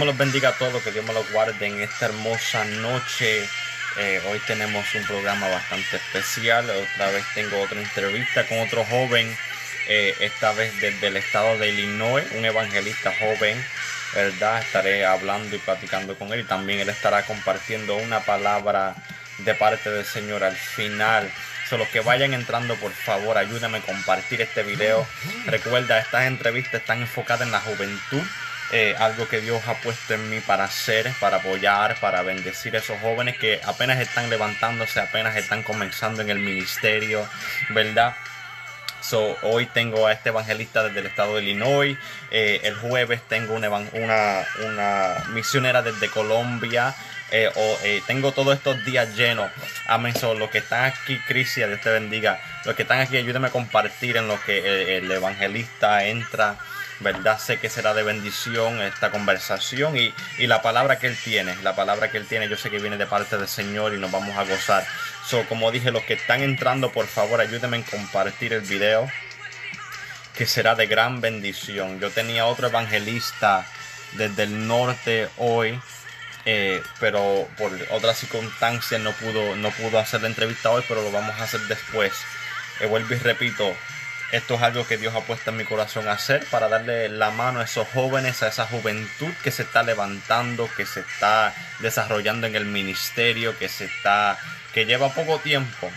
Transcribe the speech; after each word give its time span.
Me 0.00 0.06
los 0.06 0.16
bendiga 0.16 0.48
a 0.48 0.52
todos, 0.52 0.82
que 0.82 0.92
Dios 0.92 1.04
me 1.04 1.12
los 1.12 1.30
guarde 1.30 1.66
en 1.66 1.78
esta 1.78 2.06
hermosa 2.06 2.64
noche. 2.64 3.46
Eh, 3.98 4.22
hoy 4.30 4.38
tenemos 4.46 4.86
un 4.94 5.04
programa 5.04 5.46
bastante 5.46 5.96
especial. 5.96 6.70
Otra 6.70 7.10
vez 7.10 7.22
tengo 7.34 7.60
otra 7.60 7.78
entrevista 7.78 8.46
con 8.46 8.60
otro 8.60 8.82
joven, 8.86 9.36
eh, 9.88 10.14
esta 10.20 10.52
vez 10.52 10.72
desde 10.80 11.08
el 11.08 11.18
estado 11.18 11.58
de 11.58 11.68
Illinois, 11.68 12.24
un 12.32 12.46
evangelista 12.46 13.12
joven, 13.20 13.62
¿verdad? 14.14 14.62
Estaré 14.62 15.04
hablando 15.04 15.54
y 15.54 15.58
platicando 15.58 16.16
con 16.16 16.32
él 16.32 16.40
y 16.40 16.44
también 16.44 16.80
él 16.80 16.88
estará 16.88 17.24
compartiendo 17.24 17.96
una 17.96 18.20
palabra 18.20 18.94
de 19.36 19.54
parte 19.54 19.90
del 19.90 20.06
Señor 20.06 20.44
al 20.44 20.56
final. 20.56 21.30
Solo 21.68 21.86
que 21.92 22.00
vayan 22.00 22.32
entrando, 22.32 22.74
por 22.76 22.92
favor, 22.92 23.36
ayúdame 23.36 23.78
a 23.78 23.82
compartir 23.82 24.40
este 24.40 24.62
video. 24.62 25.06
Recuerda, 25.44 25.98
estas 25.98 26.24
entrevistas 26.24 26.80
están 26.80 27.02
enfocadas 27.02 27.42
en 27.42 27.52
la 27.52 27.60
juventud 27.60 28.22
eh, 28.72 28.94
algo 28.98 29.26
que 29.26 29.40
Dios 29.40 29.60
ha 29.66 29.74
puesto 29.74 30.14
en 30.14 30.30
mí 30.30 30.38
para 30.40 30.64
hacer, 30.64 31.12
para 31.18 31.38
apoyar, 31.38 31.98
para 31.98 32.22
bendecir 32.22 32.76
a 32.76 32.78
esos 32.78 33.00
jóvenes 33.00 33.36
que 33.36 33.60
apenas 33.64 33.98
están 33.98 34.30
levantándose, 34.30 35.00
apenas 35.00 35.36
están 35.36 35.64
comenzando 35.64 36.22
en 36.22 36.30
el 36.30 36.38
ministerio, 36.38 37.28
¿verdad? 37.70 38.14
So, 39.00 39.36
hoy 39.42 39.66
tengo 39.66 40.06
a 40.06 40.12
este 40.12 40.28
evangelista 40.28 40.84
desde 40.84 41.00
el 41.00 41.06
estado 41.06 41.36
de 41.36 41.42
Illinois. 41.42 41.98
Eh, 42.30 42.60
el 42.62 42.76
jueves 42.76 43.20
tengo 43.28 43.54
una, 43.54 43.68
una, 43.70 44.46
una 44.64 45.24
misionera 45.30 45.82
desde 45.82 46.08
Colombia. 46.08 46.94
Eh, 47.32 47.50
tengo 48.06 48.30
todos 48.30 48.56
estos 48.56 48.84
días 48.84 49.16
llenos. 49.16 49.50
Amén. 49.88 50.14
So, 50.14 50.34
los 50.34 50.50
que 50.50 50.58
están 50.58 50.84
aquí, 50.84 51.18
Crisia, 51.26 51.66
Dios 51.66 51.80
te 51.80 51.90
bendiga. 51.90 52.40
Los 52.64 52.76
que 52.76 52.82
están 52.82 53.00
aquí, 53.00 53.16
ayúdenme 53.16 53.48
a 53.48 53.50
compartir 53.50 54.16
en 54.16 54.28
lo 54.28 54.40
que 54.42 54.98
el 54.98 55.10
evangelista 55.10 56.04
entra 56.04 56.56
¿verdad? 57.00 57.38
Sé 57.38 57.58
que 57.58 57.70
será 57.70 57.94
de 57.94 58.02
bendición 58.02 58.80
esta 58.82 59.10
conversación 59.10 59.96
y, 59.96 60.14
la 60.46 60.62
palabra 60.62 60.98
que 60.98 61.06
Él 61.06 61.16
tiene, 61.22 61.56
la 61.62 61.74
palabra 61.74 62.10
que 62.10 62.18
Él 62.18 62.26
tiene, 62.26 62.48
yo 62.48 62.56
sé 62.56 62.70
que 62.70 62.78
viene 62.78 62.96
de 62.96 63.06
parte 63.06 63.36
del 63.38 63.48
Señor 63.48 63.94
y 63.94 63.98
nos 63.98 64.10
vamos 64.10 64.36
a 64.36 64.44
gozar. 64.44 64.86
So, 65.26 65.44
como 65.48 65.70
dije, 65.70 65.90
los 65.90 66.02
que 66.04 66.14
están 66.14 66.42
entrando, 66.42 66.92
por 66.92 67.06
favor, 67.06 67.40
ayúdenme 67.40 67.78
en 67.78 67.82
compartir 67.82 68.52
el 68.52 68.62
video, 68.62 69.08
que 70.36 70.46
será 70.46 70.74
de 70.74 70.86
gran 70.86 71.20
bendición. 71.20 72.00
Yo 72.00 72.10
tenía 72.10 72.46
otro 72.46 72.68
evangelista 72.68 73.66
desde 74.12 74.44
el 74.44 74.66
norte 74.66 75.28
hoy. 75.38 75.80
Eh, 76.46 76.82
pero 76.98 77.46
por 77.58 77.70
otras 77.90 78.16
circunstancias 78.16 78.98
no 78.98 79.12
pudo, 79.12 79.56
no 79.56 79.70
pudo 79.72 79.98
hacer 79.98 80.22
la 80.22 80.28
entrevista 80.28 80.70
hoy, 80.70 80.82
pero 80.88 81.02
lo 81.02 81.12
vamos 81.12 81.38
a 81.38 81.44
hacer 81.44 81.60
después. 81.68 82.14
Eh, 82.80 82.86
vuelvo 82.86 83.14
y 83.14 83.18
repito, 83.18 83.76
esto 84.32 84.54
es 84.54 84.62
algo 84.62 84.86
que 84.86 84.96
Dios 84.96 85.14
ha 85.14 85.20
puesto 85.22 85.50
en 85.50 85.56
mi 85.56 85.64
corazón 85.64 86.08
a 86.08 86.12
hacer 86.12 86.44
para 86.50 86.68
darle 86.68 87.08
la 87.08 87.30
mano 87.30 87.60
a 87.60 87.64
esos 87.64 87.88
jóvenes, 87.88 88.42
a 88.42 88.48
esa 88.48 88.66
juventud 88.66 89.32
que 89.42 89.50
se 89.50 89.62
está 89.62 89.82
levantando, 89.82 90.68
que 90.76 90.86
se 90.86 91.00
está 91.00 91.52
desarrollando 91.80 92.46
en 92.46 92.54
el 92.54 92.64
ministerio, 92.64 93.58
que 93.58 93.68
se 93.68 93.86
está, 93.86 94.38
que 94.72 94.86
lleva 94.86 95.12
poco 95.12 95.38
tiempo. 95.38 95.90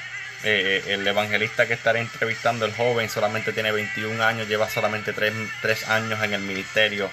Eh, 0.45 0.83
el 0.87 1.07
evangelista 1.07 1.67
que 1.67 1.73
estaré 1.73 2.01
entrevistando, 2.01 2.65
el 2.65 2.73
joven, 2.73 3.09
solamente 3.09 3.53
tiene 3.53 3.71
21 3.71 4.21
años, 4.21 4.49
lleva 4.49 4.69
solamente 4.69 5.13
3, 5.13 5.87
años 5.87 6.21
en 6.21 6.33
el 6.33 6.41
ministerio. 6.41 7.09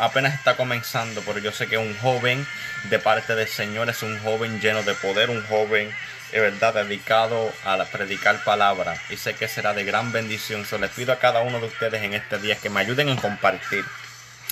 apenas 0.00 0.32
está 0.32 0.56
comenzando, 0.56 1.22
pero 1.26 1.38
yo 1.38 1.52
sé 1.52 1.66
que 1.66 1.76
un 1.76 1.94
joven 1.98 2.46
de 2.84 2.98
parte 2.98 3.34
del 3.34 3.48
Señor 3.48 3.90
es 3.90 4.02
un 4.02 4.18
joven 4.20 4.60
lleno 4.60 4.82
de 4.84 4.94
poder, 4.94 5.28
un 5.28 5.44
joven 5.48 5.92
verdad 6.40 6.74
dedicado 6.74 7.52
a 7.64 7.76
predicar 7.84 8.42
palabra 8.44 8.96
y 9.10 9.16
sé 9.16 9.34
que 9.34 9.48
será 9.48 9.74
de 9.74 9.84
gran 9.84 10.12
bendición. 10.12 10.64
Se 10.64 10.78
les 10.78 10.90
pido 10.90 11.12
a 11.12 11.18
cada 11.18 11.42
uno 11.42 11.60
de 11.60 11.66
ustedes 11.66 12.02
en 12.02 12.14
este 12.14 12.38
día 12.38 12.56
que 12.56 12.70
me 12.70 12.80
ayuden 12.80 13.08
en 13.08 13.16
compartir. 13.16 13.84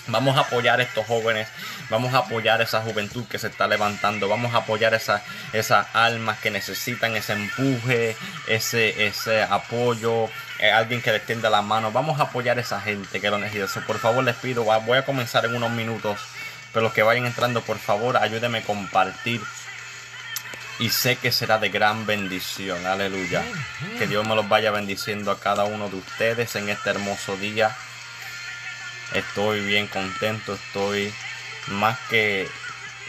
Vamos 0.06 0.36
a 0.36 0.40
apoyar 0.40 0.80
a 0.80 0.82
estos 0.82 1.06
jóvenes, 1.06 1.48
vamos 1.88 2.14
a 2.14 2.18
apoyar 2.18 2.60
a 2.60 2.64
esa 2.64 2.80
juventud 2.80 3.26
que 3.28 3.38
se 3.38 3.48
está 3.48 3.68
levantando, 3.68 4.28
vamos 4.28 4.54
a 4.54 4.58
apoyar 4.58 4.94
esas 4.94 5.22
esas 5.52 5.86
almas 5.94 6.38
que 6.38 6.50
necesitan 6.50 7.14
ese 7.16 7.34
empuje, 7.34 8.16
ese, 8.46 9.06
ese 9.06 9.42
apoyo, 9.42 10.28
eh, 10.58 10.70
alguien 10.70 11.02
que 11.02 11.12
les 11.12 11.24
tienda 11.24 11.50
la 11.50 11.62
mano. 11.62 11.92
Vamos 11.92 12.18
a 12.18 12.24
apoyar 12.24 12.58
a 12.58 12.62
esa 12.62 12.80
gente 12.80 13.20
que 13.20 13.30
lo 13.30 13.38
necesita. 13.38 13.86
Por 13.86 13.98
favor, 13.98 14.24
les 14.24 14.36
pido, 14.36 14.64
voy 14.64 14.98
a 14.98 15.04
comenzar 15.04 15.44
en 15.44 15.54
unos 15.54 15.70
minutos, 15.70 16.18
pero 16.72 16.84
los 16.84 16.92
que 16.92 17.02
vayan 17.02 17.26
entrando, 17.26 17.60
por 17.62 17.78
favor, 17.78 18.16
ayúdenme 18.16 18.58
a 18.58 18.62
compartir 18.62 19.40
y 20.80 20.88
sé 20.88 21.16
que 21.16 21.30
será 21.30 21.58
de 21.58 21.68
gran 21.68 22.06
bendición. 22.06 22.86
Aleluya. 22.86 23.44
Que 23.98 24.06
Dios 24.06 24.26
me 24.26 24.34
los 24.34 24.48
vaya 24.48 24.70
bendiciendo 24.70 25.30
a 25.30 25.38
cada 25.38 25.64
uno 25.64 25.90
de 25.90 25.96
ustedes 25.96 26.56
en 26.56 26.70
este 26.70 26.90
hermoso 26.90 27.36
día. 27.36 27.76
Estoy 29.12 29.60
bien 29.60 29.86
contento, 29.88 30.54
estoy 30.54 31.12
más 31.68 31.98
que 32.08 32.48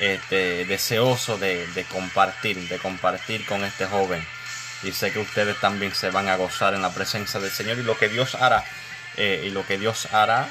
este, 0.01 0.65
deseoso 0.65 1.37
de, 1.37 1.85
compartir, 1.89 2.67
de 2.67 2.77
compartir 2.77 3.45
con 3.45 3.63
este 3.63 3.85
joven. 3.85 4.25
Y 4.83 4.91
sé 4.91 5.13
que 5.13 5.19
ustedes 5.19 5.57
también 5.61 5.95
se 5.95 6.09
van 6.09 6.27
a 6.27 6.35
gozar 6.35 6.73
en 6.73 6.81
la 6.81 6.93
presencia 6.93 7.39
del 7.39 7.51
Señor 7.51 7.77
y 7.77 7.83
lo 7.83 7.97
que 7.97 8.09
Dios 8.09 8.35
hará. 8.35 8.65
Eh, 9.15 9.43
y 9.45 9.49
lo 9.49 9.65
que 9.65 9.77
Dios 9.77 10.07
hará 10.13 10.49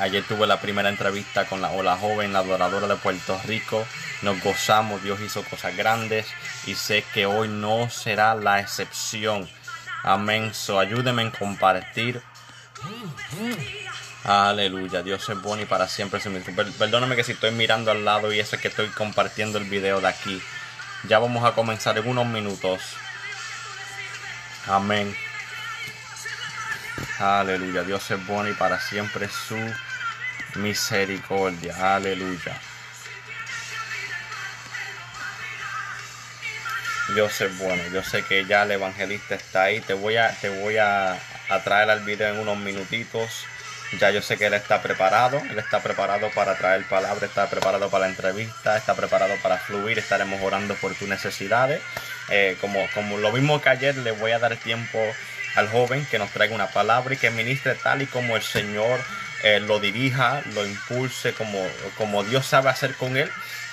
Ayer 0.00 0.22
tuve 0.22 0.46
la 0.46 0.60
primera 0.60 0.88
entrevista 0.88 1.46
con 1.46 1.60
la, 1.60 1.70
Ola 1.70 1.96
joven, 1.96 2.32
la 2.32 2.40
adoradora 2.40 2.86
de 2.86 2.96
Puerto 2.96 3.40
Rico. 3.44 3.84
Nos 4.22 4.40
gozamos, 4.42 5.02
Dios 5.02 5.20
hizo 5.20 5.42
cosas 5.42 5.76
grandes 5.76 6.26
y 6.66 6.74
sé 6.74 7.04
que 7.12 7.26
hoy 7.26 7.48
no 7.48 7.90
será 7.90 8.34
la 8.34 8.60
excepción. 8.60 9.48
Amén. 10.04 10.54
So, 10.54 10.78
ayúdenme 10.78 11.22
en 11.22 11.30
compartir. 11.30 12.22
Aleluya, 14.24 15.02
Dios 15.02 15.28
es 15.28 15.40
bueno 15.40 15.62
y 15.62 15.66
para 15.66 15.88
siempre 15.88 16.20
se 16.20 16.30
Perdóname 16.30 17.16
que 17.16 17.24
si 17.24 17.32
estoy 17.32 17.50
mirando 17.50 17.90
al 17.90 18.04
lado 18.04 18.32
y 18.32 18.38
eso 18.38 18.56
es 18.56 18.62
que 18.62 18.68
estoy 18.68 18.88
compartiendo 18.88 19.58
el 19.58 19.64
video 19.64 20.00
de 20.00 20.08
aquí. 20.08 20.40
Ya 21.08 21.18
vamos 21.18 21.44
a 21.44 21.52
comenzar 21.52 21.98
en 21.98 22.08
unos 22.08 22.26
minutos. 22.26 22.80
Amén. 24.66 25.16
Aleluya, 27.18 27.82
Dios 27.82 28.08
es 28.12 28.26
bueno 28.28 28.48
y 28.48 28.54
para 28.54 28.78
siempre 28.78 29.28
su 29.28 29.58
misericordia. 30.54 31.96
Aleluya. 31.96 32.56
Dios 37.14 37.40
es 37.40 37.58
bueno. 37.58 37.82
Yo 37.92 38.04
sé 38.04 38.22
que 38.22 38.44
ya 38.44 38.62
el 38.62 38.70
evangelista 38.70 39.34
está 39.34 39.64
ahí. 39.64 39.80
Te 39.80 39.94
voy 39.94 40.16
a, 40.16 40.30
te 40.40 40.48
voy 40.48 40.76
a, 40.76 41.18
traer 41.64 41.90
al 41.90 42.04
video 42.04 42.34
en 42.34 42.38
unos 42.38 42.58
minutitos. 42.58 43.46
Ya 43.98 44.10
yo 44.10 44.22
sé 44.22 44.36
que 44.36 44.46
él 44.46 44.54
está 44.54 44.80
preparado. 44.80 45.38
Él 45.50 45.58
está 45.58 45.80
preparado 45.80 46.30
para 46.30 46.56
traer 46.56 46.84
palabra. 46.84 47.26
Está 47.26 47.50
preparado 47.50 47.90
para 47.90 48.04
la 48.04 48.10
entrevista. 48.10 48.76
Está 48.76 48.94
preparado 48.94 49.34
para 49.42 49.58
fluir. 49.58 49.98
Estaremos 49.98 50.40
orando 50.40 50.76
por 50.76 50.94
tus 50.94 51.08
necesidades. 51.08 51.82
Eh, 52.30 52.56
como, 52.60 52.86
como 52.94 53.16
lo 53.16 53.32
mismo 53.32 53.60
que 53.60 53.70
ayer, 53.70 53.96
le 53.96 54.12
voy 54.12 54.30
a 54.30 54.38
dar 54.38 54.54
tiempo 54.56 55.00
al 55.54 55.68
joven 55.68 56.06
que 56.10 56.18
nos 56.18 56.30
traiga 56.30 56.54
una 56.54 56.68
palabra 56.68 57.14
y 57.14 57.16
que 57.16 57.30
ministre 57.30 57.74
tal 57.74 58.02
y 58.02 58.06
como 58.06 58.36
el 58.36 58.42
Señor 58.42 59.00
eh, 59.42 59.60
lo 59.60 59.78
dirija, 59.78 60.42
lo 60.54 60.66
impulse 60.66 61.32
como, 61.32 61.64
como 61.96 62.24
Dios 62.24 62.46
sabe 62.46 62.70
hacer 62.70 62.94
con 62.94 63.16
él. 63.16 63.30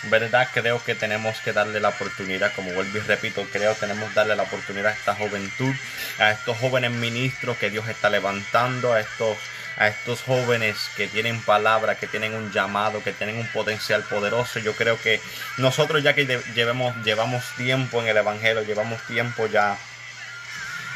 ¿Verdad? 0.10 0.48
Creo 0.54 0.84
que 0.84 0.94
tenemos 0.94 1.40
que 1.40 1.52
darle 1.52 1.80
la 1.80 1.90
oportunidad, 1.90 2.54
como 2.54 2.72
vuelvo 2.74 2.96
y 2.96 3.02
repito, 3.02 3.44
creo 3.52 3.74
que 3.74 3.80
tenemos 3.80 4.10
que 4.10 4.16
darle 4.16 4.36
la 4.36 4.44
oportunidad 4.44 4.92
a 4.92 4.94
esta 4.94 5.16
juventud, 5.16 5.74
a 6.20 6.30
estos 6.30 6.58
jóvenes 6.60 6.92
ministros 6.92 7.58
que 7.58 7.72
Dios 7.72 7.88
está 7.88 8.12
levantando, 8.12 8.94
a 8.94 9.00
estos 9.00 9.36
a 9.78 9.88
estos 9.88 10.22
jóvenes 10.22 10.90
que 10.96 11.08
tienen 11.08 11.42
palabra, 11.42 11.96
que 11.96 12.08
tienen 12.08 12.34
un 12.34 12.52
llamado, 12.52 13.04
que 13.04 13.12
tienen 13.12 13.38
un 13.38 13.48
potencial 13.48 14.04
poderoso. 14.04 14.60
Yo 14.60 14.74
creo 14.74 15.00
que 15.02 15.20
nosotros 15.58 16.02
ya 16.04 16.14
que 16.14 16.26
llevemos, 16.54 16.96
llevamos 17.04 17.44
tiempo 17.58 18.02
en 18.02 18.08
el 18.08 18.18
Evangelio, 18.18 18.64
llevamos 18.64 19.02
tiempo 19.08 19.48
ya 19.48 19.78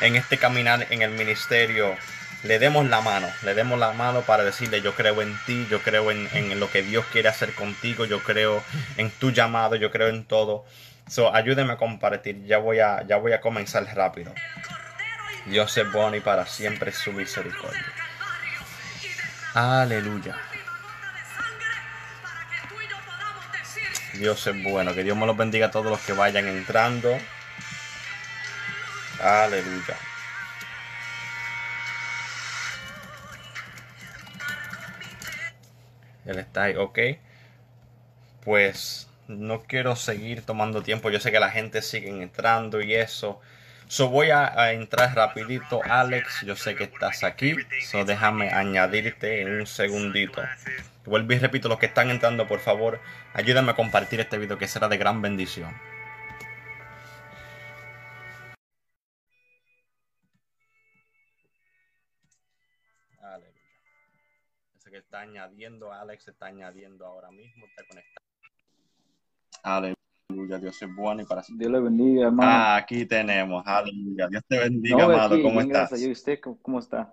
en 0.02 0.16
este 0.16 0.38
caminar 0.38 0.88
en 0.90 1.02
el 1.02 1.12
ministerio, 1.12 1.96
le 2.44 2.60
demos 2.60 2.88
la 2.88 3.02
mano, 3.02 3.28
le 3.44 3.54
demos 3.54 3.78
la 3.78 3.92
mano 3.92 4.22
para 4.22 4.44
decirle 4.44 4.82
yo 4.82 4.96
creo 4.96 5.22
en 5.22 5.38
ti, 5.46 5.68
yo 5.70 5.82
creo 5.82 6.10
en, 6.12 6.60
lo 6.60 6.72
que 6.72 6.82
Dios 6.82 7.06
quiere 7.12 7.28
hacer 7.28 7.54
contigo, 7.54 8.06
yo 8.06 8.24
creo 8.24 8.64
en 8.98 9.10
tu 9.12 9.32
llamado, 9.32 9.76
yo 9.76 9.92
creo 9.92 10.08
en 10.08 10.24
todo. 10.24 10.66
So, 11.10 11.34
ayúdeme 11.34 11.74
a 11.74 11.78
compartir, 11.78 12.46
ya 12.46 12.60
voy 12.60 12.80
a, 12.80 13.06
ya 13.08 13.18
voy 13.18 13.34
a 13.34 13.42
comenzar 13.42 13.84
rápido. 13.96 14.34
Dios 15.48 15.76
es 15.78 15.92
bueno 15.92 16.16
y 16.16 16.22
para 16.22 16.46
siempre 16.46 16.92
su 16.92 17.12
misericordia. 17.12 17.86
Aleluya. 19.54 20.38
Dios 24.14 24.46
es 24.48 24.64
bueno, 24.64 24.94
que 24.94 25.04
Dios 25.04 25.18
me 25.18 25.26
los 25.26 25.36
bendiga 25.36 25.68
a 25.68 25.72
todos 25.72 25.88
los 25.88 26.00
que 26.02 26.14
vayan 26.14 26.48
entrando. 26.48 27.18
Aleluya. 29.22 29.98
Él 36.26 36.40
está 36.40 36.64
ahí, 36.64 36.76
ok. 36.76 37.00
Pues 38.44 39.10
no 39.28 39.64
quiero 39.64 39.96
seguir 39.96 40.44
tomando 40.44 40.82
tiempo. 40.82 41.10
Yo 41.10 41.20
sé 41.20 41.32
que 41.32 41.40
la 41.40 41.50
gente 41.50 41.82
sigue 41.82 42.10
entrando 42.10 42.82
y 42.82 42.96
eso. 42.96 43.42
So 43.88 44.10
voy 44.10 44.30
a, 44.30 44.72
entrar 44.72 45.16
rapidito, 45.16 45.82
Alex. 45.84 46.44
Yo 46.46 46.56
sé 46.56 46.76
que 46.76 46.84
estás 46.84 47.24
aquí. 47.24 47.56
So 47.90 48.06
déjame 48.06 48.52
añadirte 48.52 49.42
en 49.42 49.62
un 49.62 49.68
segundito. 49.68 50.44
Vuelvo 51.06 51.34
y 51.34 51.40
repito, 51.40 51.68
los 51.70 51.80
que 51.80 51.88
están 51.88 52.12
entrando, 52.12 52.48
por 52.48 52.60
favor, 52.60 53.00
ayúdame 53.34 53.72
a 53.72 53.76
compartir 53.76 54.20
este 54.20 54.38
video 54.38 54.60
que 54.60 54.68
será 54.68 54.88
de 54.88 54.98
gran 54.98 55.24
bendición. 55.24 55.74
Está 65.10 65.22
añadiendo, 65.22 65.92
Alex 65.92 66.28
está 66.28 66.46
añadiendo 66.46 67.04
ahora 67.04 67.32
mismo, 67.32 67.66
está 67.66 67.84
conectado. 67.88 68.28
Aleluya, 69.64 70.60
Dios 70.60 70.80
es 70.80 70.96
bueno 70.96 71.24
y 71.24 71.26
para 71.26 71.42
siempre. 71.42 71.68
Dios 71.68 71.82
le 71.82 71.84
bendiga, 71.84 72.28
hermano. 72.28 72.52
Ah, 72.52 72.76
aquí 72.76 73.08
tenemos, 73.08 73.66
aleluya. 73.66 74.28
Dios 74.28 74.44
te 74.48 74.60
bendiga, 74.60 75.06
amado. 75.06 75.42
¿Cómo 75.42 75.62
estás? 75.62 76.00
¿Y 76.00 76.12
usted 76.12 76.40
cómo 76.40 76.78
está? 76.78 77.12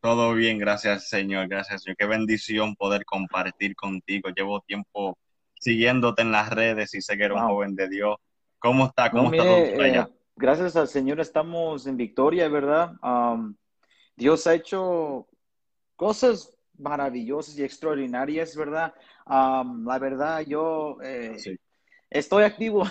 Todo 0.00 0.34
bien, 0.34 0.56
gracias 0.56 1.08
Señor, 1.08 1.48
gracias 1.48 1.82
Señor. 1.82 1.96
Qué 1.96 2.06
bendición 2.06 2.76
poder 2.76 3.04
compartir 3.04 3.74
contigo. 3.74 4.28
Llevo 4.28 4.60
tiempo 4.60 5.18
siguiéndote 5.54 6.22
en 6.22 6.30
las 6.30 6.48
redes 6.48 6.94
y 6.94 7.02
sé 7.02 7.16
que 7.16 7.24
eres 7.24 7.36
un 7.36 7.48
joven 7.48 7.74
de 7.74 7.88
Dios. 7.88 8.14
¿Cómo 8.60 8.86
está? 8.86 9.10
¿Cómo 9.10 9.32
está 9.32 9.42
todo 9.42 9.56
eh, 9.56 10.06
gracias 10.36 10.76
al 10.76 10.86
Señor 10.86 11.18
estamos 11.18 11.88
en 11.88 11.96
victoria, 11.96 12.48
¿verdad? 12.48 12.92
Dios 14.14 14.46
ha 14.46 14.54
hecho 14.54 15.26
cosas 15.96 16.56
maravillosas 16.78 17.58
y 17.58 17.64
extraordinarias, 17.64 18.54
¿verdad? 18.56 18.94
la 19.26 19.98
verdad, 19.98 20.42
yo 20.46 20.98
eh, 21.02 21.36
estoy 22.10 22.44
activo. 22.44 22.84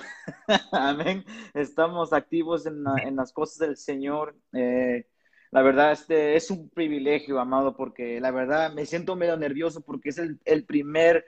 Amén. 0.71 1.23
Estamos 1.53 2.13
activos 2.13 2.65
en, 2.65 2.83
en, 3.03 3.15
las 3.15 3.31
cosas 3.31 3.59
del 3.59 3.77
Señor. 3.77 4.35
Eh, 4.53 5.05
la 5.51 5.61
verdad, 5.61 5.93
este 5.93 6.35
es 6.35 6.51
un 6.51 6.69
privilegio, 6.69 7.39
amado, 7.39 7.75
porque 7.75 8.19
la 8.19 8.31
verdad 8.31 8.73
me 8.73 8.85
siento 8.85 9.15
medio 9.15 9.37
nervioso 9.37 9.81
porque 9.81 10.09
es 10.09 10.17
el, 10.17 10.39
el 10.43 10.65
primer, 10.65 11.25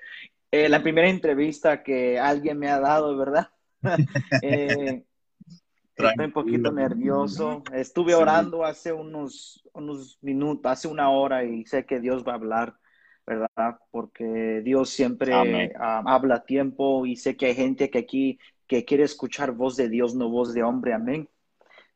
eh, 0.51 0.68
la 0.68 0.83
primera 0.83 1.09
entrevista 1.09 1.83
que 1.83 2.19
alguien 2.19 2.59
me 2.59 2.69
ha 2.69 2.79
dado, 2.79 3.15
¿verdad? 3.15 3.50
eh, 4.41 5.03
estoy 5.97 6.25
un 6.25 6.31
poquito 6.31 6.71
nervioso. 6.71 7.63
Estuve 7.73 8.13
orando 8.15 8.63
hace 8.63 8.94
unos, 8.94 9.63
unos 9.73 10.17
minutos, 10.21 10.71
hace 10.71 10.88
una 10.88 11.09
hora 11.09 11.44
y 11.44 11.65
sé 11.65 11.85
que 11.85 11.99
Dios 11.99 12.23
va 12.25 12.33
a 12.33 12.35
hablar, 12.35 12.75
¿verdad? 13.25 13.79
Porque 13.91 14.61
Dios 14.63 14.89
siempre 14.89 15.33
habla 15.77 16.35
a 16.35 16.44
tiempo 16.44 17.05
y 17.05 17.15
sé 17.15 17.35
que 17.35 17.47
hay 17.47 17.55
gente 17.55 17.89
que 17.89 17.99
aquí 17.99 18.39
que 18.67 18.83
quiere 18.83 19.03
escuchar 19.03 19.53
voz 19.53 19.77
de 19.77 19.89
Dios, 19.89 20.13
no 20.13 20.29
voz 20.29 20.53
de 20.53 20.63
hombre. 20.63 20.94
Amén. 20.94 21.29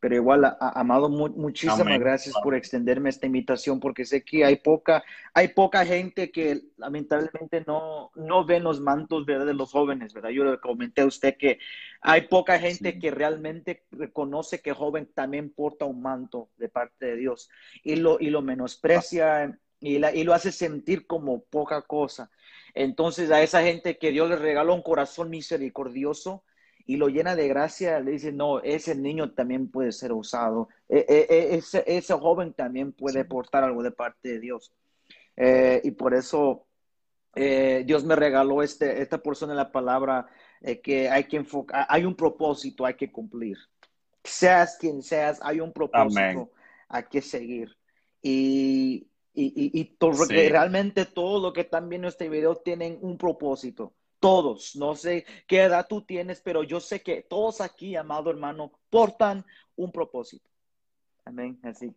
Pero 0.01 0.15
igual, 0.15 0.57
Amado, 0.59 1.09
muchísimas 1.09 1.99
gracias 1.99 2.33
por 2.41 2.55
extenderme 2.55 3.11
esta 3.11 3.27
invitación, 3.27 3.79
porque 3.79 4.03
sé 4.03 4.23
que 4.23 4.43
hay 4.43 4.55
poca, 4.55 5.03
hay 5.31 5.49
poca 5.49 5.85
gente 5.85 6.31
que 6.31 6.63
lamentablemente 6.77 7.63
no, 7.67 8.09
no 8.15 8.43
ve 8.43 8.59
los 8.59 8.81
mantos 8.81 9.27
¿verdad? 9.27 9.45
de 9.45 9.53
los 9.53 9.71
jóvenes, 9.71 10.11
¿verdad? 10.11 10.31
Yo 10.31 10.43
le 10.43 10.59
comenté 10.59 11.01
a 11.01 11.05
usted 11.05 11.37
que 11.37 11.59
hay 12.01 12.21
poca 12.21 12.57
gente 12.57 12.97
que 12.97 13.11
realmente 13.11 13.83
reconoce 13.91 14.59
que 14.59 14.73
joven 14.73 15.07
también 15.13 15.51
porta 15.51 15.85
un 15.85 16.01
manto 16.01 16.49
de 16.57 16.67
parte 16.67 17.05
de 17.05 17.17
Dios 17.17 17.51
y 17.83 17.97
lo, 17.97 18.19
y 18.19 18.31
lo 18.31 18.41
menosprecia 18.41 19.55
y, 19.79 19.99
la, 19.99 20.15
y 20.15 20.23
lo 20.23 20.33
hace 20.33 20.51
sentir 20.51 21.05
como 21.05 21.43
poca 21.43 21.83
cosa. 21.83 22.31
Entonces, 22.73 23.29
a 23.29 23.43
esa 23.43 23.61
gente 23.61 23.99
que 23.99 24.09
Dios 24.09 24.27
le 24.29 24.35
regaló 24.35 24.73
un 24.73 24.81
corazón 24.81 25.29
misericordioso, 25.29 26.43
y 26.91 26.97
lo 26.97 27.07
llena 27.07 27.37
de 27.37 27.47
gracia, 27.47 28.01
le 28.01 28.11
dice, 28.11 28.33
no, 28.33 28.59
ese 28.59 28.95
niño 28.95 29.31
también 29.31 29.71
puede 29.71 29.93
ser 29.93 30.11
usado, 30.11 30.67
e, 30.89 31.05
e, 31.07 31.25
e, 31.29 31.55
ese, 31.55 31.85
ese, 31.87 32.13
joven 32.15 32.51
también 32.51 32.91
puede 32.91 33.23
portar 33.23 33.63
algo 33.63 33.81
de 33.81 33.91
parte 33.91 34.27
de 34.27 34.39
Dios. 34.41 34.73
Eh, 35.37 35.79
y 35.85 35.91
por 35.91 36.13
eso 36.13 36.65
eh, 37.33 37.83
Dios 37.85 38.03
me 38.03 38.17
regaló 38.17 38.61
este, 38.61 39.01
esta 39.01 39.23
porción 39.23 39.51
de 39.51 39.55
la 39.55 39.71
palabra 39.71 40.27
eh, 40.59 40.81
que 40.81 41.07
hay 41.07 41.29
que 41.29 41.37
enfocar, 41.37 41.85
hay 41.87 42.03
un 42.03 42.13
propósito, 42.13 42.85
hay 42.85 42.95
que 42.95 43.09
cumplir. 43.09 43.57
Seas 44.21 44.75
quien 44.77 45.01
seas, 45.01 45.39
hay 45.41 45.61
un 45.61 45.71
propósito, 45.71 46.51
hay 46.89 47.03
que 47.03 47.21
seguir. 47.21 47.73
Y, 48.21 49.07
y, 49.33 49.79
y, 49.79 50.49
realmente 50.49 51.05
todo 51.05 51.41
lo 51.41 51.53
que 51.53 51.61
están 51.61 51.87
viendo 51.87 52.09
este 52.09 52.27
video 52.27 52.57
tienen 52.57 52.99
un 52.99 53.17
propósito 53.17 53.93
todos, 54.21 54.75
no 54.75 54.95
sé 54.95 55.25
qué 55.47 55.63
edad 55.63 55.87
tú 55.89 56.03
tienes, 56.03 56.39
pero 56.41 56.63
yo 56.63 56.79
sé 56.79 57.01
que 57.01 57.23
todos 57.23 57.59
aquí, 57.59 57.97
amado 57.97 58.29
hermano, 58.29 58.71
portan 58.89 59.45
un 59.75 59.91
propósito. 59.91 60.49
Amén, 61.25 61.59
así. 61.63 61.93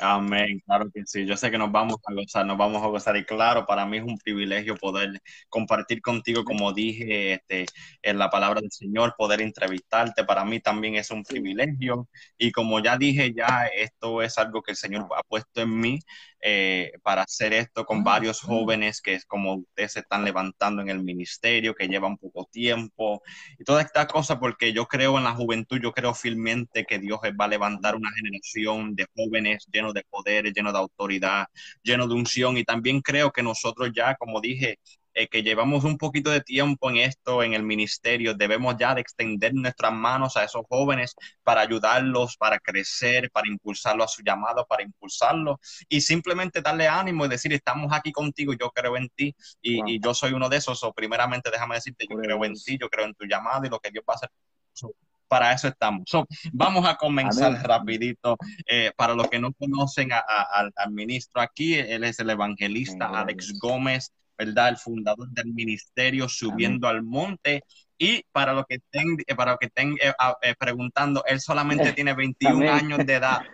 Amén, 0.00 0.60
claro 0.66 0.90
que 0.92 1.02
sí. 1.06 1.24
Yo 1.24 1.36
sé 1.36 1.50
que 1.50 1.58
nos 1.58 1.70
vamos 1.70 1.96
a 2.06 2.12
gozar, 2.12 2.44
nos 2.46 2.58
vamos 2.58 2.82
a 2.82 2.86
gozar. 2.86 3.16
Y 3.16 3.24
claro, 3.24 3.64
para 3.64 3.86
mí 3.86 3.98
es 3.98 4.02
un 4.02 4.18
privilegio 4.18 4.76
poder 4.76 5.20
compartir 5.48 6.02
contigo, 6.02 6.44
como 6.44 6.72
dije, 6.72 7.34
este, 7.34 7.66
en 8.02 8.18
la 8.18 8.28
palabra 8.28 8.60
del 8.60 8.72
Señor, 8.72 9.14
poder 9.16 9.40
entrevistarte. 9.40 10.24
Para 10.24 10.44
mí 10.44 10.60
también 10.60 10.96
es 10.96 11.10
un 11.10 11.22
privilegio. 11.22 12.08
Y 12.38 12.50
como 12.50 12.80
ya 12.80 12.96
dije, 12.98 13.32
ya 13.34 13.66
esto 13.66 14.22
es 14.22 14.36
algo 14.38 14.62
que 14.62 14.72
el 14.72 14.76
Señor 14.76 15.06
ha 15.16 15.22
puesto 15.22 15.60
en 15.60 15.78
mí 15.78 15.98
eh, 16.42 16.92
para 17.02 17.22
hacer 17.22 17.52
esto 17.52 17.84
con 17.84 18.02
varios 18.04 18.40
jóvenes 18.40 19.00
que 19.00 19.14
es 19.14 19.24
como 19.24 19.54
ustedes 19.54 19.92
se 19.92 20.00
están 20.00 20.24
levantando 20.24 20.82
en 20.82 20.90
el 20.90 21.02
ministerio, 21.02 21.74
que 21.74 21.88
llevan 21.88 22.16
poco 22.18 22.48
tiempo 22.50 23.22
y 23.58 23.64
toda 23.64 23.82
esta 23.82 24.06
cosa, 24.06 24.40
porque 24.40 24.72
yo 24.72 24.86
creo 24.86 25.18
en 25.18 25.24
la 25.24 25.32
juventud, 25.34 25.80
yo 25.80 25.92
creo 25.92 26.14
firmemente 26.14 26.84
que 26.84 26.98
Dios 26.98 27.20
va 27.40 27.44
a 27.44 27.48
levantar 27.48 27.94
una 27.96 28.10
generación 28.12 28.94
de 28.94 29.06
jóvenes 29.14 29.66
llenos 29.72 29.94
de 29.94 30.04
poder, 30.10 30.52
llenos 30.52 30.72
de 30.72 30.78
autoridad, 30.78 31.46
llenos 31.82 32.08
de 32.08 32.14
unción. 32.14 32.56
Y 32.56 32.64
también 32.64 33.00
creo 33.00 33.30
que 33.32 33.42
nosotros 33.42 33.90
ya, 33.94 34.14
como 34.16 34.40
dije, 34.40 34.78
eh, 35.14 35.28
que 35.28 35.42
llevamos 35.42 35.84
un 35.84 35.98
poquito 35.98 36.30
de 36.30 36.40
tiempo 36.40 36.88
en 36.90 36.96
esto, 36.96 37.42
en 37.42 37.52
el 37.52 37.62
ministerio, 37.62 38.34
debemos 38.34 38.76
ya 38.78 38.94
de 38.94 39.02
extender 39.02 39.52
nuestras 39.54 39.92
manos 39.92 40.36
a 40.36 40.44
esos 40.44 40.62
jóvenes 40.68 41.14
para 41.42 41.60
ayudarlos, 41.60 42.36
para 42.36 42.58
crecer, 42.58 43.30
para 43.30 43.48
impulsarlos 43.48 44.06
a 44.06 44.08
su 44.08 44.22
llamado, 44.22 44.66
para 44.66 44.82
impulsarlos 44.82 45.58
y 45.88 46.00
simplemente 46.00 46.62
darle 46.62 46.88
ánimo 46.88 47.26
y 47.26 47.28
decir, 47.28 47.52
estamos 47.52 47.92
aquí 47.92 48.10
contigo, 48.10 48.54
yo 48.54 48.70
creo 48.70 48.96
en 48.96 49.08
ti 49.10 49.34
y, 49.60 50.00
yo 50.02 50.14
soy 50.14 50.32
uno 50.32 50.48
de 50.48 50.56
esos. 50.56 50.82
O 50.82 50.92
primeramente 50.92 51.50
déjame 51.50 51.74
decirte, 51.74 52.06
yo 52.08 52.16
creo 52.16 52.44
en 52.44 52.54
ti, 52.54 52.78
yo 52.80 52.88
creo 52.88 53.04
en 53.06 53.14
tu 53.14 53.26
llamado 53.26 53.66
y 53.66 53.68
lo 53.68 53.78
que 53.78 53.90
Dios 53.90 54.04
va 54.08 54.14
a 54.14 54.16
hacer. 54.16 54.30
para 55.28 55.52
eso 55.52 55.68
estamos. 55.68 56.04
vamos 56.52 56.86
a 56.86 56.96
comenzar 56.96 57.52
rapidito. 57.66 58.36
Eh, 58.66 58.92
para 58.96 59.14
los 59.14 59.28
que 59.28 59.38
no 59.38 59.52
conocen 59.52 60.10
al 60.12 60.90
ministro 60.90 61.42
aquí, 61.42 61.74
él 61.74 62.04
es 62.04 62.18
el 62.18 62.30
evangelista 62.30 63.08
Alex 63.08 63.58
Gómez. 63.58 64.10
¿Verdad? 64.44 64.70
El 64.70 64.76
fundador 64.76 65.28
del 65.30 65.52
ministerio 65.52 66.28
subiendo 66.28 66.88
al 66.88 67.02
monte. 67.02 67.62
Y 67.98 68.24
para 68.32 68.52
lo 68.52 68.64
que 68.64 68.76
estén, 68.76 69.16
eh, 69.26 69.34
para 69.34 69.52
lo 69.52 69.58
que 69.58 69.66
estén 69.66 69.92
eh, 70.02 70.12
eh, 70.42 70.54
preguntando, 70.58 71.24
él 71.26 71.40
solamente 71.40 71.92
tiene 71.92 72.14
21 72.14 72.72
años 72.72 73.06
de 73.06 73.14
edad. 73.14 73.40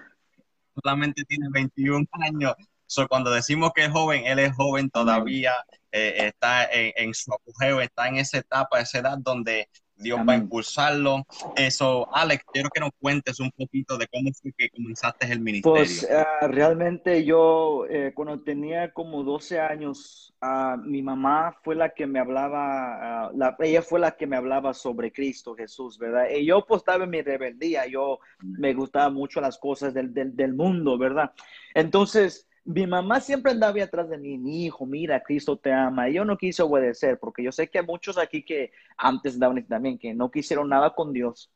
Solamente 0.81 1.25
tiene 1.25 1.49
21 1.51 2.07
años. 2.13 2.55
So, 2.87 3.09
cuando 3.09 3.33
decimos 3.33 3.73
que 3.75 3.87
es 3.87 3.91
joven, 3.91 4.27
él 4.27 4.39
es 4.39 4.55
joven 4.55 4.89
todavía, 4.91 5.53
está 5.91 6.67
en, 6.73 6.93
en, 6.95 7.15
su 7.15 7.35
apogeo, 7.35 7.81
está 7.81 8.07
en 8.07 8.19
esa 8.19 8.39
etapa, 8.39 8.81
esa 8.81 8.99
edad 8.99 9.19
donde 9.19 9.69
Dios 9.99 10.21
va 10.27 10.35
a 10.35 10.37
impulsarlo. 10.37 11.27
Eso, 11.57 12.09
Alex, 12.15 12.45
quiero 12.53 12.71
que 12.71 12.81
nos 12.81 12.91
cuentes 13.01 13.41
un 13.41 13.51
poquito 13.51 13.99
de 13.99 14.07
cómo 14.09 14.31
fue 14.41 14.53
que 14.57 14.71
comenzaste 14.71 15.31
el 15.31 15.41
ministerio. 15.41 15.77
Pues 15.77 16.09
ah, 16.11 16.47
realmente 16.49 17.25
yo, 17.25 17.85
eh, 17.89 18.13
cuando 18.15 18.43
tenía 18.43 18.93
como 18.93 19.25
12 19.25 19.61
años, 19.61 20.35
uh, 20.43 20.77
mi 20.79 21.03
mamá 21.03 21.57
fue 21.63 21.75
la 21.75 21.91
que 21.91 22.07
me 22.07 22.21
hablaba, 22.21 23.27
ah, 23.27 23.31
la, 23.35 23.57
ella 23.61 23.83
fue 23.83 24.01
la 24.01 24.13
que 24.13 24.27
me 24.27 24.37
hablaba 24.37 24.73
sobre 24.75 25.13
Cristo 25.13 25.55
Jesús, 25.55 25.99
¿verdad? 25.99 26.27
Y 26.35 26.47
yo 26.47 26.65
pues 26.67 26.81
estaba 26.81 27.05
en 27.05 27.11
mi 27.11 27.23
rebeldía, 27.23 27.87
yo 27.87 28.19
me 28.41 28.75
gustaba 28.75 29.11
mucho 29.11 29.41
las 29.41 29.59
cosas 29.59 29.95
del, 29.95 30.15
del, 30.15 30.35
del 30.37 30.55
mundo, 30.55 30.97
¿verdad? 30.97 31.33
Entonces, 31.75 32.49
mi 32.69 32.87
mamá 32.87 33.19
siempre 33.19 33.53
andaba 33.53 33.83
atrás 33.83 34.11
de 34.11 34.19
mí, 34.19 34.37
mi 34.37 34.67
hijo, 34.67 34.85
mira, 34.85 35.23
Cristo 35.23 35.57
te 35.57 35.73
ama. 35.73 36.11
Y 36.11 36.15
yo 36.15 36.25
no 36.27 36.37
quise 36.37 36.63
obedecer, 36.63 37.19
porque 37.19 37.43
yo 37.43 37.51
sé 37.51 37.69
que 37.69 37.79
hay 37.79 37.87
muchos 37.87 38.19
aquí 38.19 38.45
que 38.45 38.73
antes 38.99 39.39
daban 39.39 39.67
también, 39.67 39.99
que 39.99 40.13
no 40.13 40.31
quisieron 40.31 40.69
nada 40.69 40.95
con 40.95 41.15
Dios. 41.15 41.51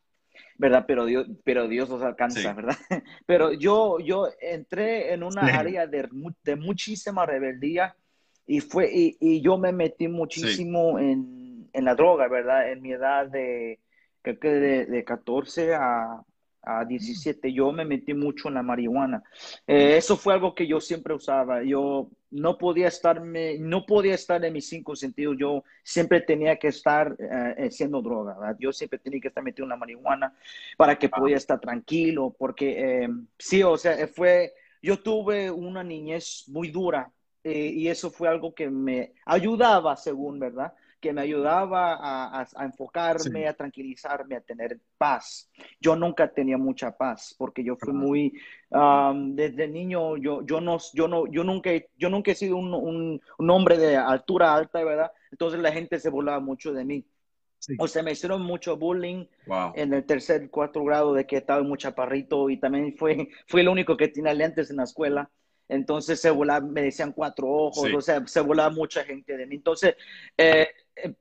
¿verdad? 0.56 0.84
Pero 0.86 1.04
Dios, 1.04 1.26
pero 1.44 1.68
Dios 1.68 1.90
los 1.90 2.00
alcanza, 2.02 2.54
¿verdad? 2.54 2.76
Pero 3.26 3.52
yo, 3.52 3.98
yo 3.98 4.28
entré 4.40 5.12
en 5.12 5.22
una 5.22 5.42
área 5.42 5.86
de, 5.86 6.08
de, 6.42 6.56
muchísima 6.56 7.26
rebeldía 7.26 7.94
y, 8.46 8.60
fue, 8.60 8.90
y, 8.90 9.18
y 9.20 9.42
yo 9.42 9.58
me 9.58 9.72
metí 9.72 10.08
muchísimo 10.08 10.98
en, 10.98 11.68
en, 11.74 11.84
la 11.84 11.94
droga, 11.94 12.28
¿verdad? 12.28 12.72
En 12.72 12.80
mi 12.80 12.92
edad 12.92 13.26
de, 13.26 13.80
creo 14.22 14.38
que 14.38 14.48
de, 14.48 14.86
de 14.86 15.04
14 15.04 15.74
a, 15.74 16.22
a 16.62 16.84
17, 16.84 17.52
yo 17.52 17.72
me 17.72 17.84
metí 17.84 18.14
mucho 18.14 18.48
en 18.48 18.54
la 18.54 18.62
marihuana. 18.62 19.22
Eh, 19.66 19.96
eso 19.96 20.16
fue 20.16 20.34
algo 20.34 20.54
que 20.54 20.66
yo 20.66 20.80
siempre 20.80 21.14
usaba. 21.14 21.62
Yo 21.62 22.08
no 22.30 22.56
podía 22.56 22.88
estarme, 22.88 23.58
no 23.58 23.84
podía 23.84 24.14
estar 24.14 24.44
en 24.44 24.52
mis 24.52 24.68
cinco 24.68 24.94
sentidos. 24.94 25.36
Yo 25.38 25.64
siempre 25.82 26.20
tenía 26.20 26.56
que 26.56 26.68
estar 26.68 27.16
eh, 27.18 27.66
haciendo 27.66 28.00
droga. 28.00 28.38
¿verdad? 28.38 28.56
Yo 28.60 28.72
siempre 28.72 28.98
tenía 28.98 29.20
que 29.20 29.28
estar 29.28 29.42
metido 29.42 29.64
en 29.64 29.70
la 29.70 29.76
marihuana 29.76 30.34
para 30.76 30.96
que 30.98 31.08
pudiera 31.08 31.38
estar 31.38 31.58
tranquilo, 31.60 32.34
porque 32.38 33.02
eh, 33.04 33.08
sí, 33.38 33.62
o 33.62 33.76
sea, 33.76 34.06
fue, 34.06 34.52
yo 34.80 35.00
tuve 35.00 35.50
una 35.50 35.82
niñez 35.82 36.44
muy 36.48 36.70
dura 36.70 37.10
y 37.44 37.88
eso 37.88 38.08
fue 38.08 38.28
algo 38.28 38.54
que 38.54 38.70
me 38.70 39.14
ayudaba, 39.26 39.96
según, 39.96 40.38
¿verdad? 40.38 40.72
Que 41.02 41.12
me 41.12 41.20
ayudaba 41.20 41.98
a, 42.00 42.46
enfocarme, 42.64 43.48
a 43.48 43.54
tranquilizarme, 43.54 44.36
a 44.36 44.40
tener 44.40 44.78
paz. 44.96 45.50
Yo 45.80 45.96
nunca 45.96 46.32
tenía 46.32 46.56
mucha 46.56 46.96
paz 46.96 47.34
porque 47.36 47.64
yo 47.64 47.76
fui 47.76 47.92
muy, 47.92 48.32
desde 49.34 49.66
niño, 49.66 50.16
yo, 50.16 50.46
yo, 50.46 50.60
no, 50.60 50.78
yo, 50.94 51.08
no, 51.08 51.26
yo, 51.26 51.42
nunca, 51.42 51.70
yo 51.98 52.08
nunca 52.08 52.30
he 52.30 52.36
sido 52.36 52.56
un, 52.56 52.72
un, 52.72 53.50
hombre 53.50 53.78
de 53.78 53.96
altura 53.96 54.54
alta, 54.54 54.84
¿verdad? 54.84 55.10
Entonces 55.32 55.60
la 55.60 55.72
gente 55.72 55.98
se 55.98 56.08
volaba 56.08 56.38
mucho 56.38 56.72
de 56.72 56.84
mí. 56.84 57.04
O 57.78 57.88
sea, 57.88 58.04
me 58.04 58.12
hicieron 58.12 58.42
mucho 58.42 58.76
bullying 58.76 59.26
en 59.74 59.92
el 59.92 60.04
tercer, 60.04 60.50
cuarto 60.50 60.84
grado 60.84 61.14
de 61.14 61.26
que 61.26 61.38
estaba 61.38 61.62
muy 61.64 61.78
chaparrito 61.78 62.48
y 62.48 62.58
también 62.58 62.94
fue, 62.96 63.28
fui 63.48 63.60
el 63.60 63.68
único 63.68 63.96
que 63.96 64.08
tenía 64.08 64.34
lentes 64.34 64.70
en 64.70 64.76
la 64.76 64.84
escuela. 64.84 65.28
Entonces 65.68 66.20
se 66.20 66.30
volaba, 66.30 66.66
me 66.66 66.82
decían 66.82 67.12
cuatro 67.12 67.48
ojos, 67.48 67.88
o 67.94 68.00
sea, 68.00 68.26
se 68.26 68.40
volaba 68.40 68.70
mucha 68.70 69.04
gente 69.04 69.36
de 69.36 69.46
mí. 69.46 69.56
Entonces, 69.56 69.96
eh, 70.36 70.68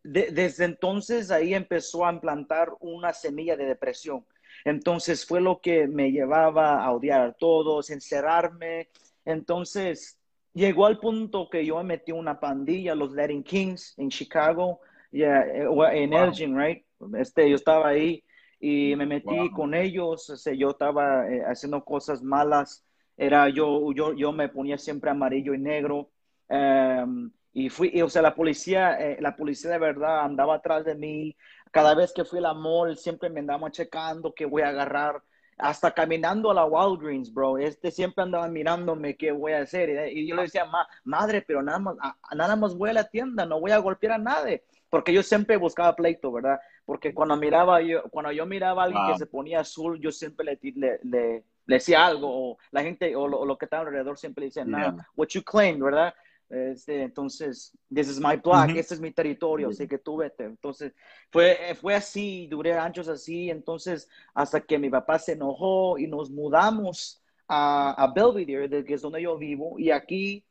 desde 0.04 0.66
entonces 0.66 1.32
ahí 1.32 1.54
empezó 1.54 2.06
a 2.06 2.12
implantar 2.12 2.70
una 2.80 3.14
semilla 3.14 3.56
de 3.56 3.66
depresión. 3.66 4.26
Entonces 4.66 5.26
fue 5.26 5.42
lo 5.42 5.62
que 5.62 5.88
me 5.88 6.12
llevaba 6.12 6.84
a 6.84 6.92
odiar 6.92 7.22
a 7.22 7.34
todos, 7.34 7.90
encerrarme. 7.90 8.90
Entonces 9.26 10.20
llegó 10.54 10.86
al 10.86 11.00
punto 11.00 11.50
que 11.50 11.66
yo 11.66 11.78
me 11.78 11.84
metí 11.84 12.12
una 12.12 12.40
pandilla, 12.40 12.96
los 12.96 13.14
Letting 13.14 13.44
Kings 13.44 13.94
en 13.98 14.10
Chicago, 14.10 14.82
yeah, 15.12 15.46
en 15.94 16.14
Elgin, 16.14 16.58
right? 16.58 16.86
Este, 17.18 17.50
yo 17.50 17.56
estaba 17.56 17.90
ahí 17.90 18.24
y 18.60 18.96
me 18.96 19.06
metí 19.06 19.52
con 19.52 19.74
ellos. 19.74 20.30
O 20.30 20.52
yo 20.52 20.72
estaba 20.72 21.28
eh, 21.30 21.44
haciendo 21.46 21.84
cosas 21.84 22.22
malas. 22.22 22.86
Era 23.22 23.50
yo, 23.50 23.94
yo, 23.94 24.14
yo 24.14 24.32
me 24.32 24.50
ponía 24.50 24.80
siempre 24.80 25.12
amarillo 25.12 25.54
y 25.54 25.60
negro. 25.60 26.10
Um, 26.50 27.32
y 27.54 27.70
fui, 27.70 28.02
o 28.02 28.10
sea, 28.10 28.24
la 28.24 28.34
policía, 28.34 29.00
eh, 29.00 29.18
la 29.22 29.36
policía 29.36 29.70
de 29.70 29.78
verdad 29.78 30.22
andaba 30.22 30.56
atrás 30.56 30.86
de 30.86 30.96
mí. 30.96 31.38
Cada 31.70 31.94
vez 31.94 32.14
que 32.14 32.26
fui 32.26 32.40
a 32.40 32.42
la 32.42 32.56
mall, 32.56 32.98
siempre 32.98 33.30
me 33.30 33.42
andaban 33.42 33.72
checando 33.72 34.34
qué 34.34 34.46
voy 34.46 34.64
a 34.64 34.70
agarrar. 34.70 35.22
Hasta 35.60 35.92
caminando 35.92 36.50
a 36.50 36.56
la 36.56 36.66
Walgreens, 36.66 37.32
bro. 37.32 37.60
Este 37.60 37.92
siempre 37.92 38.24
andaba 38.24 38.48
mirándome 38.48 39.16
qué 39.16 39.32
voy 39.32 39.52
a 39.52 39.62
hacer. 39.62 40.12
Y, 40.12 40.26
yo 40.28 40.36
le 40.36 40.42
decía, 40.42 40.66
madre, 41.04 41.44
pero 41.44 41.62
nada 41.62 41.78
más, 41.78 41.98
nada 42.36 42.56
más 42.56 42.76
voy 42.76 42.90
a 42.90 42.94
la 42.94 43.08
tienda, 43.08 43.46
no 43.46 43.60
voy 43.60 43.70
a 43.70 43.78
golpear 43.78 44.14
a 44.14 44.18
nadie. 44.18 44.64
Porque 44.90 45.14
yo 45.14 45.22
siempre 45.22 45.58
buscaba 45.58 45.96
pleito, 45.96 46.32
¿verdad? 46.32 46.60
Porque 46.86 47.14
cuando 47.14 47.38
miraba 47.38 47.84
yo, 47.84 48.02
cuando 48.10 48.32
yo 48.32 48.48
miraba 48.48 48.82
a 48.82 48.86
alguien 48.86 49.04
que 49.12 49.20
se 49.20 49.28
ponía 49.28 49.60
azul, 49.60 50.00
yo 50.02 50.12
siempre 50.12 50.44
le, 50.44 50.60
le, 50.74 51.00
le, 51.04 51.44
decía 51.66 52.06
algo. 52.06 52.52
O 52.52 52.58
la 52.72 52.84
gente, 52.84 53.16
o 53.16 53.28
lo, 53.28 53.58
que 53.58 53.66
está 53.66 53.80
alrededor 53.80 54.18
siempre 54.18 54.42
le 54.42 54.48
decía, 54.48 54.66
nada, 54.66 55.08
what 55.16 55.28
you 55.30 55.44
claim, 55.44 55.80
¿verdad? 55.80 56.14
Este, 56.52 57.04
entonces, 57.04 57.72
this 57.94 58.10
is 58.10 58.20
my 58.20 58.36
block, 58.36 58.70
este 58.76 58.96
es 58.96 59.00
mi 59.00 59.12
territorio, 59.12 59.70
así 59.70 59.88
que 59.88 59.98
tú 59.98 60.18
vete. 60.18 60.44
Entonces, 60.44 60.94
fue, 61.32 61.76
fue 61.80 61.96
así, 61.96 62.48
duré 62.48 62.74
años 62.74 63.08
así, 63.08 63.50
entonces, 63.50 64.10
hasta 64.34 64.60
que 64.60 64.78
mi 64.78 64.90
papá 64.90 65.18
se 65.18 65.32
enojó 65.32 65.98
y 65.98 66.08
nos 66.08 66.30
mudamos 66.30 67.24
a, 67.48 67.92
a 67.92 68.12
Belvedere, 68.12 68.84
que 68.84 68.96
es 68.96 69.02
donde 69.02 69.22
yo 69.22 69.38
vivo, 69.38 69.80
y 69.80 69.92
aquí 69.92 70.46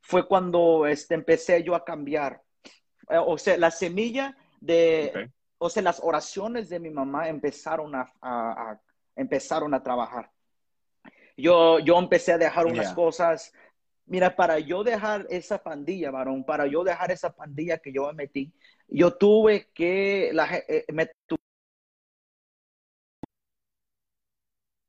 fue 0.00 0.26
cuando 0.26 0.86
este, 0.88 1.14
empecé 1.14 1.62
yo 1.62 1.76
a 1.76 1.84
cambiar. 1.84 2.42
Eh, 3.08 3.18
o 3.24 3.38
sea, 3.38 3.56
la 3.56 3.70
semilla 3.70 4.36
de, 4.60 5.30
o 5.58 5.70
sea, 5.70 5.84
las 5.84 6.00
oraciones 6.02 6.68
de 6.68 6.80
mi 6.80 6.90
mamá 6.90 7.28
empezaron 7.28 7.94
a, 7.94 8.12
a, 8.20 8.80
empezaron 9.14 9.72
a 9.72 9.82
trabajar. 9.82 10.30
Yo, 11.36 11.78
yo 11.80 11.98
empecé 11.98 12.32
a 12.32 12.38
dejar 12.38 12.66
unas 12.66 12.92
cosas, 12.94 13.52
Mira, 14.06 14.36
para 14.36 14.58
yo 14.58 14.84
dejar 14.84 15.26
esa 15.30 15.62
pandilla, 15.62 16.10
varón, 16.10 16.44
para 16.44 16.66
yo 16.66 16.84
dejar 16.84 17.10
esa 17.10 17.34
pandilla 17.34 17.78
que 17.78 17.92
yo 17.92 18.06
me 18.08 18.12
metí, 18.12 18.52
yo 18.86 19.16
tuve 19.16 19.70
que, 19.72 20.30
la, 20.34 20.46
eh, 20.68 20.84
me, 20.92 21.10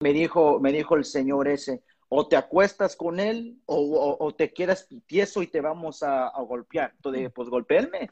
me, 0.01 0.11
dijo, 0.11 0.59
me 0.59 0.73
dijo 0.73 0.97
el 0.97 1.05
señor 1.05 1.47
ese, 1.47 1.81
o 2.09 2.27
te 2.27 2.35
acuestas 2.35 2.97
con 2.97 3.21
él 3.21 3.57
o, 3.65 4.33
te 4.37 4.53
quedas 4.53 4.89
tieso 5.05 5.41
y 5.41 5.47
te 5.47 5.61
vamos 5.61 6.03
a, 6.03 6.31
golpear. 6.41 6.91
Entonces 6.95 7.31
pues 7.33 7.49
golpeenme. 7.49 8.11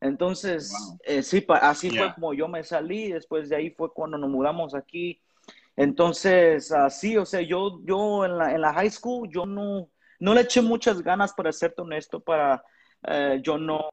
Entonces, 0.00 0.72
eh, 1.04 1.22
sí, 1.22 1.44
así 1.48 1.90
fue 1.90 2.12
como 2.14 2.34
yo 2.34 2.48
me 2.48 2.62
salí, 2.62 3.12
después 3.12 3.48
de 3.48 3.56
ahí 3.56 3.70
fue 3.70 3.92
cuando 3.92 4.18
nos 4.18 4.28
mudamos 4.28 4.74
aquí. 4.74 5.22
Entonces, 5.76 6.70
así, 6.72 7.16
o 7.16 7.24
sea, 7.24 7.40
yo, 7.40 7.80
yo 7.84 8.24
en 8.24 8.36
la, 8.36 8.54
en 8.54 8.60
la 8.60 8.74
high 8.74 8.90
school, 8.90 9.28
yo 9.32 9.46
no, 9.46 9.88
no 10.20 10.34
le 10.34 10.42
eché 10.42 10.60
muchas 10.60 11.02
ganas, 11.02 11.32
para 11.32 11.52
serte 11.52 11.82
honesto, 11.82 12.20
para, 12.20 12.62
eh, 13.06 13.40
yo, 13.42 13.58
no, 13.58 13.88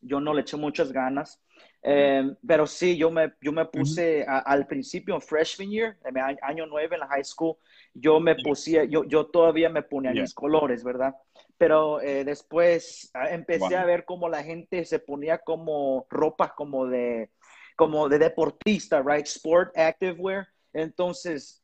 yo 0.00 0.20
no 0.20 0.32
le 0.32 0.42
eché 0.42 0.56
muchas 0.56 0.92
ganas. 0.92 1.40
Eh, 1.82 2.34
pero 2.46 2.66
sí, 2.66 2.96
yo 2.96 3.10
me, 3.10 3.32
yo 3.40 3.52
me 3.52 3.64
puse 3.66 4.24
al 4.26 4.66
principio, 4.66 5.20
freshman 5.20 5.70
year, 5.70 5.96
año 6.42 6.66
9 6.66 6.88
en 6.94 7.00
la 7.00 7.06
high 7.06 7.24
school, 7.24 7.56
yo 7.94 8.18
me 8.20 8.34
puse, 8.36 8.88
yo, 8.88 9.04
yo 9.04 9.26
todavía 9.26 9.68
me 9.68 9.82
ponía 9.82 10.12
mis 10.12 10.34
colores, 10.34 10.82
¿verdad? 10.82 11.14
Pero 11.56 12.00
eh, 12.00 12.24
después 12.24 13.10
empecé 13.30 13.76
a 13.76 13.84
ver 13.84 14.04
cómo 14.04 14.28
la 14.28 14.42
gente 14.42 14.84
se 14.84 14.98
ponía 14.98 15.38
como 15.38 16.06
ropa 16.10 16.54
como 16.54 16.86
de, 16.86 17.30
como 17.76 18.08
de 18.08 18.18
deportista, 18.18 19.02
right? 19.02 19.26
Sport 19.26 19.76
active 19.76 20.16
wear. 20.18 20.48
Entonces, 20.78 21.62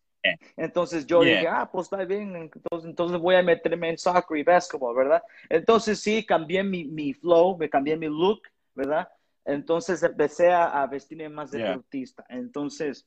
entonces 0.57 1.07
yo 1.07 1.23
dije, 1.23 1.47
ah, 1.47 1.69
pues 1.71 1.87
está 1.87 2.05
bien, 2.05 2.35
entonces, 2.35 2.89
entonces 2.89 3.19
voy 3.19 3.35
a 3.35 3.43
meterme 3.43 3.91
en 3.91 3.99
soccer 3.99 4.39
y 4.39 4.43
basketball, 4.43 4.97
¿verdad? 4.97 5.23
Entonces 5.49 6.01
sí, 6.01 6.25
cambié 6.25 6.65
mi, 6.65 6.85
mi 6.85 7.13
flow, 7.13 7.59
me 7.59 7.69
cambié 7.69 7.97
mi 7.97 8.07
look, 8.07 8.41
¿verdad? 8.75 9.07
Entonces 9.45 10.03
empecé 10.03 10.51
a, 10.51 10.83
a 10.83 10.87
vestirme 10.87 11.29
más 11.29 11.51
de 11.51 11.59
deportista. 11.59 12.25
Entonces, 12.31 13.07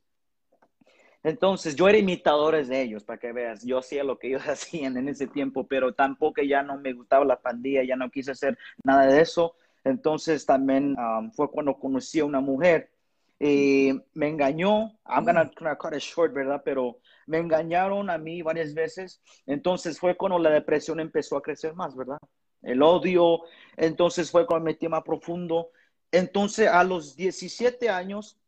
entonces 1.24 1.76
yo 1.76 1.90
era 1.90 1.98
imitador 1.98 2.64
de 2.64 2.82
ellos, 2.82 3.04
para 3.04 3.20
que 3.20 3.34
veas, 3.34 3.64
yo 3.66 3.80
hacía 3.80 4.04
lo 4.04 4.20
que 4.20 4.28
ellos 4.28 4.44
hacían 4.48 4.98
en 4.98 5.10
ese 5.10 5.28
tiempo, 5.28 5.66
pero 5.68 5.94
tampoco 5.94 6.42
ya 6.44 6.62
no 6.62 6.78
me 6.78 6.94
gustaba 6.94 7.26
la 7.26 7.42
pandilla, 7.42 7.84
ya 7.84 7.96
no 7.96 8.12
quise 8.12 8.32
hacer 8.32 8.58
nada 8.84 9.08
de 9.08 9.22
eso. 9.22 9.56
Entonces 9.84 10.46
también 10.46 10.96
um, 11.00 11.32
fue 11.32 11.50
cuando 11.50 11.78
conocí 11.80 12.20
a 12.20 12.26
una 12.26 12.42
mujer 12.42 12.92
y 13.40 13.92
me 14.14 14.30
engañó, 14.30 14.98
I'm 15.06 15.24
gonna, 15.24 15.52
cut 15.78 15.94
it 15.94 16.00
short, 16.00 16.34
¿verdad? 16.34 16.62
Pero 16.66 17.00
me 17.28 17.38
engañaron 17.38 18.10
a 18.10 18.18
mí 18.18 18.42
varias 18.42 18.74
veces. 18.74 19.22
Entonces 19.46 20.00
fue 20.00 20.18
cuando 20.18 20.40
la 20.40 20.50
depresión 20.50 21.00
empezó 21.00 21.38
a 21.38 21.42
crecer 21.42 21.76
más, 21.76 21.96
¿verdad? 21.96 22.18
El 22.64 22.82
odio. 22.82 23.42
Entonces 23.76 24.32
fue 24.32 24.48
cuando 24.48 24.66
me 24.66 24.72
metí 24.72 24.88
más 24.88 25.04
profundo. 25.04 25.70
Entonces 26.12 26.68
a 26.68 26.84
los 26.84 27.16
17 27.16 27.90
años 27.90 28.40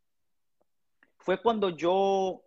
fue 1.19 1.39
cuando 1.39 1.69
yo 1.69 2.41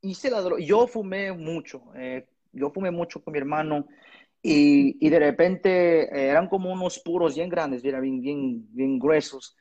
hice 0.00 0.30
la 0.30 0.42
droga. 0.42 0.62
Yo 0.62 0.86
fumé 0.86 1.32
mucho. 1.32 1.82
Eh, 1.96 2.28
yo 2.52 2.70
fumé 2.70 2.92
mucho 2.92 3.22
con 3.22 3.32
mi 3.32 3.38
hermano. 3.38 3.86
Y, 4.42 4.96
y 5.04 5.10
de 5.10 5.18
repente 5.18 6.02
eh, 6.04 6.28
eran 6.30 6.48
como 6.48 6.72
unos 6.72 7.00
puros 7.00 7.34
bien 7.34 7.50
grandes, 7.50 7.82
bien, 7.82 8.20
bien, 8.20 8.66
bien 8.74 8.98
gruesos. 8.98 9.56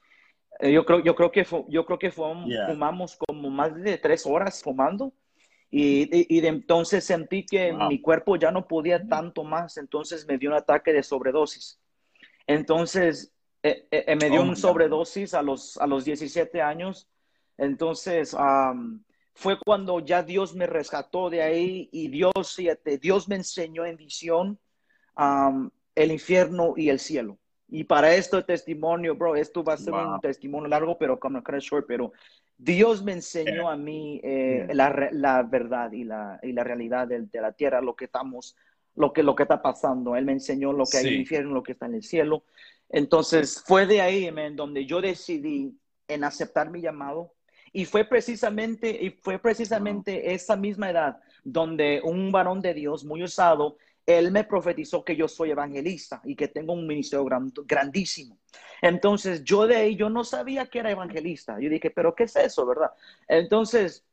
Eh, 0.60 0.74
yo 0.74 0.86
creo, 0.86 1.00
yo 1.00 1.16
creo 1.16 1.32
que, 1.32 1.46
yo 1.70 1.86
creo 1.86 2.00
que 2.00 2.12
fumamos 2.12 3.18
como 3.18 3.50
más 3.50 3.74
de 3.75 3.98
tres 3.98 4.25
horas 4.25 4.62
fumando. 4.62 5.13
Y, 5.72 6.36
y, 6.36 6.42
de 6.42 6.48
entonces 6.48 7.04
sentí 7.04 7.46
que 7.46 7.72
mi 7.72 8.01
cuerpo 8.01 8.36
ya 8.38 8.50
no 8.50 8.68
podía 8.68 9.08
tanto 9.08 9.44
más, 9.44 9.78
entonces 9.78 10.25
me 10.28 10.39
dio 10.39 10.50
un 10.50 10.56
ataque 10.56 10.92
de 10.92 11.04
sobredosis. 11.04 11.80
Entonces 12.48 13.32
eh, 13.62 13.88
eh, 13.92 14.16
me 14.16 14.32
dio 14.32 14.42
oh 14.42 14.46
un 14.46 14.56
sobredosis 14.56 15.36
a 15.36 15.44
los, 15.44 15.78
a 15.78 15.86
los 15.86 16.06
17 16.06 16.60
años. 16.62 17.08
Entonces 17.56 18.36
fue 19.36 19.60
cuando 19.63 20.00
ya 20.00 20.24
Dios 20.24 20.56
me 20.56 20.66
rescató 20.66 21.30
de 21.30 21.44
ahí 21.44 21.88
y 21.92 22.08
Dios, 22.08 22.58
Dios 23.00 23.30
me 23.30 23.36
enseñó 23.36 23.86
en 23.86 23.96
visión 23.96 24.60
el 25.96 26.12
infierno 26.12 26.74
y 26.78 26.89
el 26.89 27.00
cielo. 27.00 27.38
Y 27.72 27.84
para 27.84 28.16
esto 28.16 28.44
testimonio, 28.44 29.16
bro, 29.16 29.36
esto 29.36 29.64
va 29.64 29.74
a 29.74 29.78
ser 29.78 29.94
un 29.94 30.20
testimonio 30.20 30.68
largo, 30.68 30.98
pero 30.98 31.20
como 31.20 31.44
kind 31.44 31.58
of 31.58 31.64
short, 31.64 31.86
pero 31.88 32.12
Dios 32.58 33.04
me 33.04 33.14
enseñó 33.14 33.70
a 33.70 33.78
mí 33.78 34.20
eh, 34.24 34.68
la, 34.74 35.10
la, 35.12 35.44
verdad 35.44 35.92
y 35.92 36.04
la, 36.04 36.40
y 36.42 36.52
la 36.52 36.64
realidad 36.64 37.08
de, 37.08 37.22
de, 37.22 37.42
la 37.42 37.52
tierra, 37.52 37.80
lo 37.80 37.96
que 37.96 38.06
estamos, 38.06 38.56
lo 38.96 39.14
que, 39.14 39.22
lo 39.22 39.36
que 39.36 39.44
está 39.44 39.62
pasando. 39.62 40.16
Él 40.16 40.26
me 40.26 40.34
enseñó 40.34 40.74
lo 40.74 40.86
que 40.86 40.98
hay 40.98 41.08
en 41.08 41.14
el 41.14 41.20
infierno, 41.20 41.54
lo 41.54 41.64
que 41.64 41.74
está 41.74 41.86
en 41.86 41.96
el 41.96 42.04
cielo. 42.04 42.44
Entonces 42.90 43.64
fue 43.66 43.86
de 43.86 44.02
ahí, 44.02 44.32
man, 44.32 44.56
donde 44.56 44.86
yo 44.86 45.00
decidí 45.00 45.78
en 46.08 46.24
aceptar 46.24 46.70
mi 46.72 46.82
llamado. 46.82 47.34
Y 47.72 47.86
fue 47.86 48.04
precisamente, 48.04 48.90
y 48.90 49.12
fue 49.12 49.38
precisamente 49.38 50.34
esa 50.34 50.56
misma 50.56 50.90
edad 50.90 51.20
donde 51.44 52.02
un 52.04 52.32
varón 52.32 52.62
de 52.62 52.74
Dios 52.74 53.06
muy 53.06 53.24
usado 53.24 53.78
él 54.10 54.32
me 54.32 54.44
profetizó 54.44 55.06
que 55.06 55.16
yo 55.16 55.28
soy 55.28 55.51
evangelista 55.51 56.20
y 56.24 56.36
que 56.36 56.48
tengo 56.48 56.74
un 56.74 56.88
ministerio 56.88 57.25
grandísimo. 57.66 58.39
Entonces, 58.82 59.44
yo 59.44 59.68
de 59.68 59.75
ahí, 59.75 59.96
yo 59.96 60.10
no 60.10 60.24
sabía 60.24 60.66
que 60.66 60.80
era 60.80 60.89
evangelista. 60.89 61.60
Yo 61.60 61.70
dije, 61.70 61.92
pero 61.92 62.16
¿qué 62.16 62.24
es 62.24 62.36
eso, 62.36 62.66
verdad? 62.66 62.92
Entonces, 63.28 64.04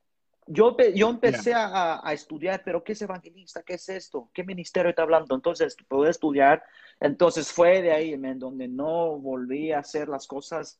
yo, 0.46 0.76
yo 0.94 1.08
empecé 1.08 1.54
a, 1.54 2.02
estudiar, 2.12 2.62
pero 2.62 2.84
¿qué 2.84 2.92
es 2.92 3.00
evangelista? 3.00 3.62
¿Qué 3.62 3.74
es 3.74 3.88
esto? 3.88 4.28
¿Qué 4.34 4.44
ministerio 4.44 4.90
está 4.90 5.02
hablando? 5.02 5.34
Entonces, 5.34 5.76
pude 5.88 6.10
estudiar. 6.10 6.62
Entonces, 7.00 7.50
fue 7.50 7.80
de 7.80 7.92
ahí, 7.92 8.12
en 8.12 8.38
donde 8.38 8.68
no 8.68 9.18
volví 9.18 9.72
a 9.72 9.78
hacer 9.78 10.08
las 10.08 10.26
cosas 10.26 10.78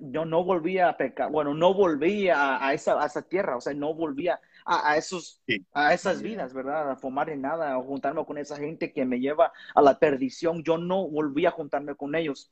yo 0.00 0.24
no 0.24 0.44
volvía 0.44 0.88
a 0.88 0.96
pecar, 0.96 1.30
bueno, 1.30 1.54
no 1.54 1.74
volvía 1.74 2.64
a, 2.64 2.72
esa, 2.74 3.02
a 3.02 3.06
esa 3.06 3.22
tierra, 3.22 3.56
o 3.56 3.60
sea, 3.60 3.74
no 3.74 3.94
volvía 3.94 4.40
a, 4.64 4.96
esos, 4.96 5.42
a 5.72 5.94
esas 5.94 6.20
vidas, 6.22 6.52
¿verdad? 6.52 6.90
A 6.90 6.96
fumar 6.96 7.30
en 7.30 7.42
nada, 7.42 7.74
a 7.74 7.82
juntarme 7.82 8.24
con 8.24 8.38
esa 8.38 8.56
gente 8.56 8.92
que 8.92 9.04
me 9.04 9.20
lleva 9.20 9.52
a 9.74 9.82
la 9.82 9.98
perdición, 9.98 10.62
yo 10.62 10.78
no 10.78 11.08
volví 11.08 11.46
a 11.46 11.50
juntarme 11.50 11.94
con 11.94 12.14
ellos. 12.14 12.50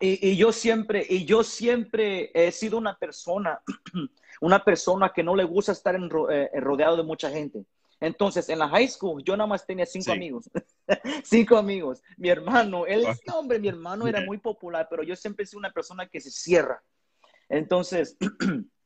Y, 0.00 0.30
y 0.30 0.36
yo 0.36 0.52
siempre, 0.52 1.04
y 1.08 1.24
yo 1.24 1.42
siempre 1.42 2.30
he 2.32 2.52
sido 2.52 2.78
una 2.78 2.96
persona, 2.96 3.60
una 4.40 4.64
persona 4.64 5.12
que 5.14 5.24
no 5.24 5.34
le 5.34 5.44
gusta 5.44 5.72
estar 5.72 5.94
en, 5.96 6.08
eh, 6.30 6.50
rodeado 6.60 6.96
de 6.96 7.02
mucha 7.02 7.30
gente. 7.30 7.64
Entonces, 8.00 8.48
en 8.48 8.58
la 8.60 8.68
high 8.68 8.88
school, 8.88 9.22
yo 9.24 9.36
nada 9.36 9.48
más 9.48 9.66
tenía 9.66 9.86
cinco 9.86 10.12
amigos. 10.12 10.48
cinco 11.24 11.56
amigos. 11.56 12.02
Mi 12.16 12.28
hermano, 12.28 12.86
él, 12.86 13.04
hombre, 13.34 13.58
mi 13.58 13.68
hermano 13.68 14.06
era 14.06 14.20
muy 14.24 14.38
popular, 14.38 14.86
pero 14.88 15.02
yo 15.02 15.16
siempre 15.16 15.46
sido 15.46 15.58
una 15.58 15.72
persona 15.72 16.06
que 16.06 16.20
se 16.20 16.30
cierra. 16.30 16.82
Entonces, 17.48 18.16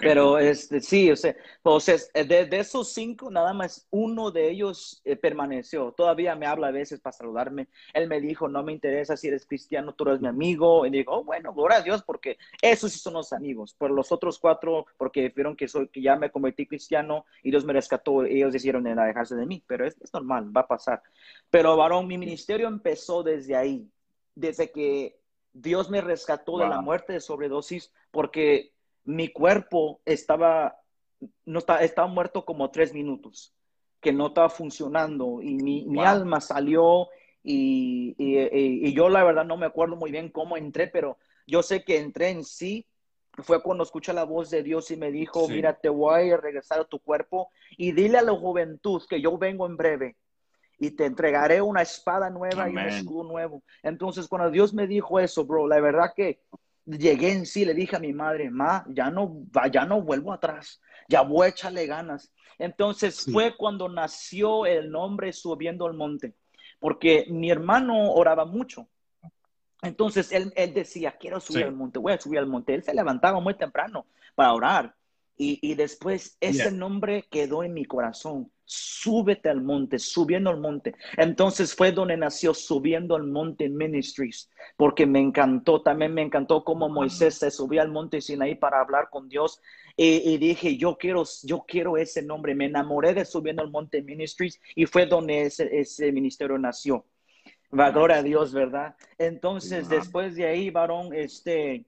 Pero 0.00 0.38
este, 0.38 0.80
sí, 0.80 1.10
o 1.10 1.16
sea, 1.16 1.36
pues, 1.62 2.10
de, 2.14 2.46
de, 2.46 2.58
esos 2.58 2.92
cinco, 2.94 3.30
nada 3.30 3.52
más 3.52 3.86
uno 3.90 4.30
de 4.30 4.50
ellos 4.50 5.02
eh, 5.04 5.14
permaneció. 5.14 5.92
Todavía 5.92 6.34
me 6.36 6.46
habla 6.46 6.68
a 6.68 6.72
veces 6.72 7.00
para 7.00 7.12
saludarme. 7.12 7.68
Él 7.92 8.08
me 8.08 8.18
dijo, 8.18 8.48
no 8.48 8.62
me 8.62 8.72
interesa 8.72 9.14
si 9.14 9.28
eres 9.28 9.44
cristiano, 9.44 9.94
tú 9.94 10.04
eres 10.08 10.22
mi 10.22 10.28
amigo. 10.28 10.86
Y 10.86 10.90
digo, 10.90 11.12
oh, 11.12 11.24
bueno, 11.24 11.52
gloria 11.52 11.78
a 11.78 11.82
Dios, 11.82 12.02
porque 12.02 12.38
esos 12.62 12.92
sí 12.92 12.98
son 12.98 13.12
los 13.12 13.34
amigos. 13.34 13.74
Por 13.74 13.90
los 13.90 14.10
otros 14.10 14.38
cuatro, 14.38 14.86
porque 14.96 15.28
vieron 15.28 15.54
que, 15.54 15.68
soy, 15.68 15.88
que 15.88 16.00
ya 16.00 16.16
me 16.16 16.30
convertí 16.30 16.66
cristiano 16.66 17.26
y 17.42 17.50
Dios 17.50 17.66
me 17.66 17.74
rescató, 17.74 18.24
ellos 18.24 18.54
decidieron 18.54 18.86
alejarse 18.86 19.36
de 19.36 19.44
mí. 19.44 19.62
Pero 19.66 19.86
es, 19.86 20.00
es 20.00 20.14
normal, 20.14 20.50
va 20.56 20.62
a 20.62 20.66
pasar. 20.66 21.02
Pero, 21.50 21.76
varón, 21.76 22.06
mi 22.06 22.16
ministerio 22.16 22.68
empezó 22.68 23.22
desde 23.22 23.54
ahí, 23.54 23.90
desde 24.34 24.70
que 24.72 25.20
Dios 25.52 25.88
me 25.88 26.00
rescató 26.00 26.58
de 26.58 26.68
la 26.68 26.80
muerte 26.80 27.12
de 27.12 27.20
sobredosis, 27.20 27.92
porque 28.10 28.73
mi 29.04 29.28
cuerpo 29.28 30.00
estaba, 30.04 30.76
no 31.44 31.58
estaba, 31.58 32.06
muerto 32.06 32.44
como 32.44 32.70
tres 32.70 32.92
minutos, 32.92 33.54
que 34.00 34.12
no 34.12 34.28
estaba 34.28 34.48
funcionando 34.48 35.40
y 35.42 35.54
mi, 35.54 36.00
alma 36.00 36.40
salió 36.40 37.08
y, 37.42 38.14
y, 38.18 38.92
yo 38.92 39.08
la 39.08 39.24
verdad 39.24 39.44
no 39.44 39.56
me 39.56 39.66
acuerdo 39.66 39.96
muy 39.96 40.10
bien 40.10 40.30
cómo 40.30 40.56
entré, 40.56 40.86
pero 40.88 41.18
yo 41.46 41.62
sé 41.62 41.84
que 41.84 41.98
entré 41.98 42.30
en 42.30 42.44
sí. 42.44 42.86
Fue 43.42 43.62
cuando 43.62 43.82
escuché 43.82 44.12
la 44.12 44.22
voz 44.22 44.48
de 44.50 44.62
Dios 44.62 44.92
y 44.92 44.96
me 44.96 45.10
dijo, 45.10 45.48
mira, 45.48 45.74
te 45.74 45.88
voy 45.88 46.30
a 46.30 46.36
regresar 46.36 46.78
a 46.78 46.84
tu 46.84 47.00
cuerpo 47.00 47.50
y 47.76 47.90
dile 47.90 48.18
a 48.18 48.22
la 48.22 48.32
juventud 48.32 49.02
que 49.08 49.20
yo 49.20 49.36
vengo 49.36 49.66
en 49.66 49.76
breve 49.76 50.16
y 50.78 50.92
te 50.92 51.04
entregaré 51.04 51.60
una 51.60 51.82
espada 51.82 52.30
nueva 52.30 52.68
y 52.68 52.72
un 52.72 52.78
escudo 52.78 53.24
nuevo. 53.24 53.62
Entonces, 53.82 54.28
cuando 54.28 54.50
Dios 54.50 54.72
me 54.72 54.86
dijo 54.86 55.18
eso, 55.18 55.44
bro, 55.44 55.66
la 55.66 55.80
verdad 55.80 56.12
que 56.14 56.40
llegué 56.86 57.32
en 57.32 57.46
sí, 57.46 57.64
le 57.64 57.74
dije 57.74 57.96
a 57.96 58.00
mi 58.00 58.12
madre, 58.12 58.50
ma, 58.50 58.84
ya 58.88 59.10
no, 59.10 59.44
ya 59.72 59.84
no 59.84 60.02
vuelvo 60.02 60.32
atrás, 60.32 60.80
ya 61.08 61.22
voy 61.22 61.46
a 61.46 61.50
echarle 61.50 61.86
ganas. 61.86 62.32
Entonces 62.58 63.26
fue 63.32 63.56
cuando 63.56 63.88
nació 63.88 64.66
el 64.66 64.90
nombre 64.90 65.32
Subiendo 65.32 65.86
al 65.86 65.94
Monte, 65.94 66.34
porque 66.78 67.26
mi 67.28 67.50
hermano 67.50 68.12
oraba 68.12 68.44
mucho. 68.44 68.88
Entonces 69.82 70.32
él, 70.32 70.52
decía, 70.72 71.16
quiero 71.18 71.40
subir 71.40 71.64
al 71.64 71.74
monte, 71.74 71.98
voy 71.98 72.14
a 72.14 72.20
subir 72.20 72.38
al 72.38 72.46
monte. 72.46 72.74
Él 72.74 72.82
se 72.82 72.94
levantaba 72.94 73.38
muy 73.38 73.54
temprano 73.54 74.06
para 74.34 74.54
orar. 74.54 74.94
Y, 75.36 75.74
después 75.74 76.36
ese 76.40 76.70
nombre 76.70 77.26
quedó 77.28 77.64
en 77.64 77.74
mi 77.74 77.84
corazón. 77.84 78.52
Súbete 78.64 79.48
al 79.48 79.62
monte, 79.62 79.98
subiendo 79.98 80.48
al 80.48 80.58
monte. 80.58 80.94
Entonces 81.16 81.74
fue 81.74 81.92
donde 81.92 82.16
nació 82.16 82.54
Subiendo 82.54 83.14
al 83.16 83.24
Monte 83.24 83.68
Ministries, 83.68 84.48
porque 84.76 85.06
me 85.06 85.20
encantó, 85.20 85.82
también 85.82 86.14
me 86.14 86.22
encantó 86.22 86.64
cómo 86.64 86.88
Moisés 86.88 87.34
se 87.34 87.50
subía 87.50 87.82
al 87.82 87.90
monte 87.90 88.20
Sinaí 88.20 88.54
para 88.54 88.80
hablar 88.80 89.10
con 89.10 89.28
Dios. 89.28 89.60
Y, 89.96 90.38
dije, 90.38 90.76
yo 90.76 90.96
quiero, 90.96 91.24
yo 91.42 91.64
quiero 91.66 91.96
ese 91.96 92.22
nombre. 92.22 92.54
Me 92.54 92.66
enamoré 92.66 93.12
de 93.12 93.24
Subiendo 93.24 93.62
al 93.62 93.70
Monte 93.70 94.02
Ministries 94.02 94.60
y 94.74 94.86
fue 94.86 95.06
donde 95.06 95.42
ese, 95.42 95.68
ese 95.78 96.10
ministerio 96.12 96.58
nació. 96.58 97.04
Va, 97.76 97.90
gloria 97.90 98.18
a 98.18 98.22
Dios, 98.22 98.52
¿verdad? 98.52 98.94
Entonces, 99.18 99.88
después 99.88 100.36
de 100.36 100.46
ahí, 100.46 100.70
varón, 100.70 101.12
este, 101.12 101.84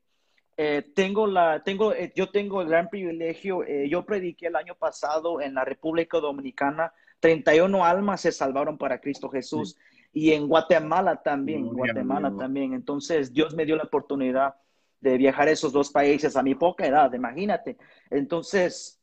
eh, 0.58 0.90
tengo 0.94 1.26
la, 1.26 1.62
tengo, 1.62 1.92
eh, 1.92 2.12
yo 2.16 2.30
tengo 2.30 2.62
el 2.62 2.68
gran 2.68 2.88
privilegio, 2.88 3.62
eh, 3.64 3.88
yo 3.90 4.06
prediqué 4.06 4.46
el 4.46 4.56
año 4.56 4.74
pasado 4.74 5.42
en 5.42 5.54
la 5.54 5.66
República 5.66 6.18
Dominicana, 6.18 6.94
31 7.20 7.84
almas 7.84 8.22
se 8.22 8.32
salvaron 8.32 8.78
para 8.78 8.98
Cristo 8.98 9.28
Jesús 9.28 9.76
y 10.14 10.32
en 10.32 10.48
Guatemala 10.48 11.22
también, 11.22 11.68
Guatemala 11.74 12.34
también. 12.34 12.72
Entonces 12.72 13.34
Dios 13.34 13.54
me 13.54 13.66
dio 13.66 13.76
la 13.76 13.82
oportunidad 13.82 14.54
de 15.00 15.18
viajar 15.18 15.48
a 15.48 15.50
esos 15.50 15.72
dos 15.72 15.90
países 15.90 16.36
a 16.36 16.42
mi 16.42 16.54
poca 16.54 16.86
edad, 16.86 17.12
imagínate. 17.12 17.76
Entonces, 18.08 18.98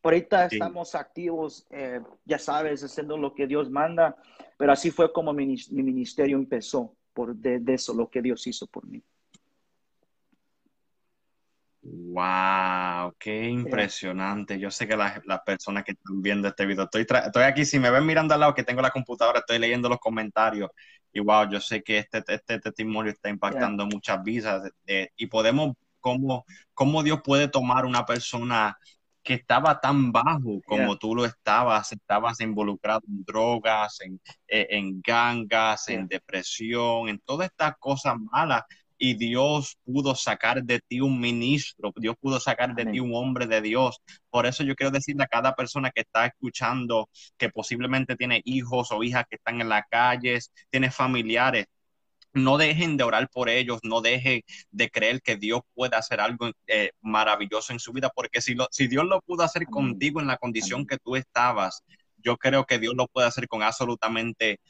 por 0.00 0.12
ahorita 0.12 0.46
estamos 0.46 0.96
activos, 0.96 1.68
ya 2.24 2.38
sabes, 2.38 2.82
haciendo 2.82 3.16
lo 3.16 3.34
que 3.34 3.46
Dios 3.46 3.70
manda, 3.70 4.16
pero 4.56 4.72
así 4.72 4.90
fue 4.90 5.12
como 5.12 5.32
mi, 5.32 5.56
ministerio 5.70 6.36
empezó, 6.36 6.96
por 7.12 7.34
de 7.36 7.74
eso, 7.74 7.94
lo 7.94 8.08
que 8.08 8.22
Dios 8.22 8.44
hizo 8.46 8.66
por 8.66 8.86
mí. 8.86 9.02
Wow, 11.88 13.14
qué 13.18 13.48
impresionante. 13.48 14.58
Yo 14.58 14.70
sé 14.70 14.88
que 14.88 14.96
las, 14.96 15.20
personas 15.44 15.84
que 15.84 15.92
están 15.92 16.22
viendo 16.22 16.48
este 16.48 16.66
video, 16.66 16.84
estoy, 16.84 17.02
estoy 17.02 17.42
aquí, 17.44 17.64
si 17.64 17.78
me 17.78 17.90
ven 17.90 18.06
mirando 18.06 18.34
al 18.34 18.40
lado 18.40 18.54
que 18.54 18.64
tengo 18.64 18.82
la 18.82 18.90
computadora, 18.90 19.40
estoy 19.40 19.58
leyendo 19.58 19.88
los 19.88 19.98
comentarios. 19.98 20.70
Y 21.12 21.20
wow, 21.20 21.48
yo 21.48 21.60
sé 21.60 21.82
que 21.82 21.98
este, 21.98 22.22
este 22.26 22.58
testimonio 22.58 23.12
está 23.12 23.28
impactando 23.28 23.86
muchas 23.86 24.22
vidas 24.22 24.70
y 24.86 25.26
podemos, 25.26 25.74
cómo, 26.00 26.44
cómo 26.74 27.02
Dios 27.02 27.20
puede 27.22 27.48
tomar 27.48 27.84
una 27.84 28.04
persona 28.04 28.76
que 29.22 29.34
estaba 29.34 29.80
tan 29.80 30.12
bajo 30.12 30.60
como 30.64 30.96
tú 30.96 31.14
lo 31.14 31.24
estabas, 31.24 31.92
estabas 31.92 32.40
involucrado 32.40 33.00
en 33.08 33.24
drogas, 33.24 34.00
en, 34.00 34.20
eh, 34.46 34.68
en 34.70 35.00
gangas, 35.02 35.88
en 35.88 36.06
depresión, 36.06 37.08
en 37.08 37.18
todas 37.18 37.48
estas 37.48 37.76
cosas 37.78 38.14
malas 38.18 38.62
y 38.98 39.14
Dios 39.14 39.76
pudo 39.84 40.14
sacar 40.14 40.62
de 40.62 40.80
ti 40.80 41.00
un 41.00 41.20
ministro, 41.20 41.92
Dios 41.96 42.16
pudo 42.20 42.40
sacar 42.40 42.74
de 42.74 42.86
ti 42.86 43.00
un 43.00 43.14
hombre 43.14 43.46
de 43.46 43.60
Dios. 43.60 44.00
Por 44.30 44.46
eso 44.46 44.64
yo 44.64 44.74
quiero 44.74 44.90
decirle 44.90 45.24
a 45.24 45.28
cada 45.28 45.54
persona 45.54 45.90
que 45.90 46.02
está 46.02 46.26
escuchando, 46.26 47.08
que 47.36 47.50
posiblemente 47.50 48.16
tiene 48.16 48.40
hijos 48.44 48.92
o 48.92 49.02
hijas 49.02 49.24
que 49.28 49.36
están 49.36 49.60
en 49.60 49.68
las 49.68 49.84
calles, 49.90 50.50
tiene 50.70 50.90
familiares, 50.90 51.66
no 52.36 52.58
dejen 52.58 52.96
de 52.96 53.04
orar 53.04 53.28
por 53.30 53.48
ellos, 53.48 53.80
no 53.82 54.00
dejen 54.00 54.42
de 54.70 54.90
creer 54.90 55.22
que 55.22 55.36
Dios 55.36 55.60
puede 55.74 55.96
hacer 55.96 56.20
algo 56.20 56.50
eh, 56.66 56.90
maravilloso 57.00 57.72
en 57.72 57.80
su 57.80 57.92
vida, 57.92 58.10
porque 58.14 58.40
si, 58.40 58.54
lo, 58.54 58.68
si 58.70 58.88
Dios 58.88 59.04
lo 59.04 59.20
pudo 59.22 59.42
hacer 59.42 59.66
contigo 59.66 60.20
en 60.20 60.26
la 60.26 60.36
condición 60.36 60.86
que 60.86 60.98
tú 60.98 61.16
estabas, 61.16 61.82
yo 62.18 62.36
creo 62.36 62.64
que 62.64 62.78
Dios 62.78 62.94
lo 62.94 63.06
puede 63.06 63.28
hacer 63.28 63.48
con 63.48 63.62
absolutamente 63.62 64.60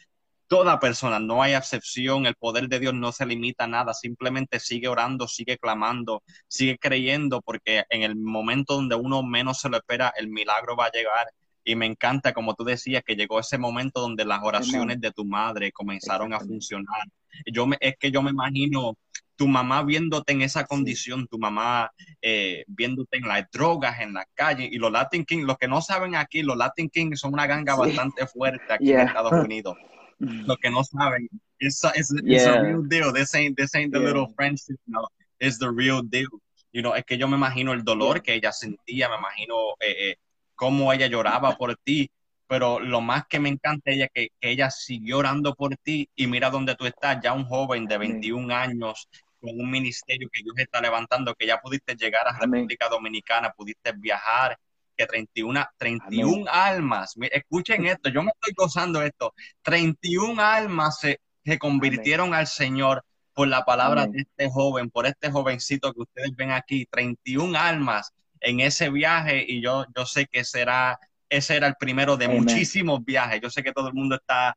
toda 0.49 0.79
persona, 0.79 1.19
no 1.19 1.43
hay 1.43 1.55
excepción, 1.55 2.27
el 2.27 2.35
poder 2.35 2.69
de 2.69 2.79
Dios 2.79 2.95
no 2.95 3.13
se 3.13 3.27
limita 3.27 3.65
a 3.65 3.69
nada, 3.69 3.95
simplemente 3.95 4.61
sigue 4.61 4.89
orando, 4.89 5.27
sigue 5.27 5.59
clamando, 5.59 6.23
sigue 6.49 6.79
creyendo, 6.79 7.41
porque 7.43 7.85
en 7.91 8.03
el 8.03 8.17
momento 8.17 8.75
donde 8.75 8.95
uno 8.95 9.23
menos 9.23 9.61
se 9.61 9.69
lo 9.69 9.77
espera, 9.77 10.13
el 10.17 10.29
milagro 10.29 10.77
va 10.77 10.87
a 10.87 10.93
llegar. 10.93 11.27
Y 11.65 11.75
me 11.75 11.87
encanta, 11.87 12.33
como 12.33 12.55
tú 12.55 12.63
decías, 12.63 13.03
que 13.05 13.17
llegó 13.17 13.41
ese 13.41 13.59
momento 13.59 14.01
donde 14.01 14.25
las 14.25 14.41
oraciones 14.43 15.01
de 15.01 15.11
tu 15.11 15.25
madre 15.25 15.73
comenzaron 15.73 16.33
a 16.33 16.39
funcionar. 16.39 17.09
Yo 17.53 17.67
me, 17.67 17.77
es 17.81 17.97
que 17.99 18.13
yo 18.13 18.23
me 18.23 18.31
imagino 18.31 18.97
tu 19.35 19.49
mamá 19.49 19.83
viéndote 19.83 20.33
en 20.33 20.43
esa 20.43 20.65
condición, 20.65 21.27
tu 21.27 21.39
mamá 21.39 21.91
eh, 22.23 22.65
viéndote 22.69 23.19
en 23.19 23.27
las 23.27 23.51
drogas, 23.51 24.01
en 24.01 24.15
la 24.15 24.25
calle, 24.35 24.69
y 24.71 24.79
los 24.79 24.93
Latin 24.93 25.25
Kings, 25.25 25.45
los 25.45 25.59
que 25.59 25.67
no 25.67 25.83
saben 25.83 26.15
aquí, 26.15 26.43
los 26.43 26.57
Latin 26.57 26.89
Kings 26.89 27.19
son 27.19 27.35
una 27.35 27.49
ganga 27.49 27.75
bastante 27.75 28.27
fuerte 28.29 28.73
aquí 28.73 28.93
en 28.93 29.01
Estados 29.01 29.33
Unidos. 29.33 29.77
Los 30.18 30.57
que 30.59 30.70
no 30.70 30.83
saben, 30.83 31.29
it's 31.59 31.85
a, 31.85 31.92
it's, 31.94 32.12
it's 32.24 32.46
a 32.46 32.62
real 32.62 32.83
deal. 32.83 33.12
This 33.12 33.35
ain't 33.35 33.57
this 33.57 33.74
ain't 33.74 33.92
the 33.92 34.00
little 34.00 34.29
friendship, 34.35 34.79
no. 34.87 35.07
It's 35.38 35.59
the 35.59 35.70
real 35.70 36.02
deal. 36.02 36.29
You 36.72 36.83
know, 36.83 36.94
es 36.94 37.05
que 37.05 37.18
yo 37.18 37.29
me 37.29 37.37
imagino 37.37 37.72
el 37.72 37.85
dolor 37.85 38.22
que 38.22 38.35
ella 38.35 38.52
sentía, 38.52 39.09
me 39.09 39.16
imagino 39.16 39.55
eh, 39.81 40.11
eh, 40.11 40.16
cómo 40.55 40.92
ella 40.92 41.07
lloraba 41.07 41.57
por 41.57 41.76
ti, 41.76 42.11
pero 42.46 42.81
lo 42.81 43.00
más 43.00 43.26
que 43.29 43.40
me 43.40 43.48
encanta 43.48 43.90
ella 43.90 44.09
que, 44.12 44.29
que 44.40 44.50
ella 44.50 44.70
siguió 44.70 45.18
orando 45.18 45.55
por 45.55 45.76
ti 45.76 46.09
y 46.14 46.26
mira 46.26 46.50
dónde 46.50 46.74
tú 46.74 46.87
estás, 46.87 47.18
ya 47.22 47.33
un 47.33 47.44
joven 47.44 47.87
de 47.87 47.98
21 47.98 48.55
años 48.55 49.09
con 49.40 49.61
un 49.61 49.70
ministerio 49.70 50.29
que 50.31 50.42
Dios 50.42 50.55
está 50.59 50.81
levantando, 50.81 51.35
que 51.35 51.46
ya 51.46 51.59
pudiste 51.61 51.94
llegar 51.94 52.26
a 52.26 52.38
República 52.38 52.88
Dominicana, 52.88 53.52
pudiste 53.52 53.92
viajar, 53.92 54.59
que 54.97 55.07
31, 55.07 55.65
31 55.77 56.47
almas, 56.51 57.15
escuchen 57.31 57.87
esto, 57.87 58.11
yo 58.11 58.23
me 58.23 58.31
estoy 58.31 58.53
gozando 58.57 59.03
esto, 59.03 59.35
31 59.63 60.41
almas 60.41 61.01
se, 61.01 61.21
se 61.45 61.59
convirtieron 61.59 62.35
al 62.35 62.47
Señor 62.47 63.05
por 63.35 63.49
la 63.49 63.65
palabra 63.65 64.07
de 64.07 64.21
este 64.21 64.51
joven, 64.51 64.91
por 64.91 65.07
este 65.07 65.31
jovencito 65.31 65.93
que 65.93 66.01
ustedes 66.01 66.35
ven 66.35 66.53
aquí, 66.53 66.87
31 66.87 67.59
almas 67.59 68.13
en 68.41 68.61
ese 68.61 68.89
viaje 68.89 69.45
y 69.47 69.63
yo, 69.63 69.85
yo 69.95 70.07
sé 70.07 70.27
que 70.27 70.43
será, 70.43 70.99
ese 71.29 71.57
era 71.57 71.67
el 71.67 71.75
primero 71.79 72.17
de 72.17 72.29
muchísimos 72.29 73.05
viajes, 73.05 73.41
yo 73.43 73.51
sé 73.51 73.63
que 73.63 73.73
todo 73.73 73.89
el 73.89 73.95
mundo 73.95 74.17
está 74.17 74.57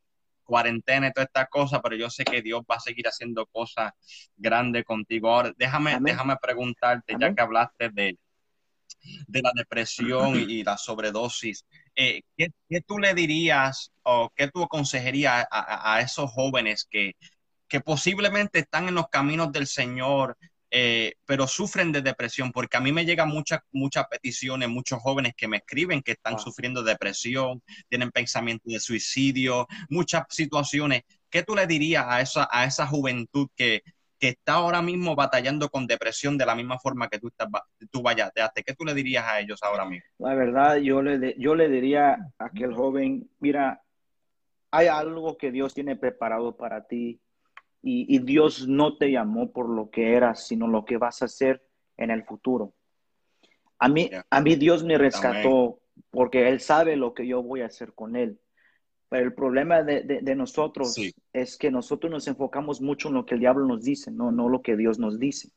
cuarentena 0.49 1.07
y 1.07 1.13
todas 1.13 1.27
estas 1.27 1.49
cosas, 1.49 1.79
pero 1.83 1.95
yo 1.95 2.09
sé 2.09 2.23
que 2.23 2.41
Dios 2.41 2.61
va 2.69 2.75
a 2.75 2.79
seguir 2.79 3.07
haciendo 3.07 3.45
cosas 3.45 3.91
grandes 4.35 4.83
contigo. 4.83 5.29
Ahora, 5.29 5.53
déjame, 5.55 5.97
déjame 6.01 6.35
preguntarte, 6.41 7.15
ya 7.19 7.33
que 7.33 7.41
hablaste 7.41 7.89
de, 7.89 8.17
de 9.27 9.41
la 9.41 9.51
depresión 9.55 10.35
y, 10.35 10.63
la 10.63 10.77
sobredosis, 10.77 11.65
eh, 11.95 12.21
¿qué, 12.37 12.51
tú 12.85 12.99
le 12.99 13.13
dirías 13.13 13.91
o 14.03 14.31
qué 14.35 14.47
tú 14.47 14.63
aconsejarías 14.63 15.45
a, 15.51 15.99
esos 16.01 16.31
jóvenes 16.31 16.87
que, 16.89 17.13
que 17.67 17.81
posiblemente 17.81 18.59
están 18.59 18.87
en 18.87 18.95
los 18.95 19.09
caminos 19.09 19.51
del 19.51 19.67
Señor, 19.67 20.37
eh, 20.71 21.13
pero 21.25 21.47
sufren 21.47 21.91
de 21.91 22.01
depresión, 22.01 22.51
porque 22.51 22.77
a 22.77 22.79
mí 22.79 22.91
me 22.91 23.05
llegan 23.05 23.29
muchas, 23.29 23.61
muchas 23.71 24.05
peticiones, 24.07 24.69
muchos 24.69 24.99
jóvenes 24.99 25.33
que 25.35 25.47
me 25.47 25.57
escriben 25.57 26.03
que 26.03 26.11
están 26.11 26.37
sufriendo 26.39 26.83
depresión, 26.83 27.63
tienen 27.89 28.11
pensamiento 28.11 28.69
de 28.69 28.79
suicidio, 28.79 29.67
muchas 29.89 30.23
situaciones. 30.29 31.03
¿Qué 31.29 31.43
tú 31.43 31.55
le 31.55 31.65
dirías 31.65 32.05
a 32.07 32.21
esa, 32.21 32.47
a 32.51 32.65
esa 32.65 32.85
juventud 32.85 33.47
que, 33.55 33.81
que 34.19 34.29
está 34.29 34.53
ahora 34.55 34.81
mismo 34.81 35.15
batallando 35.15 35.69
con 35.69 35.87
depresión 35.87 36.37
de 36.37 36.45
la 36.45 36.55
misma 36.55 36.77
forma 36.77 37.07
que 37.07 37.19
tú, 37.19 37.29
estás, 37.29 37.47
tú 37.89 38.01
vayateaste? 38.01 38.63
¿Qué 38.63 38.75
tú 38.75 38.83
le 38.83 38.93
dirías 38.93 39.25
a 39.25 39.39
ellos 39.39 39.59
ahora 39.63 39.85
mismo? 39.85 40.05
La 40.17 40.35
verdad, 40.35 40.77
yo 40.77 41.01
le, 41.01 41.35
yo 41.37 41.55
le 41.55 41.69
diría 41.69 42.13
a 42.37 42.45
aquel 42.45 42.73
joven, 42.73 43.29
mira, 43.39 43.81
hay 44.71 44.87
algo 44.87 45.37
que 45.37 45.51
Dios 45.51 45.73
tiene 45.73 45.95
preparado 45.95 46.55
para 46.55 46.85
ti 46.85 47.19
y, 47.81 48.19
Dios 48.19 48.67
no 48.67 48.97
te 48.97 49.09
llamó 49.09 49.51
por 49.51 49.69
lo 49.69 49.89
que 49.89 50.13
eras, 50.13 50.45
sino 50.45 50.67
lo 50.67 50.83
que 50.83 50.97
vas 50.97 51.21
a 51.21 51.25
hacer 51.25 51.63
en 51.95 52.11
el 52.11 52.23
futuro. 52.23 52.73
A 53.79 53.87
mí, 53.87 54.09
a 54.29 54.41
mí 54.41 54.55
Dios 54.55 54.83
me 54.83 54.97
rescató 54.97 55.79
porque 56.11 56.49
Él 56.49 56.59
sabe 56.59 56.97
lo 56.97 57.13
que 57.13 57.25
yo 57.25 57.41
voy 57.41 57.61
a 57.61 57.67
hacer 57.67 57.93
con 57.93 58.17
Él. 58.17 58.37
Pero 59.09 59.25
el 59.25 59.33
problema 59.33 59.81
de, 59.81 60.35
nosotros 60.35 60.95
es 61.33 61.57
que 61.57 61.71
nosotros 61.71 62.11
nos 62.11 62.27
enfocamos 62.27 62.79
mucho 62.79 63.07
en 63.07 63.15
lo 63.15 63.25
que 63.25 63.33
el 63.33 63.39
diablo 63.39 63.65
nos 63.65 63.83
dice, 63.83 64.11
no, 64.11 64.31
no 64.31 64.49
lo 64.49 64.61
que 64.61 64.77
Dios 64.77 64.99
nos 64.99 65.19
dice. 65.19 65.49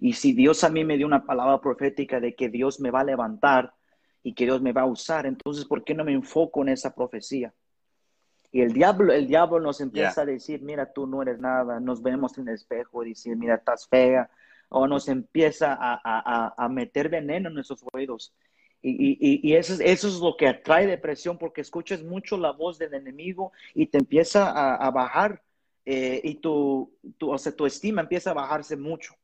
Y 0.00 0.14
si 0.14 0.32
Dios 0.32 0.64
a 0.64 0.70
mí 0.70 0.84
me 0.84 0.96
dio 0.96 1.06
una 1.06 1.26
palabra 1.26 1.60
profética 1.60 2.18
de 2.18 2.34
que 2.34 2.48
Dios 2.48 2.80
me 2.80 2.90
va 2.90 3.00
a 3.00 3.04
levantar 3.04 3.74
y 4.22 4.34
que 4.34 4.44
Dios 4.44 4.62
me 4.62 4.72
va 4.72 4.82
a 4.82 4.86
usar, 4.86 5.26
entonces, 5.26 5.66
¿por 5.66 5.84
qué 5.84 5.94
no 5.94 6.04
me 6.04 6.12
enfoco 6.12 6.62
en 6.62 6.70
esa 6.70 6.94
profecía? 6.94 7.52
Y 8.50 8.62
el 8.62 8.72
diablo, 8.72 9.12
el 9.12 9.26
diablo 9.26 9.60
nos 9.60 9.80
empieza 9.80 10.22
a 10.22 10.26
decir, 10.26 10.62
mira, 10.62 10.92
tú 10.92 11.06
no 11.06 11.20
eres 11.20 11.40
nada, 11.40 11.80
nos 11.80 12.02
vemos 12.02 12.38
en 12.38 12.48
el 12.48 12.54
espejo 12.54 13.04
y 13.04 13.10
decir, 13.10 13.36
mira, 13.36 13.56
estás 13.56 13.86
fea, 13.88 14.30
o 14.68 14.86
nos 14.86 15.08
empieza 15.08 15.76
a, 15.78 16.68
meter 16.68 17.08
veneno 17.08 17.48
en 17.48 17.54
nuestros 17.54 17.84
oídos. 17.92 18.32
Y, 18.86 19.54
eso, 19.54 19.82
es, 19.82 20.04
lo 20.20 20.36
que 20.36 20.46
atrae 20.46 20.86
depresión, 20.86 21.38
porque 21.38 21.62
escuchas 21.62 22.02
mucho 22.02 22.36
la 22.36 22.52
voz 22.52 22.78
del 22.78 22.92
enemigo 22.92 23.52
y 23.74 23.86
te 23.86 23.96
empieza 23.96 24.50
a, 24.76 24.90
bajar, 24.90 25.42
eh, 25.86 26.20
y 26.22 26.34
tu, 26.34 26.92
tu, 27.16 27.32
o 27.32 27.38
sea, 27.38 27.52
tu 27.52 27.64
estima 27.64 28.02
empieza 28.02 28.32
a 28.32 28.34
bajarse 28.34 28.76
mucho. 28.76 29.14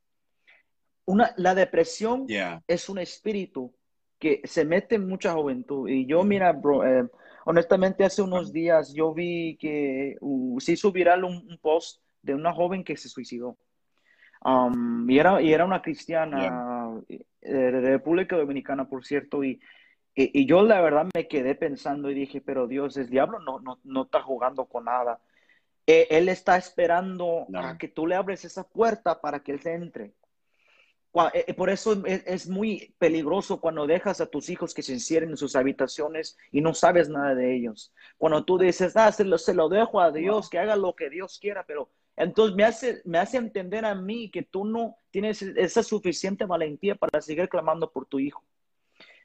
Una, 1.05 1.35
la 1.37 1.55
depresión 1.55 2.27
es 2.67 2.89
un 2.89 2.99
espíritu 2.99 3.75
que 4.19 4.41
se 4.45 4.65
mete 4.65 4.95
en 4.95 5.07
mucha 5.07 5.35
juventud. 5.35 5.89
Y 5.89 6.07
yo, 6.07 6.23
mira, 6.25 6.53
bro, 6.53 6.87
eh, 6.87 7.07
honestamente 7.45 8.05
hace 8.05 8.23
unos 8.23 8.53
días 8.53 8.95
yo 8.95 9.13
vi 9.13 9.57
que 9.59 10.17
uh, 10.21 10.59
se 10.61 10.73
hizo 10.73 10.91
viral 10.91 11.25
un, 11.25 11.59
post 11.61 12.01
de 12.23 12.35
una 12.35 12.53
joven 12.53 12.83
que 12.83 12.97
se 12.97 13.09
suicidó. 13.09 13.59
Um, 14.43 15.09
y, 15.11 15.19
era, 15.19 15.43
y 15.43 15.53
era 15.53 15.67
una 15.67 15.83
cristiana 15.83 16.47
eh, 16.47 16.51
de 17.09 17.81
República 17.81 18.37
Dominicana, 18.37 18.89
por 18.89 19.05
cierto, 19.05 19.45
y, 19.45 19.61
y, 20.15 20.47
yo 20.47 20.63
la 20.63 20.81
verdad 20.81 21.07
me 21.15 21.29
quedé 21.29 21.55
pensando 21.55 22.11
y 22.11 22.15
dije, 22.15 22.41
pero 22.41 22.67
Dios, 22.67 22.97
el 22.97 23.11
diablo 23.11 23.39
no, 23.39 23.61
no, 23.61 23.81
no 23.85 24.03
está 24.03 24.23
jugando 24.23 24.67
con 24.67 24.85
nada. 24.85 25.21
E, 25.87 26.07
él 26.11 26.29
está 26.29 26.57
esperando 26.57 27.47
a 27.55 27.79
que 27.79 27.89
tú 27.89 28.07
le 28.07 28.15
abres 28.15 28.45
esa 28.45 28.65
puerta 28.65 29.21
para 29.21 29.41
que 29.43 29.53
él 29.53 29.61
se 29.61 29.75
entre. 29.75 30.15
Eh, 31.13 31.45
eh, 31.49 31.55
por 31.55 31.71
eso 31.71 32.05
es, 32.07 32.49
muy 32.49 32.95
peligroso 32.99 33.61
cuando 33.61 33.87
dejas 33.87 34.21
a 34.21 34.27
tus 34.27 34.49
hijos 34.49 34.73
que 34.73 34.83
se 34.83 34.93
encierren 34.93 35.31
en 35.31 35.37
sus 35.37 35.57
habitaciones 35.57 36.39
y 36.53 36.61
no 36.61 36.73
sabes 36.73 37.09
nada 37.09 37.35
de 37.35 37.55
ellos. 37.55 37.93
Cuando 38.17 38.45
tú 38.45 38.59
dices, 38.59 38.97
ah, 38.97 39.11
se 39.11 39.25
lo, 39.25 39.37
se 39.37 39.55
lo 39.55 39.69
dejo 39.69 40.01
a 40.01 40.13
Dios, 40.13 40.49
que 40.49 40.61
haga 40.61 40.77
lo 40.77 40.95
que 40.95 41.11
Dios 41.11 41.39
quiera, 41.41 41.65
pero 41.67 41.91
entonces 42.17 42.57
me 42.57 42.65
hace, 42.65 43.03
me 43.05 43.19
hace 43.19 43.37
entender 43.37 43.85
a 43.85 43.95
mí 43.95 44.31
que 44.31 44.43
tú 44.43 44.65
no 44.65 44.97
tienes 45.11 45.43
esa 45.43 45.83
suficiente 45.83 46.45
valentía 46.45 46.95
para 46.95 47.21
seguir 47.21 47.49
clamando 47.49 47.91
por 47.91 48.07
tu 48.07 48.19
hijo. 48.19 48.45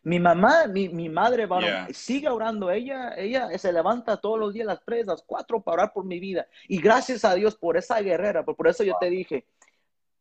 Mi 0.03 0.19
mamá, 0.19 0.67
mi, 0.67 0.87
mi 0.89 1.09
madre, 1.09 1.47
sigue 1.91 2.29
orando. 2.29 2.69
Ella, 2.69 3.15
ella 3.17 3.57
se 3.57 3.73
levanta 3.73 4.17
todos 4.17 4.39
los 4.39 4.53
días 4.53 4.67
a 4.67 4.73
las 4.73 4.85
tres, 4.85 5.07
a 5.07 5.13
las 5.13 5.23
cuatro 5.23 5.61
para 5.61 5.73
orar 5.73 5.93
por 5.93 6.05
mi 6.05 6.19
vida. 6.19 6.47
Y 6.67 6.79
gracias 6.79 7.25
a 7.25 7.33
Dios 7.33 7.55
por 7.55 7.75
esa 7.75 7.99
guerrera. 8.01 8.45
Por, 8.45 8.67
eso 8.67 8.83
yo 8.83 8.95
te 8.99 9.09
dije, 9.09 9.45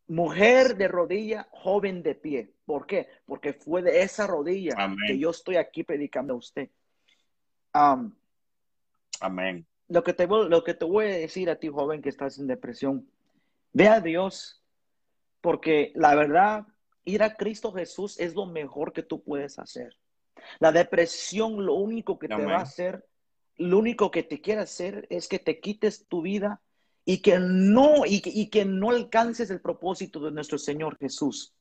Mujer 0.07 0.75
de 0.75 0.87
rodilla, 0.87 1.47
joven 1.51 2.03
de 2.03 2.13
pie. 2.13 2.53
¿Por 2.65 2.85
qué? 2.85 3.07
Porque 3.25 3.53
fue 3.53 3.81
de 3.81 4.01
esa 4.01 4.27
rodilla 4.27 4.75
que 5.07 5.17
yo 5.17 5.31
estoy 5.31 5.55
aquí 5.55 5.83
predicando 5.83 6.33
a 6.33 6.37
usted. 6.37 6.69
Amén. 9.19 9.65
Lo 9.87 10.03
que, 10.03 10.13
te, 10.13 10.27
lo 10.27 10.63
que 10.63 10.73
te 10.73 10.85
voy 10.85 11.05
a 11.05 11.17
decir 11.17 11.49
a 11.49 11.57
ti, 11.57 11.67
joven, 11.67 12.01
que 12.01 12.09
estás 12.09 12.39
en 12.39 12.47
depresión, 12.47 13.07
ve 13.71 13.87
a 13.87 14.01
Dios, 14.01 14.63
porque 15.41 15.91
la 15.95 16.15
verdad, 16.15 16.65
ir 17.03 17.21
a 17.21 17.35
Cristo 17.35 17.71
Jesús 17.71 18.19
es 18.19 18.33
lo 18.33 18.45
mejor 18.45 18.93
que 18.93 19.03
tú 19.03 19.21
puedes 19.21 19.59
hacer. 19.59 19.95
La 20.59 20.71
depresión, 20.71 21.65
lo 21.65 21.75
único 21.75 22.17
que 22.19 22.27
te 22.27 22.43
va 22.43 22.57
a 22.57 22.61
hacer, 22.61 23.05
lo 23.57 23.77
único 23.77 24.11
que 24.11 24.23
te 24.23 24.41
quiere 24.41 24.61
hacer 24.61 25.07
es 25.09 25.27
que 25.27 25.39
te 25.39 25.59
quites 25.59 26.07
tu 26.07 26.21
vida 26.21 26.61
y 27.05 27.19
que 27.19 27.37
no 27.39 28.05
y 28.05 28.49
que, 28.49 28.65
no 28.65 28.89
alcances 28.89 29.49
el 29.51 29.61
propósito 29.61 30.19
de 30.19 30.31
nuestro 30.31 30.57
Señor 30.57 30.97
Jesús. 30.97 31.53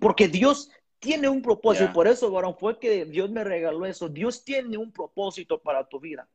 Porque 0.00 0.28
Dios 0.28 0.70
tiene 0.98 1.28
un 1.28 1.42
propósito, 1.42 1.92
por 1.92 2.08
eso, 2.08 2.30
varón, 2.30 2.56
fue 2.58 2.78
que 2.78 3.04
Dios 3.04 3.30
me 3.30 3.44
regaló 3.44 3.84
eso. 3.86 4.08
Dios 4.08 4.42
tiene 4.44 4.76
un 4.78 4.90
propósito 4.90 5.60
para 5.60 5.86
tu 5.86 6.00
vida. 6.00 6.28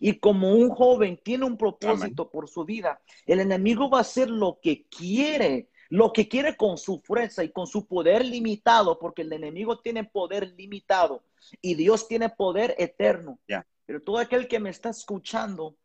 Y 0.00 0.18
como 0.18 0.52
un 0.52 0.70
joven 0.70 1.18
tiene 1.22 1.44
un 1.44 1.56
propósito 1.56 2.30
por 2.30 2.48
su 2.48 2.64
vida, 2.64 3.00
el 3.26 3.40
enemigo 3.40 3.90
va 3.90 3.98
a 3.98 4.02
hacer 4.02 4.30
lo 4.30 4.58
que 4.62 4.86
quiere, 4.86 5.68
lo 5.88 6.12
que 6.12 6.28
quiere 6.28 6.56
con 6.56 6.78
su 6.78 7.00
fuerza 7.00 7.44
y 7.44 7.50
con 7.50 7.66
su 7.66 7.86
poder 7.86 8.24
limitado, 8.24 8.98
porque 8.98 9.22
el 9.22 9.32
enemigo 9.32 9.80
tiene 9.80 10.04
poder 10.04 10.54
limitado 10.56 11.24
y 11.60 11.74
Dios 11.74 12.08
tiene 12.08 12.30
poder 12.30 12.74
eterno. 12.78 13.38
Pero 13.86 14.02
todo 14.02 14.18
aquel 14.18 14.48
que 14.48 14.60
me 14.60 14.70
está 14.70 14.90
escuchando, 14.90 15.76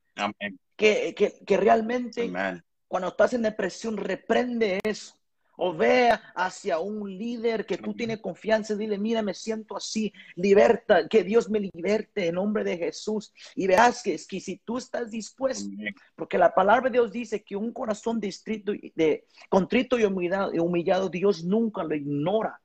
que, 0.75 1.15
que, 1.45 1.57
realmente 1.57 2.31
cuando 2.88 3.10
estás 3.10 3.33
en 3.33 3.41
depresión 3.41 3.97
reprende 3.97 4.79
eso. 4.83 5.15
O 5.57 5.73
vea 5.73 6.21
hacia 6.35 6.79
un 6.79 7.17
líder 7.17 7.65
que 7.65 7.77
tú 7.77 7.93
tienes 7.93 8.19
confianza 8.19 8.73
y 8.73 8.77
dile, 8.77 8.97
mira, 8.97 9.21
me 9.21 9.33
siento 9.33 9.75
así, 9.75 10.13
liberta, 10.35 11.07
que 11.07 11.23
Dios 11.23 11.49
me 11.49 11.59
liberte 11.59 12.27
en 12.27 12.35
nombre 12.35 12.63
de 12.63 12.77
Jesús. 12.77 13.33
Y 13.55 13.67
verás 13.67 14.03
que, 14.03 14.11
que 14.29 14.39
si 14.39 14.57
tú 14.57 14.77
estás 14.77 15.11
dispuesto, 15.11 15.69
porque 16.15 16.37
la 16.37 16.53
palabra 16.53 16.89
de 16.89 16.93
Dios 16.93 17.11
dice 17.11 17.43
que 17.43 17.55
un 17.55 17.73
corazón 17.73 18.19
distrito, 18.19 18.71
de, 18.95 19.25
contrito 19.49 19.99
y 19.99 20.05
humillado, 20.05 20.51
humillado, 20.63 21.09
Dios 21.09 21.43
nunca 21.43 21.83
lo 21.83 21.95
ignora. 21.95 22.61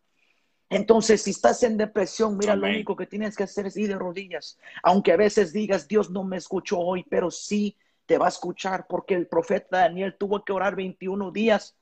Entonces, 0.69 1.23
si 1.23 1.31
estás 1.33 1.63
en 1.65 1.77
depresión, 1.77 2.39
mira, 2.39 2.57
lo 2.57 2.67
único 2.67 2.97
que 2.97 3.07
tienes 3.07 3.37
que 3.37 3.43
hacer 3.43 3.67
es 3.67 3.77
ir 3.77 3.89
de 3.89 3.95
rodillas. 3.95 4.59
Aunque 4.83 5.13
a 5.13 5.17
veces 5.17 5.53
digas, 5.53 5.87
Dios 5.87 6.11
no 6.11 6.25
me 6.25 6.39
escuchó 6.39 6.79
hoy, 6.79 7.05
pero 7.11 7.31
sí 7.31 7.77
te 8.07 8.17
va 8.17 8.27
a 8.27 8.31
escuchar 8.31 8.87
porque 8.89 9.15
el 9.15 9.27
profeta 9.27 9.79
Daniel 9.79 10.17
tuvo 10.19 10.45
que 10.45 10.53
orar 10.53 10.75
21 10.75 11.31
días 11.31 11.77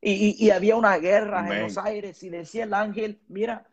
y, 0.00 0.50
había 0.50 0.76
una 0.76 0.96
guerra 0.98 1.46
en 1.48 1.62
los 1.62 1.78
aires 1.78 2.22
y 2.22 2.28
decía 2.28 2.64
el 2.64 2.74
ángel, 2.74 3.20
mira, 3.28 3.66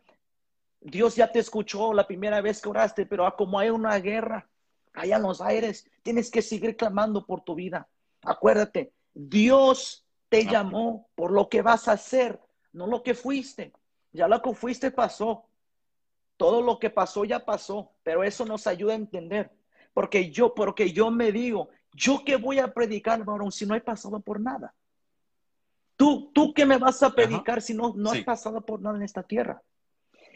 Dios 0.80 1.16
ya 1.16 1.30
te 1.30 1.38
escuchó 1.38 1.92
la 1.92 2.06
primera 2.06 2.40
vez 2.40 2.60
que 2.60 2.68
oraste, 2.68 3.06
pero 3.06 3.32
como 3.36 3.58
hay 3.58 3.70
una 3.70 3.96
guerra 3.98 4.48
allá 4.92 5.16
en 5.16 5.22
los 5.22 5.40
aires, 5.40 5.88
tienes 6.02 6.30
que 6.30 6.42
seguir 6.42 6.76
clamando 6.76 7.26
por 7.26 7.42
tu 7.42 7.54
vida. 7.54 7.88
Acuérdate, 8.22 8.92
Dios 9.14 10.04
te 10.28 10.44
llamó 10.44 11.08
por 11.14 11.30
lo 11.30 11.48
que 11.48 11.62
vas 11.62 11.88
a 11.88 11.92
hacer, 11.92 12.40
no 12.72 12.86
lo 12.86 13.02
que 13.02 13.14
fuiste. 13.14 13.72
Ya 14.12 14.26
lo 14.26 14.40
que 14.40 14.54
fuiste 14.54 14.90
pasó. 14.90 15.46
Todo 16.36 16.60
lo 16.60 16.78
que 16.78 16.90
pasó 16.90 17.24
ya 17.24 17.44
pasó, 17.44 17.92
pero 18.02 18.24
eso 18.24 18.44
nos 18.44 18.66
ayuda 18.66 18.92
a 18.92 18.96
entender. 18.96 19.50
Porque 19.94 20.30
yo, 20.30 20.54
porque 20.54 20.92
yo 20.92 21.10
me 21.10 21.32
digo, 21.32 21.68
yo 21.94 22.24
que 22.24 22.36
voy 22.36 22.58
a 22.58 22.72
predicar, 22.72 23.24
varón, 23.24 23.52
si 23.52 23.64
no 23.64 23.74
he 23.74 23.80
pasado 23.80 24.20
por 24.20 24.40
nada. 24.40 24.74
Tú, 25.96 26.30
tú 26.34 26.52
que 26.52 26.66
me 26.66 26.78
vas 26.78 27.02
a 27.02 27.14
predicar 27.14 27.62
si 27.62 27.72
no, 27.74 27.94
no 27.96 28.10
has 28.10 28.20
pasado 28.20 28.64
por 28.64 28.80
nada 28.80 28.96
en 28.96 29.02
esta 29.02 29.22
tierra. 29.22 29.62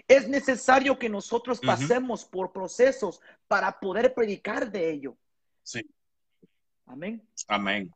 Es 0.09 0.29
necesario 0.29 0.99
que 0.99 1.09
nosotros 1.09 1.61
pasemos 1.61 2.25
por 2.25 2.51
procesos 2.51 3.21
para 3.47 3.79
poder 3.79 4.15
predicar 4.15 4.71
de 4.71 4.91
ello. 4.91 5.17
Sí. 5.63 5.83
Amén. 6.87 7.23
Amén. 7.47 7.95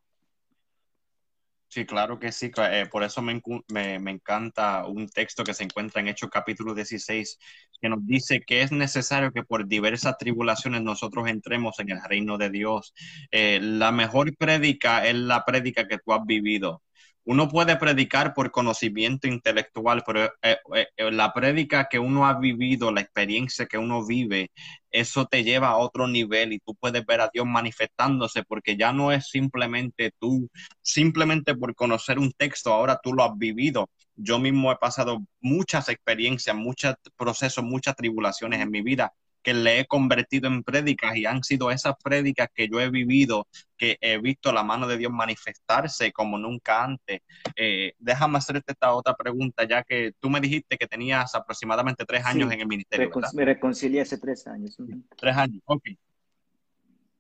Sí, 1.75 1.85
claro 1.85 2.21
que 2.21 2.31
sí. 2.31 2.53
Eh, 2.57 2.87
por 2.89 3.03
eso 3.03 3.21
me, 3.21 3.43
me, 3.69 4.11
encanta 4.13 4.87
un 4.87 5.09
texto 5.09 5.43
que 5.43 5.55
se 5.55 5.65
encuentra 5.65 6.01
en 6.01 6.07
Hechos 6.07 6.31
capítulo 6.31 6.73
16, 6.73 7.39
que 7.81 7.89
nos 7.89 8.07
dice 8.07 8.43
que 8.47 8.63
es 8.63 8.71
necesario 8.71 9.33
que 9.33 9.43
por 9.43 9.67
diversas 9.67 10.17
tribulaciones 10.17 10.83
nosotros 10.83 11.27
entremos 11.27 11.81
en 11.81 11.91
el 11.91 12.01
reino 12.05 12.39
de 12.39 12.51
Dios. 12.51 12.95
Eh, 13.33 13.59
la 13.61 13.91
mejor 13.91 14.37
prédica 14.37 15.05
es 15.05 15.17
la 15.17 15.45
prédica 15.45 15.89
que 15.89 15.99
tú 15.99 16.13
has 16.13 16.25
vivido 16.25 16.83
uno 17.25 17.49
puede 17.49 17.77
predicar 17.77 18.35
por 18.35 18.51
conocimiento 18.51 19.27
intelectual, 19.27 20.03
pero 20.07 20.25
eh, 20.43 20.59
eh, 20.75 20.87
eh, 20.97 21.11
la 21.11 21.33
prédica 21.33 21.89
que 21.91 21.99
uno 21.99 22.27
ha 22.27 22.39
vivido, 22.39 22.93
la 22.93 23.01
experiencia 23.01 23.67
que 23.67 23.79
uno 23.79 24.05
vive, 24.07 24.51
eso 24.91 25.27
te 25.27 25.43
lleva 25.43 25.69
a 25.69 25.77
otro 25.79 26.07
nivel 26.07 26.53
y 26.53 26.59
tú 26.61 26.75
puedes 26.75 27.05
ver 27.07 27.21
a 27.23 27.31
Dios 27.33 27.47
manifestándose 27.47 28.43
porque 28.45 28.77
ya 28.77 28.93
no 28.93 29.11
es 29.11 29.29
simplemente 29.29 30.13
tú, 30.19 30.49
simplemente 30.83 31.55
por 31.55 31.75
conocer 31.75 32.19
un 32.19 32.31
texto, 32.33 32.73
ahora 32.73 33.01
tú 33.03 33.13
lo 33.13 33.25
has 33.25 33.37
vivido. 33.37 33.89
Yo 34.17 34.39
mismo 34.39 34.71
he 34.71 34.77
pasado 34.77 35.25
muchas 35.41 35.89
experiencias, 35.89 36.55
muchos 36.55 36.95
procesos, 37.17 37.65
muchas 37.65 37.97
tribulaciones 37.97 38.61
en 38.61 38.71
mi 38.71 38.83
vida 38.83 39.13
que 39.45 39.53
le 39.53 39.81
he 39.81 39.87
convertido 39.87 40.49
en 40.49 40.65
prédicas 40.65 41.15
y 41.17 41.27
han 41.27 41.45
sido 41.45 41.71
esas 41.71 41.95
prédicas 42.03 42.49
que 42.53 42.67
yo 42.67 42.81
he 42.81 42.89
vivido, 42.89 43.47
que 43.77 43.99
he 44.01 44.19
visto 44.19 44.51
la 44.53 44.65
mano 44.65 44.89
de 44.89 44.97
Dios 44.97 45.13
manifestarse 45.13 46.13
como 46.13 46.39
nunca 46.39 46.83
antes. 46.83 47.21
Eh, 47.55 47.93
déjame 47.99 48.39
hacerte 48.39 48.73
esta 48.73 48.95
otra 48.95 49.15
pregunta, 49.15 49.65
ya 49.65 49.85
que 49.85 50.13
tú 50.19 50.31
me 50.31 50.41
dijiste 50.41 50.79
que 50.79 50.87
tenías 50.87 51.35
aproximadamente 51.35 52.07
tres 52.07 52.25
años 52.25 52.51
en 52.51 52.61
el 52.61 52.67
ministerio. 52.67 53.11
me 53.35 53.45
reconcilié 53.45 54.01
hace 54.01 54.17
tres 54.17 54.47
años. 54.47 54.77
Tres 55.15 55.37
años, 55.37 55.61
ok. 55.67 55.83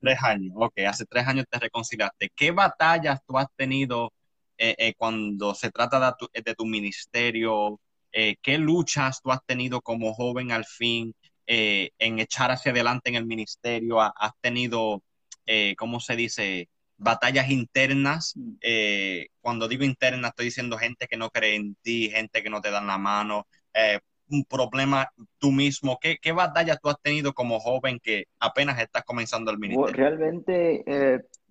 Tres 0.01 0.19
años, 0.23 0.53
ok. 0.57 0.79
Hace 0.89 1.05
tres 1.05 1.29
años 1.29 1.45
te 1.51 1.59
reconciliaste. 1.59 2.31
¿Qué 2.35 2.51
batallas 2.53 3.21
tú 3.27 3.37
has 3.37 3.49
tenido 3.55 4.11
eh, 4.57 4.75
eh, 4.79 4.95
cuando 4.97 5.55
se 5.55 5.71
trata 5.71 6.01
de 6.01 6.13
tu, 6.19 6.29
de 6.33 6.55
tu 6.55 6.65
ministerio? 6.65 7.79
¿Qué 8.11 8.59
luchas 8.59 9.21
tú 9.21 9.33
has 9.33 9.45
tenido 9.45 9.81
como 9.81 10.15
joven 10.15 10.53
al 10.53 10.65
fin? 10.65 11.13
Eh, 11.47 11.91
en 11.99 12.19
echar 12.19 12.51
hacia 12.51 12.73
adelante 12.73 13.11
en 13.11 13.17
el 13.17 13.27
ministerio? 13.27 14.01
¿Has 14.01 14.33
tenido, 14.41 15.03
eh, 15.47 15.75
¿cómo 15.77 16.01
se 16.01 16.17
dice? 16.17 16.69
Batallas 16.97 17.51
internas. 17.51 18.33
Mm. 18.37 18.53
Eh, 18.61 19.27
cuando 19.41 19.69
digo 19.69 19.85
internas, 19.85 20.31
estoy 20.31 20.47
diciendo 20.47 20.79
gente 20.79 21.07
que 21.07 21.17
no 21.17 21.31
cree 21.31 21.57
en 21.57 21.75
ti, 21.83 22.11
gente 22.11 22.43
que 22.43 22.51
no 22.51 22.61
te 22.61 22.71
dan 22.71 22.87
la 22.87 22.99
mano, 22.99 23.47
un 24.29 24.45
problema 24.45 25.11
tú 25.39 25.53
mismo. 25.53 25.99
¿Qué, 26.01 26.17
¿Qué 26.21 26.33
batallas 26.33 26.79
tú 26.81 26.89
has 26.89 27.01
tenido 27.03 27.35
como 27.35 27.61
joven 27.61 28.01
que 28.03 28.25
apenas 28.41 28.81
estás 28.81 29.05
comenzando 29.05 29.51
el 29.51 29.59
ministerio? 29.59 29.93
Realmente, 29.93 30.83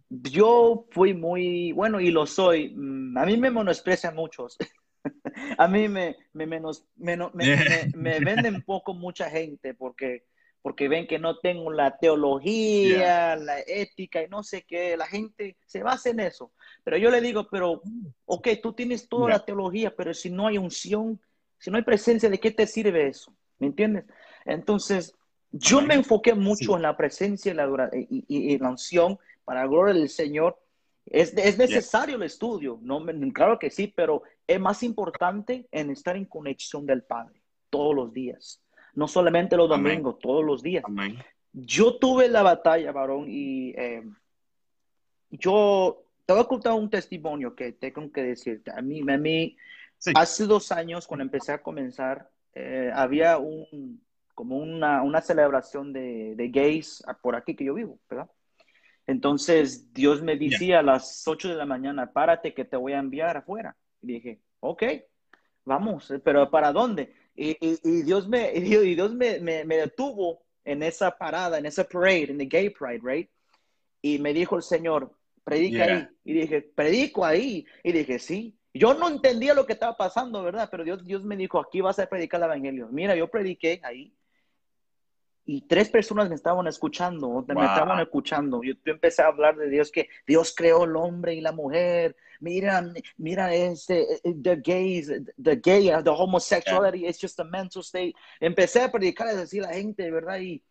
yo 0.09 0.85
fui 0.91 1.13
muy, 1.13 1.71
bueno, 1.71 1.99
y 1.99 2.11
lo 2.11 2.25
soy. 2.25 2.73
Mm, 2.75 3.17
a 3.17 3.25
mí 3.25 3.37
me 3.37 3.51
menosprecian 3.51 4.15
muchos. 4.15 4.57
a 5.57 5.67
mí 5.67 5.87
me, 5.87 6.15
me, 6.33 6.45
menos, 6.45 6.85
me, 6.95 7.17
me, 7.95 8.19
venden 8.19 8.61
poco 8.63 8.93
mucha 8.93 9.29
gente 9.29 9.73
porque, 9.73 10.25
porque 10.61 10.87
ven 10.87 11.07
que 11.07 11.19
no 11.19 11.39
tengo 11.39 11.71
la 11.71 11.97
teología, 11.97 13.35
la 13.35 13.59
ética 13.59 14.23
y 14.23 14.29
no 14.29 14.43
sé 14.43 14.63
qué. 14.67 14.95
La 14.97 15.07
gente 15.07 15.57
se 15.65 15.83
basa 15.83 16.09
en 16.09 16.19
eso. 16.19 16.51
Pero 16.83 16.97
yo 16.97 17.09
le 17.09 17.21
digo, 17.21 17.47
pero, 17.49 17.81
ok, 18.25 18.47
tú 18.61 18.73
tienes 18.73 19.07
toda 19.07 19.29
la 19.29 19.45
teología, 19.45 19.95
pero 19.95 20.13
si 20.13 20.29
no 20.29 20.47
hay 20.47 20.57
unción, 20.57 21.19
si 21.59 21.71
no 21.71 21.77
hay 21.77 21.83
presencia, 21.83 22.29
¿de 22.29 22.39
qué 22.39 22.51
te 22.51 22.67
sirve 22.67 23.07
eso? 23.07 23.33
¿Me 23.59 23.67
entiendes? 23.67 24.05
Entonces, 24.45 25.15
yo 25.51 25.81
me 25.81 25.93
enfoqué 25.93 26.33
mucho 26.33 26.75
en 26.75 26.81
la 26.81 26.97
presencia 26.97 27.51
y 27.51 27.55
la, 27.55 27.89
y, 27.93 28.25
y, 28.27 28.57
la 28.57 28.69
unción 28.69 29.19
para 29.45 29.61
la 29.61 29.67
gloria 29.67 29.93
del 29.93 30.09
Señor 30.09 30.57
es, 31.05 31.33
es 31.35 31.57
necesario 31.57 32.15
el 32.15 32.23
estudio, 32.23 32.79
no, 32.81 33.03
claro 33.33 33.59
que 33.59 33.69
sí, 33.69 33.93
pero 33.95 34.23
es 34.47 34.59
más 34.59 34.83
importante 34.83 35.67
en 35.71 35.89
estar 35.89 36.15
en 36.15 36.25
conexión 36.25 36.85
del 36.85 37.03
Padre 37.03 37.41
todos 37.69 37.95
los 37.95 38.13
días, 38.13 38.61
no 38.93 39.07
solamente 39.07 39.57
los 39.57 39.69
domingos, 39.69 40.19
todos 40.19 40.43
los 40.43 40.61
días. 40.61 40.83
Yo 41.51 41.97
tuve 41.97 42.29
la 42.29 42.41
batalla, 42.41 42.91
varón, 42.91 43.25
y 43.27 43.71
eh, 43.71 44.03
yo 45.29 46.03
te 46.25 46.33
voy 46.33 46.41
a 46.41 46.47
contar 46.47 46.73
un 46.73 46.89
testimonio 46.89 47.55
que 47.55 47.73
tengo 47.73 48.11
que 48.11 48.23
decirte. 48.23 48.71
A 48.71 48.81
mí, 48.81 49.01
a 49.01 49.17
mí 49.17 49.57
hace 50.15 50.45
dos 50.45 50.71
años, 50.71 51.05
cuando 51.05 51.23
empecé 51.23 51.51
a 51.51 51.61
comenzar, 51.61 52.29
eh, 52.55 52.91
había 52.93 53.37
un, 53.37 54.01
como 54.33 54.57
una, 54.57 55.03
una 55.03 55.21
celebración 55.21 55.93
de, 55.93 56.35
de 56.35 56.49
gays 56.49 57.03
por 57.21 57.35
aquí 57.35 57.55
que 57.55 57.65
yo 57.65 57.73
vivo, 57.73 57.99
¿verdad? 58.09 58.29
Entonces 59.05 59.93
Dios 59.93 60.21
me 60.21 60.37
decía 60.37 60.79
a 60.79 60.83
las 60.83 61.27
8 61.27 61.49
de 61.49 61.55
la 61.55 61.65
mañana, 61.65 62.11
párate 62.11 62.53
que 62.53 62.65
te 62.65 62.77
voy 62.77 62.93
a 62.93 62.99
enviar 62.99 63.37
afuera. 63.37 63.75
Y 64.01 64.07
dije, 64.07 64.41
ok, 64.59 64.83
vamos, 65.65 66.13
pero 66.23 66.49
¿para 66.49 66.71
dónde? 66.71 67.13
Y, 67.35 67.55
Dios, 68.03 68.27
me, 68.27 68.51
y 68.55 68.61
Dios 68.95 69.13
me, 69.13 69.39
me, 69.39 69.77
detuvo 69.77 70.43
en 70.63 70.83
esa 70.83 71.17
parada, 71.17 71.57
en 71.57 71.65
esa 71.65 71.83
parade, 71.83 72.31
en 72.31 72.37
the 72.37 72.45
gay 72.45 72.69
pride, 72.69 73.01
right? 73.03 73.29
Y 74.01 74.19
me 74.19 74.33
dijo 74.33 74.55
el 74.55 74.63
Señor, 74.63 75.11
predica 75.43 75.83
ahí. 75.83 76.07
Y 76.23 76.33
dije, 76.33 76.61
predico 76.61 77.25
ahí. 77.25 77.65
Y 77.83 77.91
dije, 77.91 78.19
sí. 78.19 78.57
Yo 78.73 78.93
no 78.95 79.07
entendía 79.07 79.53
lo 79.53 79.65
que 79.65 79.73
estaba 79.73 79.95
pasando, 79.95 80.41
¿verdad? 80.41 80.67
Pero 80.71 80.83
Dios, 80.83 81.05
Dios 81.05 81.23
me 81.23 81.37
dijo, 81.37 81.59
aquí 81.59 81.79
vas 81.79 81.99
a 81.99 82.07
predicar 82.07 82.39
el 82.39 82.45
Evangelio. 82.45 82.89
Mira, 82.91 83.15
yo 83.15 83.29
prediqué 83.29 83.79
ahí 83.83 84.13
y 85.45 85.61
tres 85.61 85.89
personas 85.89 86.29
me 86.29 86.35
estaban 86.35 86.67
escuchando, 86.67 87.45
me 87.47 87.65
estaban 87.65 87.99
escuchando. 87.99 88.61
Yo, 88.63 88.73
empecé 88.85 89.21
a 89.21 89.27
hablar 89.27 89.57
de 89.57 89.69
Dios, 89.69 89.91
que 89.91 90.07
Dios 90.25 90.53
creó 90.55 90.85
el 90.85 90.95
hombre 90.95 91.35
y 91.35 91.41
la 91.41 91.51
mujer. 91.51 92.15
Mira, 92.39 92.83
mira, 93.17 93.53
este, 93.53 94.21
the 94.23 94.55
gays, 94.57 95.07
the 95.41 95.55
gay, 95.57 95.91
the 96.03 96.09
homosexuality 96.09 97.05
is 97.05 97.19
just 97.19 97.39
a 97.39 97.43
mental 97.43 97.81
state. 97.81 98.13
Empecé 98.39 98.81
a 98.81 98.91
predicar 98.91 99.27
a 99.27 99.35
decir 99.35 99.63
a 99.63 99.67
la 99.67 99.73
gente, 99.73 100.09
¿verdad? 100.11 100.39
Y, 100.39 100.63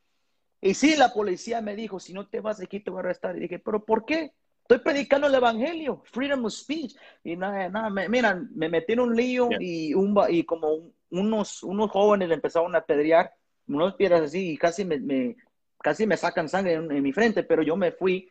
y 0.61 0.75
sí, 0.75 0.97
la 0.97 1.13
policía 1.13 1.61
me 1.61 1.77
dijo, 1.77 2.01
si 2.01 2.15
no 2.15 2.29
te 2.29 2.41
vas 2.41 2.61
aquí 2.61 2.81
te 2.81 2.91
voy 2.91 2.99
a 2.99 3.01
arrestar. 3.01 3.37
Y 3.37 3.41
dije, 3.41 3.59
¿pero 3.59 3.85
por 3.85 4.07
qué? 4.07 4.33
Estoy 4.63 4.79
predicando 4.79 5.27
el 5.27 5.35
evangelio, 5.35 6.03
freedom 6.07 6.47
of 6.47 6.53
speech. 6.53 6.95
Y 7.25 7.37
nada, 7.37 7.69
nada, 7.69 7.91
me, 7.91 8.09
mira, 8.09 8.41
me 8.55 8.71
metí 8.71 8.95
en 8.95 9.01
un 9.01 9.15
lío 9.15 9.51
y, 9.61 9.93
un, 9.93 10.19
y 10.31 10.45
como 10.45 10.93
unos, 11.11 11.63
unos 11.63 11.91
jóvenes 11.91 12.31
empezaron 12.31 12.75
a 12.75 12.81
pedrear 12.81 13.35
unos 13.69 13.95
piedras 13.95 14.23
así 14.23 14.53
y 14.53 14.57
casi 14.57 14.85
me, 14.85 15.37
casi 15.79 16.07
me 16.07 16.17
sacan 16.17 16.49
sangre 16.49 16.75
en, 16.75 17.03
mi 17.03 17.13
frente, 17.13 17.43
pero 17.43 17.63
yo 17.63 17.77
me 17.77 17.93
fui. 17.93 18.29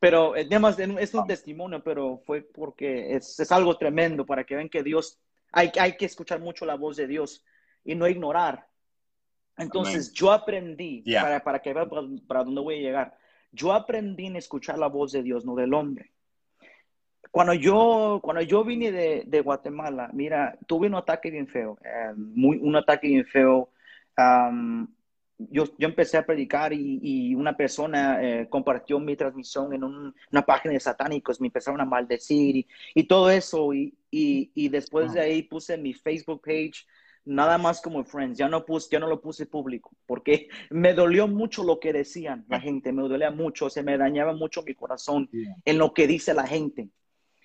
Pero 0.00 0.34
además 0.34 0.78
es 0.78 1.14
un 1.14 1.26
testimonio, 1.26 1.82
pero 1.82 2.18
fue 2.26 2.42
porque 2.42 3.14
es, 3.14 3.38
es, 3.40 3.52
algo 3.52 3.76
tremendo 3.78 4.26
para 4.26 4.44
que 4.44 4.56
vean 4.56 4.68
que 4.68 4.82
Dios, 4.82 5.18
hay, 5.52 5.70
hay 5.78 5.96
que 5.96 6.04
escuchar 6.04 6.40
mucho 6.40 6.66
la 6.66 6.74
voz 6.74 6.96
de 6.96 7.06
Dios 7.06 7.44
y 7.84 7.94
no 7.94 8.08
ignorar. 8.08 8.66
Entonces 9.56 10.12
yo 10.12 10.32
aprendí, 10.32 11.04
para, 11.14 11.42
para, 11.42 11.60
que 11.60 11.72
vean 11.72 11.88
para, 12.26 12.44
dónde 12.44 12.60
voy 12.60 12.74
a 12.74 12.82
llegar, 12.82 13.18
yo 13.52 13.72
aprendí 13.72 14.26
en 14.26 14.36
escuchar 14.36 14.78
la 14.78 14.88
voz 14.88 15.12
de 15.12 15.22
Dios, 15.22 15.44
no 15.44 15.54
del 15.54 15.72
hombre. 15.72 16.10
Cuando 17.30 17.54
yo, 17.54 18.20
cuando 18.22 18.42
yo 18.42 18.64
vine 18.64 18.92
de, 18.92 19.24
de 19.26 19.40
Guatemala, 19.40 20.10
mira, 20.12 20.58
tuve 20.66 20.88
un 20.88 20.96
ataque 20.96 21.30
bien 21.30 21.46
feo, 21.46 21.78
eh, 21.84 22.12
muy, 22.16 22.58
un 22.58 22.76
ataque 22.76 23.08
bien 23.08 23.24
feo 23.26 23.70
yo, 24.16 25.64
yo, 25.78 25.88
empecé 25.88 26.16
a 26.16 26.26
predicar 26.26 26.72
y, 26.72 27.34
una 27.34 27.56
persona 27.56 28.22
eh, 28.22 28.48
compartió 28.48 28.98
mi 29.00 29.16
transmisión 29.16 29.72
en 29.72 29.84
una 29.84 30.46
página 30.46 30.74
de 30.74 30.80
satánicos, 30.80 31.40
me 31.40 31.48
empezaron 31.48 31.80
a 31.80 31.84
maldecir 31.84 32.66
y, 32.94 33.04
todo 33.04 33.30
eso. 33.30 33.72
Y, 33.74 33.94
y 34.10 34.68
después 34.68 35.12
de 35.12 35.20
ahí 35.20 35.42
puse 35.42 35.76
mi 35.76 35.92
Facebook 35.92 36.42
page, 36.44 36.86
nada 37.24 37.58
más 37.58 37.80
como 37.80 38.04
friends, 38.04 38.38
ya 38.38 38.48
no, 38.48 38.64
puse, 38.64 38.88
ya 38.90 39.00
no 39.00 39.08
lo 39.08 39.20
puse 39.20 39.46
público, 39.46 39.90
porque 40.06 40.48
me 40.70 40.94
dolió 40.94 41.26
mucho 41.26 41.64
lo 41.64 41.80
que 41.80 41.92
decían 41.92 42.44
la 42.48 42.60
gente, 42.60 42.92
me 42.92 43.02
dolía 43.02 43.30
mucho, 43.30 43.70
se 43.70 43.82
me 43.82 43.96
dañaba 43.98 44.34
mucho 44.34 44.62
mi 44.62 44.74
corazón 44.74 45.28
en 45.64 45.78
lo 45.78 45.92
que 45.94 46.06
dice 46.06 46.34
la 46.34 46.46
gente. 46.46 46.90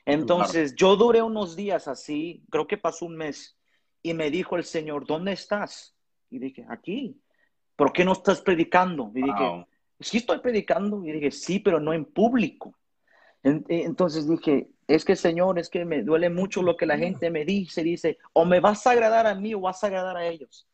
Entonces 0.05 0.75
yo 0.75 0.95
duré 0.95 1.21
unos 1.21 1.55
días 1.55 1.88
así, 1.88 2.43
creo 2.49 2.65
que 2.65 2.77
pasó 2.77 3.05
un 3.05 3.15
mes, 3.15 3.58
y 4.01 4.13
me 4.13 4.32
dijo 4.32 4.55
el 4.55 4.63
Señor, 4.63 5.05
¿dónde 5.05 5.34
estás? 5.34 5.95
Y 6.30 6.39
dije, 6.39 6.65
aquí. 6.70 7.20
¿Por 7.76 7.94
qué 7.94 8.04
no 8.04 8.12
estás 8.12 8.42
predicando? 8.42 9.12
Y 9.15 9.22
dije, 9.22 9.65
sí 10.00 10.18
estoy 10.18 10.39
predicando. 10.39 11.04
Y 11.06 11.12
dije, 11.12 11.32
sí, 11.32 11.60
pero 11.60 11.80
no 11.80 11.94
en 11.94 12.06
público. 12.06 12.76
Entonces 13.42 14.28
dije, 14.28 14.70
es 14.88 15.06
que 15.06 15.15
Señor, 15.15 15.60
es 15.60 15.70
que 15.70 15.86
me 15.86 16.04
duele 16.04 16.30
mucho 16.30 16.62
lo 16.62 16.76
que 16.76 16.86
la 16.86 16.98
gente 16.98 17.30
me 17.30 17.46
dice, 17.46 17.84
dice, 17.84 18.18
o 18.34 18.44
me 18.44 18.60
vas 18.60 18.86
a 18.86 18.92
agradar 18.92 19.28
a 19.28 19.36
mí 19.36 19.54
o 19.54 19.62
vas 19.62 19.84
a 19.84 19.88
agradar 19.88 20.18
a 20.18 20.26
ellos. 20.26 20.68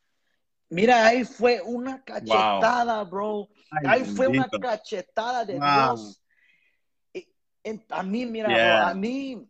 Mira, 0.68 1.06
ahí 1.06 1.24
fue 1.24 1.62
una 1.62 2.02
cachetada, 2.02 3.04
bro. 3.04 3.48
ahí 3.84 4.04
fue 4.04 4.26
una 4.26 4.48
cachetada 4.48 5.44
de 5.44 5.54
Dios. 5.54 6.22
a 7.90 8.02
mí, 8.02 8.26
mira, 8.26 8.88
a 8.88 8.94
mí 8.94 9.48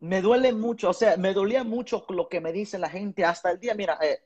me 0.00 0.22
duele 0.22 0.52
mucho, 0.52 0.90
o 0.90 0.94
sea, 0.94 1.16
me 1.16 1.34
dolía 1.34 1.64
mucho 1.64 2.04
lo 2.08 2.28
que 2.28 2.40
me 2.40 2.52
dice 2.52 2.78
la 2.78 2.88
gente 2.88 3.24
hasta 3.24 3.50
el 3.50 3.60
día, 3.60 3.74
mira, 3.74 3.98
eh, 4.02 4.20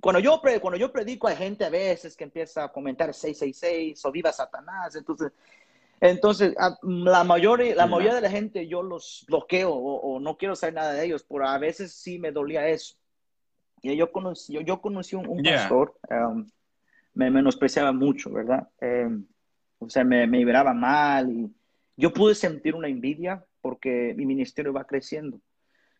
cuando 0.00 0.20
yo, 0.20 0.40
cuando 0.60 0.78
yo 0.78 0.92
predico 0.92 1.26
hay 1.26 1.36
gente 1.36 1.64
a 1.64 1.70
veces 1.70 2.16
que 2.16 2.24
empieza 2.24 2.64
a 2.64 2.72
comentar 2.72 3.12
666 3.12 4.04
o 4.04 4.12
viva 4.12 4.32
Satanás, 4.32 4.94
entonces, 4.94 5.32
entonces 6.00 6.54
la, 6.82 7.24
mayoría, 7.24 7.74
la 7.74 7.86
mayoría 7.86 8.14
de 8.14 8.20
la 8.20 8.30
gente 8.30 8.68
yo 8.68 8.82
los 8.82 9.24
bloqueo 9.28 9.72
o, 9.72 10.20
no 10.20 10.36
quiero 10.36 10.54
saber 10.54 10.74
nada 10.74 10.92
de 10.92 11.04
ellos, 11.04 11.26
pero 11.28 11.46
a 11.46 11.58
veces 11.58 11.92
sí 11.92 12.18
me 12.18 12.30
dolía 12.30 12.68
eso. 12.68 12.94
Y 13.82 13.96
yo 13.96 14.10
conocí, 14.10 14.52
yo, 14.52 14.60
yo 14.60 14.80
conocí 14.80 15.16
un, 15.16 15.28
un 15.28 15.42
pastor, 15.42 15.94
um, 16.10 16.48
me 17.14 17.30
menospreciaba 17.30 17.92
mucho, 17.92 18.30
¿verdad? 18.30 18.68
Um, 18.80 19.24
o 19.78 19.88
sea, 19.88 20.04
me, 20.04 20.26
me 20.26 20.44
miraba 20.44 20.74
mal 20.74 21.30
y 21.30 21.52
yo 21.96 22.12
pude 22.12 22.34
sentir 22.34 22.74
una 22.74 22.88
envidia 22.88 23.44
porque 23.60 24.14
mi 24.16 24.24
ministerio 24.24 24.72
va 24.72 24.84
creciendo. 24.84 25.40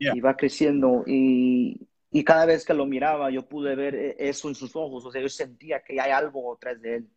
Y 0.00 0.20
va 0.20 0.36
creciendo 0.36 1.02
y, 1.08 1.88
y 2.10 2.24
cada 2.24 2.46
vez 2.46 2.64
que 2.64 2.74
lo 2.74 2.86
miraba, 2.86 3.30
yo 3.30 3.46
pude 3.46 3.74
ver 3.74 3.94
e, 3.94 4.16
eso 4.18 4.48
en 4.48 4.54
sus 4.54 4.74
ojos, 4.74 5.04
o 5.04 5.12
sea, 5.12 5.20
yo 5.20 5.28
sentía 5.28 5.82
que 5.82 6.00
hay 6.00 6.10
algo 6.10 6.54
atrás 6.54 6.80
de 6.80 6.96
él. 6.96 7.08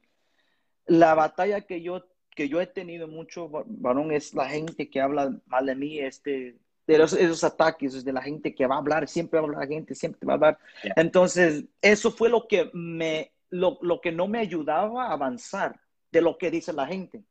La 0.86 1.15
batalla 1.15 1.62
que 1.62 1.82
yo, 1.82 2.06
que 2.36 2.49
yo 2.49 2.60
he 2.60 2.67
tenido 2.67 3.08
mucho, 3.08 3.49
varón, 3.65 4.12
es 4.12 4.34
la 4.34 4.49
gente 4.49 4.89
que 4.89 4.99
habla 4.99 5.34
mal 5.45 5.65
de 5.65 5.75
mí, 5.75 5.99
este, 5.99 6.58
de 6.88 7.04
esos 7.04 7.43
ataques, 7.43 8.04
de 8.04 8.13
la 8.13 8.21
gente 8.21 8.54
que 8.54 8.67
va 8.67 8.75
a 8.75 8.80
hablar, 8.80 9.08
siempre 9.08 9.39
va 9.39 9.45
a 9.45 9.47
hablar 9.47 9.62
la 9.62 9.73
gente, 9.73 9.95
siempre 9.95 10.25
va 10.25 10.34
a 10.34 10.36
hablar. 10.36 10.60
Entonces, 10.95 11.63
eso 11.82 12.12
fue 12.12 12.30
lo 12.30 12.47
que, 12.47 12.69
me, 12.73 13.32
lo, 13.49 13.77
lo, 13.82 14.01
que 14.01 14.12
no 14.12 14.27
me 14.27 14.39
ayudaba 14.39 15.06
a 15.06 15.13
avanzar 15.13 15.80
de 16.12 16.21
lo 16.21 16.38
que 16.38 16.51
dice 16.51 16.73
la 16.73 16.88
gente. 16.88 17.23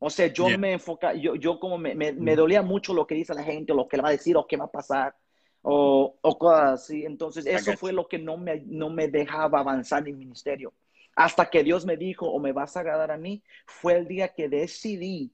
O 0.00 0.10
sea, 0.10 0.26
yo 0.26 0.46
me 0.58 0.72
enfoca, 0.72 1.14
yo, 1.14 1.34
yo 1.34 1.60
como 1.60 1.78
me, 1.78 1.94
me, 1.94 2.12
me, 2.12 2.34
dolía 2.34 2.62
mucho 2.62 2.94
lo 2.94 3.06
que 3.06 3.14
dice 3.14 3.34
la 3.34 3.42
gente, 3.42 3.74
lo 3.74 3.86
que 3.86 3.98
le 3.98 4.02
va 4.02 4.08
a 4.08 4.12
decir 4.12 4.36
o 4.36 4.46
qué 4.46 4.56
va 4.56 4.64
a 4.64 4.70
pasar 4.70 5.14
o, 5.62 6.16
o 6.20 6.38
cosas 6.38 6.82
así. 6.82 7.04
Entonces, 7.04 7.46
eso 7.46 7.76
fue 7.76 7.92
lo 7.92 8.08
que 8.08 8.18
no 8.18 8.36
me, 8.36 8.62
no 8.66 8.90
me 8.90 9.08
dejaba 9.08 9.60
avanzar 9.60 10.02
en 10.02 10.14
el 10.14 10.16
ministerio. 10.16 10.72
Hasta 11.16 11.50
que 11.50 11.62
Dios 11.64 11.84
me 11.84 11.96
dijo, 11.96 12.26
o 12.26 12.38
me 12.38 12.52
vas 12.52 12.76
a 12.76 12.80
agradar 12.80 13.10
a 13.10 13.18
mí, 13.18 13.42
fue 13.66 13.96
el 13.96 14.06
día 14.06 14.28
que 14.28 14.48
decidí 14.48 15.32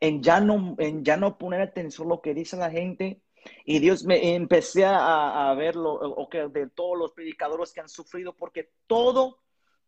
en 0.00 0.22
ya 0.22 0.40
no, 0.40 0.76
en 0.78 1.04
ya 1.04 1.16
no 1.16 1.36
poner 1.38 1.60
atención 1.60 2.08
a 2.08 2.10
lo 2.10 2.20
que 2.20 2.34
dice 2.34 2.56
la 2.56 2.70
gente. 2.70 3.20
Y 3.64 3.78
Dios 3.78 4.04
me 4.04 4.34
empecé 4.34 4.84
a, 4.84 5.50
a 5.50 5.54
verlo, 5.54 5.94
o 5.94 6.28
que 6.28 6.48
de 6.48 6.68
todos 6.68 6.98
los 6.98 7.12
predicadores 7.12 7.72
que 7.72 7.80
han 7.80 7.88
sufrido, 7.88 8.34
porque 8.34 8.70
todo, 8.86 9.38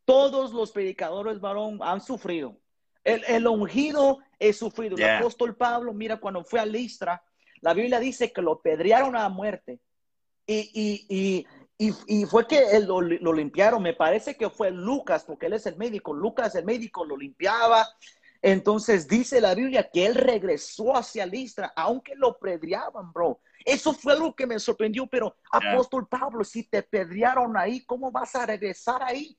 todos 0.05 0.53
los 0.53 0.73
predicadores, 0.73 1.40
varón, 1.40 1.79
han 1.83 2.01
sufrido. 2.01 2.57
El, 3.05 3.25
el 3.25 3.47
ungido 3.47 4.21
he 4.38 4.53
sufrido. 4.53 4.97
El 4.97 5.05
apóstol 5.05 5.57
Pablo, 5.57 5.92
mira, 5.92 6.18
cuando 6.18 6.45
fue 6.45 6.61
a 6.61 6.66
Listra, 6.66 7.23
la 7.62 7.72
Biblia 7.72 7.98
dice 7.98 8.33
que 8.33 8.42
lo 8.42 8.61
pedrearon 8.61 9.16
a 9.16 9.29
muerte. 9.29 9.81
Y, 10.46 11.07
y, 11.09 11.46
y, 11.79 11.94
y 12.07 12.27
fue 12.27 12.46
que 12.46 12.79
lo, 12.81 13.01
lo, 13.01 13.33
limpiaron. 13.33 13.83
Me 13.83 13.94
parece 13.94 14.37
que 14.37 14.51
fue 14.51 14.70
Lucas, 14.70 15.25
porque 15.25 15.46
él 15.46 15.55
es 15.55 15.64
el 15.66 15.77
médico. 15.77 16.12
Lucas, 16.12 16.55
el 16.57 16.64
médico, 16.64 17.05
lo 17.05 17.16
limpiaba. 17.16 17.88
Entonces 18.42 19.07
dice 19.07 19.40
la 19.40 19.55
Biblia 19.55 19.88
que 19.88 20.05
él 20.05 20.16
regresó 20.16 20.96
hacia 20.96 21.25
Listra, 21.25 21.72
aunque 21.77 22.14
lo 22.16 22.37
pedreaban, 22.37 23.12
bro. 23.12 23.40
Eso 23.64 23.92
fue 23.92 24.14
algo 24.14 24.35
que 24.35 24.46
me 24.46 24.59
sorprendió, 24.59 25.07
pero 25.07 25.37
apóstol 25.53 26.09
Pablo, 26.09 26.42
si 26.42 26.64
te 26.64 26.83
pedrearon 26.83 27.57
ahí, 27.57 27.85
¿cómo 27.85 28.11
vas 28.11 28.35
a 28.35 28.44
regresar 28.44 29.01
ahí? 29.05 29.38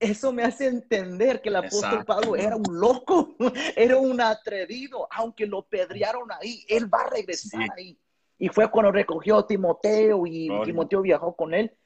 Eso 0.00 0.32
me 0.32 0.44
hace 0.44 0.66
entender 0.66 1.40
que 1.40 1.48
el 1.48 1.56
apóstol 1.56 2.04
Pablo 2.04 2.36
era 2.36 2.54
un 2.54 2.78
loco, 2.78 3.34
era 3.76 3.96
un 3.96 4.20
atrevido, 4.20 5.08
aunque 5.10 5.44
lo 5.44 5.62
pedrearon 5.62 6.30
ahí, 6.30 6.64
él 6.68 6.92
va 6.92 7.02
a 7.02 7.10
regresar 7.10 7.68
ahí. 7.76 7.98
Y 8.38 8.48
fue 8.48 8.70
cuando 8.70 8.92
recogió 8.92 9.38
a 9.38 9.46
Timoteo 9.46 10.24
y 10.24 10.48
Timoteo 10.64 11.02
viajó 11.02 11.34
con 11.34 11.52
él. 11.52 11.76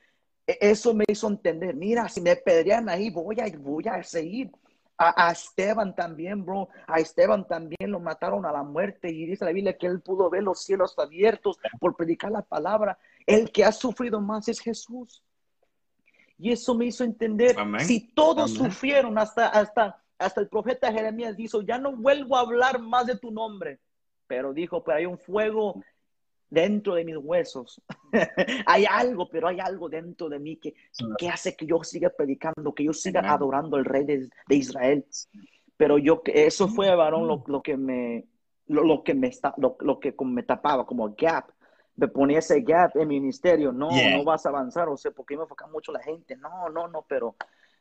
E, 0.46 0.58
eso 0.60 0.92
me 0.92 1.04
hizo 1.08 1.26
entender, 1.26 1.74
mira, 1.74 2.06
si 2.10 2.20
me 2.20 2.36
pedrean 2.36 2.90
ahí, 2.90 3.08
voy 3.08 3.40
a, 3.40 3.46
voy 3.58 3.84
a 3.88 4.02
seguir. 4.02 4.50
A, 4.98 5.28
a, 5.28 5.32
Esteban 5.32 5.96
también, 5.96 6.44
bro. 6.44 6.68
A 6.86 7.00
Esteban 7.00 7.48
también 7.48 7.90
lo 7.90 7.98
mataron 7.98 8.44
a 8.44 8.52
la 8.52 8.62
muerte 8.62 9.10
y 9.10 9.24
dice 9.24 9.46
la 9.46 9.52
Biblia 9.52 9.76
que 9.78 9.86
él 9.86 10.02
pudo 10.02 10.28
ver 10.28 10.42
los 10.42 10.62
cielos 10.62 10.98
abiertos 10.98 11.58
por 11.80 11.96
predicar 11.96 12.30
la 12.30 12.42
palabra. 12.42 12.98
El 13.26 13.50
que 13.50 13.64
ha 13.64 13.72
sufrido 13.72 14.20
más 14.20 14.48
es 14.48 14.60
Jesús. 14.60 15.24
Y 16.42 16.50
eso 16.50 16.74
me 16.74 16.86
hizo 16.86 17.04
entender, 17.04 17.54
si 17.78 18.12
todos 18.14 18.50
sufrieron, 18.54 19.16
hasta, 19.16 19.46
hasta, 19.46 20.02
hasta 20.18 20.40
el 20.40 20.48
profeta 20.48 20.92
Jeremías 20.92 21.36
dijo, 21.36 21.62
ya 21.62 21.78
no 21.78 21.94
vuelvo 21.94 22.36
a 22.36 22.40
hablar 22.40 22.80
más 22.80 23.06
de 23.06 23.16
tu 23.16 23.30
nombre, 23.30 23.78
pero 24.26 24.52
dijo, 24.52 24.82
pero 24.82 24.98
hay 24.98 25.06
un 25.06 25.18
fuego 25.18 25.80
dentro 26.50 26.96
de 26.96 27.04
mis 27.04 27.16
huesos. 27.16 27.80
hay 28.66 28.84
algo, 28.90 29.28
pero 29.28 29.46
hay 29.46 29.60
algo 29.60 29.88
dentro 29.88 30.28
de 30.28 30.40
mí 30.40 30.56
que, 30.56 30.74
que 31.16 31.28
hace 31.28 31.54
que 31.54 31.64
yo 31.64 31.84
siga 31.84 32.10
predicando, 32.10 32.74
que 32.74 32.82
yo 32.82 32.92
siga 32.92 33.20
adorando 33.20 33.76
al 33.76 33.84
rey 33.84 34.04
de, 34.04 34.28
Israel. 34.48 35.06
Pero 35.76 35.96
yo, 35.96 36.22
eso 36.26 36.66
fue, 36.66 36.92
varón, 36.92 37.28
lo, 37.28 37.44
lo 37.46 37.62
que 37.62 37.76
me, 37.76 38.26
lo, 38.66 38.82
lo 38.82 39.04
que 39.04 39.14
me, 39.14 39.28
está, 39.28 39.54
lo, 39.58 39.76
lo 39.78 40.00
que 40.00 40.12
me 40.24 40.42
tapaba 40.42 40.84
como 40.86 41.14
gap 41.16 41.52
me 41.96 42.08
ponía 42.08 42.38
ese 42.38 42.60
gap 42.60 42.96
en 42.96 43.08
mi 43.08 43.20
ministerio, 43.20 43.72
no, 43.72 43.90
no 43.90 44.24
vas 44.24 44.46
a 44.46 44.48
avanzar, 44.48 44.88
o 44.88 44.96
sea, 44.96 45.10
porque 45.10 45.36
me 45.36 45.42
enfoca 45.42 45.66
mucho 45.66 45.92
la 45.92 46.02
gente, 46.02 46.36
no, 46.36 46.68
no, 46.70 46.88
no, 46.88 47.04
pero 47.08 47.36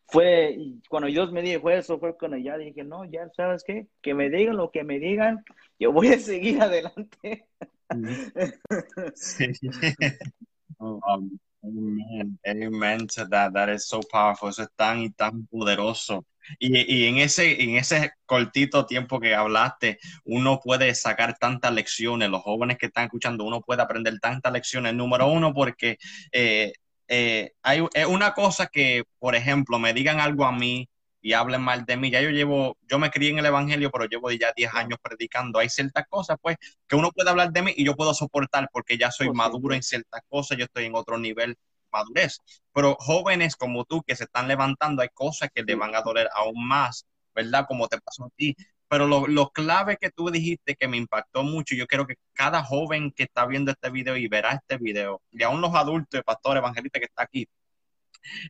fue, 0.07 0.57
cuando 0.89 1.07
Dios 1.07 1.31
me 1.31 1.41
dijo 1.41 1.69
eso, 1.69 1.99
fue 1.99 2.17
cuando 2.17 2.37
ya 2.37 2.57
dije, 2.57 2.83
no, 2.83 3.05
ya 3.05 3.29
sabes 3.29 3.63
qué, 3.63 3.87
que 4.01 4.13
me 4.13 4.29
digan 4.29 4.57
lo 4.57 4.71
que 4.71 4.83
me 4.83 4.99
digan, 4.99 5.43
yo 5.79 5.91
voy 5.91 6.09
a 6.09 6.19
seguir 6.19 6.61
adelante. 6.61 7.47
Oh, 10.83 10.99
um, 11.13 11.39
Amen, 11.63 12.39
amen 12.47 13.07
to 13.07 13.25
that. 13.25 13.53
That 13.53 13.69
is 13.69 13.87
so 13.87 14.01
powerful. 14.01 14.49
Eso 14.49 14.63
es 14.63 14.69
tan 14.75 14.99
y 14.99 15.09
tan 15.11 15.45
poderoso. 15.45 16.25
Y, 16.59 16.77
y, 16.93 17.07
en, 17.07 17.17
ese, 17.17 17.61
en 17.63 17.77
ese 17.77 18.11
cortito 18.25 18.85
tiempo 18.85 19.19
que 19.19 19.35
hablaste, 19.35 19.99
uno 20.25 20.59
puede 20.59 20.93
sacar 20.95 21.37
tantas 21.37 21.73
lecciones. 21.73 22.29
Los 22.29 22.41
jóvenes 22.41 22.77
que 22.77 22.87
están 22.87 23.05
escuchando, 23.05 23.43
uno 23.43 23.61
puede 23.61 23.81
aprender 23.81 24.19
tantas 24.19 24.51
lecciones. 24.53 24.93
Número 24.93 25.27
uno, 25.27 25.53
porque 25.53 25.97
eh, 26.31 26.73
eh, 27.07 27.53
hay 27.63 27.81
una 28.07 28.33
cosa 28.33 28.67
que, 28.67 29.03
por 29.19 29.35
ejemplo, 29.35 29.79
me 29.79 29.93
digan 29.93 30.19
algo 30.19 30.45
a 30.45 30.51
mí 30.51 30.89
y 31.21 31.33
hablen 31.33 31.61
mal 31.61 31.85
de 31.85 31.97
mí. 31.97 32.09
Ya 32.11 32.21
yo 32.21 32.29
llevo, 32.29 32.77
yo 32.89 32.99
me 32.99 33.11
crié 33.11 33.29
en 33.31 33.39
el 33.39 33.45
Evangelio, 33.45 33.91
pero 33.91 34.05
llevo 34.05 34.31
ya 34.31 34.51
10 34.55 34.73
años 34.73 34.99
predicando. 35.01 35.59
Hay 35.59 35.69
ciertas 35.69 36.05
cosas, 36.09 36.37
pues, 36.41 36.57
que 36.87 36.95
uno 36.95 37.11
puede 37.11 37.29
hablar 37.29 37.51
de 37.51 37.61
mí 37.61 37.73
y 37.75 37.85
yo 37.85 37.95
puedo 37.95 38.13
soportar 38.13 38.69
porque 38.73 38.97
ya 38.97 39.11
soy 39.11 39.31
maduro 39.31 39.75
en 39.75 39.83
ciertas 39.83 40.21
cosas, 40.27 40.57
yo 40.57 40.65
estoy 40.65 40.85
en 40.85 40.95
otro 40.95 41.17
nivel 41.17 41.57
madurez. 41.91 42.39
Pero 42.73 42.95
jóvenes 42.99 43.55
como 43.55 43.85
tú 43.85 44.01
que 44.03 44.15
se 44.15 44.25
están 44.25 44.47
levantando, 44.47 45.01
hay 45.01 45.09
cosas 45.13 45.49
que 45.53 45.63
te 45.63 45.75
van 45.75 45.95
a 45.95 46.01
doler 46.01 46.29
aún 46.33 46.67
más, 46.67 47.05
¿verdad? 47.35 47.65
Como 47.67 47.87
te 47.87 47.99
pasó 47.99 48.25
a 48.25 48.29
ti. 48.35 48.55
Pero 48.87 49.07
lo, 49.07 49.27
lo 49.27 49.49
clave 49.51 49.97
que 49.97 50.09
tú 50.09 50.29
dijiste 50.29 50.75
que 50.75 50.87
me 50.87 50.97
impactó 50.97 51.43
mucho, 51.43 51.75
yo 51.75 51.87
quiero 51.87 52.05
que 52.05 52.15
cada 52.33 52.63
joven 52.63 53.11
que 53.11 53.23
está 53.23 53.45
viendo 53.45 53.71
este 53.71 53.89
video 53.89 54.17
y 54.17 54.27
verá 54.27 54.51
este 54.51 54.77
video, 54.77 55.21
y 55.31 55.43
aún 55.43 55.61
los 55.61 55.73
adultos, 55.75 56.21
pastor 56.25 56.57
evangelista 56.57 56.99
que 56.99 57.05
está 57.05 57.23
aquí, 57.23 57.47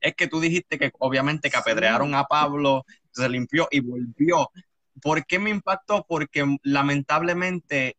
es 0.02 0.16
que 0.16 0.28
tú 0.28 0.40
dijiste 0.40 0.78
que 0.78 0.92
obviamente 1.00 1.50
que 1.50 1.58
apedrearon 1.58 2.16
a 2.16 2.26
Pablo, 2.26 2.86
se 3.12 3.28
limpió 3.30 3.68
y 3.72 3.80
volvió. 3.80 4.50
¿Por 5.02 5.26
qué 5.26 5.40
me 5.40 5.50
impactó? 5.50 6.06
Porque 6.08 6.46
lamentablemente 6.64 7.98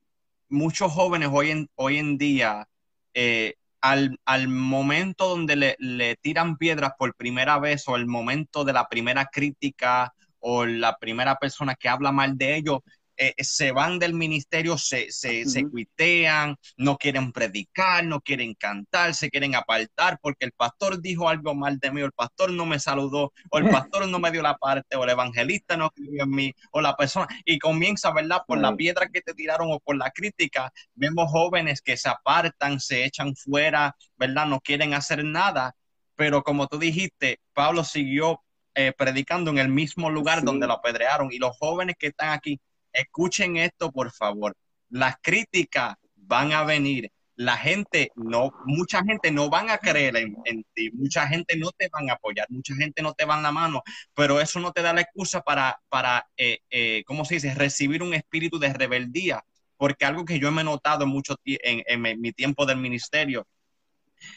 muchos 0.49 0.93
jóvenes 0.93 1.31
hoy 1.33 1.51
en, 1.51 1.71
hoy 1.75 1.99
en 1.99 2.19
día, 2.19 2.69
eh, 3.15 3.55
al, 3.83 4.19
al, 4.25 4.49
momento 4.49 5.29
donde 5.29 5.57
le, 5.57 5.77
le, 5.79 6.17
tiran 6.17 6.57
piedras 6.57 6.93
por 6.99 7.15
primera 7.15 7.59
vez 7.59 7.87
o 7.89 7.97
el 7.97 8.07
momento 8.07 8.65
de 8.65 8.73
la 8.73 8.89
primera 8.89 9.27
crítica 9.27 10.15
o 10.39 10.65
la 10.65 10.97
primera 10.99 11.37
persona 11.37 11.75
que 11.75 11.89
habla 11.89 12.13
mal 12.13 12.39
de 12.39 12.57
ellos, 12.57 12.79
eh, 13.25 13.45
se 13.45 13.71
van 13.71 14.01
del 14.01 14.15
ministerio, 14.15 14.77
se, 14.77 15.13
se, 15.13 15.45
se, 15.45 15.69
cuitean, 15.69 16.57
no 16.77 16.97
quieren 16.97 17.31
predicar, 17.31 18.05
no 18.05 18.21
quieren 18.21 18.55
cantar, 18.55 19.15
se 19.15 19.31
quieren 19.31 19.55
apartar 19.55 20.19
porque 20.21 20.45
el 20.47 20.51
pastor 20.51 21.01
dijo 21.01 21.29
algo 21.29 21.55
mal 21.55 21.79
de 21.79 21.93
mí, 21.93 22.03
o 22.03 22.07
el 22.07 22.13
pastor 22.13 22.51
no 22.51 22.67
me 22.67 22.81
saludó, 22.81 23.33
o 23.49 23.59
el 23.59 23.65
pastor 23.71 24.09
no 24.09 24.19
me 24.19 24.33
dio 24.33 24.43
la 24.43 24.57
parte, 24.57 24.97
o 24.97 25.05
el 25.05 25.11
evangelista 25.11 25.77
no 25.77 25.91
creyó 25.91 26.25
en 26.25 26.31
mí, 26.31 26.53
o 26.73 26.81
la 26.81 26.97
persona, 26.97 27.29
y 27.45 27.61
comienza, 27.61 28.13
¿verdad? 28.13 28.43
Por 28.45 28.59
la 28.59 28.75
piedra 28.75 29.07
que 29.07 29.21
te 29.21 29.35
tiraron 29.35 29.71
o 29.71 29.79
por 29.79 29.97
la 29.97 30.11
crítica, 30.11 30.73
vemos 30.97 31.31
jóvenes 31.31 31.81
que 31.81 31.97
se 31.97 32.09
apartan, 32.09 32.81
se 32.81 33.05
echan 33.05 33.37
fuera, 33.37 33.95
¿verdad? 34.17 34.47
No 34.47 34.61
quieren 34.61 34.95
hacer 34.95 35.25
nada, 35.25 35.77
pero 36.17 36.43
como 36.43 36.67
tú 36.67 36.77
dijiste, 36.77 37.39
Pablo 37.53 37.85
siguió 37.85 38.43
eh, 38.75 38.93
predicando 38.99 39.53
en 39.53 39.59
el 39.59 39.69
mismo 39.69 40.11
lugar 40.11 40.43
donde 40.43 40.67
lo 40.67 40.73
apedrearon 40.73 41.29
y 41.31 41.39
los 41.39 41.57
jóvenes 41.57 41.95
que 41.97 42.09
están 42.09 42.31
aquí 42.31 42.59
escuchen 42.93 43.57
esto, 43.57 43.91
por 43.91 44.11
favor. 44.13 44.55
Las 44.91 45.17
críticas 45.21 45.97
van 46.17 46.53
a 46.53 46.65
venir. 46.65 47.11
La 47.35 47.57
gente 47.57 48.13
no, 48.15 48.53
mucha 48.67 49.03
gente 49.03 49.31
no 49.31 49.49
van 49.49 49.71
a 49.71 49.79
creer 49.79 50.17
en, 50.17 50.65
ti, 50.75 50.91
mucha 50.93 51.27
gente 51.27 51.57
no 51.57 51.71
te 51.71 51.89
van 51.89 52.11
a 52.11 52.13
apoyar, 52.13 52.47
mucha 52.51 52.75
gente 52.75 53.03
no 53.03 53.15
te 53.15 53.25
va 53.25 53.37
a 53.37 53.41
la 53.41 53.51
mano, 53.51 53.83
pero 54.15 54.39
eso 54.39 54.61
no 54.61 54.71
te 54.71 54.83
da 54.83 54.93
la 54.93 55.01
excusa 55.01 55.41
para, 55.41 55.81
para 55.89 56.27
eh, 56.37 56.59
eh, 56.71 57.03
¿cómo 57.07 57.25
se 57.25 57.37
dice?, 57.37 57.55
recibir 57.55 58.03
un 58.03 58.13
espíritu 58.13 58.59
de 58.59 58.73
rebeldía, 58.75 59.43
porque 59.79 60.05
algo 60.05 60.27
que 60.27 60.39
yo 60.39 60.53
me 60.53 60.61
he 60.61 60.65
notado 60.65 61.07
mucho 61.07 61.35
en, 61.45 61.83
en 61.87 62.21
mi 62.21 62.33
tiempo 62.33 62.67
del 62.67 62.77
ministerio 62.77 63.47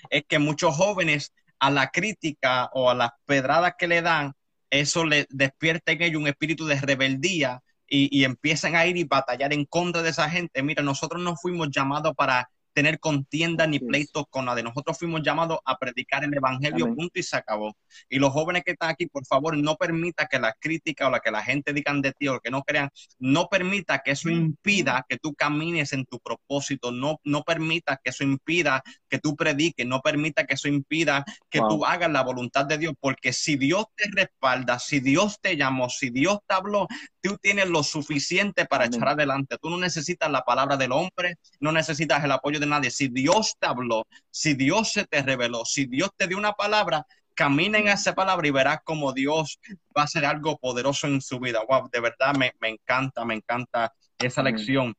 es 0.09 0.23
que 0.27 0.39
muchos 0.39 0.75
jóvenes 0.75 1.33
a 1.59 1.69
la 1.71 1.89
crítica 1.89 2.69
o 2.73 2.89
a 2.89 2.95
las 2.95 3.11
pedradas 3.25 3.73
que 3.77 3.87
le 3.87 4.01
dan, 4.01 4.33
eso 4.69 5.05
le 5.05 5.25
despierta 5.29 5.91
en 5.91 6.01
ellos 6.01 6.21
un 6.21 6.27
espíritu 6.27 6.65
de 6.65 6.79
rebeldía 6.79 7.61
y, 7.87 8.19
y, 8.19 8.23
empiezan 8.23 8.75
a 8.75 8.85
ir 8.85 8.97
y 8.97 9.03
batallar 9.03 9.53
en 9.53 9.65
contra 9.65 10.01
de 10.01 10.09
esa 10.09 10.29
gente. 10.29 10.63
Mira, 10.63 10.83
nosotros 10.83 11.21
no 11.21 11.35
fuimos 11.35 11.69
llamados 11.71 12.13
para 12.15 12.49
tener 12.75 12.99
contienda 12.99 13.65
ni 13.65 13.79
pleitos 13.79 14.25
con 14.29 14.45
nadie. 14.45 14.61
Nosotros 14.61 14.99
fuimos 14.99 15.21
llamados 15.23 15.59
a 15.63 15.77
predicar 15.77 16.25
el 16.25 16.33
evangelio, 16.33 16.93
punto 16.93 17.17
y 17.17 17.23
se 17.23 17.37
acabó. 17.37 17.75
Y 18.09 18.19
los 18.19 18.33
jóvenes 18.33 18.63
que 18.65 18.71
están 18.71 18.89
aquí, 18.89 19.07
por 19.07 19.25
favor, 19.25 19.57
no 19.57 19.77
permita 19.77 20.27
que 20.27 20.37
la 20.37 20.53
crítica 20.59 21.07
o 21.07 21.09
la 21.09 21.21
que 21.21 21.31
la 21.31 21.41
gente 21.41 21.71
digan 21.71 22.01
de 22.01 22.11
ti 22.11 22.27
o 22.27 22.39
que 22.41 22.51
no 22.51 22.63
crean, 22.63 22.89
no 23.17 23.47
permita 23.47 23.99
que 24.03 24.11
eso 24.11 24.29
impida 24.29 25.05
que 25.07 25.17
tú 25.17 25.33
camines 25.33 25.93
en 25.93 26.05
tu 26.05 26.19
propósito, 26.19 26.91
no, 26.91 27.21
no 27.23 27.43
permita 27.43 27.97
que 28.03 28.09
eso 28.09 28.25
impida 28.25 28.83
que 29.07 29.19
tú 29.19 29.37
prediques, 29.37 29.87
no 29.87 30.01
permita 30.01 30.45
que 30.45 30.55
eso 30.55 30.67
impida 30.67 31.23
que 31.49 31.59
tú 31.59 31.85
hagas 31.85 32.11
la 32.11 32.23
voluntad 32.23 32.65
de 32.65 32.77
Dios, 32.77 32.93
porque 32.99 33.31
si 33.31 33.55
Dios 33.55 33.85
te 33.95 34.09
respalda, 34.11 34.79
si 34.79 34.99
Dios 34.99 35.39
te 35.39 35.55
llamó, 35.55 35.89
si 35.89 36.09
Dios 36.09 36.39
te 36.45 36.53
habló, 36.53 36.87
tú 37.25 37.37
tienes 37.37 37.67
lo 37.69 37.81
suficiente 37.81 38.65
para 38.65 38.85
echar 38.85 39.09
adelante. 39.09 39.57
Tú 39.59 39.69
no 39.69 39.77
necesitas 39.77 40.29
la 40.29 40.41
palabra 40.41 40.77
del 40.77 40.91
hombre, 40.91 41.37
no 41.59 41.71
necesitas 41.71 42.23
el 42.23 42.31
apoyo 42.31 42.59
de 42.59 42.67
nadie. 42.67 42.91
Si 42.91 43.07
Dios 43.07 43.55
te 43.59 43.67
habló, 43.67 44.05
si 44.29 44.53
Dios 44.53 44.91
se 44.91 45.05
te 45.05 45.23
reveló, 45.23 45.65
si 45.65 45.85
Dios 45.85 46.11
te 46.15 46.27
dio 46.27 46.37
una 46.37 46.53
palabra, 46.53 47.05
camina 47.33 47.79
en 47.79 47.87
esa 47.87 48.13
palabra 48.13 48.47
y 48.47 48.51
verás 48.51 48.79
como 48.83 49.11
Dios 49.11 49.59
va 49.97 50.01
a 50.01 50.05
hacer 50.05 50.23
algo 50.23 50.57
poderoso 50.57 51.07
en 51.07 51.19
su 51.19 51.39
vida. 51.39 51.61
Wow, 51.67 51.89
de 51.91 51.99
verdad 51.99 52.35
me, 52.35 52.53
encanta, 52.61 53.25
me 53.25 53.33
encanta 53.33 53.91
esa 54.19 54.43
lección. 54.43 54.93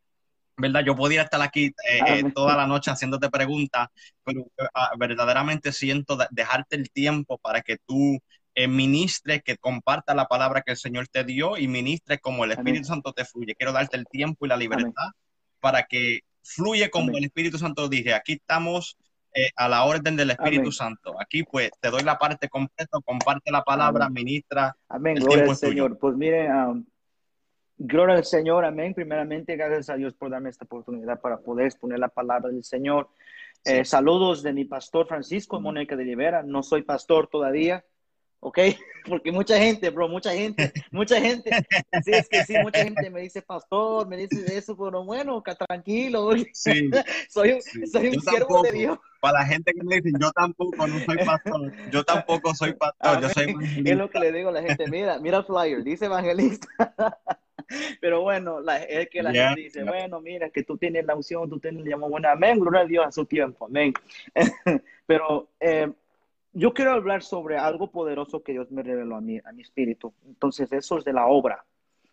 ¿Verdad? 0.58 0.82
Yo 0.84 0.96
podría 0.96 1.22
estar 1.22 1.40
aquí 1.42 1.66
eh, 1.66 2.00
eh, 2.06 2.32
toda 2.34 2.56
la 2.56 2.66
noche 2.66 2.90
haciéndote 2.90 3.28
preguntas, 3.28 3.88
pero 4.24 4.46
ah, 4.74 4.90
verdaderamente 4.98 5.70
siento 5.70 6.18
dejarte 6.30 6.76
el 6.76 6.90
tiempo 6.90 7.36
para 7.38 7.60
que 7.60 7.76
tú 7.86 8.18
eh, 8.56 8.68
ministres, 8.68 9.42
que 9.44 9.58
comparta 9.58 10.14
la 10.14 10.26
palabra 10.28 10.62
que 10.62 10.72
el 10.72 10.78
Señor 10.78 11.08
te 11.08 11.24
dio 11.24 11.58
y 11.58 11.68
ministres 11.68 12.20
como 12.22 12.42
el 12.42 12.52
Espíritu 12.52 12.86
Santo 12.86 13.12
te 13.12 13.26
fluye. 13.26 13.54
Quiero 13.54 13.72
darte 13.72 13.98
el 13.98 14.06
tiempo 14.06 14.46
y 14.46 14.48
la 14.48 14.56
libertad 14.56 15.10
para 15.60 15.82
que 15.82 16.20
fluye 16.42 16.88
como 16.88 17.16
el 17.18 17.24
Espíritu 17.24 17.58
Santo 17.58 17.86
dije. 17.86 18.14
Aquí 18.14 18.32
estamos 18.32 18.96
eh, 19.34 19.50
a 19.56 19.68
la 19.68 19.84
orden 19.84 20.16
del 20.16 20.30
Espíritu 20.30 20.72
Santo. 20.72 21.14
Aquí 21.20 21.42
pues 21.42 21.70
te 21.80 21.90
doy 21.90 22.02
la 22.02 22.16
parte 22.16 22.48
completa, 22.48 22.98
comparte 23.04 23.50
la 23.50 23.62
palabra, 23.62 24.08
ministra. 24.08 24.74
Amén, 24.88 25.16
gloria 25.16 25.44
al 25.44 25.56
Señor. 25.56 25.98
Pues 25.98 26.16
mire, 26.16 26.48
um, 26.50 26.82
gloria 27.76 28.14
al 28.14 28.24
Señor, 28.24 28.64
amén. 28.64 28.94
Primeramente, 28.94 29.54
gracias 29.54 29.90
a 29.90 29.96
Dios 29.96 30.14
por 30.14 30.30
darme 30.30 30.48
esta 30.48 30.64
oportunidad 30.64 31.20
para 31.20 31.36
poder 31.36 31.66
exponer 31.66 31.98
la 31.98 32.08
palabra 32.08 32.48
del 32.48 32.64
Señor. 32.64 33.10
Eh, 33.66 33.84
saludos 33.84 34.42
de 34.42 34.54
mi 34.54 34.64
pastor 34.64 35.06
Francisco 35.06 35.60
Mónica 35.60 35.94
de 35.94 36.04
Rivera. 36.04 36.42
No 36.42 36.62
soy 36.62 36.80
pastor 36.82 37.26
todavía, 37.26 37.84
¿ok? 38.40 38.58
Porque 39.08 39.30
mucha 39.30 39.56
gente, 39.56 39.90
bro, 39.90 40.08
mucha 40.08 40.32
gente, 40.32 40.72
mucha 40.90 41.20
gente, 41.20 41.50
sí, 42.04 42.10
es 42.10 42.28
que 42.28 42.44
sí, 42.44 42.54
mucha 42.60 42.82
gente 42.82 43.08
me 43.08 43.20
dice 43.20 43.40
pastor, 43.40 44.08
me 44.08 44.16
dice 44.16 44.56
eso, 44.56 44.76
pero 44.76 45.04
bueno, 45.04 45.42
tranquilo, 45.68 46.30
sí, 46.52 46.90
soy, 47.28 47.52
un, 47.52 47.62
soy 47.86 48.08
un 48.08 48.20
siervo 48.20 48.62
de 48.62 48.72
Dios. 48.72 48.98
Para 49.20 49.40
la 49.40 49.46
gente 49.46 49.72
que 49.72 49.82
me 49.84 50.00
dice, 50.00 50.10
yo 50.20 50.30
tampoco 50.32 50.86
no 50.88 50.98
soy 51.04 51.18
pastor, 51.24 51.72
yo 51.90 52.04
tampoco 52.04 52.54
soy 52.54 52.72
pastor, 52.74 53.20
yo 53.22 53.28
soy 53.28 53.54
Es 53.84 53.96
lo 53.96 54.10
que 54.10 54.18
le 54.18 54.32
digo 54.32 54.48
a 54.48 54.52
la 54.52 54.62
gente, 54.62 54.88
mira, 54.88 55.18
mira 55.20 55.38
el 55.38 55.44
flyer, 55.44 55.84
dice 55.84 56.06
evangelista. 56.06 56.66
Pero 58.00 58.22
bueno, 58.22 58.60
la, 58.60 58.78
es 58.78 59.08
que 59.08 59.22
la 59.22 59.32
gente 59.32 59.60
dice, 59.60 59.82
bueno, 59.82 60.20
mira, 60.20 60.50
que 60.50 60.62
tú 60.62 60.76
tienes 60.76 61.04
la 61.04 61.14
unción, 61.14 61.48
tú 61.48 61.58
tienes 61.58 61.82
el 61.82 61.90
llamado, 61.90 62.10
bueno, 62.10 62.28
amén, 62.28 62.58
gloria 62.58 62.80
a 62.80 62.86
Dios 62.86 63.06
a 63.06 63.12
su 63.12 63.24
tiempo, 63.24 63.66
amén. 63.66 63.92
Pero 65.06 65.48
eh, 65.60 65.90
yo 66.58 66.72
quiero 66.72 66.92
hablar 66.92 67.22
sobre 67.22 67.58
algo 67.58 67.90
poderoso 67.90 68.42
que 68.42 68.52
Dios 68.52 68.70
me 68.70 68.82
reveló 68.82 69.16
a 69.16 69.20
mi, 69.20 69.38
a 69.44 69.52
mi 69.52 69.60
espíritu. 69.60 70.14
Entonces, 70.24 70.72
eso 70.72 70.96
es 70.96 71.04
de 71.04 71.12
la 71.12 71.26
obra. 71.26 71.66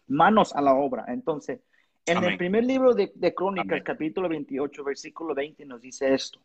Manos 0.07 0.53
a 0.53 0.61
la 0.61 0.73
obra. 0.73 1.05
Entonces, 1.07 1.61
en 2.05 2.21
el 2.25 2.37
primer 2.37 2.65
libro 2.65 2.93
de, 2.93 3.13
de 3.15 3.33
Crónicas, 3.33 3.81
capítulo 3.83 4.27
28, 4.27 4.83
versículo 4.83 5.33
20, 5.33 5.65
nos 5.65 5.79
dice 5.79 6.13
esto. 6.13 6.41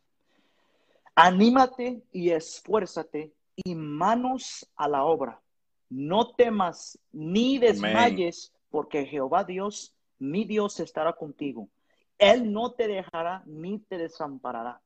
Anímate 1.17 2.05
y 2.13 2.31
esfuérzate 2.31 3.33
y 3.57 3.75
manos 3.75 4.71
a 4.77 4.87
la 4.87 5.03
obra. 5.03 5.41
No 5.91 6.29
temas 6.35 7.01
ni 7.11 7.59
desmayes, 7.59 8.53
porque 8.71 9.07
Jehová 9.07 9.43
Dios, 9.43 9.93
mi 10.21 10.45
Dios, 10.45 10.79
estará 10.79 11.15
contigo. 11.15 11.69
Él 12.17 12.53
no 12.53 12.71
te 12.71 12.87
dejará 12.87 13.43
ni 13.45 13.81
te 13.81 13.99
desamparará 13.99 14.81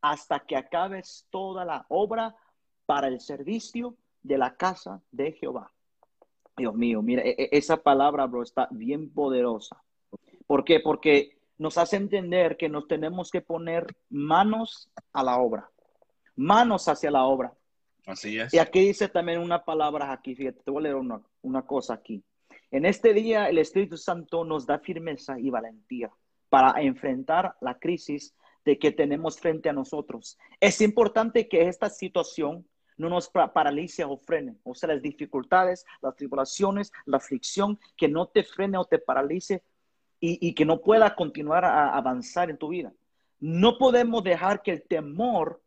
hasta 0.00 0.38
que 0.40 0.56
acabes 0.56 1.26
toda 1.30 1.64
la 1.64 1.86
obra 1.88 2.36
para 2.86 3.08
el 3.08 3.20
servicio 3.20 3.96
de 4.22 4.38
la 4.38 4.54
casa 4.54 5.02
de 5.10 5.32
Jehová. 5.32 5.72
Dios 6.56 6.74
mío, 6.74 7.02
mira, 7.02 7.22
e, 7.22 7.34
e, 7.38 7.48
esa 7.52 7.78
palabra, 7.78 8.26
bro, 8.26 8.42
está 8.42 8.68
bien 8.70 9.12
poderosa. 9.12 9.82
¿Por 10.46 10.64
qué? 10.64 10.80
Porque 10.80 11.38
nos 11.58 11.78
hace 11.78 11.96
entender 11.96 12.56
que 12.56 12.68
nos 12.68 12.86
tenemos 12.88 13.30
que 13.30 13.40
poner 13.40 13.86
manos 14.10 14.90
a 15.12 15.22
la 15.22 15.38
obra, 15.38 15.70
manos 16.36 16.88
hacia 16.88 17.10
la 17.10 17.24
obra. 17.24 17.54
Así 18.06 18.38
es. 18.38 18.52
Y 18.52 18.58
aquí 18.58 18.80
dice 18.80 19.08
también 19.08 19.38
una 19.38 19.64
palabra 19.64 20.12
aquí, 20.12 20.34
fíjate, 20.34 20.60
te 20.64 20.70
voy 20.70 20.80
a 20.80 20.82
leer 20.84 20.96
una, 20.96 21.22
una 21.42 21.62
cosa 21.62 21.94
aquí. 21.94 22.22
En 22.70 22.84
este 22.84 23.14
día 23.14 23.48
el 23.48 23.58
Espíritu 23.58 23.96
Santo 23.96 24.44
nos 24.44 24.66
da 24.66 24.78
firmeza 24.78 25.38
y 25.38 25.50
valentía 25.50 26.10
para 26.48 26.82
enfrentar 26.82 27.56
la 27.60 27.78
crisis 27.78 28.34
de 28.64 28.78
que 28.78 28.92
tenemos 28.92 29.38
frente 29.38 29.68
a 29.68 29.72
nosotros. 29.72 30.38
Es 30.60 30.80
importante 30.80 31.48
que 31.48 31.68
esta 31.68 31.88
situación 31.88 32.66
no 33.02 33.08
nos 33.08 33.28
paralice 33.28 34.04
o 34.04 34.16
frene. 34.16 34.56
O 34.62 34.74
sea, 34.74 34.90
las 34.90 35.02
dificultades, 35.02 35.84
las 36.00 36.16
tribulaciones, 36.16 36.92
la 37.04 37.18
aflicción, 37.18 37.78
que 37.96 38.08
no 38.08 38.28
te 38.28 38.44
frene 38.44 38.78
o 38.78 38.84
te 38.84 38.98
paralice 38.98 39.64
y, 40.20 40.54
que 40.54 40.64
no 40.64 40.80
pueda 40.80 41.16
continuar 41.16 41.64
a 41.64 41.96
avanzar 41.96 42.48
en 42.48 42.56
tu 42.56 42.68
vida. 42.68 42.92
No 43.40 43.76
podemos 43.76 44.22
dejar 44.22 44.62
que 44.62 44.70
el 44.70 44.82
temor, 44.82 45.60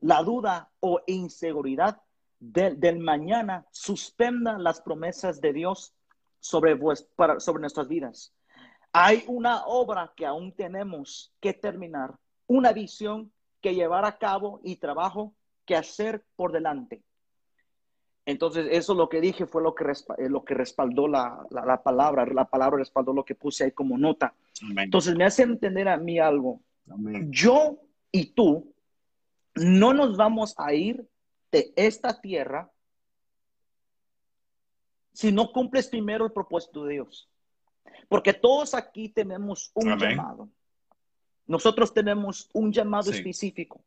la 0.00 0.22
duda 0.22 0.70
o 0.80 1.00
inseguridad 1.06 2.02
del, 2.38 2.98
mañana 2.98 3.66
suspenda 3.70 4.58
las 4.58 4.82
promesas 4.82 5.40
de 5.40 5.54
Dios 5.54 5.94
sobre, 6.38 6.78
sobre 7.38 7.60
nuestras 7.62 7.88
vidas. 7.88 8.34
Hay 8.92 9.24
una 9.26 9.64
obra 9.64 10.12
que 10.14 10.26
aún 10.26 10.52
tenemos 10.52 11.32
que 11.40 11.54
terminar, 11.54 12.14
una 12.46 12.72
visión 12.72 13.32
que 13.62 13.74
llevar 13.74 14.04
a 14.04 14.18
cabo 14.18 14.60
y 14.62 14.76
trabajo 14.76 15.34
que 15.64 15.76
hacer 15.76 16.24
por 16.36 16.52
delante. 16.52 17.02
Entonces, 18.26 18.68
eso 18.70 18.94
lo 18.94 19.08
que 19.08 19.20
dije 19.20 19.46
fue 19.46 19.62
lo 19.62 19.74
que, 19.74 19.84
eh, 19.84 20.28
lo 20.30 20.44
que 20.44 20.54
respaldó 20.54 21.06
la, 21.08 21.46
la, 21.50 21.82
palabra, 21.82 22.24
la 22.26 22.46
palabra 22.46 22.78
respaldó 22.78 23.12
lo 23.12 23.24
que 23.24 23.34
puse 23.34 23.64
ahí 23.64 23.72
como 23.72 23.98
nota. 23.98 24.34
Entonces, 24.76 25.14
me 25.14 25.24
hace 25.24 25.42
entender 25.42 25.88
a 25.88 25.98
mí 25.98 26.18
algo. 26.18 26.60
Yo 27.28 27.78
y 28.10 28.26
tú 28.26 28.72
no 29.54 29.92
nos 29.92 30.16
vamos 30.16 30.54
a 30.56 30.72
ir 30.74 31.06
de 31.52 31.72
esta 31.76 32.20
tierra 32.20 32.70
si 35.12 35.30
no 35.30 35.52
cumples 35.52 35.86
primero 35.88 36.24
el 36.24 36.32
propósito 36.32 36.84
de 36.84 36.94
Dios. 36.94 37.28
Porque 38.08 38.32
todos 38.32 38.74
aquí 38.74 39.08
tenemos 39.08 39.70
un 39.74 39.98
llamado. 39.98 40.48
Nosotros 41.46 41.92
tenemos 41.92 42.48
un 42.52 42.72
llamado 42.72 43.10
específico. 43.10 43.84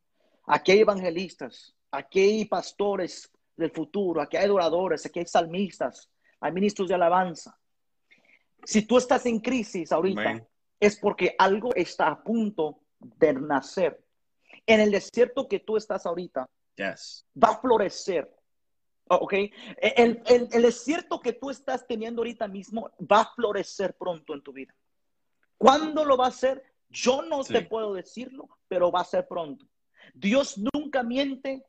Aquí 0.48 0.72
hay 0.72 0.80
evangelistas, 0.80 1.74
aquí 1.90 2.20
hay 2.20 2.44
pastores 2.46 3.30
del 3.56 3.70
futuro, 3.70 4.20
aquí 4.22 4.36
hay 4.36 4.46
adoradores, 4.46 5.04
aquí 5.04 5.18
hay 5.18 5.26
salmistas, 5.26 6.10
hay 6.40 6.52
ministros 6.52 6.88
de 6.88 6.94
alabanza. 6.94 7.58
Si 8.64 8.82
tú 8.82 8.96
estás 8.96 9.26
en 9.26 9.40
crisis 9.40 9.92
ahorita, 9.92 10.46
es 10.80 10.98
porque 10.98 11.34
algo 11.38 11.74
está 11.74 12.08
a 12.08 12.22
punto 12.22 12.80
de 12.98 13.34
nacer. 13.34 14.02
En 14.66 14.80
el 14.80 14.90
desierto 14.90 15.48
que 15.48 15.60
tú 15.60 15.76
estás 15.76 16.06
ahorita, 16.06 16.48
va 16.80 17.48
a 17.48 17.58
florecer. 17.60 18.34
¿Ok? 19.10 19.34
El, 19.80 20.22
desierto 20.62 21.20
que 21.20 21.32
tú 21.32 21.50
estás 21.50 21.86
teniendo 21.86 22.20
ahorita 22.20 22.46
mismo 22.46 22.90
va 23.00 23.20
a 23.20 23.34
florecer 23.34 23.94
pronto 23.96 24.34
en 24.34 24.42
tu 24.42 24.52
vida. 24.52 24.74
¿Cuándo 25.56 26.04
lo 26.04 26.16
va 26.16 26.26
a 26.26 26.28
hacer? 26.28 26.62
Yo 26.88 27.22
no 27.22 27.42
te 27.42 27.62
puedo 27.62 27.94
decirlo, 27.94 28.48
pero 28.68 28.90
va 28.90 29.00
a 29.00 29.04
ser 29.04 29.26
pronto. 29.26 29.66
Dios 30.14 30.58
nunca 30.72 31.02
miente. 31.02 31.64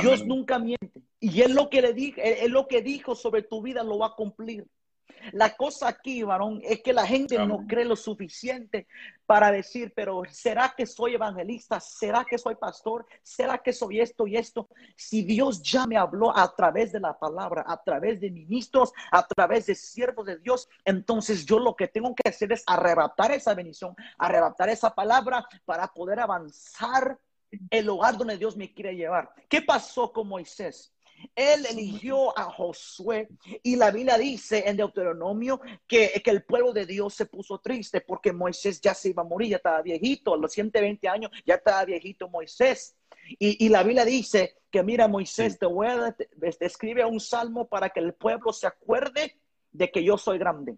Dios 0.00 0.24
nunca 0.24 0.58
miente. 0.58 1.02
Y 1.20 1.42
él 1.42 1.54
lo 1.54 1.68
que 1.68 1.82
le 1.82 1.92
dijo, 1.92 2.20
él, 2.22 2.50
lo 2.50 2.66
que 2.66 2.82
dijo 2.82 3.14
sobre 3.14 3.42
tu 3.42 3.62
vida 3.62 3.82
lo 3.82 3.98
va 3.98 4.08
a 4.08 4.14
cumplir. 4.14 4.66
La 5.30 5.56
cosa 5.56 5.86
aquí, 5.86 6.24
varón, 6.24 6.60
es 6.64 6.82
que 6.82 6.92
la 6.92 7.06
gente 7.06 7.38
no 7.38 7.64
cree 7.68 7.84
lo 7.84 7.94
suficiente 7.94 8.88
para 9.24 9.52
decir, 9.52 9.92
pero 9.94 10.22
¿será 10.28 10.74
que 10.76 10.84
soy 10.84 11.14
evangelista? 11.14 11.78
¿Será 11.78 12.24
que 12.24 12.38
soy 12.38 12.56
pastor? 12.56 13.06
¿Será 13.22 13.58
que 13.58 13.72
soy 13.72 14.00
esto 14.00 14.26
y 14.26 14.36
esto? 14.36 14.68
Si 14.96 15.22
Dios 15.22 15.62
ya 15.62 15.86
me 15.86 15.96
habló 15.96 16.36
a 16.36 16.52
través 16.56 16.90
de 16.90 16.98
la 16.98 17.16
palabra, 17.16 17.64
a 17.68 17.80
través 17.80 18.20
de 18.20 18.30
ministros, 18.30 18.92
a 19.12 19.24
través 19.24 19.66
de 19.66 19.76
siervos 19.76 20.26
de 20.26 20.38
Dios, 20.38 20.68
entonces 20.84 21.46
yo 21.46 21.60
lo 21.60 21.76
que 21.76 21.86
tengo 21.86 22.14
que 22.16 22.28
hacer 22.28 22.50
es 22.52 22.64
arrebatar 22.66 23.30
esa 23.30 23.54
bendición, 23.54 23.94
arrebatar 24.18 24.70
esa 24.70 24.92
palabra 24.92 25.46
para 25.64 25.86
poder 25.86 26.18
avanzar 26.18 27.16
el 27.70 27.86
lugar 27.86 28.16
donde 28.16 28.38
Dios 28.38 28.56
me 28.56 28.72
quiere 28.72 28.94
llevar. 28.94 29.32
¿Qué 29.48 29.62
pasó 29.62 30.12
con 30.12 30.28
Moisés? 30.28 30.92
Él 31.36 31.66
eligió 31.66 32.36
a 32.36 32.44
Josué 32.44 33.28
y 33.62 33.76
la 33.76 33.90
Biblia 33.90 34.18
dice 34.18 34.64
en 34.66 34.76
Deuteronomio 34.76 35.60
que, 35.86 36.20
que, 36.24 36.30
el 36.30 36.42
pueblo 36.42 36.72
de 36.72 36.84
Dios 36.84 37.14
se 37.14 37.26
puso 37.26 37.58
triste 37.58 38.00
porque 38.00 38.32
Moisés 38.32 38.80
ya 38.80 38.92
se 38.92 39.10
iba 39.10 39.22
a 39.22 39.26
morir, 39.26 39.50
ya 39.50 39.56
estaba 39.56 39.82
viejito, 39.82 40.34
a 40.34 40.36
los 40.36 40.52
120 40.52 41.08
años 41.08 41.30
ya 41.46 41.54
estaba 41.54 41.84
viejito 41.84 42.28
Moisés. 42.28 42.96
Y, 43.38 43.64
y 43.64 43.68
la 43.68 43.82
Biblia 43.84 44.04
dice 44.04 44.56
que 44.70 44.82
mira 44.82 45.06
Moisés, 45.06 45.58
te 45.58 45.66
voy 45.66 45.86
a 45.86 46.16
escribe 46.60 47.04
un 47.04 47.20
salmo 47.20 47.68
para 47.68 47.90
que 47.90 48.00
el 48.00 48.14
pueblo 48.14 48.52
se 48.52 48.66
acuerde 48.66 49.38
de 49.70 49.90
que 49.90 50.02
yo 50.02 50.18
soy 50.18 50.38
grande 50.38 50.76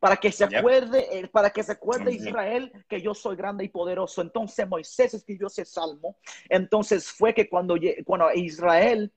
para 0.00 0.16
que 0.16 0.32
se 0.32 0.44
acuerde, 0.44 1.06
eh, 1.12 1.28
para 1.28 1.50
que 1.50 1.62
se 1.62 1.72
acuerde 1.72 2.14
Israel 2.14 2.72
que 2.88 3.02
yo 3.02 3.14
soy 3.14 3.36
grande 3.36 3.64
y 3.64 3.68
poderoso. 3.68 4.22
Entonces 4.22 4.66
Moisés 4.66 5.12
escribió 5.12 5.46
ese 5.48 5.66
salmo. 5.66 6.16
Entonces 6.48 7.08
fue 7.08 7.34
que 7.34 7.48
cuando, 7.48 7.76
cuando 8.06 8.32
Israel 8.32 9.12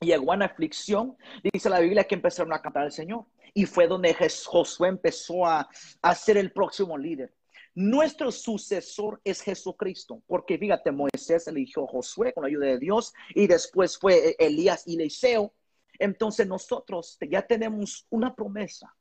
llegó 0.00 0.32
a 0.32 0.36
una 0.36 0.46
aflicción, 0.46 1.16
dice 1.52 1.68
la 1.68 1.80
Biblia 1.80 2.04
que 2.04 2.14
empezaron 2.14 2.52
a 2.54 2.62
cantar 2.62 2.84
al 2.84 2.92
Señor. 2.92 3.26
Y 3.52 3.66
fue 3.66 3.86
donde 3.86 4.14
Josué 4.14 4.88
empezó 4.88 5.46
a, 5.46 5.68
a 6.00 6.14
ser 6.14 6.38
el 6.38 6.50
próximo 6.50 6.96
líder. 6.96 7.34
Nuestro 7.74 8.32
sucesor 8.32 9.20
es 9.22 9.42
Jesucristo, 9.42 10.22
porque 10.26 10.56
fíjate, 10.56 10.90
Moisés 10.92 11.46
eligió 11.46 11.84
a 11.84 11.88
Josué 11.88 12.32
con 12.32 12.42
la 12.42 12.48
ayuda 12.48 12.66
de 12.68 12.78
Dios 12.78 13.12
y 13.34 13.46
después 13.46 13.98
fue 13.98 14.34
Elías 14.38 14.84
y 14.86 14.94
Eliseo. 14.94 15.52
Entonces 15.98 16.46
nosotros 16.46 17.18
ya 17.30 17.46
tenemos 17.46 18.06
una 18.08 18.34
promesa 18.34 18.94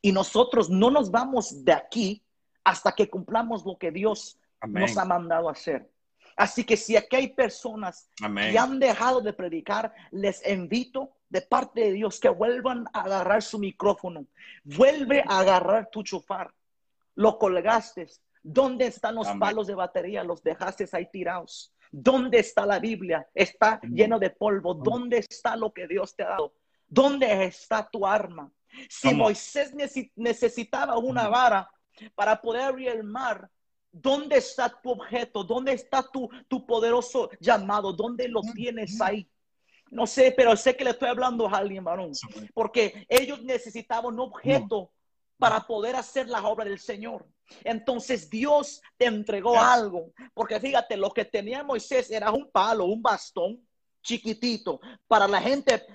y 0.00 0.12
nosotros 0.12 0.70
no 0.70 0.90
nos 0.90 1.10
vamos 1.10 1.64
de 1.64 1.72
aquí 1.72 2.24
hasta 2.64 2.92
que 2.92 3.10
cumplamos 3.10 3.64
lo 3.64 3.76
que 3.76 3.90
Dios 3.90 4.38
nos 4.66 4.96
ha 4.96 5.04
mandado 5.04 5.48
a 5.48 5.52
hacer. 5.52 5.90
Así 6.36 6.64
que 6.64 6.76
si 6.76 6.96
aquí 6.96 7.16
hay 7.16 7.28
personas 7.28 8.08
que 8.16 8.58
han 8.58 8.78
dejado 8.78 9.20
de 9.20 9.32
predicar, 9.32 9.92
les 10.10 10.46
invito 10.48 11.12
de 11.28 11.42
parte 11.42 11.82
de 11.82 11.92
Dios 11.92 12.20
que 12.20 12.28
vuelvan 12.28 12.86
a 12.92 13.02
agarrar 13.02 13.42
su 13.42 13.58
micrófono. 13.58 14.26
Vuelve 14.64 15.22
a 15.26 15.40
agarrar 15.40 15.88
tu 15.90 16.02
chufar. 16.02 16.52
Lo 17.14 17.38
colgaste. 17.38 18.06
¿Dónde 18.42 18.86
están 18.86 19.14
los 19.14 19.28
palos 19.38 19.66
de 19.66 19.74
batería? 19.74 20.24
Los 20.24 20.42
dejaste 20.42 20.88
ahí 20.92 21.08
tirados. 21.10 21.74
¿Dónde 21.90 22.38
está 22.38 22.64
la 22.64 22.78
Biblia? 22.78 23.28
Está 23.34 23.80
lleno 23.82 24.18
de 24.18 24.30
polvo. 24.30 24.74
¿Dónde 24.74 25.18
está 25.18 25.56
lo 25.56 25.72
que 25.72 25.86
Dios 25.86 26.16
te 26.16 26.22
ha 26.22 26.30
dado? 26.30 26.54
¿Dónde 26.88 27.44
está 27.44 27.88
tu 27.88 28.06
arma? 28.06 28.50
Si 28.88 29.14
Moisés 29.14 29.74
necesitaba 30.16 30.98
una 30.98 31.28
vara 31.28 31.70
para 32.14 32.40
poder 32.40 32.62
abrir 32.62 32.88
el 32.88 33.04
mar, 33.04 33.50
¿dónde 33.90 34.38
está 34.38 34.68
tu 34.82 34.90
objeto? 34.90 35.44
¿Dónde 35.44 35.72
está 35.72 36.02
tu, 36.02 36.28
tu 36.48 36.66
poderoso 36.66 37.30
llamado? 37.40 37.92
¿Dónde 37.92 38.28
lo 38.28 38.40
tienes 38.54 39.00
ahí? 39.00 39.28
No 39.90 40.06
sé, 40.06 40.32
pero 40.34 40.56
sé 40.56 40.74
que 40.74 40.84
le 40.84 40.90
estoy 40.90 41.08
hablando 41.08 41.46
a 41.46 41.58
alguien, 41.58 41.84
varón, 41.84 42.12
porque 42.54 43.06
ellos 43.10 43.42
necesitaban 43.42 44.14
un 44.14 44.20
objeto 44.20 44.90
para 45.36 45.60
poder 45.66 45.96
hacer 45.96 46.28
la 46.28 46.42
obra 46.46 46.64
del 46.64 46.78
Señor. 46.78 47.26
Entonces 47.62 48.30
Dios 48.30 48.80
te 48.96 49.04
entregó 49.04 49.60
algo, 49.60 50.12
porque 50.32 50.58
fíjate, 50.58 50.96
lo 50.96 51.10
que 51.10 51.26
tenía 51.26 51.62
Moisés 51.62 52.10
era 52.10 52.30
un 52.30 52.50
palo, 52.50 52.86
un 52.86 53.02
bastón, 53.02 53.60
chiquitito. 54.02 54.80
Para 55.06 55.26
la 55.26 55.40
gente 55.40 55.86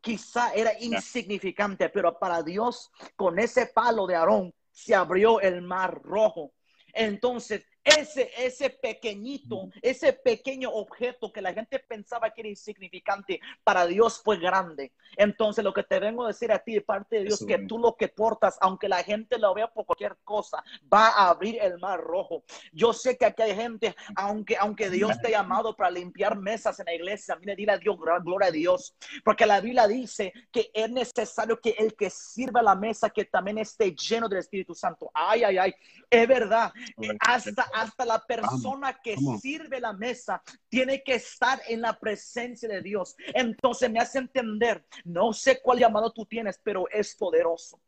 quizá 0.00 0.52
era 0.52 0.72
insignificante, 0.80 1.88
pero 1.88 2.18
para 2.18 2.42
Dios 2.42 2.90
con 3.16 3.38
ese 3.38 3.66
palo 3.66 4.06
de 4.06 4.16
Aarón 4.16 4.54
se 4.70 4.94
abrió 4.94 5.40
el 5.40 5.62
mar 5.62 6.00
rojo. 6.02 6.52
Entonces 6.92 7.64
ese, 7.84 8.30
ese 8.36 8.70
pequeñito, 8.70 9.70
ese 9.80 10.12
pequeño 10.12 10.70
objeto 10.70 11.32
que 11.32 11.40
la 11.40 11.52
gente 11.52 11.78
pensaba 11.78 12.30
que 12.30 12.42
era 12.42 12.50
insignificante, 12.50 13.40
para 13.64 13.86
Dios 13.86 14.20
fue 14.22 14.38
grande. 14.38 14.92
Entonces, 15.16 15.64
lo 15.64 15.72
que 15.72 15.82
te 15.82 15.98
vengo 15.98 16.24
a 16.24 16.28
decir 16.28 16.52
a 16.52 16.58
ti 16.58 16.74
de 16.74 16.82
parte 16.82 17.16
de 17.16 17.24
Dios, 17.24 17.44
que 17.46 17.58
tú 17.58 17.78
lo 17.78 17.96
que 17.96 18.08
portas, 18.08 18.56
aunque 18.60 18.88
la 18.88 19.02
gente 19.02 19.38
lo 19.38 19.54
vea 19.54 19.68
por 19.68 19.86
cualquier 19.86 20.16
cosa, 20.24 20.62
va 20.92 21.08
a 21.08 21.30
abrir 21.30 21.58
el 21.60 21.78
mar 21.78 22.00
rojo. 22.00 22.44
Yo 22.72 22.92
sé 22.92 23.16
que 23.16 23.24
aquí 23.24 23.42
hay 23.42 23.54
gente, 23.54 23.94
aunque, 24.14 24.56
aunque 24.56 24.90
Dios 24.90 25.18
te 25.20 25.28
ha 25.28 25.42
llamado 25.42 25.74
para 25.74 25.90
limpiar 25.90 26.36
mesas 26.36 26.78
en 26.80 26.86
la 26.86 26.94
iglesia, 26.94 27.36
mire, 27.36 27.56
dile 27.56 27.72
a 27.72 27.78
Dios, 27.78 27.96
gloria 27.98 28.48
a 28.48 28.52
Dios, 28.52 28.94
porque 29.24 29.46
la 29.46 29.60
Biblia 29.60 29.86
dice 29.86 30.32
que 30.52 30.70
es 30.72 30.90
necesario 30.90 31.60
que 31.60 31.70
el 31.78 31.94
que 31.94 32.10
sirva 32.10 32.62
la 32.62 32.74
mesa, 32.74 33.10
que 33.10 33.24
también 33.24 33.58
esté 33.58 33.94
lleno 33.94 34.28
del 34.28 34.38
Espíritu 34.38 34.74
Santo. 34.74 35.10
Ay, 35.14 35.44
ay, 35.44 35.58
ay, 35.58 35.74
es 36.08 36.28
verdad. 36.28 36.72
Hasta 37.20 37.69
hasta 37.74 38.04
la 38.04 38.18
persona 38.18 38.98
que 39.02 39.16
sirve 39.40 39.80
la 39.80 39.92
mesa 39.92 40.42
tiene 40.68 41.02
que 41.02 41.14
estar 41.14 41.60
en 41.68 41.80
la 41.80 41.98
presencia 41.98 42.68
de 42.68 42.82
Dios. 42.82 43.16
Entonces 43.34 43.90
me 43.90 44.00
hace 44.00 44.18
entender, 44.18 44.84
no 45.04 45.32
sé 45.32 45.60
cuál 45.60 45.78
llamado 45.78 46.12
tú 46.12 46.26
tienes, 46.26 46.60
pero 46.62 46.88
es 46.90 47.14
poderoso. 47.16 47.80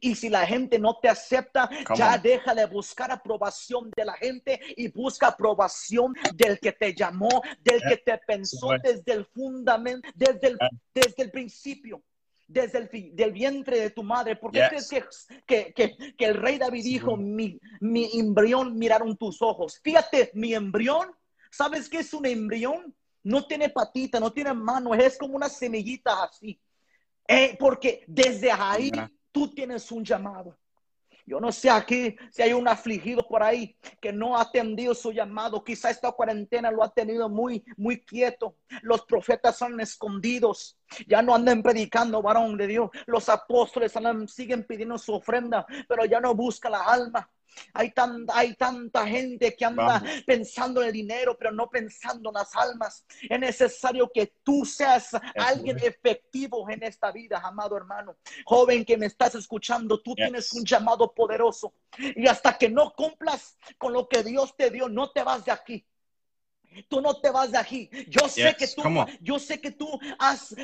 Y 0.00 0.14
si 0.14 0.28
la 0.28 0.46
gente 0.46 0.78
no 0.78 0.98
te 1.00 1.08
acepta, 1.08 1.68
ya 1.96 2.16
deja 2.18 2.54
de 2.54 2.66
buscar 2.66 3.10
aprobación 3.10 3.90
de 3.96 4.04
la 4.04 4.14
gente 4.14 4.60
y 4.76 4.88
busca 4.88 5.28
aprobación 5.28 6.14
del 6.34 6.60
que 6.60 6.72
te 6.72 6.94
llamó, 6.94 7.42
del 7.60 7.82
que 7.82 7.96
te 7.96 8.16
pensó 8.18 8.68
desde 8.82 9.12
el 9.12 9.26
fundamento, 9.26 10.08
desde 10.14 10.48
el, 10.48 10.58
desde 10.94 11.24
el 11.24 11.30
principio 11.30 12.02
desde 12.46 12.78
el 12.78 13.16
del 13.16 13.32
vientre 13.32 13.80
de 13.80 13.90
tu 13.90 14.02
madre. 14.02 14.36
¿Por 14.36 14.52
qué 14.52 14.66
crees 14.68 14.88
que, 15.46 15.72
que, 15.74 15.96
que, 16.16 16.24
el 16.24 16.34
rey 16.34 16.58
David 16.58 16.84
dijo, 16.84 17.16
mi, 17.16 17.58
mi 17.80 18.18
embrión 18.18 18.76
miraron 18.76 19.16
tus 19.16 19.40
ojos? 19.42 19.80
Fíjate, 19.82 20.30
mi 20.34 20.54
embrión, 20.54 21.08
¿sabes 21.50 21.88
qué 21.88 21.98
es 21.98 22.12
un 22.14 22.26
embrión? 22.26 22.94
No 23.22 23.46
tiene 23.46 23.70
patita, 23.70 24.20
no 24.20 24.32
tiene 24.32 24.52
mano, 24.52 24.94
es 24.94 25.16
como 25.16 25.36
una 25.36 25.48
semillita 25.48 26.24
así. 26.24 26.60
Eh, 27.26 27.56
porque 27.58 28.04
desde 28.06 28.52
ahí 28.52 28.90
tú 29.32 29.48
tienes 29.48 29.90
un 29.90 30.04
llamado. 30.04 30.58
Yo 31.26 31.40
no 31.40 31.52
sé 31.52 31.70
aquí 31.70 32.16
si 32.30 32.42
hay 32.42 32.52
un 32.52 32.68
afligido 32.68 33.26
por 33.26 33.42
ahí 33.42 33.76
que 34.00 34.12
no 34.12 34.36
ha 34.36 34.42
atendido 34.42 34.94
su 34.94 35.10
llamado. 35.10 35.64
Quizá 35.64 35.90
esta 35.90 36.12
cuarentena 36.12 36.70
lo 36.70 36.82
ha 36.82 36.92
tenido 36.92 37.28
muy, 37.28 37.64
muy 37.76 38.02
quieto. 38.04 38.56
Los 38.82 39.04
profetas 39.06 39.56
son 39.56 39.80
escondidos. 39.80 40.78
Ya 41.08 41.22
no 41.22 41.34
andan 41.34 41.62
predicando, 41.62 42.20
varón 42.20 42.56
de 42.58 42.66
Dios. 42.66 42.90
Los 43.06 43.28
apóstoles 43.28 43.92
siguen 44.28 44.64
pidiendo 44.64 44.98
su 44.98 45.14
ofrenda, 45.14 45.66
pero 45.88 46.04
ya 46.04 46.20
no 46.20 46.34
busca 46.34 46.68
la 46.68 46.82
alma. 46.84 47.30
Hay, 47.72 47.92
hay 48.32 48.54
tanta 48.54 49.06
gente 49.06 49.54
que 49.54 49.64
anda 49.64 50.02
pensando 50.26 50.80
en 50.82 50.88
el 50.88 50.92
dinero, 50.92 51.36
pero 51.38 51.52
no 51.52 51.68
pensando 51.68 52.30
en 52.30 52.34
las 52.34 52.54
almas. 52.54 53.04
Es 53.28 53.40
necesario 53.40 54.10
que 54.12 54.34
tú 54.42 54.64
seas 54.64 55.10
alguien 55.36 55.78
efectivo 55.78 56.68
en 56.70 56.82
esta 56.82 57.12
vida, 57.12 57.40
amado 57.42 57.76
hermano. 57.76 58.16
Joven 58.44 58.84
que 58.84 58.96
me 58.96 59.06
estás 59.06 59.34
escuchando, 59.34 60.00
tú 60.00 60.14
tienes 60.14 60.52
un 60.52 60.64
llamado 60.64 61.12
poderoso. 61.12 61.74
Y 61.98 62.26
hasta 62.26 62.56
que 62.58 62.68
no 62.68 62.92
cumplas 62.92 63.58
con 63.78 63.92
lo 63.92 64.08
que 64.08 64.22
Dios 64.22 64.56
te 64.56 64.70
dio, 64.70 64.88
no 64.88 65.10
te 65.10 65.22
vas 65.22 65.44
de 65.44 65.52
aquí. 65.52 65.86
Tú 66.88 67.00
no 67.00 67.14
te 67.20 67.30
vas 67.30 67.52
de 67.52 67.58
aquí. 67.58 67.90
Yo 68.08 68.28
sé 68.28 68.54
que 68.56 68.66
tú, 68.68 68.82
yo 69.20 69.38
sé 69.38 69.60
que 69.60 69.70
tú 69.70 69.98
has, 70.18 70.54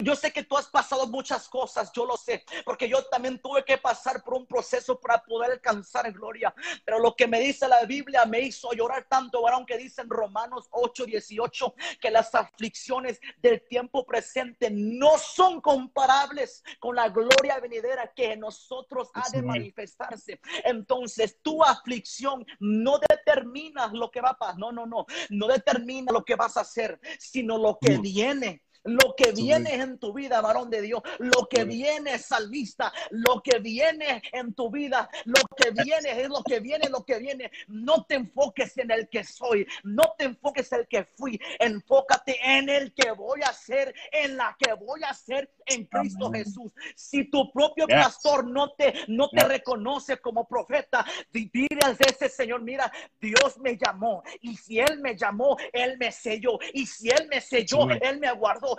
yo 0.00 0.14
sé 0.16 0.32
que 0.32 0.44
tú 0.44 0.56
has 0.56 0.66
pasado 0.66 1.06
muchas 1.06 1.48
cosas. 1.48 1.90
Yo 1.92 2.04
lo 2.04 2.16
sé, 2.16 2.44
porque 2.64 2.88
yo 2.88 3.04
también 3.06 3.38
tuve 3.38 3.64
que 3.64 3.78
pasar 3.78 4.22
por 4.22 4.34
un 4.34 4.46
proceso 4.46 4.98
para 4.98 5.22
poder 5.22 5.52
alcanzar 5.52 6.10
gloria. 6.12 6.54
Pero 6.84 6.98
lo 6.98 7.14
que 7.14 7.26
me 7.26 7.40
dice 7.40 7.68
la 7.68 7.84
Biblia 7.84 8.24
me 8.26 8.40
hizo 8.40 8.72
llorar 8.72 9.06
tanto, 9.08 9.42
varón, 9.42 9.66
que 9.66 9.78
dice 9.78 10.02
en 10.02 10.10
Romanos 10.10 10.68
8, 10.70 11.06
18, 11.06 11.74
que 12.00 12.10
las 12.10 12.34
aflicciones 12.34 13.20
del 13.38 13.62
tiempo 13.66 14.04
presente 14.04 14.70
no 14.70 15.18
son 15.18 15.60
comparables 15.60 16.62
con 16.78 16.96
la 16.96 17.08
gloria 17.08 17.58
venidera 17.60 18.12
que 18.14 18.32
en 18.32 18.40
nosotros 18.40 19.10
ha 19.14 19.28
de 19.30 19.42
manifestarse. 19.42 20.40
Entonces, 20.64 21.38
tu 21.42 21.62
aflicción 21.62 22.46
no 22.60 22.98
determina 22.98 23.88
lo 23.88 24.10
que 24.10 24.20
va 24.20 24.30
a 24.30 24.38
pasar. 24.38 24.58
No, 24.58 24.72
no, 24.72 24.86
no. 24.86 25.06
No 25.30 25.45
determina 25.46 26.12
lo 26.12 26.24
que 26.24 26.36
vas 26.36 26.56
a 26.56 26.60
hacer, 26.60 26.98
sino 27.18 27.58
lo 27.58 27.78
que 27.80 27.98
viene 27.98 28.62
Lo 28.86 29.14
que 29.16 29.32
viene 29.32 29.74
en 29.74 29.98
tu 29.98 30.12
vida, 30.12 30.40
varón 30.40 30.70
de 30.70 30.80
Dios, 30.80 31.02
lo 31.18 31.48
que 31.48 31.64
viene, 31.64 32.18
salmista, 32.18 32.92
lo 33.10 33.42
que 33.42 33.58
viene 33.58 34.22
en 34.32 34.54
tu 34.54 34.70
vida, 34.70 35.08
lo 35.24 35.40
que 35.56 35.70
viene 35.70 36.20
es 36.20 36.28
lo 36.28 36.42
que 36.42 36.60
viene, 36.60 36.88
lo 36.88 37.04
que 37.04 37.18
viene. 37.18 37.50
No 37.68 38.04
te 38.04 38.14
enfoques 38.14 38.76
en 38.78 38.90
el 38.90 39.08
que 39.08 39.24
soy, 39.24 39.66
no 39.82 40.14
te 40.16 40.24
enfoques 40.24 40.70
en 40.72 40.80
el 40.80 40.88
que 40.88 41.04
fui, 41.04 41.38
enfócate 41.58 42.38
en 42.42 42.68
el 42.68 42.94
que 42.94 43.10
voy 43.10 43.40
a 43.42 43.52
ser, 43.52 43.94
en 44.12 44.36
la 44.36 44.56
que 44.58 44.72
voy 44.74 45.00
a 45.02 45.12
ser 45.14 45.50
en 45.66 45.84
Cristo 45.86 46.30
Jesús. 46.30 46.72
Si 46.94 47.28
tu 47.30 47.50
propio 47.52 47.86
pastor 47.86 48.46
no 48.46 48.72
te, 48.72 48.94
no 49.08 49.28
te 49.30 49.44
reconoce 49.44 50.18
como 50.18 50.46
profeta, 50.46 51.04
dile 51.32 51.78
a 51.84 51.90
ese 51.90 52.28
Señor, 52.28 52.62
mira, 52.62 52.90
Dios 53.20 53.58
me 53.58 53.76
llamó 53.76 54.22
y 54.40 54.56
si 54.56 54.78
Él 54.78 55.00
me 55.00 55.16
llamó, 55.16 55.56
Él 55.72 55.96
me 55.98 56.12
selló 56.12 56.58
y 56.72 56.86
si 56.86 57.10
Él 57.10 57.26
me 57.28 57.40
selló, 57.40 57.90
Él 57.90 58.20
me 58.20 58.28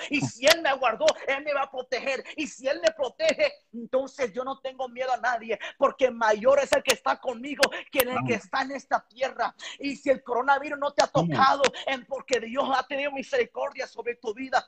y 0.10 0.22
si 0.22 0.46
Él 0.46 0.62
me 0.62 0.74
guardó, 0.74 1.06
Él 1.28 1.44
me 1.44 1.54
va 1.54 1.64
a 1.64 1.72
proteger. 1.72 2.24
Y 2.36 2.48
si 2.48 2.68
Él 2.68 2.80
me 2.82 2.92
protege, 2.92 3.54
entonces 3.74 4.34
yo 4.34 4.44
no 4.44 4.60
tengo 4.60 4.88
miedo 4.90 5.12
a 5.12 5.18
nadie, 5.18 5.60
porque 5.78 6.12
mayor 6.12 6.60
es 6.60 6.72
el 6.72 6.84
que 6.84 6.94
está 6.94 7.20
conmigo 7.20 7.62
que 7.92 8.00
el 8.00 8.18
que 8.26 8.36
está 8.36 8.62
en 8.62 8.72
esta 8.72 9.06
tierra. 9.08 9.56
Y 9.80 9.96
si 9.96 10.10
el 10.10 10.24
coronavirus 10.24 10.80
no 10.80 10.92
te 10.92 11.04
ha 11.04 11.08
tocado, 11.08 11.64
en 11.86 12.06
porque 12.06 12.40
Dios 12.40 12.68
ha 12.76 12.86
tenido 12.86 13.12
misericordia 13.12 13.88
sobre 13.88 14.16
tu 14.16 14.34
vida. 14.34 14.68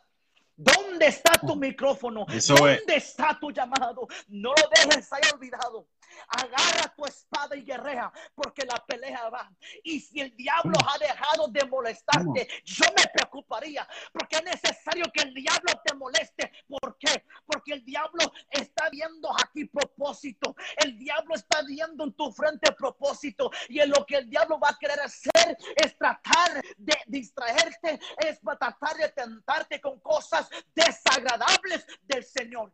¿Dónde 0.55 1.07
está 1.07 1.31
tu 1.39 1.55
micrófono? 1.55 2.25
¿Dónde 2.25 2.95
está 2.95 3.37
tu 3.39 3.49
llamado? 3.49 4.07
No 4.27 4.49
lo 4.49 4.69
dejes 4.89 5.11
ahí 5.13 5.21
olvidado. 5.33 5.87
Agarra 6.27 6.93
tu 6.95 7.05
espada 7.05 7.55
y 7.55 7.63
guerrea, 7.63 8.11
porque 8.35 8.65
la 8.65 8.83
pelea 8.85 9.29
va. 9.29 9.51
Y 9.83 9.99
si 9.99 10.21
el 10.21 10.35
diablo 10.35 10.77
ha 10.87 10.97
dejado 10.97 11.47
de 11.47 11.65
molestarte, 11.65 12.47
yo 12.63 12.85
me 12.97 13.03
preocuparía, 13.13 13.87
porque 14.13 14.37
es 14.37 14.43
necesario 14.43 15.05
que 15.13 15.21
el 15.21 15.33
diablo 15.33 15.73
te 15.83 15.95
moleste. 15.95 16.51
¿Por 16.67 16.97
qué? 16.97 17.25
Porque 17.45 17.73
el 17.73 17.85
diablo 17.85 18.31
está 18.49 18.89
viendo 18.89 19.29
aquí 19.43 19.65
propósito. 19.65 20.55
El 20.77 20.97
diablo 20.97 21.35
está 21.35 21.61
viendo 21.63 22.03
en 22.03 22.13
tu 22.13 22.31
frente 22.31 22.71
propósito. 22.73 23.51
Y 23.67 23.79
en 23.79 23.89
lo 23.89 24.05
que 24.05 24.17
el 24.17 24.29
diablo 24.29 24.59
va 24.59 24.69
a 24.69 24.77
querer 24.77 24.99
hacer 24.99 25.57
es 25.75 25.97
tratar 25.97 26.61
de 26.77 26.97
distraerte, 27.07 27.99
es 28.17 28.39
tratar 28.41 28.97
de 28.97 29.09
tentarte 29.09 29.81
con 29.81 29.99
cosas 29.99 30.49
desagradables 30.73 31.85
del 32.03 32.23
Señor. 32.23 32.73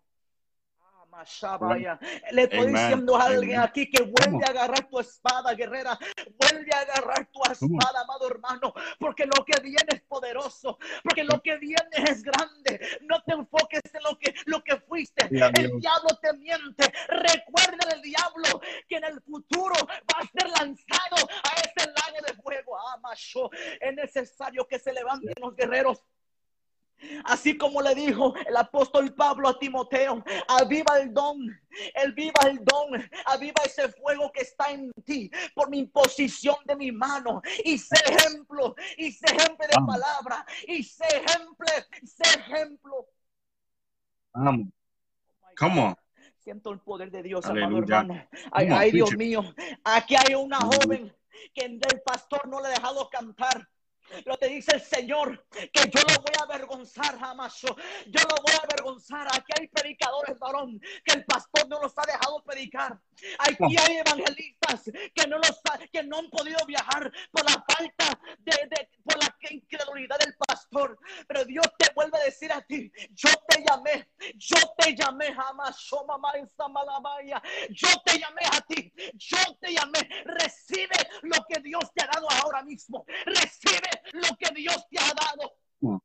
Le 2.32 2.44
estoy 2.44 2.68
diciendo 2.68 3.16
a 3.16 3.24
alguien 3.24 3.60
aquí 3.60 3.90
que 3.90 4.04
vuelve 4.04 4.46
a 4.46 4.50
agarrar 4.50 4.88
tu 4.90 5.00
espada, 5.00 5.54
guerrera. 5.54 5.98
Vuelve 6.38 6.70
a 6.74 6.80
agarrar 6.80 7.28
tu 7.32 7.42
espada, 7.44 8.02
amado 8.02 8.28
hermano, 8.30 8.74
porque 9.00 9.26
lo 9.26 9.46
que 9.46 9.60
viene 9.62 9.88
es 9.88 10.02
poderoso, 10.02 10.78
porque 11.04 11.24
lo 11.24 11.42
que 11.42 11.58
viene 11.58 12.10
es 12.10 12.22
grande. 12.22 12.80
No 13.02 13.22
te 13.24 13.34
enfoques 13.34 13.82
en 13.94 14.04
lo 14.04 14.18
que, 14.20 14.34
lo 14.46 14.64
que 14.64 14.78
fuiste. 14.82 15.26
El 15.26 15.80
diablo 15.80 16.10
te 16.22 16.34
miente. 16.34 16.92
Recuerda 17.08 17.94
el 17.94 18.02
diablo 18.02 18.62
que 18.88 18.98
en 18.98 19.06
el 19.06 19.22
futuro 19.22 19.76
va 19.88 20.20
a 20.20 20.24
ser 20.24 20.50
lanzado 20.50 21.30
a 21.44 21.54
ese 21.56 21.88
lago 21.88 22.26
de 22.28 22.34
fuego. 22.42 22.78
Ah, 22.78 22.98
macho, 23.02 23.50
es 23.80 23.96
necesario 23.96 24.68
que 24.68 24.80
se 24.80 24.92
levanten 24.92 25.34
los 25.42 25.56
guerreros 25.56 26.02
Así 27.24 27.58
como 27.58 27.82
le 27.82 27.96
dijo 27.96 28.34
el 28.48 28.58
apóstol 28.58 29.14
Pablo 29.14 29.48
a 29.50 29.60
Timoteo, 29.60 30.24
aviva 30.48 31.00
el 31.00 31.14
don, 31.14 31.38
el 31.94 32.14
viva 32.14 32.42
el 32.48 32.64
don, 32.64 33.10
aviva 33.26 33.62
ese 33.66 33.90
fuego 33.90 34.32
que 34.32 34.42
está 34.42 34.72
en 34.72 34.92
ti 35.06 35.30
por 35.54 35.70
mi 35.70 35.80
imposición 35.80 36.56
de 36.66 36.76
mi 36.76 36.92
mano 36.92 37.42
y 37.64 37.78
sé 37.78 37.96
ejemplo, 38.08 38.76
y 38.98 39.12
sé 39.12 39.26
ejemplo 39.28 39.68
de 39.68 39.86
palabra, 39.86 40.46
y 40.68 40.84
sé 40.84 41.06
ejemplo, 41.06 41.68
sé 42.04 42.40
ejemplo. 42.40 43.08
Vamos. 44.34 44.68
¿Cómo? 45.58 45.98
Siento 46.40 46.72
el 46.72 46.80
poder 46.80 47.10
de 47.10 47.24
Dios, 47.24 47.46
amado 47.46 47.80
hermano. 47.80 48.28
Ay, 48.52 48.68
ay, 48.70 48.92
Dios 48.92 49.16
mío, 49.16 49.42
aquí 49.84 50.16
hay 50.16 50.36
una 50.36 50.60
joven 50.60 51.12
que 51.54 51.66
el 51.66 52.02
pastor 52.06 52.48
no 52.48 52.62
le 52.62 52.68
ha 52.68 52.72
dejado 52.72 53.10
cantar. 53.10 53.68
Lo 54.26 54.38
te 54.38 54.48
dice 54.48 54.76
el 54.76 54.82
Señor, 54.82 55.46
que 55.52 55.90
yo 55.90 56.02
lo 56.02 56.22
voy 56.22 56.34
a 56.40 56.44
avergonzar 56.44 57.18
jamás. 57.20 57.60
Yo 57.62 57.72
lo 58.30 58.36
voy 58.42 58.54
a 58.54 58.64
avergonzar. 58.64 59.28
Aquí 59.34 59.52
hay 59.60 59.68
predicadores, 59.68 60.38
varón, 60.40 60.80
que 61.04 61.14
el 61.14 61.26
pastor 61.26 61.68
no 61.68 61.80
los 61.82 61.94
ha 61.98 62.04
dejado 62.06 62.44
predicar. 62.44 63.00
Aquí 63.40 63.76
hay 63.78 63.98
evangelistas 63.98 64.84
que 65.14 65.28
no, 65.28 65.38
los 65.38 65.62
que 65.92 66.04
no 66.04 66.20
han 66.20 66.30
podido 66.30 66.66
viajar 66.66 67.12
por 67.32 67.44
la 67.46 67.64
falta 67.68 68.20
de, 68.40 68.52
de 68.70 68.90
por 69.04 69.18
la 69.18 69.36
incredulidad 69.50 70.20
del 70.20 70.36
pastor. 70.36 70.45
Pero 71.28 71.46
Dios 71.46 71.66
te 71.78 71.92
vuelve 71.94 72.18
a 72.20 72.26
decir 72.26 72.52
a 72.52 72.62
ti, 72.62 72.92
yo 73.12 73.30
te 73.48 73.64
llamé, 73.68 74.10
yo 74.36 74.58
te 74.78 74.96
llamé 74.96 75.34
jamás. 75.34 75.90
Yo 77.70 77.88
te 78.06 78.20
llamé 78.20 78.42
a 78.52 78.62
ti, 78.62 78.94
yo 79.14 79.38
te 79.62 79.74
llamé. 79.74 80.00
Recibe 80.26 80.98
lo 81.24 81.38
que 81.48 81.62
Dios 81.62 81.84
te 81.94 82.04
ha 82.04 82.08
dado 82.08 82.30
ahora 82.44 82.64
mismo. 82.64 83.06
Recibe 83.26 83.90
lo 84.14 84.36
que 84.38 84.54
Dios 84.54 84.86
te 84.90 85.00
ha 85.00 85.14
dado. 85.14 85.58
No 85.82 86.02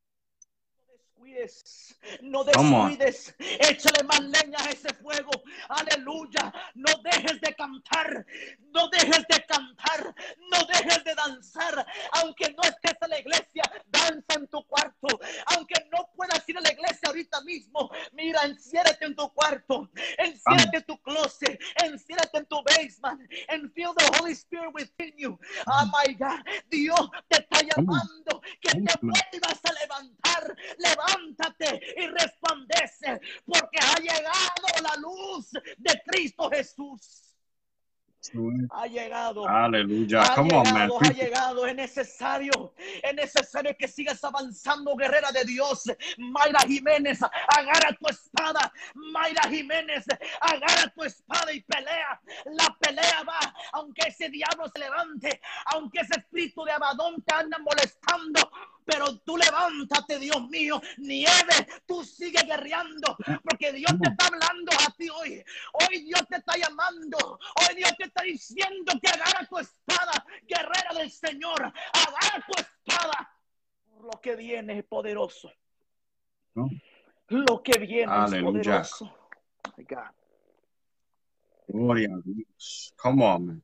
descuides, 0.89 2.01
no 2.23 2.45
descuides, 2.45 3.35
échale 3.39 4.03
más 4.05 4.21
leña 4.21 4.59
a 4.59 4.71
ese 4.71 4.93
fuego, 4.95 5.31
aleluya, 5.69 6.53
no 6.75 6.91
dejes 7.05 7.41
de 7.41 7.55
cantar, 7.55 8.27
no 8.73 8.89
dejes 8.89 9.27
de 9.29 9.45
cantar, 9.47 10.15
no 10.51 10.59
dejes 10.73 11.05
de 11.05 11.15
danzar, 11.15 11.87
aunque 12.13 12.51
no 12.53 12.63
estés 12.63 12.97
en 13.03 13.11
la 13.11 13.19
iglesia, 13.19 13.63
danza 13.87 14.35
en 14.35 14.47
tu 14.49 14.65
cuarto, 14.67 15.09
aunque 15.47 15.75
no 15.93 16.09
puedas 16.17 16.49
ir 16.49 16.57
a 16.57 16.63
la 16.63 16.73
iglesia 16.73 17.09
ahorita 17.09 17.43
mismo, 17.43 17.91
mira, 18.13 18.43
enciérrate 18.45 19.05
en 19.05 19.15
tu 19.15 19.29
cuarto, 19.35 19.91
enciérrate 20.17 20.79
en 20.79 20.85
tu 20.85 20.99
closet, 21.03 21.61
enciérrate 21.85 22.39
en 22.39 22.47
tu 22.47 22.63
basement, 22.63 23.21
and 23.49 23.71
feel 23.75 23.93
the 23.95 24.11
Holy 24.19 24.33
Spirit 24.33 24.73
within 24.73 25.13
you. 25.19 25.39
Oh 25.67 25.85
my 25.87 26.15
God, 26.15 26.41
Dios 26.71 27.11
te 27.29 27.41
está 27.43 27.61
llamando 27.61 28.41
que 28.61 28.71
te 28.71 28.95
vuelvas 29.03 29.61
a 29.65 29.73
levantar, 29.81 30.57
levántate 30.79 31.81
y 31.97 32.07
resplandece, 32.07 33.21
porque 33.45 33.79
ha 33.81 33.97
llegado 33.97 34.67
la 34.83 34.97
luz 35.01 35.51
de 35.79 36.03
Cristo 36.07 36.49
Jesús. 36.51 37.35
Ha 38.71 38.87
llegado. 38.87 39.47
Aleluya. 40.35 40.61
Ha 40.61 40.64
llegado, 40.64 40.99
ha 41.01 41.12
llegado. 41.12 41.66
Es 41.66 41.74
necesario. 41.74 42.74
Es 43.03 43.14
necesario 43.14 43.76
que 43.76 43.89
sigas 43.89 44.22
avanzando, 44.24 44.97
guerrera 44.97 45.33
de 45.33 45.45
Dios. 45.45 45.85
Mayra 46.18 46.61
Jiménez, 46.61 47.20
agarra 47.22 47.97
tu 47.99 48.09
espada. 48.09 48.72
Mayra 48.95 49.49
Jiménez, 49.49 50.05
agarra 50.41 50.93
tu 50.95 51.05
espada 51.05 51.53
y 51.53 51.61
pelea. 51.62 52.20
La 52.47 52.76
pelea 52.81 53.22
va, 53.26 53.55
aunque 53.72 54.09
ese 54.09 54.28
diablo 54.28 54.68
se 54.72 54.78
levante, 54.78 55.41
aunque 55.66 56.01
ese 56.01 56.20
espíritu 56.20 56.64
de 56.64 56.72
Abadón 56.72 57.22
te 57.22 57.35
anda 57.35 57.59
molestando, 57.59 58.49
pero 58.91 59.16
tú 59.20 59.36
levántate, 59.36 60.18
Dios 60.18 60.49
mío. 60.49 60.80
Nieve, 60.99 61.66
tú 61.86 62.03
sigue 62.03 62.43
guerreando, 62.45 63.16
porque 63.45 63.72
Dios 63.72 63.93
te 64.03 64.11
está 64.11 64.26
hablando 64.26 64.72
a 64.72 64.91
ti 64.97 65.09
hoy. 65.09 65.45
Hoy 65.74 66.01
Dios 66.03 66.26
te 66.28 66.36
está 66.36 66.57
llamando. 66.57 67.38
Hoy 67.61 67.76
Dios 67.76 67.93
te 67.97 68.05
está 68.05 68.22
diciendo 68.24 68.93
que 69.01 69.09
agarra 69.09 69.47
tu 69.47 69.59
espada, 69.59 70.24
guerrera 70.47 70.95
del 70.99 71.11
Señor. 71.11 71.61
Agarra 71.62 72.47
tu 72.47 72.61
espada. 72.61 73.30
Por 73.88 74.05
lo 74.05 74.20
que 74.20 74.34
viene 74.36 74.78
es 74.78 74.84
poderoso. 74.84 75.53
Lo 76.55 77.62
que 77.62 77.78
viene 77.78 78.24
es 78.24 78.43
poderoso. 78.43 79.14
Gloria 81.68 82.09
a 82.09 82.20
Dios. 82.24 82.93
Come 82.97 83.24
on, 83.24 83.47
man. 83.47 83.62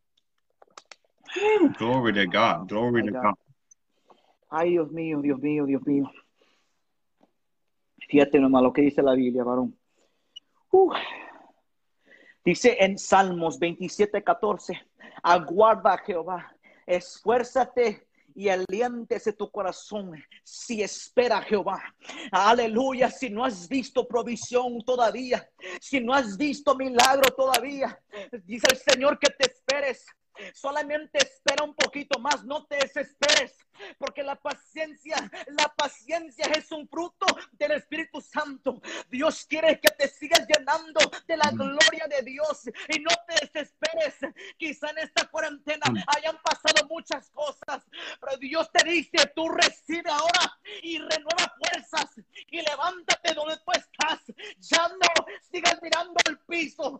Glory 1.76 2.12
to 2.12 2.26
God. 2.26 2.68
Glory 2.68 3.02
to 3.02 3.10
God. 3.10 3.34
Ay, 4.58 4.70
Dios 4.70 4.90
mío, 4.90 5.20
Dios 5.20 5.38
mío, 5.38 5.66
Dios 5.66 5.86
mío. 5.86 6.10
Fíjate 8.08 8.40
nomás 8.40 8.62
lo 8.62 8.72
que 8.72 8.80
dice 8.80 9.02
la 9.02 9.12
Biblia, 9.12 9.44
varón. 9.44 9.78
Dice 12.42 12.74
en 12.80 12.96
Salmos 12.96 13.58
27, 13.58 14.24
14, 14.24 14.80
aguarda 15.22 15.98
Jehová, 15.98 16.56
esfuérzate 16.86 18.08
y 18.34 18.48
aliéntese 18.48 19.34
tu 19.34 19.50
corazón 19.50 20.12
si 20.42 20.82
espera 20.82 21.42
Jehová. 21.42 21.94
Aleluya, 22.32 23.10
si 23.10 23.28
no 23.28 23.44
has 23.44 23.68
visto 23.68 24.08
provisión 24.08 24.80
todavía, 24.86 25.46
si 25.82 26.00
no 26.00 26.14
has 26.14 26.34
visto 26.38 26.74
milagro 26.74 27.30
todavía, 27.36 28.00
dice 28.44 28.68
el 28.70 28.78
Señor 28.78 29.18
que 29.18 29.28
te 29.28 29.52
esperes. 29.52 30.06
Solamente 30.54 31.18
espera 31.18 31.64
un 31.64 31.74
poquito 31.74 32.18
más, 32.18 32.44
no 32.44 32.66
te 32.66 32.76
desesperes 32.76 33.66
porque 33.98 34.22
la 34.22 34.36
paciencia, 34.36 35.16
la 35.48 35.72
paciencia 35.76 36.46
es 36.46 36.70
un 36.72 36.88
fruto 36.88 37.26
del 37.52 37.72
Espíritu 37.72 38.20
Santo. 38.20 38.80
Dios 39.10 39.46
quiere 39.48 39.80
que 39.80 39.90
te 39.90 40.08
sigas 40.08 40.46
llenando 40.46 41.00
de 41.26 41.36
la 41.36 41.50
gloria 41.50 42.06
de 42.08 42.22
Dios 42.22 42.66
y 42.88 43.00
no 43.00 43.10
te 43.26 43.46
desesperes. 43.46 44.34
Quizá 44.56 44.90
en 44.90 44.98
esta 44.98 45.26
cuarentena 45.28 45.86
hayan 46.16 46.38
pasado 46.42 46.86
muchas 46.88 47.30
cosas, 47.30 47.84
pero 48.20 48.36
Dios 48.38 48.70
te 48.72 48.88
dice, 48.88 49.32
tú 49.34 49.48
recibe 49.48 50.10
ahora 50.10 50.58
y 50.82 50.98
renueva 50.98 51.54
fuerzas 51.58 52.10
y 52.50 52.60
levántate 52.62 53.34
donde 53.34 53.56
tú 53.56 53.72
estás. 53.72 54.20
Ya 54.58 54.88
no 54.88 55.26
sigas 55.50 55.78
mirando 55.82 56.14
el 56.28 56.38
piso. 56.40 56.98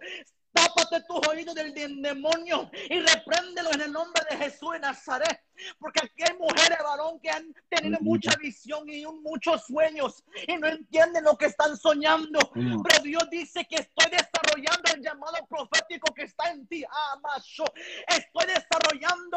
Tápate 0.57 1.03
tus 1.07 1.29
oídos 1.29 1.55
del, 1.55 1.75
demonio 1.75 2.71
y 2.89 3.01
repréndelo 3.01 3.73
en 3.75 3.83
el 3.83 3.93
nombre 3.93 4.23
de 4.31 4.37
Jesús 4.39 4.73
de 4.73 4.79
Nazaret. 4.81 5.43
Porque 5.79 6.01
aquí 6.03 6.23
hay 6.23 6.37
mujeres, 6.39 6.79
varón, 6.83 7.21
que 7.21 7.31
han 7.31 7.55
tenido 7.69 7.99
mucha 8.01 8.35
visión 8.37 8.89
y 8.89 9.05
muchos 9.07 9.67
sueños 9.67 10.25
y 10.47 10.57
no 10.57 10.67
entienden 10.67 11.25
lo 11.25 11.37
que 11.37 11.47
están 11.47 11.77
soñando. 11.77 12.39
Pero 12.53 13.03
Dios 13.03 13.29
dice 13.31 13.67
que 13.69 13.77
estoy 13.77 14.11
desarrollando 14.11 14.93
el 14.95 15.03
llamado 15.03 15.47
profético 15.47 16.15
que 16.15 16.25
está 16.25 16.51
en 16.51 16.67
ti. 16.67 16.85
Ah, 16.91 17.19
macho. 17.23 17.65
Estoy 18.09 18.47
desarrollando 18.47 19.37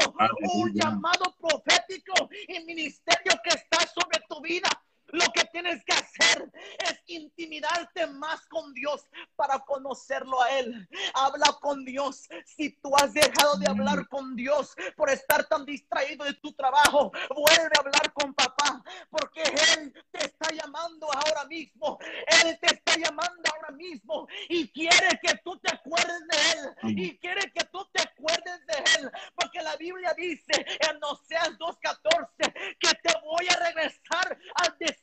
un 0.53 0.73
llamado 0.73 1.35
profético 1.37 2.29
y 2.47 2.63
ministerio 2.63 3.33
que 3.43 3.55
está 3.55 3.79
sobre 3.87 4.23
tu 4.29 4.41
vida. 4.41 4.69
Lo 5.11 5.25
que 5.33 5.43
tienes 5.45 5.83
que 5.83 5.93
hacer 5.93 6.51
es 6.79 7.01
intimidarte 7.07 8.07
más 8.07 8.45
con 8.47 8.73
Dios 8.73 9.07
para 9.35 9.59
conocerlo 9.59 10.41
a 10.41 10.59
Él. 10.59 10.87
Habla 11.13 11.57
con 11.61 11.83
Dios. 11.85 12.27
Si 12.45 12.71
tú 12.81 12.95
has 12.95 13.13
dejado 13.13 13.57
de 13.57 13.69
hablar 13.69 14.07
con 14.07 14.35
Dios 14.35 14.75
por 14.95 15.09
estar 15.09 15.45
tan 15.45 15.65
distraído 15.65 16.25
de 16.25 16.33
tu 16.35 16.53
trabajo, 16.53 17.11
vuelve 17.29 17.71
a 17.75 17.79
hablar 17.79 18.13
con 18.13 18.33
papá, 18.33 18.83
porque 19.09 19.41
Él 19.77 19.93
te 20.11 20.25
está 20.25 20.51
llamando 20.51 21.07
ahora 21.11 21.45
mismo. 21.45 21.97
Él 22.43 22.57
te 22.61 22.75
está 22.75 22.95
llamando 22.97 23.41
ahora 23.55 23.71
mismo 23.71 24.27
y 24.47 24.67
quiere 24.69 25.19
que 25.21 25.35
tú 25.43 25.57
te 25.59 25.73
acuerdes 25.73 26.21
de 26.29 26.59
Él. 26.59 26.99
Y 26.99 27.17
quiere 27.17 27.51
que 27.51 27.63
tú 27.65 27.85
te 27.93 28.03
acuerdes 28.03 28.65
de 28.67 28.99
Él, 28.99 29.11
porque 29.35 29.61
la 29.61 29.75
Biblia 29.77 30.13
dice 30.17 30.65
en 30.89 31.03
Oseas 31.03 31.57
2.14 31.57 32.77
que 32.79 32.93
te 33.01 33.13
voy 33.23 33.47
a 33.49 33.65
regresar 33.65 34.37
al 34.55 34.77
desierto 34.77 34.98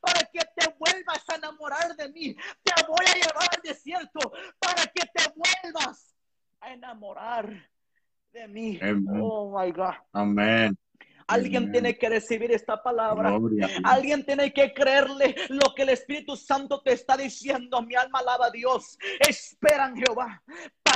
para 0.00 0.20
que 0.32 0.40
te 0.56 0.74
vuelvas 0.78 1.28
a 1.28 1.36
enamorar 1.36 1.96
de 1.96 2.08
mí. 2.10 2.34
Te 2.62 2.86
voy 2.86 3.04
a 3.06 3.14
llevar 3.14 3.48
al 3.54 3.62
desierto 3.62 4.32
para 4.58 4.86
que 4.86 5.06
te 5.14 5.24
vuelvas 5.34 6.14
a 6.60 6.72
enamorar 6.72 7.50
de 8.32 8.48
mí. 8.48 8.78
Amen. 8.82 9.20
Oh 9.20 9.58
my 9.58 9.70
God. 9.72 9.94
Amén. 10.12 10.76
Alguien 11.26 11.64
Amen. 11.64 11.72
tiene 11.72 11.98
que 11.98 12.08
recibir 12.08 12.50
esta 12.52 12.82
palabra. 12.82 13.30
Gloria. 13.30 13.68
Alguien 13.84 14.24
tiene 14.24 14.50
que 14.50 14.72
creerle 14.72 15.34
lo 15.50 15.74
que 15.74 15.82
el 15.82 15.90
Espíritu 15.90 16.36
Santo 16.36 16.80
te 16.80 16.92
está 16.92 17.18
diciendo. 17.18 17.82
Mi 17.82 17.94
alma 17.94 18.20
alaba 18.20 18.46
a 18.46 18.50
Dios. 18.50 18.96
Espera 19.20 19.88
en 19.88 19.96
Jehová. 19.96 20.42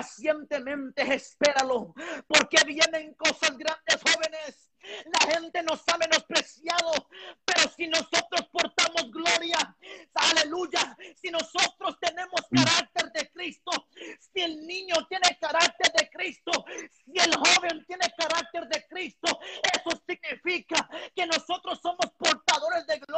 Pacientemente 0.02 1.02
espéralo. 1.14 1.94
Porque 2.26 2.58
vienen 2.66 3.14
cosas 3.14 3.56
grandes, 3.56 4.00
jóvenes. 4.02 4.68
La 5.06 5.32
gente 5.32 5.62
nos 5.62 5.80
ha 5.86 5.96
menospreciado. 5.96 7.08
Pero 7.44 7.70
si 7.76 7.86
nosotros 7.86 8.48
portamos 8.50 9.12
gloria, 9.12 9.76
aleluya. 10.12 10.96
Si 11.20 11.30
nosotros 11.30 11.96
tenemos 12.00 12.40
carácter 12.50 13.12
de 13.12 13.30
Cristo, 13.30 13.70
si 14.18 14.42
el 14.42 14.66
niño 14.66 14.96
tiene 15.08 15.38
carácter 15.40 15.92
de 15.96 16.10
Cristo, 16.10 16.64
si 16.90 17.12
el 17.20 17.32
joven 17.36 17.84
tiene 17.86 18.12
carácter 18.18 18.66
de 18.66 18.84
Cristo, 18.88 19.38
eso 19.72 20.02
significa 20.04 20.88
que 21.14 21.26
nosotros 21.26 21.78
somos 21.80 22.10
portadores 22.18 22.84
de 22.88 22.98
gloria. 22.98 23.11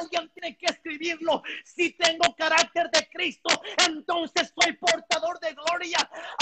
Alguien 0.00 0.30
tiene 0.30 0.56
que 0.56 0.66
escribirlo. 0.66 1.42
Si 1.64 1.90
tengo 1.90 2.34
carácter 2.36 2.90
de 2.90 3.08
Cristo, 3.08 3.48
entonces 3.86 4.52
soy 4.60 4.72
portador 4.74 5.38
de 5.40 5.54
gloria, 5.54 5.98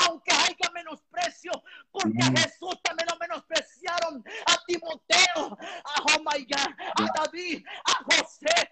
aunque 0.09 0.33
haya 0.33 0.71
menosprecio, 0.75 1.53
porque 1.91 2.23
a. 2.23 2.31
Jesús 2.37 2.81
también 2.83 3.09
lo 3.11 3.19
menospreciaron, 3.19 4.25
a 4.47 4.65
Timoteo, 4.67 5.59
a 5.85 6.03
oh 6.03 6.19
my 6.21 6.45
God, 6.45 6.75
a 6.97 7.23
David, 7.23 7.65
a 7.85 8.05
José. 8.05 8.71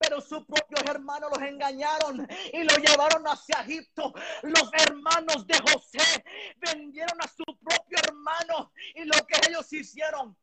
Pero 0.00 0.20
sus 0.20 0.44
propios 0.44 0.82
hermanos 0.84 1.28
los 1.34 1.42
engañaron 1.42 2.26
y 2.52 2.62
lo 2.62 2.76
llevaron 2.76 3.24
hacia 3.26 3.62
Egipto. 3.62 4.14
Los 4.42 4.70
hermanos 4.72 5.44
de 5.44 5.58
José 5.58 6.24
vendieron 6.58 7.20
a 7.20 7.26
su 7.26 7.42
propio 7.44 7.98
hermano 8.04 8.70
y 8.94 9.04
lo 9.04 9.26
que 9.26 9.40
ellos 9.48 9.72
hicieron. 9.72 10.36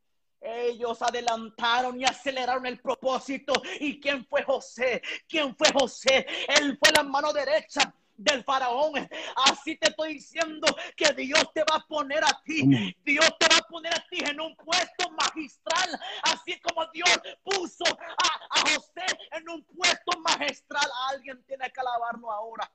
Ellos 0.46 1.02
adelantaron 1.02 2.00
y 2.00 2.04
aceleraron 2.04 2.66
el 2.66 2.78
propósito. 2.80 3.52
¿Y 3.80 4.00
quién 4.00 4.24
fue 4.26 4.42
José? 4.44 5.02
¿Quién 5.28 5.56
fue 5.56 5.72
José? 5.72 6.24
Él 6.48 6.78
fue 6.78 6.92
la 6.94 7.02
mano 7.02 7.32
derecha 7.32 7.92
del 8.16 8.44
faraón. 8.44 9.08
Así 9.44 9.76
te 9.76 9.88
estoy 9.88 10.14
diciendo 10.14 10.66
que 10.96 11.12
Dios 11.12 11.44
te 11.52 11.62
va 11.62 11.76
a 11.76 11.86
poner 11.86 12.22
a 12.24 12.40
ti. 12.44 12.94
Dios 13.04 13.28
te 13.38 13.46
va 13.52 13.58
a 13.58 13.68
poner 13.68 13.92
a 13.92 14.04
ti 14.08 14.20
en 14.24 14.40
un 14.40 14.54
puesto 14.56 15.10
magistral. 15.10 16.00
Así 16.22 16.58
como 16.60 16.86
Dios 16.92 17.20
puso 17.42 17.84
a, 17.86 18.58
a 18.58 18.60
José 18.60 19.04
en 19.32 19.48
un 19.48 19.64
puesto 19.64 20.20
magistral. 20.20 20.88
Alguien 21.10 21.42
tiene 21.44 21.70
que 21.70 21.80
alabarlo 21.80 22.30
ahora. 22.30 22.70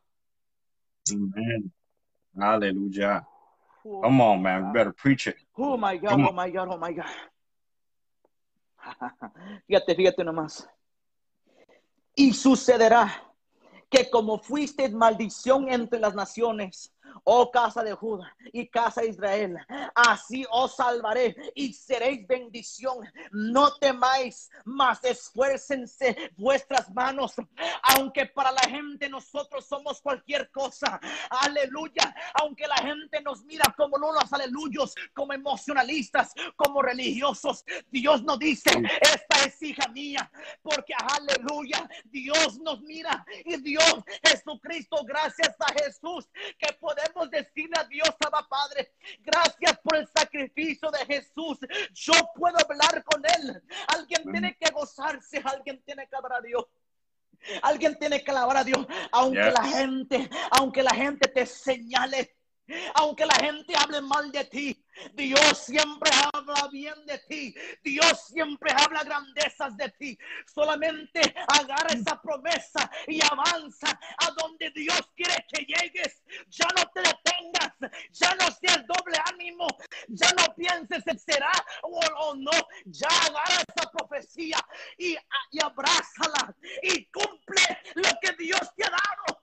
Amén. 1.10 1.72
Aleluya. 2.38 3.26
Come 3.84 4.22
on, 4.22 4.42
man. 4.42 4.68
We 4.68 4.74
better 4.74 4.94
preach 4.94 5.28
it. 5.28 5.38
Oh 5.58 5.78
my 5.78 5.98
God, 5.98 6.10
Come 6.10 6.26
oh 6.26 6.30
on. 6.30 6.36
my 6.36 6.50
God, 6.50 6.68
oh 6.70 6.78
my 6.78 6.94
God. 6.94 7.06
Fíjate, 9.68 9.96
fíjate 9.96 10.24
nomás. 10.24 10.68
Y 12.16 12.34
sucederá 12.34 13.34
que 13.90 14.10
como 14.10 14.40
fuiste 14.40 14.88
maldición 14.90 15.72
entre 15.72 16.00
las 16.00 16.16
naciones, 16.16 16.94
oh 17.24 17.52
casa 17.52 17.84
de 17.84 17.94
Judá 17.94 18.36
y 18.54 18.68
casa 18.68 19.02
de 19.02 19.10
Israel, 19.10 19.58
así 19.96 20.46
os 20.52 20.76
salvaré 20.76 21.36
y 21.56 21.74
seréis 21.74 22.26
bendición. 22.28 22.98
No 23.32 23.74
temáis, 23.76 24.50
mas 24.66 25.04
esfuércense 25.04 26.32
vuestras 26.38 26.90
manos, 26.94 27.36
aunque 27.84 28.26
para 28.28 28.52
la 28.52 28.62
gente 28.62 29.10
nosotros 29.10 29.66
somos 29.66 30.02
cualquier 30.02 30.50
cosa. 30.52 31.00
Aleluya, 31.30 32.16
aunque 32.36 32.68
la 32.68 32.78
gente 32.78 33.22
nos 33.22 33.44
mira 33.44 33.74
como 33.78 33.98
unos 33.98 34.32
aleluyos, 34.32 34.96
como 35.14 35.34
emocionalistas, 35.34 36.34
como 36.56 36.82
religiosos, 36.82 37.66
Dios 37.90 38.24
nos 38.24 38.40
dice, 38.40 38.70
esta 39.02 39.46
es 39.46 39.62
hija 39.62 39.88
mía, 39.90 40.32
porque 40.62 40.94
aleluya, 41.18 41.90
Dios 42.06 42.60
nos 42.60 42.82
mira 42.82 43.26
y 43.46 43.58
Dios 43.58 43.82
Jesucristo, 44.24 45.04
gracias 45.06 45.56
a 45.60 45.74
Jesús, 45.74 46.30
que 46.58 46.74
podemos 46.80 47.01
decirle 47.30 47.76
a 47.78 47.84
Dios, 47.86 48.10
Abba 48.26 48.48
Padre, 48.48 48.94
gracias 49.20 49.80
por 49.84 49.96
el 49.96 50.08
sacrificio 50.08 50.90
de 50.92 51.06
Jesús. 51.06 51.58
Yo 51.94 52.14
puedo 52.36 52.58
hablar 52.60 53.04
con 53.04 53.22
Él. 53.26 53.62
Alguien 53.88 54.24
tiene 54.32 54.58
que 54.60 54.72
gozarse, 54.72 55.42
alguien 55.44 55.82
tiene 55.84 56.08
que 56.08 56.16
hablar 56.16 56.40
a 56.40 56.42
Dios. 56.42 56.66
Alguien 57.64 57.98
tiene 57.98 58.24
que 58.24 58.30
alabar 58.32 58.58
a 58.58 58.64
Dios, 58.64 58.86
aunque 59.12 59.44
Yes. 59.44 59.54
la 59.54 59.64
gente, 59.64 60.30
aunque 60.52 60.84
la 60.84 60.94
gente 60.94 61.28
te 61.28 61.46
señale, 61.48 62.36
aunque 62.96 63.26
la 63.26 63.36
gente 63.36 63.76
hable 63.76 64.02
mal 64.02 64.32
de 64.32 64.44
ti, 64.46 64.86
Dios 65.14 65.58
siempre 65.58 66.12
habla 66.34 66.68
bien 66.72 67.06
de 67.06 67.18
ti. 67.20 67.56
Dios 67.84 68.26
siempre 68.28 68.72
habla 68.76 69.04
grandezas 69.04 69.76
de 69.78 69.90
ti. 69.90 70.18
Solamente 70.54 71.22
agarra 71.48 71.94
esa 71.94 72.22
promesa 72.22 72.90
y 73.08 73.20
avanza 73.24 73.88
a 73.90 74.32
donde 74.38 74.70
Dios 74.72 75.02
quiere 75.16 75.46
que 75.52 75.66
llegues. 75.66 76.22
Ya 76.50 76.68
no 76.76 76.84
te 76.94 77.02
detengas, 77.02 77.74
ya 78.12 78.36
no 78.36 78.52
seas 78.52 78.86
doble 78.88 79.18
ánimo, 79.32 79.68
ya 80.10 80.30
no 80.38 80.54
pienses 80.56 81.06
en 81.08 81.20
será 81.20 81.52
o, 81.84 82.00
o 82.00 82.36
no. 82.36 82.52
Ya 82.86 83.08
agarra 83.08 83.64
esa 83.68 83.92
profecía 83.92 84.58
y, 84.98 85.16
y 85.52 85.64
abrázala 85.64 86.56
y 86.84 87.06
cumple 87.06 87.62
lo 87.96 88.10
que 88.22 88.34
Dios 88.38 88.62
te 88.76 88.86
ha 88.86 88.90
dado. 88.90 89.42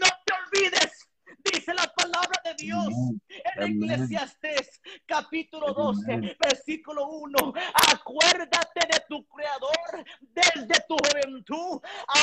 No 0.00 0.06
te 0.24 0.34
olvides, 0.34 1.08
dice 1.54 1.74
la 1.74 1.86
palabra 1.94 2.40
de 2.44 2.54
Dios 2.54 2.88
en. 3.56 3.82
Eclesiastés 3.82 4.80
capítulo 5.06 5.72
12, 5.72 6.12
Amén. 6.12 6.36
versículo 6.40 7.06
1. 7.08 7.52
Acuérdate 7.92 8.80
de 8.90 9.00
tu 9.08 9.26
creador 9.28 10.04
desde 10.20 10.84
tu 10.88 10.96
juventud, 10.96 11.80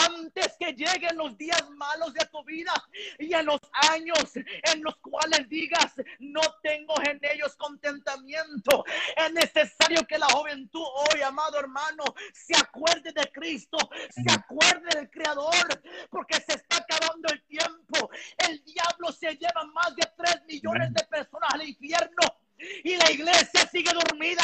antes 0.10 0.56
que 0.60 0.74
lleguen 0.74 1.18
los 1.18 1.38
días 1.38 1.70
malos 1.72 2.14
de 2.14 2.26
tu 2.28 2.44
vida 2.44 2.74
y 3.20 3.34
en 3.34 3.46
los 3.46 3.60
años 3.92 4.36
en 4.36 4.84
los 4.84 4.96
cuales 4.98 5.48
digas, 5.50 5.94
no 6.20 6.42
tengo 6.64 6.94
en 7.10 7.20
ellos 7.22 7.56
contentamiento. 7.56 8.84
Es 9.18 9.32
necesario 9.34 10.06
que 10.08 10.18
la 10.18 10.28
juventud 10.28 10.84
hoy, 11.12 11.22
amado 11.22 11.60
hermano, 11.60 12.04
se 12.34 12.56
acuerde 12.58 13.12
de 13.14 13.32
Cristo, 13.32 13.78
se 14.10 14.32
acuerde 14.32 14.90
del 14.96 15.10
creador, 15.10 15.82
porque 16.10 16.36
se 16.36 16.54
está 16.54 16.78
acabando 16.78 17.30
el 17.32 17.42
tiempo. 17.44 18.10
El 18.38 18.64
diablo 18.64 19.12
se 19.12 19.36
lleva 19.36 19.66
más 19.74 19.96
de 19.96 20.08
3 20.18 20.44
millones 20.48 20.94
de 20.94 21.04
personas 21.06 21.54
al 21.54 21.68
infierno 21.68 22.42
y 22.84 22.96
la 22.96 23.12
iglesia 23.12 23.68
sigue 23.72 23.92
dormida. 23.94 24.44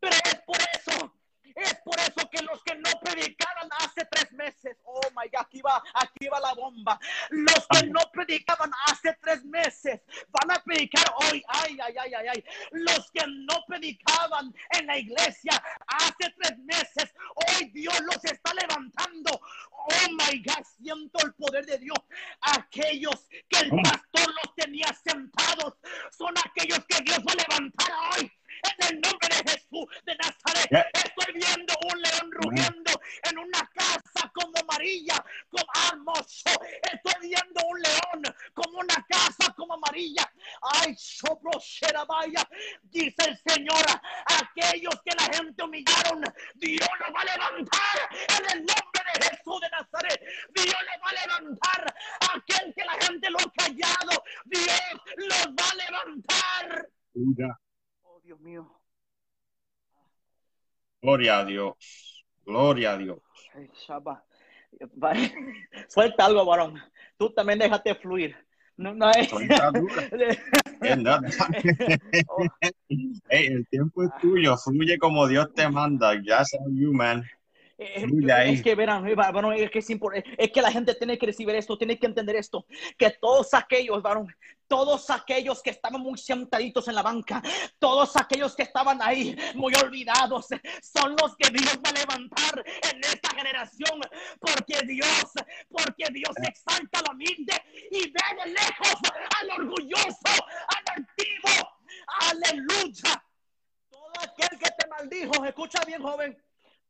Pero 0.00 0.16
es 0.24 0.34
por 0.46 0.56
eso, 0.56 1.14
es 1.54 1.74
por 1.84 1.98
eso 2.00 2.28
que 2.30 2.42
los 2.42 2.62
que 2.64 2.74
no 2.76 2.90
predicaban 3.00 3.68
hace 3.78 4.04
tres 4.10 4.32
meses, 4.32 4.76
oh 4.84 5.00
my 5.10 5.28
God, 5.32 5.40
aquí 5.40 5.62
va, 5.62 5.82
aquí 5.94 6.26
va 6.28 6.40
la 6.40 6.54
bomba. 6.54 6.98
Los 7.30 7.66
que 7.68 7.86
no 7.86 8.00
predicaban 8.12 8.70
hace 8.86 9.16
tres 9.20 9.44
meses 9.44 10.00
van 10.28 10.50
a 10.50 10.62
predicar 10.64 11.04
hoy. 11.16 11.42
Ay, 11.48 11.78
ay, 11.80 11.94
ay, 11.98 12.14
ay, 12.14 12.26
ay. 12.34 12.44
Los 12.72 13.10
que 13.12 13.24
no 13.26 13.62
predicaban 13.66 14.52
en 14.70 14.86
la 14.86 14.98
iglesia 14.98 15.52
hace 15.86 16.34
tres 16.40 16.58
meses, 16.58 17.14
hoy 17.34 17.70
Dios 17.70 17.98
los 18.00 18.24
está 18.24 18.52
levantando 18.54 18.64
levantando. 18.74 19.40
Oh 19.86 20.08
my 20.12 20.42
God, 20.42 20.64
siento 20.78 21.26
el 21.26 21.34
poder 21.34 21.66
de 21.66 21.78
Dios. 21.78 21.98
Aquellos 22.40 23.28
que 23.48 23.60
el 23.60 23.70
¿Cómo? 23.70 23.82
pastor 23.82 24.34
los 24.42 24.54
tenía 24.56 24.86
sentados 25.04 25.74
son 26.16 26.34
aquellos 26.44 26.80
que 26.86 27.02
Dios 27.02 27.18
va 27.18 27.32
a 27.32 27.36
levantar 27.36 27.90
hoy. 28.16 28.32
En 28.62 28.94
el 28.94 29.00
nombre 29.00 29.28
de 29.28 29.50
Jesús 29.52 29.86
de 30.04 30.14
Nazaret, 30.16 30.54
Yeah. 30.70 30.88
estoy 30.94 31.34
viendo 31.34 31.74
un 31.92 32.00
león 32.00 32.30
rugiendo 32.32 32.90
en 33.30 33.38
una 33.38 33.70
casa 33.74 34.32
como 34.32 34.52
amarilla, 34.62 35.22
como 35.50 35.64
hermoso. 35.92 36.50
Estoy 36.92 37.28
viendo 37.28 37.60
un 37.68 37.80
león 37.82 38.34
como 38.54 38.78
una 38.78 38.94
casa 39.08 39.52
como 39.54 39.74
amarilla. 39.74 40.30
Ay, 40.62 40.94
sopro 40.96 41.50
vaya. 42.08 42.48
Dice 42.82 43.16
el 43.28 43.38
Señor, 43.46 43.84
aquellos 44.40 44.94
que 45.04 45.14
la 45.16 45.36
gente 45.36 45.62
humillaron, 45.62 46.22
Dios 46.54 46.88
los 47.00 47.14
va 47.14 47.20
a 47.20 47.24
levantar 47.24 47.98
en 48.12 48.58
el 48.58 48.58
nombre 48.66 49.02
de 49.14 49.26
Jesús 49.26 49.60
de 49.60 49.70
Nazaret. 49.70 50.20
Dios 50.54 50.66
los 50.66 50.98
va 51.02 51.10
a 51.10 51.26
levantar. 51.26 51.94
Aquel 52.34 52.74
que 52.74 52.84
la 52.84 52.94
gente 53.06 53.30
lo 53.30 53.38
ha 53.38 53.52
callado, 53.56 54.24
Dios 54.46 54.80
los 55.16 55.46
va 55.48 55.70
a 55.70 55.74
levantar. 55.74 56.88
Aleluya. 57.14 57.60
Oh, 58.02 58.20
Dios 58.20 58.40
mío. 58.40 58.80
Gloria 61.04 61.40
a 61.40 61.44
Dios. 61.44 62.24
Gloria 62.46 62.92
a 62.92 62.96
Dios. 62.96 63.18
Va- 63.88 65.14
Suelta 65.88 66.26
algo, 66.26 66.44
varón. 66.44 66.80
Tú 67.16 67.30
también 67.30 67.58
déjate 67.58 67.94
fluir. 67.94 68.34
No, 68.76 68.92
no 68.94 69.10
es. 69.10 69.28
Nada. 70.80 71.20
Oh, 72.28 72.44
Hey, 73.28 73.46
el 73.46 73.66
tiempo 73.68 74.02
es 74.02 74.10
tuyo. 74.20 74.56
Fluye 74.56 74.98
como 74.98 75.26
Dios 75.28 75.52
te 75.54 75.68
manda. 75.68 76.12
Just 76.16 76.54
on 76.58 76.76
you, 76.76 76.92
man. 76.92 77.22
Eh, 77.84 78.32
ahí. 78.32 78.54
es 78.54 78.62
que 78.62 78.74
verán, 78.74 79.06
eh, 79.06 79.14
varón, 79.14 79.52
es 79.54 79.70
que 79.70 79.78
es 79.78 79.88
es 79.90 80.50
que 80.50 80.62
la 80.62 80.72
gente 80.72 80.94
tiene 80.94 81.18
que 81.18 81.26
recibir 81.26 81.54
esto, 81.54 81.76
tiene 81.78 81.98
que 81.98 82.06
entender 82.06 82.36
esto, 82.36 82.66
que 82.96 83.10
todos 83.10 83.52
aquellos, 83.54 84.02
varón, 84.02 84.34
todos 84.66 85.10
aquellos 85.10 85.62
que 85.62 85.70
estaban 85.70 86.00
muy 86.00 86.18
sentaditos 86.18 86.88
en 86.88 86.94
la 86.94 87.02
banca, 87.02 87.42
todos 87.78 88.16
aquellos 88.16 88.56
que 88.56 88.62
estaban 88.62 89.00
ahí 89.02 89.36
muy 89.54 89.72
olvidados, 89.74 90.46
son 90.82 91.16
los 91.20 91.36
que 91.36 91.50
Dios 91.50 91.78
va 91.84 91.90
a 91.90 91.92
levantar 91.92 92.64
en 92.92 93.00
esta 93.00 93.30
generación, 93.36 94.00
porque 94.40 94.78
Dios, 94.86 95.32
porque 95.68 96.06
Dios 96.12 96.34
exalta 96.42 97.00
al 97.00 97.14
humilde 97.14 97.54
y 97.90 98.10
ve 98.10 98.44
de 98.44 98.50
lejos 98.50 98.96
al 99.40 99.60
orgulloso, 99.60 100.44
al 100.68 100.96
altivo, 100.96 101.72
aleluya. 102.30 103.24
Todo 103.90 104.12
aquel 104.20 104.58
que 104.58 104.70
te 104.70 104.88
maldijo, 104.88 105.44
escucha 105.44 105.84
bien, 105.86 106.02
joven. 106.02 106.36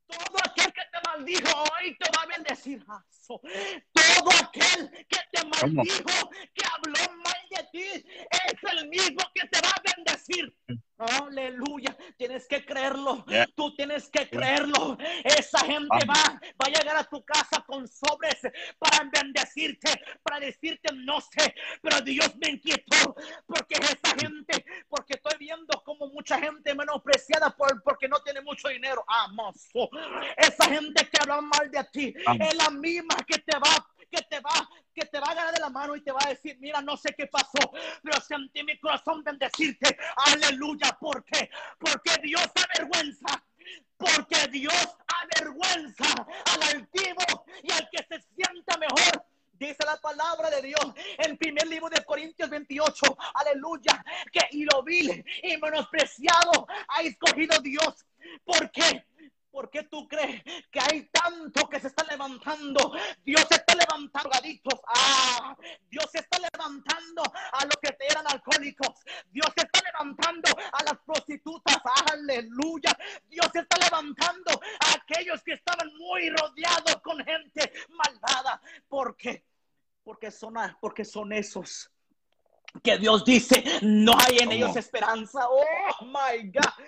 Todo 0.07 0.39
aquel 0.45 0.73
que 0.73 0.83
te 0.93 1.09
maldijo 1.09 1.63
hoy 1.63 1.97
te 1.99 2.11
va 2.17 2.23
a 2.23 2.27
bendecir. 2.27 2.85
Todo 3.27 4.31
aquel 4.43 4.91
que 5.09 5.19
te 5.33 5.47
maldijo, 5.47 6.31
que 6.55 6.65
habló 6.73 7.17
mal 7.23 7.43
de 7.51 7.65
ti, 7.73 8.07
es 8.31 8.73
el 8.73 8.89
mismo 8.89 9.25
que 9.35 9.49
te 9.49 9.61
va 9.61 9.71
a 9.71 9.83
bendecir. 9.97 10.57
Aleluya. 10.99 11.97
Tienes 12.17 12.47
que 12.47 12.65
creerlo. 12.65 13.25
Yeah. 13.27 13.47
Tú 13.55 13.75
tienes 13.75 14.09
que 14.09 14.29
creerlo. 14.29 14.97
Esa 15.25 15.61
gente 15.61 15.99
va, 16.07 16.41
va 16.41 16.67
a 16.67 16.69
llegar 16.69 16.97
a 16.97 17.05
tu 17.05 17.25
casa 17.25 17.65
con 17.67 17.87
sobres 17.89 18.41
para 18.79 19.11
bendecirte, 19.13 19.91
para 20.23 20.41
decirte 20.41 20.93
no 20.95 21.21
sé, 21.21 21.55
pero 21.83 22.01
Dios 22.01 22.35
me 22.37 22.51
inquietó 22.51 23.15
porque 23.47 23.75
esa 23.75 24.15
gente, 24.19 24.65
porque 24.89 25.15
estoy 25.15 25.39
viendo 25.39 25.83
como 25.85 26.09
mucha 26.09 26.39
gente 26.39 26.75
menospreciada 26.75 27.51
por, 27.51 27.83
porque 27.83 28.09
no 28.09 28.21
tiene 28.21 28.41
mucho 28.41 28.69
dinero. 28.69 29.05
Amazo. 29.07 29.91
Esa 30.37 30.69
gente 30.69 31.09
que 31.09 31.19
habla 31.21 31.41
mal 31.41 31.71
de 31.71 31.85
ti 31.93 32.15
es 32.41 32.55
la 32.55 32.71
misma 32.71 33.17
que 33.27 33.39
te 33.39 33.59
va, 33.59 33.87
que 34.11 34.23
te 34.23 34.41
va, 34.41 34.69
que 34.95 35.05
te 35.07 35.19
va 35.19 35.29
a 35.29 35.31
agarrar 35.33 35.55
de 35.55 35.61
la 35.61 35.71
mano 35.71 35.97
y 35.97 36.01
te 36.03 36.13
va 36.13 36.21
a 36.25 36.29
decir, 36.29 36.57
mira, 36.61 36.81
no 36.81 36.97
sé 36.97 37.15
qué 37.17 37.27
pasó, 37.27 37.73
pero 38.03 38.21
sentí 38.21 38.63
mi 38.63 38.79
corazón 38.79 39.23
bendecirte. 39.25 39.97
Aleluya. 40.33 40.94
¿Por 40.99 41.25
qué? 41.25 41.51
Porque 41.79 42.21
Dios 42.23 42.47
avergüenza. 42.75 43.45
Porque 43.97 44.49
Dios 44.51 44.89
avergüenza 45.07 46.27
al 46.53 46.63
altivo 46.77 47.45
y 47.63 47.73
al 47.73 47.89
que 47.91 48.05
se 48.09 48.21
sienta 48.35 48.77
mejor. 48.79 49.25
Dice 49.53 49.79
la 49.87 49.97
palabra 49.97 50.51
de 50.51 50.63
Dios 50.63 50.85
en 51.19 51.39
primer 51.39 51.67
libro 51.69 51.89
de 51.89 52.05
Corintios 52.05 52.51
28. 52.51 53.17
Aleluya. 53.35 54.05
Que 54.33 54.41
y 54.51 54.65
lo 54.65 54.83
vil 54.83 55.25
y 55.43 55.57
menospreciado 55.59 56.67
ha 56.89 57.03
escogido 57.03 57.59
Dios. 57.61 58.05
¿Por 58.45 58.71
qué? 58.73 59.05
¿Por 59.55 59.71
qué 59.71 59.85
tú 59.85 60.09
crees 60.09 60.43
que 60.73 60.81
hay 60.81 61.09
tanto 61.13 61.69
que 61.69 61.79
se 61.79 61.87
está 61.87 62.05
levantando? 62.11 62.93
Dios 63.25 63.47
está 63.49 63.77
levantando 63.77 64.31
adictos. 64.35 64.81
Ah, 64.89 65.57
Dios 65.89 66.13
está 66.13 66.41
levantando 66.53 67.23
a 67.23 67.65
los 67.65 67.77
que 67.81 67.97
eran 68.11 68.25
alcohólicos. 68.27 69.01
Dios 69.31 69.47
está 69.55 69.81
levantando 69.93 70.51
a 70.73 70.83
las 70.83 70.99
prostitutas. 71.07 71.77
Aleluya. 72.35 72.97
Dios 73.29 73.51
está 73.55 73.79
levantando 73.79 74.51
a 74.53 74.95
aquellos 74.95 75.43
que 75.43 75.53
estaban 75.53 75.89
muy 75.97 76.31
rodeados 76.31 76.97
con 77.03 77.25
gente 77.25 77.73
malvada. 77.89 78.61
¿Por 78.89 79.17
qué? 79.17 79.45
Porque 80.03 80.31
son, 80.31 80.55
porque 80.81 81.05
son 81.05 81.33
esos 81.33 81.91
que 82.83 82.99
Dios 82.99 83.25
dice, 83.25 83.63
no 83.83 84.15
hay 84.19 84.39
en 84.39 84.53
ellos 84.53 84.77
esperanza. 84.77 85.47
Oh 85.49 86.05
my 86.07 86.51
God. 86.51 86.85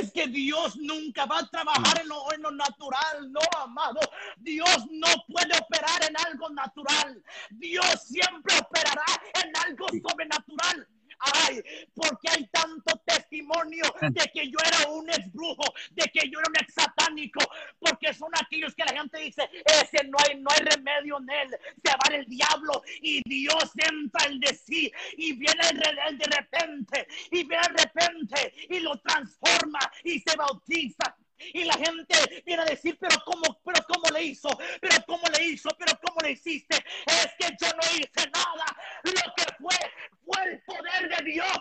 Es 0.00 0.10
que 0.12 0.26
Dios 0.28 0.76
nunca 0.76 1.26
va 1.26 1.40
a 1.40 1.46
trabajar 1.48 2.00
en 2.00 2.08
lo, 2.08 2.32
en 2.32 2.42
lo 2.42 2.50
natural, 2.52 3.30
no, 3.30 3.40
amado. 3.58 4.00
Dios 4.38 4.86
no 4.90 5.08
puede 5.28 5.58
operar 5.58 6.04
en 6.08 6.16
algo 6.26 6.48
natural. 6.50 7.22
Dios 7.50 8.02
siempre 8.06 8.54
operará 8.58 9.04
en 9.44 9.52
algo 9.66 9.86
sobrenatural. 9.88 10.88
Ay, 11.18 11.62
porque 11.94 12.28
hay 12.30 12.46
tanto 12.48 13.00
testimonio 13.06 13.84
de 14.00 14.30
que 14.32 14.50
yo 14.50 14.58
era 14.64 14.90
un 14.90 15.08
ex 15.08 15.32
brujo, 15.32 15.64
de 15.92 16.04
que 16.12 16.28
yo 16.28 16.38
era 16.38 16.48
un 16.48 16.62
ex 16.62 16.74
satánico, 16.74 17.40
porque 17.78 18.12
son 18.12 18.30
aquellos 18.34 18.74
que 18.74 18.84
la 18.84 18.92
gente 18.92 19.18
dice, 19.20 19.48
ese 19.64 20.06
no 20.08 20.18
hay, 20.26 20.38
no 20.38 20.50
hay 20.50 20.64
remedio 20.64 21.18
en 21.18 21.30
él, 21.30 21.56
se 21.82 21.92
va 21.92 22.16
el 22.16 22.26
diablo 22.26 22.82
y 23.00 23.22
Dios 23.28 23.70
entra 23.76 24.26
en 24.26 24.40
de 24.40 24.54
sí 24.54 24.92
y 25.16 25.32
viene 25.32 25.60
el, 25.70 25.98
el 26.08 26.18
de 26.18 26.26
repente 26.26 27.06
y 27.30 27.44
viene 27.44 27.62
de 27.76 27.84
repente 27.84 28.54
y 28.68 28.80
lo 28.80 28.96
transforma 29.00 29.80
y 30.04 30.20
se 30.20 30.36
bautiza. 30.36 31.15
Y 31.38 31.64
la 31.64 31.74
gente 31.74 32.42
viene 32.44 32.62
a 32.62 32.66
decir, 32.66 32.96
pero 32.98 33.16
cómo, 33.24 33.60
pero 33.64 33.84
cómo 33.86 34.08
le 34.12 34.22
hizo, 34.24 34.48
pero 34.80 34.96
cómo 35.06 35.22
le 35.36 35.44
hizo, 35.44 35.68
pero 35.78 35.92
cómo 36.02 36.20
le 36.22 36.32
hiciste. 36.32 36.76
Es 37.06 37.28
que 37.38 37.54
yo 37.60 37.68
no 37.68 37.82
hice 37.98 38.30
nada. 38.32 38.64
Lo 39.04 39.34
que 39.34 39.54
fue, 39.58 39.76
fue 40.24 40.44
el 40.52 40.62
poder 40.62 41.16
de 41.16 41.30
Dios. 41.32 41.52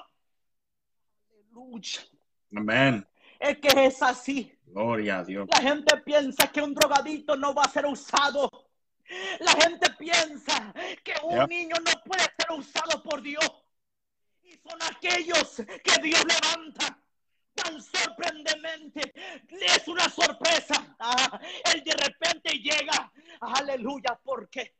Aleluya. 1.32 2.02
Amén. 2.56 3.08
Es 3.40 3.58
que 3.60 3.86
es 3.86 4.02
así. 4.02 4.52
Gloria 4.66 5.20
a 5.20 5.24
Dios. 5.24 5.48
La 5.52 5.62
gente 5.62 5.98
piensa 5.98 6.52
que 6.52 6.62
un 6.62 6.74
drogadito 6.74 7.36
no 7.36 7.54
va 7.54 7.64
a 7.64 7.70
ser 7.70 7.86
usado. 7.86 8.50
La 9.40 9.52
gente 9.52 9.90
piensa 10.00 10.74
que 11.04 11.14
un 11.24 11.40
Yep. 11.40 11.50
niño 11.50 11.76
no 11.78 12.02
puede 12.04 12.24
ser 12.24 12.52
usado 12.58 13.04
por 13.04 13.22
Dios. 13.22 13.46
Y 14.42 14.54
son 14.54 14.82
aquellos 14.82 15.58
que 15.84 16.02
Dios 16.02 16.24
levanta 16.26 17.00
tan 17.56 17.82
sorprendentemente. 17.82 19.14
Es 19.50 19.88
una 19.88 20.10
sorpresa. 20.10 20.96
Ah, 21.00 21.40
el 21.74 21.84
de 21.84 21.94
repente 21.94 22.52
llega. 22.60 23.12
Aleluya. 23.42 24.20
¿Por 24.24 24.50
qué? 24.50 24.76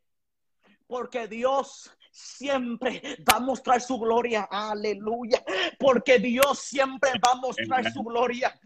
Porque 0.88 1.28
Dios 1.28 1.92
siempre 2.16 3.02
va 3.30 3.38
a 3.38 3.40
mostrar 3.40 3.82
su 3.82 4.00
gloria. 4.00 4.48
Aleluya. 4.50 5.44
Porque 5.78 6.18
Dios 6.20 6.60
siempre 6.60 7.12
va 7.26 7.34
a 7.34 7.36
mostrar 7.36 7.84
su 7.92 8.04
gloria. 8.04 8.58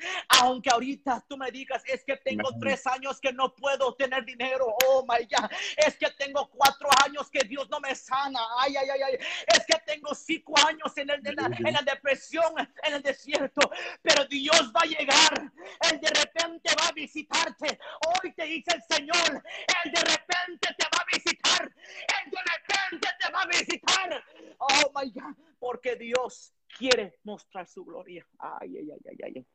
Aunque 0.41 0.69
ahorita 0.69 1.25
tú 1.27 1.35
me 1.37 1.49
digas, 1.51 1.81
es 1.87 2.03
que 2.03 2.17
tengo 2.17 2.49
tres 2.59 2.85
años 2.87 3.19
que 3.19 3.33
no 3.33 3.53
puedo 3.55 3.95
tener 3.95 4.23
dinero. 4.25 4.65
Oh 4.87 5.03
my 5.07 5.25
God. 5.25 5.49
Es 5.77 5.97
que 5.97 6.09
tengo 6.11 6.47
cuatro 6.49 6.87
años 7.05 7.29
que 7.31 7.39
Dios 7.47 7.67
no 7.69 7.79
me 7.79 7.95
sana. 7.95 8.39
Ay, 8.59 8.75
ay, 8.77 8.89
ay, 8.89 9.01
ay. 9.01 9.17
Es 9.47 9.65
que 9.65 9.77
tengo 9.85 10.13
cinco 10.13 10.53
años 10.67 10.95
en, 10.97 11.09
el- 11.09 11.25
en 11.27 11.35
la, 11.35 11.49
en 11.57 11.73
la 11.73 11.81
depresión, 11.81 12.53
en 12.83 12.93
el 12.93 13.01
desierto. 13.01 13.69
Pero 14.01 14.25
Dios 14.25 14.71
va 14.75 14.81
a 14.81 14.85
llegar. 14.85 15.51
Él 15.91 15.99
de 15.99 16.09
repente 16.09 16.69
va 16.79 16.87
a 16.87 16.91
visitarte. 16.91 17.79
Hoy 18.21 18.31
te 18.33 18.43
dice 18.45 18.71
el 18.75 18.83
Señor. 18.95 19.43
Él 19.83 19.91
de 19.91 20.01
repente 20.01 20.67
te 20.77 20.85
va 20.85 21.01
a 21.01 21.05
visitar. 21.11 21.63
Él 21.65 22.31
de 22.31 22.37
repente 22.37 23.07
te 23.19 23.31
va 23.31 23.38
a 23.41 23.47
visitar. 23.47 24.23
Oh 24.59 24.91
my 24.95 25.11
God. 25.11 25.35
Porque 25.59 25.95
Dios 25.95 26.53
quiere 26.77 27.19
mostrar 27.23 27.67
su 27.67 27.83
gloria. 27.83 28.25
Ay, 28.37 28.77
ay, 28.77 28.91
ay, 28.91 29.17
ay, 29.23 29.33
ay. 29.35 29.45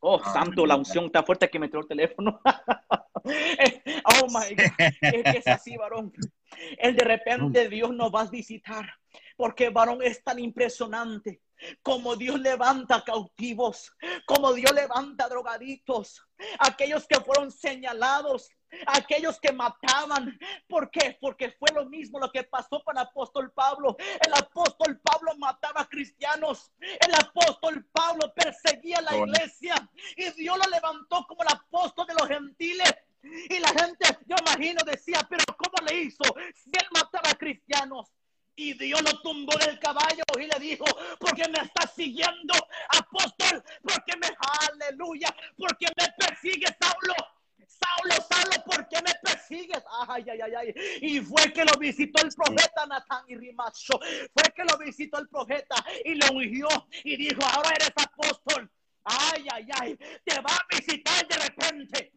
Oh, 0.00 0.22
santo, 0.22 0.66
la 0.66 0.76
unción 0.76 1.06
está 1.06 1.22
fuerte 1.22 1.48
que 1.48 1.58
me 1.58 1.68
tiró 1.68 1.80
el 1.80 1.88
teléfono. 1.88 2.40
oh 3.24 4.26
my 4.28 4.54
God. 4.54 4.72
Es 5.00 5.22
que 5.22 5.38
es 5.38 5.46
así, 5.46 5.76
varón. 5.76 6.12
Él 6.78 6.94
de 6.94 7.04
repente 7.04 7.68
Dios 7.68 7.94
nos 7.94 8.12
va 8.14 8.22
a 8.22 8.26
visitar. 8.26 8.86
Porque 9.36 9.70
varón 9.70 10.02
es 10.02 10.22
tan 10.22 10.38
impresionante 10.38 11.40
como 11.82 12.16
Dios 12.16 12.40
levanta 12.40 13.02
cautivos, 13.04 13.92
como 14.26 14.52
Dios 14.52 14.72
levanta 14.72 15.28
drogaditos, 15.28 16.22
aquellos 16.58 17.06
que 17.06 17.20
fueron 17.20 17.50
señalados, 17.50 18.50
aquellos 18.86 19.38
que 19.40 19.52
mataban. 19.52 20.38
¿Por 20.68 20.90
qué? 20.90 21.16
Porque 21.20 21.50
fue 21.50 21.70
lo 21.74 21.86
mismo 21.86 22.18
lo 22.18 22.30
que 22.30 22.44
pasó 22.44 22.82
con 22.82 22.96
el 22.96 23.02
apóstol 23.02 23.52
Pablo. 23.52 23.96
El 23.98 24.32
apóstol 24.34 25.00
Pablo 25.00 25.32
mataba 25.38 25.86
cristianos. 25.88 26.72
El 26.80 27.14
apóstol 27.14 27.84
Pablo 27.92 28.32
perseguía 28.34 29.00
la 29.00 29.16
iglesia 29.16 29.88
y 30.16 30.30
Dios 30.30 30.58
lo 30.58 30.70
levantó 30.70 31.26
como 31.26 31.42
el 31.42 31.48
apóstol 31.48 32.06
de 32.06 32.14
los 32.14 32.28
gentiles. 32.28 32.94
Y 33.22 33.58
la 33.58 33.68
gente, 33.68 34.18
yo 34.26 34.36
imagino, 34.38 34.80
decía, 34.84 35.26
pero 35.28 35.44
¿cómo 35.56 35.86
le 35.86 36.02
hizo 36.02 36.24
si 36.54 36.70
él 36.70 36.86
mataba 36.92 37.32
cristianos? 37.38 38.12
Y 38.56 38.74
Dios 38.74 39.02
lo 39.02 39.20
tumbó 39.20 39.56
del 39.58 39.78
caballo 39.80 40.22
y 40.38 40.46
le 40.46 40.58
dijo, 40.60 40.84
porque 41.18 41.48
me 41.48 41.58
está 41.58 41.88
siguiendo, 41.88 42.54
apóstol, 42.88 43.64
porque 43.82 44.16
me, 44.16 44.28
aleluya, 44.70 45.34
porque 45.56 45.86
me 45.96 46.08
persigue 46.18 46.66
Saulo. 46.80 47.14
Saulo, 47.68 48.14
Saulo, 48.28 48.64
¿por 48.64 48.88
qué 48.88 48.96
me 49.02 49.12
persigues? 49.22 49.82
Ay, 50.08 50.24
ay, 50.30 50.40
ay, 50.40 50.54
ay. 50.54 50.74
Y 51.00 51.20
fue 51.20 51.52
que 51.52 51.64
lo 51.64 51.78
visitó 51.78 52.24
el 52.24 52.32
profeta 52.34 52.86
Natán 52.86 53.24
y 53.28 53.36
Rimacho. 53.36 53.98
Fue 54.32 54.52
que 54.54 54.64
lo 54.64 54.78
visitó 54.78 55.18
el 55.18 55.28
profeta 55.28 55.76
y 56.04 56.14
lo 56.14 56.26
ungió 56.32 56.68
y 57.02 57.16
dijo, 57.16 57.42
ahora 57.44 57.70
eres 57.70 57.92
apóstol. 57.96 58.70
Ay, 59.04 59.46
ay, 59.52 59.68
ay. 59.80 59.96
Te 60.24 60.40
va 60.40 60.50
a 60.50 60.66
visitar 60.70 61.26
de 61.28 61.36
repente. 61.36 62.12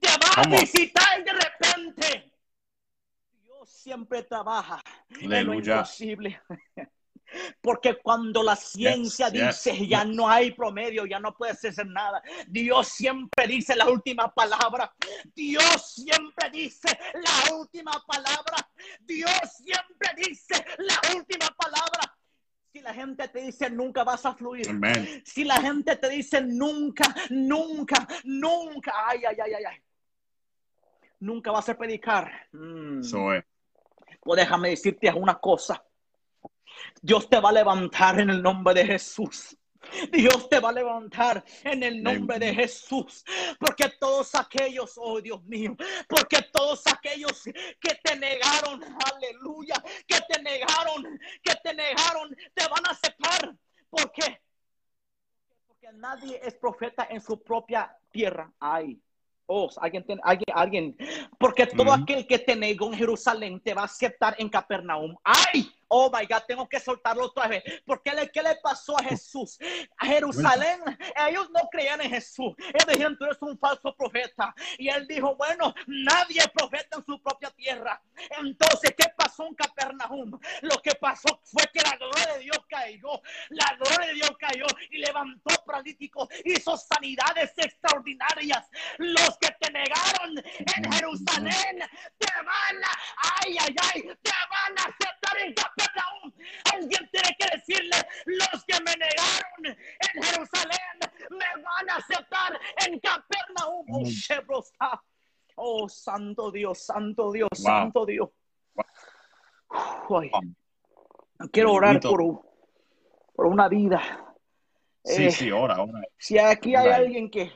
Te 0.00 0.08
va 0.08 0.42
a 0.42 0.48
visitar 0.48 1.24
de 1.24 1.32
repente 1.32 2.32
siempre 3.82 4.22
trabaja 4.22 4.80
en 5.20 5.46
lo 5.46 5.54
imposible. 5.54 6.40
Porque 7.60 7.96
cuando 7.96 8.42
la 8.42 8.56
ciencia 8.56 9.30
dice 9.30 9.86
ya 9.86 10.04
no 10.04 10.28
hay 10.28 10.52
promedio, 10.52 11.06
ya 11.06 11.18
no 11.18 11.34
puedes 11.34 11.64
hacer 11.64 11.86
nada, 11.86 12.22
Dios 12.46 12.88
siempre 12.88 13.46
dice 13.46 13.76
la 13.76 13.88
última 13.88 14.32
palabra. 14.32 14.92
Dios 15.34 15.94
siempre 15.94 16.50
dice 16.50 16.98
la 17.14 17.54
última 17.56 17.92
palabra. 18.06 18.68
Dios 19.00 19.32
siempre 19.56 20.10
dice 20.16 20.64
la 20.78 21.16
última 21.16 21.48
palabra. 21.56 22.16
Si 22.72 22.80
la 22.80 22.94
gente 22.94 23.28
te 23.28 23.40
dice 23.40 23.68
nunca 23.68 24.02
vas 24.02 24.24
a 24.24 24.34
fluir. 24.34 24.66
Si 25.24 25.44
la 25.44 25.60
gente 25.60 25.96
te 25.96 26.08
dice 26.08 26.40
nunca, 26.40 27.14
nunca, 27.28 28.08
nunca, 28.24 28.92
ay, 29.08 29.20
ay, 29.28 29.36
ay, 29.44 29.52
ay, 29.52 29.64
ay. 29.64 29.82
Nunca 31.20 31.52
vas 31.52 31.68
a 31.68 31.76
predicar. 31.76 32.48
Mm. 32.52 33.02
Pues 34.20 34.40
déjame 34.40 34.70
decirte 34.70 35.12
una 35.12 35.34
cosa. 35.38 35.84
Dios 37.00 37.28
te 37.28 37.40
va 37.40 37.50
a 37.50 37.52
levantar 37.52 38.20
en 38.20 38.30
el 38.30 38.42
nombre 38.42 38.74
de 38.74 38.86
Jesús. 38.86 39.56
Dios 40.12 40.48
te 40.48 40.60
va 40.60 40.70
a 40.70 40.72
levantar 40.72 41.44
en 41.64 41.82
el 41.82 42.02
nombre 42.02 42.38
de 42.38 42.54
Jesús. 42.54 43.24
Porque 43.58 43.92
todos 44.00 44.34
aquellos, 44.34 44.94
oh 44.96 45.20
Dios 45.20 45.42
mío, 45.44 45.76
porque 46.08 46.42
todos 46.52 46.86
aquellos 46.86 47.42
que 47.42 47.94
te 48.02 48.16
negaron, 48.16 48.82
aleluya, 49.14 49.82
que 50.06 50.18
te 50.28 50.42
negaron, 50.42 51.18
que 51.42 51.54
te 51.62 51.74
negaron, 51.74 52.36
te 52.54 52.68
van 52.68 52.86
a 52.86 52.90
aceptar. 52.90 53.54
¿Por 53.90 54.12
qué? 54.12 54.40
Porque 55.66 55.92
nadie 55.94 56.40
es 56.42 56.54
profeta 56.54 57.06
en 57.10 57.20
su 57.20 57.42
propia 57.42 57.96
tierra. 58.10 58.52
Ay, 58.58 59.00
Oh, 59.46 59.68
alguien, 59.80 60.04
alguien, 60.22 60.46
alguien, 60.54 60.96
porque 61.38 61.66
todo 61.66 61.92
aquel 61.92 62.26
que 62.26 62.38
te 62.38 62.56
negó 62.56 62.86
en 62.86 62.94
Jerusalén 62.94 63.60
te 63.60 63.74
va 63.74 63.82
a 63.82 63.86
aceptar 63.86 64.34
en 64.38 64.48
Capernaum. 64.48 65.14
¡Ay! 65.22 65.70
Oh 65.94 66.10
my 66.10 66.26
God, 66.26 66.44
tengo 66.48 66.66
que 66.66 66.80
soltarlo 66.80 67.26
otra 67.26 67.48
vez. 67.48 67.62
Porque 67.84 68.12
le, 68.12 68.30
¿qué 68.30 68.42
le 68.42 68.56
pasó 68.62 68.98
a 68.98 69.04
Jesús? 69.04 69.58
A 69.98 70.06
Jerusalén, 70.06 70.80
ellos 71.28 71.50
no 71.50 71.68
creían 71.70 72.00
en 72.00 72.08
Jesús. 72.08 72.54
Ellos 72.58 72.86
dijeron, 72.88 73.18
tú 73.18 73.26
eres 73.26 73.36
un 73.42 73.58
falso 73.58 73.94
profeta. 73.94 74.54
Y 74.78 74.88
él 74.88 75.06
dijo, 75.06 75.36
bueno, 75.36 75.74
nadie 75.86 76.38
es 76.38 76.48
profeta 76.48 76.96
en 76.96 77.04
su 77.04 77.20
propia 77.20 77.50
tierra. 77.50 78.02
Entonces, 78.38 78.94
¿qué 78.96 79.04
pasó 79.16 79.46
en 79.46 79.54
Capernaum? 79.54 80.40
Lo 80.62 80.80
que 80.80 80.94
pasó 80.94 81.40
fue 81.44 81.64
que 81.74 81.82
la 81.82 81.94
gloria 81.96 82.34
de 82.34 82.38
Dios 82.38 82.58
cayó. 82.70 83.20
La 83.50 83.76
gloria 83.78 84.06
de 84.08 84.14
Dios 84.14 84.30
cayó 84.38 84.66
y 84.90 84.98
levantó 84.98 85.54
paralíticos, 85.66 86.28
hizo 86.44 86.74
sanidades 86.76 87.52
extraordinarias. 87.56 88.66
Los 88.96 89.36
que 89.38 89.48
te 89.60 89.70
negaron 89.70 90.38
en 90.38 90.92
Jerusalén 90.92 91.82
te 92.18 92.32
van 92.36 92.84
a, 92.84 92.98
ay, 93.44 93.56
ay, 93.60 93.76
ay, 93.94 94.02
te 94.22 94.30
van 94.50 94.78
a 94.78 94.96
aceptar 95.32 95.46
en 95.46 95.54
Capernaum. 95.54 96.32
Alguien 96.72 97.10
tiene 97.10 97.36
que 97.38 97.56
decirle, 97.56 97.96
los 98.26 98.64
que 98.64 98.74
me 98.80 98.96
negaron 98.96 99.66
en 99.66 100.22
Jerusalén 100.22 100.98
me 101.30 101.62
van 101.62 101.90
a 101.90 101.96
aceptar 101.96 102.60
en 102.86 103.00
Capernaum. 103.00 103.86
Oh, 103.90 104.98
oh 105.56 105.88
santo 105.88 106.50
Dios, 106.50 106.84
santo 106.84 107.32
Dios, 107.32 107.48
santo 107.54 108.06
Dios. 108.06 108.30
Quiero 111.50 111.72
orar 111.72 112.00
por, 112.00 112.42
por 113.34 113.46
una 113.46 113.68
vida. 113.68 114.00
Sí, 115.04 115.24
eh, 115.24 115.32
sí, 115.32 115.50
ora, 115.50 115.82
ora. 115.82 116.00
Si 116.16 116.38
aquí 116.38 116.76
hay 116.76 116.88
alguien 116.88 117.30
que 117.30 117.50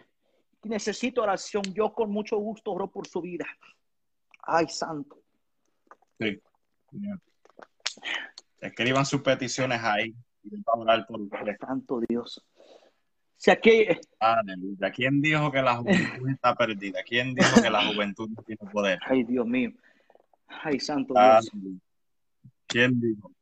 necesita 0.65 1.23
oración, 1.23 1.63
yo 1.73 1.93
con 1.93 2.11
mucho 2.11 2.37
gusto 2.39 2.73
oro 2.73 2.91
por 2.91 3.07
su 3.07 3.21
vida. 3.21 3.47
Ay, 4.43 4.69
santo. 4.69 5.23
Sí. 6.19 6.41
Escriban 8.61 9.07
sus 9.07 9.23
peticiones 9.23 9.81
ahí. 9.83 10.15
orar 10.67 11.07
por 11.07 11.21
Santo 11.59 12.01
Dios. 12.09 12.45
Si 13.37 13.51
aquí... 13.51 13.87
Aleluya. 14.19 14.91
¿Quién 14.91 15.21
dijo 15.21 15.51
que 15.53 15.63
la 15.63 15.77
juventud 15.77 16.31
está 16.31 16.55
perdida? 16.55 17.01
¿Quién 17.07 17.35
dijo 17.35 17.61
que 17.61 17.71
la 17.71 17.87
juventud 17.87 18.29
no 18.31 18.43
tiene 18.43 18.71
poder? 18.73 18.99
Ay, 19.07 19.25
Dios 19.25 19.47
mío. 19.47 19.73
Ay, 20.49 20.81
santo 20.81 21.15
Dios. 21.15 21.51
¿Quién 22.67 23.01
dijo? 23.01 23.33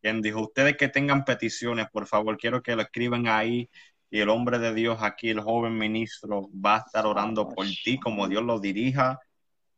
¿Quién 0.00 0.22
dijo? 0.22 0.42
Ustedes 0.42 0.76
que 0.76 0.88
tengan 0.88 1.24
peticiones, 1.24 1.88
por 1.90 2.06
favor, 2.06 2.36
quiero 2.36 2.62
que 2.62 2.76
lo 2.76 2.82
escriban 2.82 3.26
ahí. 3.28 3.68
Y 4.10 4.20
el 4.20 4.30
hombre 4.30 4.58
de 4.58 4.72
Dios 4.72 4.98
aquí, 5.02 5.28
el 5.28 5.40
joven 5.40 5.76
ministro, 5.76 6.48
va 6.52 6.76
a 6.76 6.78
estar 6.78 7.06
orando 7.06 7.48
por 7.48 7.66
ti 7.66 7.98
como 8.00 8.26
Dios 8.26 8.42
lo 8.42 8.58
dirija 8.58 9.20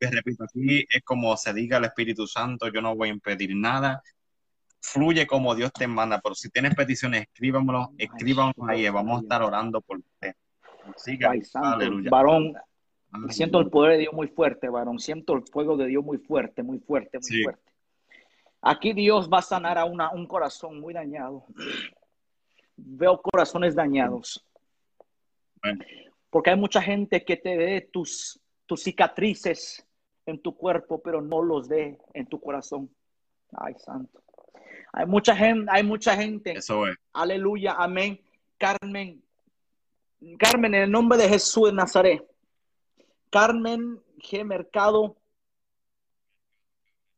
que 0.01 0.11
repito, 0.11 0.45
aquí 0.45 0.87
es 0.89 1.03
como 1.05 1.37
se 1.37 1.53
diga 1.53 1.77
el 1.77 1.85
Espíritu 1.85 2.27
Santo, 2.27 2.69
yo 2.69 2.81
no 2.81 2.97
voy 2.97 3.11
a 3.11 3.13
impedir 3.13 3.55
nada, 3.55 4.03
fluye 4.81 5.27
como 5.27 5.55
Dios 5.55 5.71
te 5.73 5.87
manda, 5.87 6.21
pero 6.21 6.35
si 6.35 6.49
tienes 6.49 6.75
peticiones, 6.75 7.23
escríbamelo, 7.23 7.93
escríbamelo 7.99 8.67
ahí, 8.67 8.89
vamos 8.89 9.19
a 9.19 9.23
estar 9.23 9.43
orando 9.43 9.83
por 9.83 9.99
usted. 9.99 10.35
Siga, 10.97 11.35
aleluya. 11.55 12.11
Varón, 12.11 12.55
siento 13.29 13.61
el 13.61 13.69
poder 13.69 13.93
de 13.93 13.99
Dios 13.99 14.15
muy 14.15 14.29
fuerte, 14.29 14.71
varón, 14.71 14.99
siento 14.99 15.35
el 15.35 15.43
fuego 15.43 15.77
de 15.77 15.87
Dios 15.87 16.03
muy 16.03 16.17
fuerte, 16.17 16.63
muy 16.63 16.79
fuerte, 16.79 17.19
muy 17.19 17.43
fuerte. 17.43 17.71
Aquí 18.63 18.95
Dios 18.95 19.29
va 19.31 19.39
a 19.39 19.43
sanar 19.43 19.77
a 19.77 19.85
una, 19.85 20.11
un 20.11 20.27
corazón 20.27 20.81
muy 20.81 20.95
dañado. 20.95 21.45
Veo 22.77 23.21
corazones 23.21 23.75
dañados. 23.75 24.47
Porque 26.31 26.51
hay 26.51 26.57
mucha 26.57 26.81
gente 26.81 27.23
que 27.23 27.37
te 27.37 27.57
ve 27.57 27.89
tus, 27.93 28.41
tus 28.65 28.83
cicatrices 28.83 29.87
en 30.27 30.41
tu 30.41 30.57
cuerpo, 30.57 31.03
pero 31.03 31.21
no 31.21 31.43
los 31.43 31.69
ve 31.69 31.99
en 32.15 32.27
tu 32.27 32.41
corazón. 32.41 32.91
Ay, 33.53 33.75
santo. 33.79 34.23
Hay 34.93 35.07
mucha 35.07 35.37
gente, 35.37 35.71
hay 35.71 35.83
mucha 35.83 36.17
gente. 36.17 36.53
Eso 36.53 36.87
es. 36.87 36.97
Aleluya, 37.13 37.75
amén. 37.79 38.21
Carmen, 38.59 39.23
Carmen, 40.39 40.75
en 40.75 40.83
el 40.83 40.91
nombre 40.91 41.19
de 41.19 41.29
Jesús 41.29 41.71
de 41.71 41.73
Nazaret. 41.73 42.25
Carmen 43.31 44.01
G. 44.19 44.45
Mercado 44.45 45.17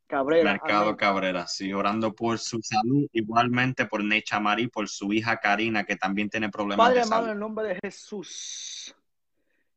Cabrera. 0.06 0.52
Mercado 0.52 0.96
Cabrera, 0.96 1.46
sí, 1.46 1.72
orando 1.72 2.14
por 2.14 2.38
su 2.38 2.60
salud, 2.62 3.08
igualmente 3.12 3.86
por 3.86 4.04
Necha 4.04 4.38
Marí, 4.38 4.68
por 4.68 4.88
su 4.88 5.12
hija 5.12 5.38
Karina, 5.38 5.84
que 5.84 5.96
también 5.96 6.28
tiene 6.28 6.50
problemas 6.50 6.86
Padre 6.86 7.00
de 7.00 7.06
amado, 7.06 7.24
en 7.24 7.32
el 7.32 7.38
nombre 7.38 7.68
de 7.68 7.78
Jesús. 7.82 8.94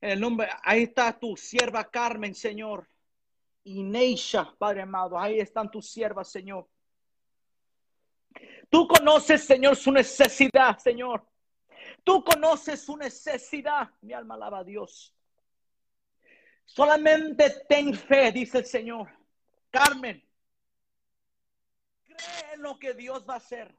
En 0.02 0.12
el 0.12 0.20
nombre, 0.20 0.50
ahí 0.64 0.84
está 0.84 1.18
tu 1.18 1.38
sierva 1.38 1.86
Carmen, 1.86 2.36
Señor 2.36 2.88
y 3.66 3.82
Neisha, 3.82 4.56
Padre 4.58 4.84
amado. 4.84 5.20
Ahí 5.20 5.40
están 5.40 5.70
tus 5.70 5.90
siervas, 5.90 6.32
Señor. 6.32 6.70
Tú 8.70 8.88
conoces, 8.88 9.44
Señor, 9.44 9.76
su 9.76 9.92
necesidad, 9.92 10.78
Señor. 10.78 11.28
Tú 12.04 12.24
conoces 12.24 12.86
su 12.86 12.96
necesidad. 12.96 13.90
Mi 14.02 14.14
alma 14.14 14.36
alaba 14.36 14.60
a 14.60 14.64
Dios. 14.64 15.14
Solamente 16.64 17.66
ten 17.68 17.94
fe, 17.96 18.32
dice 18.32 18.60
el 18.60 18.66
Señor. 18.66 19.10
Carmen, 19.72 20.24
cree 22.04 22.54
en 22.54 22.62
lo 22.62 22.78
que 22.78 22.94
Dios 22.94 23.28
va 23.28 23.36
a 23.36 23.38
hacer. 23.38 23.76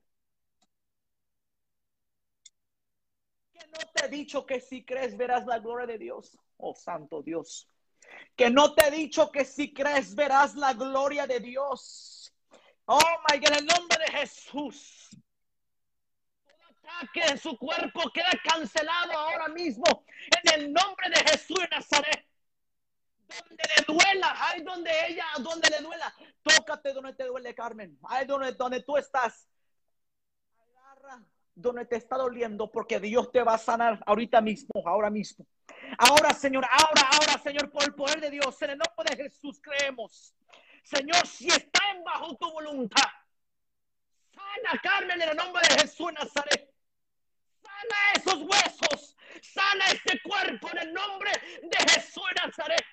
Que 3.53 3.67
no 3.69 3.79
te 3.95 4.07
he 4.07 4.09
dicho 4.09 4.45
que 4.45 4.61
si 4.61 4.85
crees 4.85 5.17
verás 5.17 5.47
la 5.47 5.61
gloria 5.61 5.87
de 5.87 5.99
Dios. 5.99 6.37
Oh, 6.57 6.75
santo 6.75 7.23
Dios 7.23 7.69
que 8.37 8.51
no 8.51 8.75
te 8.75 8.89
he 8.89 8.91
dicho 8.91 9.31
que 9.31 9.45
si 9.45 9.73
crees 9.73 10.15
verás 10.15 10.55
la 10.55 10.75
gloria 10.75 11.27
de 11.27 11.41
Dios. 11.41 12.33
Oh 12.85 13.01
my 13.29 13.39
God, 13.39 13.49
en 13.49 13.55
el 13.55 13.67
nombre 13.67 13.99
de 13.99 14.19
Jesús. 14.19 15.09
Todo 16.45 16.93
ataque 16.93 17.21
en 17.31 17.39
su 17.39 17.57
cuerpo 17.59 18.11
queda 18.13 18.31
cancelado 18.45 19.13
ahora 19.13 19.49
mismo. 19.49 20.05
En 20.45 20.61
el 20.61 20.73
nombre 20.73 21.09
de 21.11 21.31
Jesús 21.31 21.59
de 21.59 21.69
Nazaret. 21.69 22.27
Donde 23.27 23.65
le 23.77 23.95
duela, 23.95 24.37
ahí 24.39 24.63
donde 24.63 24.91
ella, 25.09 25.27
donde 25.39 25.69
le 25.69 25.79
duela. 25.81 26.15
Tócate 26.43 26.93
donde 26.93 27.15
te 27.15 27.25
duele, 27.25 27.55
Carmen. 27.55 27.99
Ahí 28.05 28.25
donde, 28.25 28.53
donde 28.53 28.83
tú 28.83 28.97
estás. 28.97 29.49
Donde 31.57 31.87
te 31.87 31.97
está 31.97 32.17
doliendo, 32.17 32.71
porque 32.71 33.01
Dios 33.01 33.33
te 33.33 33.43
va 33.43 33.55
a 33.55 33.59
sanar 33.59 34.03
ahorita 34.07 34.41
mismo, 34.41 34.87
ahora 34.87 35.11
mismo. 35.11 35.47
Ahora, 35.99 36.33
Señor, 36.35 36.67
ahora, 36.71 37.09
ahora, 37.13 37.43
Señor, 37.43 37.71
por 37.71 37.83
el 37.83 37.95
poder 37.95 38.21
de 38.21 38.31
Dios, 38.31 38.61
en 38.63 38.71
el 38.71 38.79
nombre 38.79 39.17
de 39.17 39.25
Jesús 39.25 39.61
creemos. 39.61 40.35
Señor, 40.85 41.27
si 41.27 41.49
están 41.49 42.05
bajo 42.05 42.37
tu 42.37 42.51
voluntad, 42.53 43.11
sana 44.31 44.81
Carmen 44.83 45.21
en 45.21 45.31
el 45.31 45.37
nombre 45.37 45.63
de 45.69 45.81
Jesús 45.81 46.13
Nazaret. 46.13 46.71
Sana 47.63 47.97
esos 48.15 48.43
huesos, 48.43 49.17
sana 49.43 49.85
este 49.87 50.21
cuerpo 50.23 50.69
en 50.73 50.79
el 50.79 50.93
nombre 50.93 51.31
de 51.63 51.93
Jesús 51.93 52.23
Nazaret. 52.45 52.85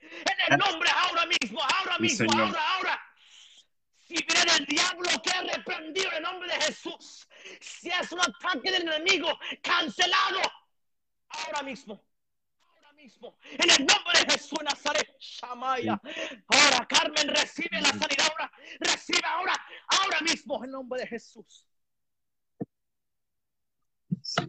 En 0.00 0.52
el 0.52 0.58
nombre 0.58 0.88
ahora 0.94 1.26
mismo, 1.26 1.60
ahora 1.62 1.98
mismo, 1.98 2.30
ahora, 2.32 2.74
ahora. 2.76 3.00
Si 4.14 4.22
viene 4.24 4.52
el 4.58 4.66
diablo 4.66 5.08
que 5.22 5.54
reprendido 5.56 6.10
en 6.10 6.16
el 6.18 6.22
nombre 6.22 6.46
de 6.52 6.60
Jesús, 6.60 7.26
si 7.60 7.88
es 7.88 8.12
un 8.12 8.20
ataque 8.20 8.70
del 8.70 8.82
enemigo, 8.82 9.28
cancelado 9.62 10.40
ahora 11.30 11.62
mismo. 11.62 12.04
Ahora 12.60 12.92
mismo, 12.92 13.38
en 13.52 13.70
el 13.70 13.86
nombre 13.86 14.20
de 14.20 14.32
Jesús 14.34 14.58
Nazaret, 14.62 15.16
Shamaya. 15.18 15.98
Ahora, 16.46 16.86
Carmen, 16.86 17.26
recibe 17.28 17.80
la 17.80 17.88
sanidad 17.88 18.28
ahora, 18.30 18.52
recibe 18.80 19.26
ahora, 19.26 19.54
ahora 19.88 20.20
mismo, 20.20 20.58
en 20.58 20.64
el 20.64 20.70
nombre 20.72 21.00
de 21.00 21.06
Jesús. 21.06 21.66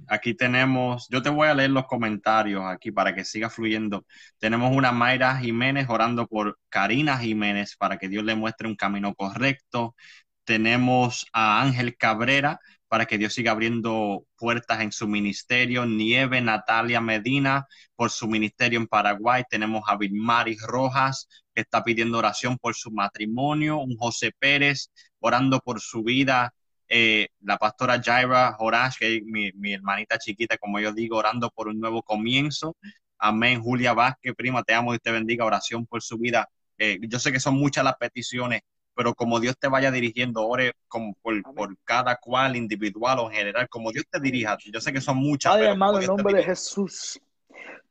Aquí 0.08 0.34
tenemos, 0.34 1.08
yo 1.10 1.22
te 1.22 1.30
voy 1.30 1.48
a 1.48 1.54
leer 1.54 1.72
los 1.72 1.86
comentarios 1.88 2.64
aquí 2.66 2.92
para 2.92 3.16
que 3.16 3.26
siga 3.26 3.50
fluyendo. 3.50 4.06
Tenemos 4.40 4.76
una 4.76 4.92
Mayra 4.92 5.38
Jiménez 5.38 5.88
orando 5.90 6.28
por 6.28 6.60
Karina 6.70 7.18
Jiménez 7.18 7.76
para 7.78 7.98
que 7.98 8.10
Dios 8.10 8.24
le 8.24 8.36
muestre 8.36 8.68
un 8.68 8.76
camino 8.76 9.14
correcto. 9.16 9.96
Tenemos 10.44 11.26
a 11.34 11.62
Ángel 11.62 11.98
Cabrera 11.98 12.60
para 12.88 13.06
que 13.08 13.18
Dios 13.18 13.34
siga 13.34 13.52
abriendo 13.52 14.26
puertas 14.38 14.82
en 14.82 14.92
su 14.92 15.08
ministerio. 15.08 15.86
Nieve 15.86 16.42
Natalia 16.42 17.02
Medina 17.02 17.66
por 17.96 18.12
su 18.12 18.28
ministerio 18.28 18.80
en 18.80 18.88
Paraguay. 18.88 19.44
Tenemos 19.50 19.84
a 19.88 19.98
Vilmaris 19.98 20.62
Rojas 20.62 21.28
que 21.56 21.62
está 21.62 21.84
pidiendo 21.84 22.20
oración 22.20 22.58
por 22.60 22.76
su 22.76 22.92
matrimonio. 22.92 23.80
Un 23.80 23.98
José 23.98 24.32
Pérez 24.38 24.92
orando 25.20 25.60
por 25.60 25.82
su 25.82 26.04
vida 26.04 26.54
eh, 26.88 27.28
la 27.42 27.58
pastora 27.58 28.02
Jaira 28.02 28.56
Horash, 28.60 28.98
que 29.00 29.18
es 29.18 29.24
mi, 29.24 29.52
mi 29.54 29.74
hermanita 29.74 30.18
chiquita, 30.18 30.58
como 30.58 30.80
yo 30.80 30.92
digo, 30.92 31.18
orando 31.18 31.50
por 31.50 31.68
un 31.68 31.80
nuevo 31.80 32.04
comienzo. 32.04 32.76
Amén. 33.18 33.62
Julia 33.62 33.94
Vázquez, 33.94 34.34
prima, 34.36 34.64
te 34.64 34.74
amo 34.74 34.94
y 34.94 35.00
te 35.00 35.12
bendiga. 35.12 35.46
Oración 35.46 35.86
por 35.86 36.02
su 36.02 36.18
vida. 36.18 36.50
Eh, 36.78 37.00
yo 37.02 37.20
sé 37.20 37.32
que 37.32 37.40
son 37.40 37.56
muchas 37.56 37.84
las 37.84 37.96
peticiones, 37.96 38.62
pero 38.96 39.14
como 39.16 39.40
Dios 39.40 39.58
te 39.58 39.68
vaya 39.68 39.92
dirigiendo, 39.92 40.46
ore 40.46 40.74
como 40.88 41.16
por, 41.22 41.42
por 41.56 41.78
cada 41.84 42.18
cual, 42.18 42.56
individual 42.56 43.20
o 43.20 43.30
general, 43.30 43.70
como 43.70 43.92
Dios 43.92 44.06
te 44.10 44.20
dirija. 44.20 44.58
Yo 44.72 44.82
sé 44.82 44.92
que 44.92 45.02
son 45.02 45.18
muchas. 45.18 45.54
Padre 45.54 45.70
amado, 45.70 46.00
en 46.00 46.08
nombre 46.08 46.34
de. 46.34 46.44
Jesús, 46.44 47.20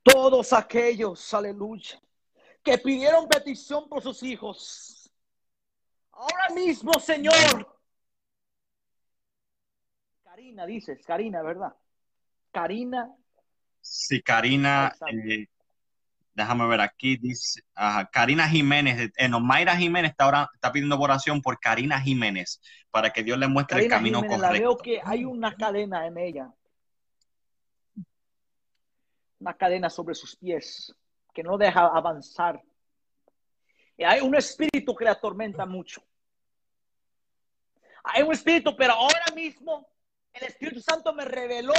todos 0.03 0.53
aquellos, 0.53 1.33
aleluya, 1.33 2.01
que 2.63 2.77
pidieron 2.79 3.27
petición 3.27 3.89
por 3.89 4.03
sus 4.03 4.23
hijos, 4.23 5.11
ahora 6.13 6.51
mismo, 6.55 6.93
Señor. 7.01 7.67
Karina, 10.43 10.67
dices, 10.67 10.99
Karina, 11.07 11.41
¿verdad? 11.41 11.73
Karina, 12.51 13.15
Sí, 13.81 14.21
Karina, 14.23 14.93
eh, 15.09 15.47
déjame 16.35 16.67
ver 16.67 16.81
aquí, 16.81 17.17
dice, 17.17 17.63
Karina 18.11 18.49
Jiménez, 18.49 19.13
eh, 19.17 19.29
no, 19.29 19.39
Mayra 19.39 19.77
Jiménez 19.77 20.11
está, 20.11 20.27
ora- 20.27 20.51
está 20.53 20.73
pidiendo 20.73 20.99
oración 20.99 21.41
por 21.41 21.61
Karina 21.61 22.01
Jiménez, 22.01 22.61
para 22.91 23.11
que 23.13 23.23
Dios 23.23 23.39
le 23.39 23.47
muestre 23.47 23.85
el 23.85 23.89
camino 23.89 24.19
Jiménez, 24.19 24.41
la 24.41 24.49
correcto. 24.49 24.69
veo 24.69 24.77
que 24.79 25.01
hay 25.05 25.25
una 25.25 25.55
cadena 25.55 26.07
en 26.09 26.19
ella. 26.19 26.53
Una 29.39 29.55
cadena 29.55 29.89
sobre 29.91 30.15
sus 30.17 30.35
pies 30.35 30.93
que 31.33 31.45
no 31.45 31.57
deja 31.57 31.87
avanzar. 31.87 32.61
Y 33.97 34.03
hay 34.03 34.21
un 34.21 34.35
espíritu 34.35 34.95
que 34.97 35.05
la 35.05 35.13
atormenta 35.13 35.67
mucho. 35.67 36.03
Hay 38.05 38.23
un 38.25 38.33
espíritu, 38.33 38.75
pero 38.77 38.95
ahora 38.95 39.25
mismo 39.35 39.89
el 40.33 40.45
Espíritu 40.45 40.81
Santo 40.81 41.13
me 41.15 41.25
reveló. 41.25 41.75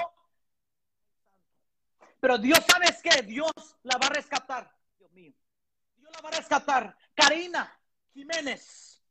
Pero 2.19 2.37
Dios, 2.37 2.59
¿sabes 2.67 3.01
qué? 3.01 3.21
Dios 3.23 3.51
la 3.83 3.97
va 3.97 4.07
a 4.07 4.11
rescatar. 4.11 4.73
Dios 4.97 5.11
mío. 5.11 5.33
Dios 5.97 6.11
la 6.13 6.21
va 6.21 6.29
a 6.29 6.39
rescatar. 6.39 6.97
Karina 7.13 7.79
Jiménez. 8.13 9.01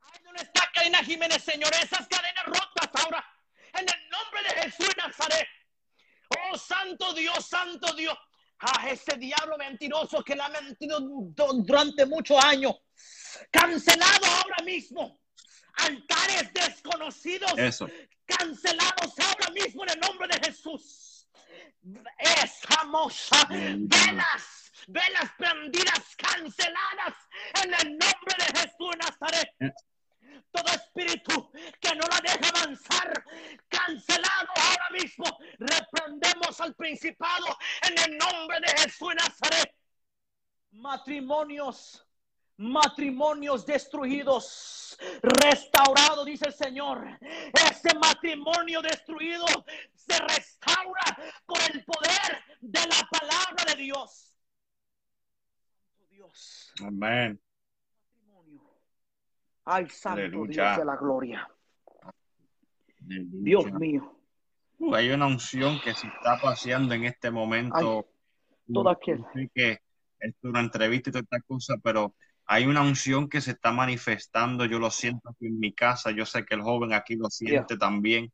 Ay, 0.00 0.20
¿dónde 0.24 0.42
está 0.42 0.68
Karina 0.72 0.98
Jiménez, 0.98 1.42
Señor? 1.42 1.70
Esas 1.74 2.06
cadenas 2.06 2.46
rotas 2.46 3.04
ahora. 3.04 3.24
En 3.74 3.86
el 3.88 4.10
nombre 4.10 4.42
de 4.42 4.62
Jesús 4.62 4.88
de 4.88 5.02
Nazaret. 5.02 5.48
Oh, 6.28 6.56
santo 6.56 7.12
Dios, 7.14 7.44
santo 7.46 7.92
Dios. 7.94 8.16
Ah, 8.60 8.88
ese 8.90 9.16
diablo 9.16 9.56
mentiroso 9.56 10.22
que 10.22 10.36
le 10.36 10.42
ha 10.42 10.48
mentido 10.50 11.00
du- 11.00 11.32
durante 11.34 12.04
muchos 12.06 12.42
años. 12.44 12.74
Cancelado 13.50 14.26
ahora 14.26 14.62
mismo. 14.64 15.19
Altares 15.86 16.52
desconocidos 16.52 17.52
Eso. 17.56 17.88
cancelados 18.26 19.18
ahora 19.18 19.50
mismo 19.52 19.82
en 19.84 19.90
el 19.90 20.00
nombre 20.00 20.28
de 20.28 20.46
Jesús. 20.46 21.28
Es 22.18 22.60
famosa. 22.62 23.46
Velas, 23.48 24.72
velas 24.88 25.30
prendidas, 25.38 26.16
canceladas 26.16 27.14
en 27.62 27.74
el 27.74 27.98
nombre 27.98 28.34
de 28.38 28.60
Jesús 28.60 28.96
Nazaret. 28.98 29.48
Todo 30.52 30.74
espíritu 30.74 31.50
que 31.80 31.94
no 31.94 32.04
la 32.08 32.20
deja 32.20 32.48
avanzar, 32.48 33.24
cancelado 33.68 34.48
ahora 34.56 34.90
mismo. 34.92 35.24
Reprendemos 35.58 36.60
al 36.60 36.74
principado 36.74 37.56
en 37.88 37.98
el 37.98 38.18
nombre 38.18 38.58
de 38.60 38.82
Jesús 38.82 39.14
Nazaret. 39.14 39.72
Matrimonios 40.72 42.06
matrimonios 42.60 43.64
destruidos, 43.64 44.98
restaurado, 45.22 46.24
dice 46.26 46.48
el 46.48 46.52
Señor. 46.52 47.06
Ese 47.52 47.98
matrimonio 47.98 48.82
destruido 48.82 49.46
se 49.94 50.18
restaura 50.18 51.16
con 51.46 51.58
el 51.72 51.82
poder 51.84 52.44
de 52.60 52.80
la 52.80 53.08
palabra 53.10 53.64
de 53.66 53.82
Dios. 53.82 54.36
Dios, 56.10 56.74
Amén. 56.84 57.40
Ay, 59.64 59.88
santo 59.88 60.20
Aleluya. 60.20 60.64
Dios 60.64 60.78
de 60.78 60.84
la 60.84 60.96
gloria. 60.96 61.48
Aleluya. 63.02 63.28
Dios 63.42 63.72
mío. 63.72 64.16
Uh, 64.78 64.94
hay 64.94 65.10
una 65.10 65.26
unción 65.26 65.80
que 65.82 65.94
se 65.94 66.06
está 66.08 66.38
paseando 66.42 66.94
en 66.94 67.04
este 67.04 67.30
momento. 67.30 68.06
todo 68.70 68.90
aquel. 68.90 69.24
Que 69.54 69.80
es 70.18 70.34
una 70.42 70.60
entrevista 70.60 71.08
y 71.08 71.12
toda 71.12 71.22
esta 71.22 71.40
cosa, 71.40 71.76
pero 71.82 72.14
hay 72.52 72.66
una 72.66 72.82
unción 72.82 73.28
que 73.28 73.40
se 73.40 73.52
está 73.52 73.70
manifestando. 73.72 74.64
Yo 74.64 74.78
lo 74.80 74.90
siento 74.90 75.30
aquí 75.30 75.46
en 75.46 75.60
mi 75.60 75.72
casa. 75.72 76.10
Yo 76.10 76.26
sé 76.26 76.44
que 76.44 76.54
el 76.56 76.62
joven 76.62 76.92
aquí 76.92 77.14
lo 77.16 77.30
siente 77.30 77.76
también. 77.78 78.32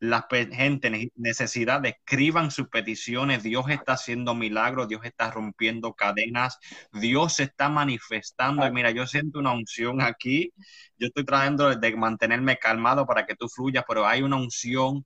La 0.00 0.26
gente, 0.30 0.90
ne- 0.90 1.12
necesidad, 1.16 1.84
escriban 1.86 2.50
sus 2.50 2.68
peticiones. 2.68 3.42
Dios 3.44 3.66
está 3.70 3.94
haciendo 3.94 4.34
milagros, 4.34 4.88
Dios 4.88 5.02
está 5.04 5.30
rompiendo 5.30 5.94
cadenas, 5.94 6.58
Dios 6.92 7.34
se 7.34 7.44
está 7.44 7.68
manifestando. 7.68 8.66
Y 8.66 8.72
mira, 8.72 8.90
yo 8.90 9.06
siento 9.06 9.38
una 9.40 9.52
unción 9.52 10.02
aquí. 10.02 10.52
Yo 10.98 11.08
estoy 11.08 11.24
tratando 11.24 11.74
de 11.76 11.96
mantenerme 11.96 12.58
calmado 12.58 13.06
para 13.06 13.26
que 13.26 13.36
tú 13.36 13.48
fluyas, 13.48 13.84
pero 13.88 14.06
hay 14.06 14.22
una 14.22 14.36
unción 14.36 15.04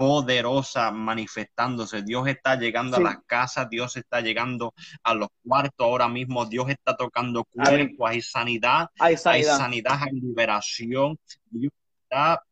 poderosa 0.00 0.90
manifestándose. 0.90 2.00
Dios 2.02 2.26
está 2.26 2.56
llegando 2.56 2.96
Sí. 2.96 3.02
a 3.02 3.04
las 3.04 3.18
casas, 3.26 3.68
Dios 3.68 3.98
está 3.98 4.22
llegando 4.22 4.72
a 5.02 5.12
los 5.12 5.28
cuartos 5.46 5.84
ahora 5.84 6.08
mismo, 6.08 6.46
Dios 6.46 6.70
está 6.70 6.96
tocando 6.96 7.44
cuerpos, 7.44 8.08
hay 8.10 8.22
sanidad, 8.22 8.88
Hay 8.98 9.10
hay 9.12 9.16
sanidad. 9.18 9.58
sanidad, 9.58 9.98
hay 10.02 10.12
liberación. 10.18 11.18
Dios 11.50 11.70
está, 12.04 12.42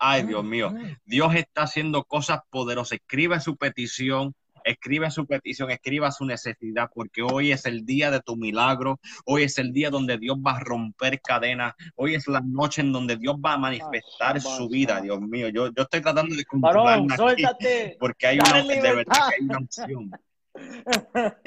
ay 0.00 0.24
Dios 0.26 0.42
mío, 0.42 0.74
Dios 1.04 1.32
está 1.36 1.62
haciendo 1.62 2.02
cosas 2.02 2.40
poderosas. 2.50 2.98
Escribe 2.98 3.38
su 3.38 3.56
petición, 3.56 4.34
escribe 4.66 5.10
su 5.10 5.26
petición, 5.26 5.70
escriba 5.70 6.10
su 6.10 6.24
necesidad, 6.26 6.90
porque 6.94 7.22
hoy 7.22 7.52
es 7.52 7.64
el 7.66 7.86
día 7.86 8.10
de 8.10 8.20
tu 8.20 8.36
milagro, 8.36 8.98
hoy 9.24 9.44
es 9.44 9.56
el 9.58 9.72
día 9.72 9.90
donde 9.90 10.18
Dios 10.18 10.36
va 10.38 10.56
a 10.56 10.60
romper 10.60 11.20
cadenas, 11.20 11.74
hoy 11.94 12.14
es 12.16 12.26
la 12.26 12.40
noche 12.40 12.80
en 12.82 12.92
donde 12.92 13.16
Dios 13.16 13.36
va 13.36 13.52
a 13.54 13.58
manifestar 13.58 14.40
su 14.40 14.68
vida. 14.68 15.00
Dios 15.00 15.20
mío. 15.20 15.48
Yo, 15.48 15.68
yo 15.72 15.82
estoy 15.84 16.00
tratando 16.00 16.34
de 16.34 16.44
controlarme 16.44 17.14
aquí, 17.14 17.22
suéltate. 17.22 17.96
porque 18.00 18.26
hay 18.26 18.38
una, 18.40 18.62
de 18.62 18.80
verdad 18.80 19.04
que 19.28 19.34
hay 19.36 19.42
una 19.44 19.58
unción. 19.58 20.10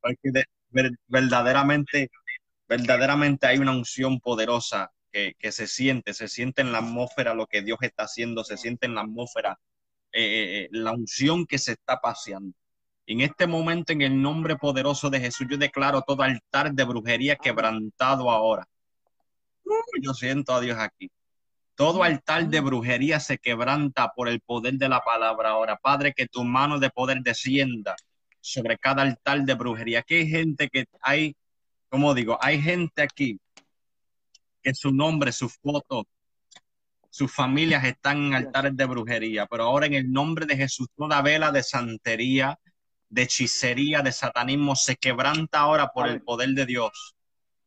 porque 0.00 0.30
de- 0.30 0.44
ver- 0.70 0.98
verdaderamente, 1.06 2.10
verdaderamente 2.68 3.46
hay 3.46 3.58
una 3.58 3.72
unción 3.72 4.20
poderosa 4.20 4.90
que, 5.10 5.34
que 5.38 5.52
se 5.52 5.66
siente, 5.66 6.14
se 6.14 6.28
siente 6.28 6.62
en 6.62 6.72
la 6.72 6.78
atmósfera 6.78 7.34
lo 7.34 7.46
que 7.46 7.62
Dios 7.62 7.78
está 7.82 8.04
haciendo, 8.04 8.44
se 8.44 8.56
siente 8.56 8.86
en 8.86 8.94
la 8.94 9.02
atmósfera 9.02 9.58
eh, 10.12 10.64
eh, 10.64 10.68
la 10.72 10.92
unción 10.92 11.46
que 11.46 11.58
se 11.58 11.72
está 11.72 12.00
paseando. 12.00 12.54
En 13.06 13.20
este 13.20 13.46
momento, 13.46 13.92
en 13.92 14.02
el 14.02 14.20
nombre 14.20 14.56
poderoso 14.56 15.10
de 15.10 15.20
Jesús, 15.20 15.46
yo 15.50 15.56
declaro 15.56 16.02
todo 16.02 16.22
altar 16.22 16.72
de 16.72 16.84
brujería 16.84 17.36
quebrantado 17.36 18.30
ahora. 18.30 18.66
Uh, 19.64 20.02
yo 20.02 20.14
siento 20.14 20.54
a 20.54 20.60
Dios 20.60 20.78
aquí. 20.78 21.10
Todo 21.74 22.02
altar 22.02 22.48
de 22.48 22.60
brujería 22.60 23.18
se 23.20 23.38
quebranta 23.38 24.12
por 24.14 24.28
el 24.28 24.40
poder 24.40 24.74
de 24.74 24.88
la 24.88 25.00
palabra 25.00 25.50
ahora. 25.50 25.76
Padre, 25.76 26.12
que 26.14 26.28
tu 26.28 26.44
mano 26.44 26.78
de 26.78 26.90
poder 26.90 27.22
descienda 27.22 27.96
sobre 28.40 28.78
cada 28.78 29.02
altar 29.02 29.42
de 29.42 29.54
brujería. 29.54 30.00
Aquí 30.00 30.16
hay 30.16 30.28
gente 30.28 30.68
que 30.68 30.84
hay, 31.00 31.34
como 31.88 32.14
digo, 32.14 32.38
hay 32.40 32.60
gente 32.60 33.02
aquí 33.02 33.38
que 34.62 34.74
su 34.74 34.92
nombre, 34.92 35.32
su 35.32 35.48
foto, 35.48 36.06
sus 37.12 37.30
familias 37.30 37.84
están 37.84 38.28
en 38.28 38.34
altares 38.34 38.74
de 38.74 38.86
brujería, 38.86 39.44
pero 39.44 39.64
ahora 39.64 39.84
en 39.84 39.92
el 39.92 40.10
nombre 40.10 40.46
de 40.46 40.56
Jesús, 40.56 40.88
toda 40.96 41.20
vela 41.20 41.52
de 41.52 41.62
santería, 41.62 42.58
de 43.10 43.22
hechicería, 43.24 44.00
de 44.00 44.12
satanismo, 44.12 44.74
se 44.74 44.96
quebranta 44.96 45.58
ahora 45.58 45.88
por 45.88 46.08
el 46.08 46.22
poder 46.22 46.48
de 46.54 46.64
Dios. 46.64 47.14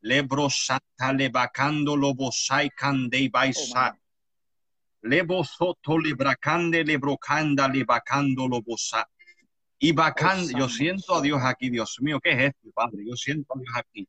Lebro 0.00 0.50
sata 0.50 1.12
lebacando 1.12 1.96
lobosai 1.96 2.70
cande 2.70 3.28
baisa. 3.32 3.96
Lebo 5.02 5.44
soto 5.44 5.96
lebracande 5.96 6.82
lebrocanda 6.84 7.68
lebacando 7.68 8.48
lobosa. 8.48 9.08
Y 9.78 9.92
bacán, 9.92 10.48
yo 10.58 10.68
siento 10.68 11.14
a 11.14 11.20
Dios 11.20 11.40
aquí, 11.44 11.70
Dios 11.70 11.98
mío, 12.00 12.18
¿qué 12.20 12.32
es 12.32 12.38
esto, 12.48 12.68
Padre? 12.74 13.04
Yo 13.06 13.14
siento 13.14 13.54
a 13.54 13.60
Dios 13.60 13.74
aquí 13.76 14.08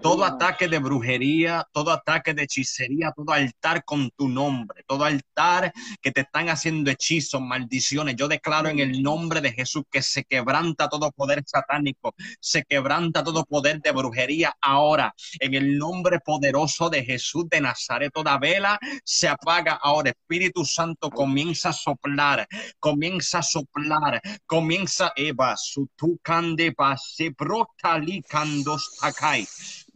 todo 0.00 0.24
ataque 0.24 0.68
de 0.68 0.78
brujería, 0.78 1.66
todo 1.72 1.90
ataque 1.90 2.34
de 2.34 2.44
hechicería, 2.44 3.12
todo 3.14 3.32
altar 3.32 3.84
con 3.84 4.10
tu 4.10 4.28
nombre, 4.28 4.84
todo 4.86 5.04
altar 5.04 5.72
que 6.00 6.12
te 6.12 6.22
están 6.22 6.48
haciendo 6.48 6.90
hechizos, 6.90 7.40
maldiciones. 7.40 8.16
Yo 8.16 8.28
declaro 8.28 8.68
en 8.68 8.78
el 8.78 9.02
nombre 9.02 9.40
de 9.40 9.52
Jesús 9.52 9.84
que 9.90 10.02
se 10.02 10.24
quebranta 10.24 10.88
todo 10.88 11.10
poder 11.12 11.42
satánico, 11.46 12.14
se 12.40 12.64
quebranta 12.64 13.24
todo 13.24 13.44
poder 13.44 13.80
de 13.80 13.90
brujería 13.92 14.54
ahora. 14.60 15.14
En 15.40 15.54
el 15.54 15.78
nombre 15.78 16.20
poderoso 16.20 16.90
de 16.90 17.04
Jesús 17.04 17.48
de 17.48 17.60
Nazaret, 17.60 18.12
toda 18.12 18.38
vela 18.38 18.78
se 19.04 19.28
apaga 19.28 19.78
ahora. 19.82 20.10
Espíritu 20.10 20.64
Santo 20.64 21.10
comienza 21.10 21.70
a 21.70 21.72
soplar, 21.72 22.46
comienza 22.78 23.38
a 23.38 23.42
soplar, 23.42 24.20
comienza 24.46 25.12
Eva, 25.16 25.56
su 25.56 25.88
tucande 25.96 26.72
pase 26.72 27.30
brotalicando 27.30 28.78
takai. 29.00 29.46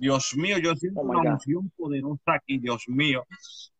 Dios 0.02 0.34
mío, 0.36 0.58
yo 0.58 0.74
siento 0.74 1.00
Oh 1.00 1.04
una 1.04 1.20
unción 1.34 1.70
poderosa 1.76 2.34
aquí, 2.34 2.58
Dios 2.58 2.82
mío. 2.88 3.24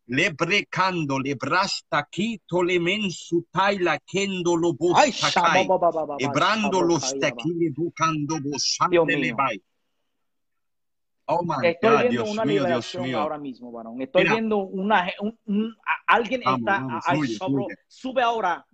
Le 0.07 0.31
brecando, 0.31 1.19
le 1.19 1.35
brasta 1.35 2.07
quito, 2.09 2.63
le 2.63 2.79
mensutai 2.79 3.81
la 3.81 3.99
kendo 3.99 4.55
lo 4.57 4.73
shabababababa, 5.11 6.17
Ebrando 6.21 6.81
los 6.81 7.13
educando 7.61 8.39
Dios 8.39 8.53
bosante 8.53 9.17
le 9.19 9.33
vai. 9.33 9.61
Oh 11.27 11.43
my 11.43 11.67
Estoy 11.67 11.91
God, 11.91 12.01
viendo 12.03 12.11
Dios 12.23 12.31
una 12.31 12.45
mío, 12.45 12.53
Dios 12.53 12.63
liberación 12.63 13.03
mío. 13.05 13.19
ahora 13.21 13.39
mismo, 13.39 13.73
varón. 13.73 14.01
Estoy 14.01 14.23
Mira. 14.23 14.35
viendo 14.35 14.57
una, 14.59 15.11
un- 15.21 15.39
un- 15.47 15.77
a- 15.85 16.15
alguien 16.15 16.43
Vamos, 16.45 16.61
está, 16.61 16.79
vamos, 16.79 17.05
sobro- 17.37 17.65
fluye. 17.65 17.77
sube 17.89 18.23
ahora. 18.23 18.65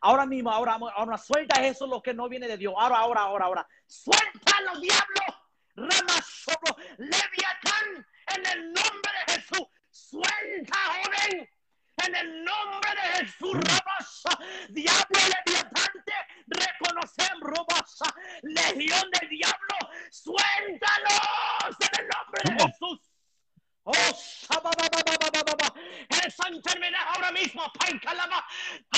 Ahora 0.00 0.26
mismo, 0.26 0.50
ahora, 0.50 0.78
ahora 0.94 1.18
suelta 1.18 1.64
eso 1.64 1.86
lo 1.86 2.02
que 2.02 2.14
no 2.14 2.28
viene 2.28 2.48
de 2.48 2.56
Dios. 2.56 2.74
Ahora, 2.76 2.98
ahora, 2.98 3.20
ahora, 3.22 3.44
ahora. 3.46 3.68
Suéltalo, 3.86 4.80
diablo. 4.80 5.42
Rama, 5.74 6.20
sobro, 6.22 6.76
leviatán, 6.98 8.06
en 8.36 8.46
el 8.46 8.72
nombre 8.72 9.12
de 9.26 9.32
Jesús. 9.32 9.66
Suelta, 9.90 10.76
joven. 10.76 11.48
En 12.04 12.16
el 12.16 12.44
nombre 12.44 12.90
de 12.90 13.24
Jesús, 13.24 13.52
Rabasa, 13.52 14.38
diablo 14.70 15.20
leviatante, 15.46 16.12
reconocemos, 16.46 17.40
Rabasa, 17.42 18.14
legión 18.42 19.10
del 19.20 19.28
diablo, 19.28 19.76
suéltalos 20.10 21.76
en 21.80 22.00
el 22.00 22.08
nombre 22.08 22.42
de. 22.44 22.64
Jesús. 22.64 23.00
Oh. 23.84 23.92
Esa 26.08 26.48
enfermedad 26.48 27.00
ahora 27.14 27.32
mismo, 27.32 27.62
pancalaba, 27.78 28.44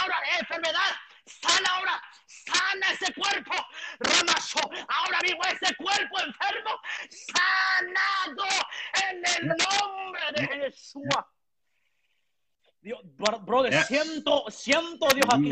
ahora 0.01 0.17
enfermedad, 0.41 0.91
sana 1.27 1.69
ahora, 1.77 2.03
sana 2.27 2.91
ese 2.93 3.13
cuerpo, 3.15 3.53
Ramazo, 3.99 4.61
ahora 4.89 5.19
mismo 5.23 5.41
ese 5.45 5.75
cuerpo 5.77 6.21
enfermo, 6.21 6.71
sanado 7.11 8.45
en 9.11 9.23
el 9.27 9.49
nombre 9.49 10.23
de 10.37 10.47
Jesús. 10.65 11.03
Dios, 12.81 13.01
bro- 13.17 13.41
brother, 13.41 13.73
Yeah. 13.73 13.85
siento, 13.85 14.45
siento 14.51 15.07
a 15.11 15.15
Dios 15.15 15.27
aquí. 15.31 15.49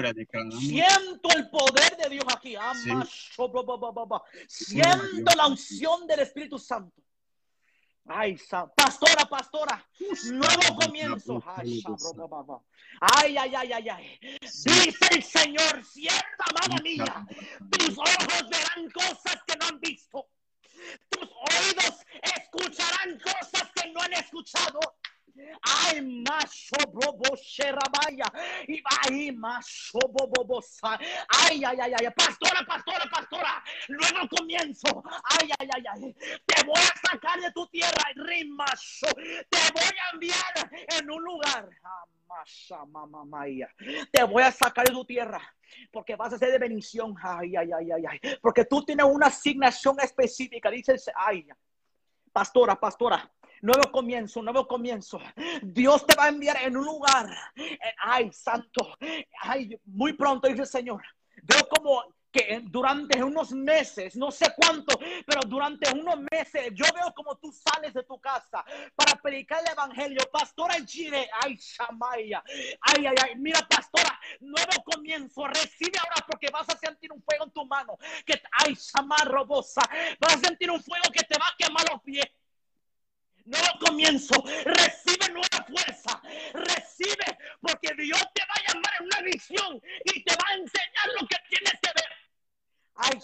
Siento 0.60 1.28
el 1.34 1.48
poder 1.48 1.96
de 1.96 2.10
Dios 2.10 2.24
aquí. 2.36 2.54
Ama, 2.56 3.06
ba. 4.06 4.22
Siento 4.46 5.34
la 5.34 5.46
unción 5.46 6.06
del 6.06 6.20
Espíritu 6.20 6.58
Santo. 6.58 7.02
Ay, 8.06 8.36
pastora, 8.76 9.24
pastora, 9.28 9.86
nuevo 10.32 10.76
comienzo. 10.76 11.42
Ay, 13.00 13.36
ay, 13.36 13.54
ay, 13.54 13.72
ay, 13.72 13.88
ay. 13.88 14.18
Dice 14.40 15.06
el 15.12 15.22
Señor, 15.22 15.84
sierva 15.84 16.44
amada 16.50 16.82
mía, 16.82 17.26
tus 17.70 17.96
ojos 17.96 18.50
verán 18.50 18.90
cosas 18.90 19.38
que 19.46 19.56
no 19.56 19.66
han 19.66 19.80
visto. 19.80 20.28
Tus 21.08 21.28
oídos 21.30 22.04
escucharán 22.22 23.18
cosas 23.20 23.70
que 23.74 23.92
no 23.92 24.00
han 24.00 24.12
escuchado. 24.14 24.80
Ay, 25.62 26.00
macho 26.02 26.76
bobo 26.92 27.36
sherabaya. 27.36 28.24
Y 28.68 28.82
ay, 29.08 29.32
macho 29.32 29.98
bobo. 30.08 30.60
Ay, 31.28 31.62
ay, 31.64 31.78
ay, 31.80 31.92
ay. 31.98 32.08
Pastora, 32.16 32.64
pastora, 32.66 33.04
pastora. 33.10 33.64
Nuevo 33.88 34.28
comienzo. 34.36 35.02
Ay, 35.24 35.50
ay, 35.58 35.68
ay, 35.74 35.84
ay. 35.92 36.14
Te 36.46 36.64
voy 36.64 36.80
a 36.80 37.10
sacar 37.10 37.40
de 37.40 37.50
tu 37.52 37.66
tierra, 37.68 38.04
rimacho. 38.14 39.06
Te 39.48 39.58
voy 39.72 39.98
a 39.98 40.14
enviar 40.14 40.70
en 40.98 41.10
un 41.10 41.22
lugar. 41.22 41.68
Maya. 43.26 43.68
Te 44.10 44.24
voy 44.24 44.42
a 44.42 44.50
sacar 44.50 44.86
de 44.86 44.92
tu 44.92 45.04
tierra 45.04 45.40
porque 45.92 46.16
vas 46.16 46.32
a 46.32 46.38
ser 46.38 46.50
de 46.50 46.58
bendición. 46.58 47.14
Ay, 47.22 47.54
ay, 47.56 47.70
ay, 47.72 47.90
ay, 47.92 48.04
ay. 48.08 48.20
Porque 48.40 48.64
tú 48.64 48.84
tienes 48.84 49.06
una 49.06 49.26
asignación 49.26 49.96
específica. 50.00 50.70
Dice, 50.70 50.92
el 50.92 50.98
se- 50.98 51.12
ay, 51.14 51.46
pastora, 52.32 52.78
pastora. 52.78 53.30
Nuevo 53.62 53.92
comienzo, 53.92 54.42
nuevo 54.42 54.66
comienzo. 54.66 55.20
Dios 55.62 56.04
te 56.04 56.16
va 56.16 56.24
a 56.24 56.28
enviar 56.30 56.56
en 56.62 56.76
un 56.76 56.84
lugar. 56.84 57.30
Eh, 57.54 57.78
Ay, 57.96 58.32
santo. 58.32 58.96
Ay, 59.40 59.78
muy 59.84 60.14
pronto 60.14 60.48
dice 60.48 60.62
el 60.62 60.66
Señor. 60.66 61.02
Veo 61.44 61.68
como 61.68 62.02
que 62.32 62.60
durante 62.64 63.22
unos 63.22 63.52
meses, 63.52 64.16
no 64.16 64.32
sé 64.32 64.52
cuánto, 64.56 64.98
pero 65.24 65.42
durante 65.46 65.92
unos 65.92 66.16
meses, 66.32 66.72
yo 66.74 66.86
veo 66.92 67.12
como 67.14 67.36
tú 67.36 67.52
sales 67.52 67.94
de 67.94 68.02
tu 68.02 68.18
casa 68.18 68.64
para 68.96 69.14
predicar 69.22 69.60
el 69.64 69.70
evangelio. 69.70 70.22
Pastora 70.32 70.74
Gire, 70.84 71.28
ay, 71.42 71.56
Shamaya, 71.56 72.42
ay, 72.80 73.06
ay, 73.06 73.14
ay, 73.22 73.36
mira, 73.36 73.60
pastora, 73.68 74.18
nuevo 74.40 74.82
comienzo, 74.84 75.46
recibe 75.46 75.98
ahora 76.00 76.26
porque 76.26 76.48
vas 76.50 76.68
a 76.68 76.78
sentir 76.78 77.12
un 77.12 77.22
fuego 77.22 77.44
en 77.44 77.52
tu 77.52 77.64
mano, 77.66 77.96
que, 78.24 78.40
ay, 78.64 78.74
Shamar 78.74 79.28
Robosa, 79.28 79.82
vas 80.18 80.36
a 80.36 80.40
sentir 80.40 80.70
un 80.70 80.82
fuego 80.82 81.04
que 81.12 81.24
te 81.24 81.38
va 81.38 81.46
a 81.46 81.56
quemar 81.56 81.84
los 81.92 82.02
pies. 82.02 82.26
Nuevo 83.44 83.66
comienzo, 83.84 84.42
recibe 84.64 85.28
nueva 85.32 85.66
fuerza, 85.66 86.20
recibe, 86.52 87.38
porque 87.60 87.92
Dios 87.96 88.20
te 88.34 88.42
va 88.42 88.54
a 88.54 88.72
llamar 88.72 88.92
en 89.00 89.06
una 89.06 89.20
visión 89.22 89.80
y 90.04 90.22
te 90.24 90.32
va 90.34 90.44
a 90.50 90.54
enseñar 90.54 91.08
lo 91.20 91.26
que 91.26 91.36
tienes 91.48 91.72
que 91.82 91.88
ver. 91.94 92.08
Ay. 92.94 93.18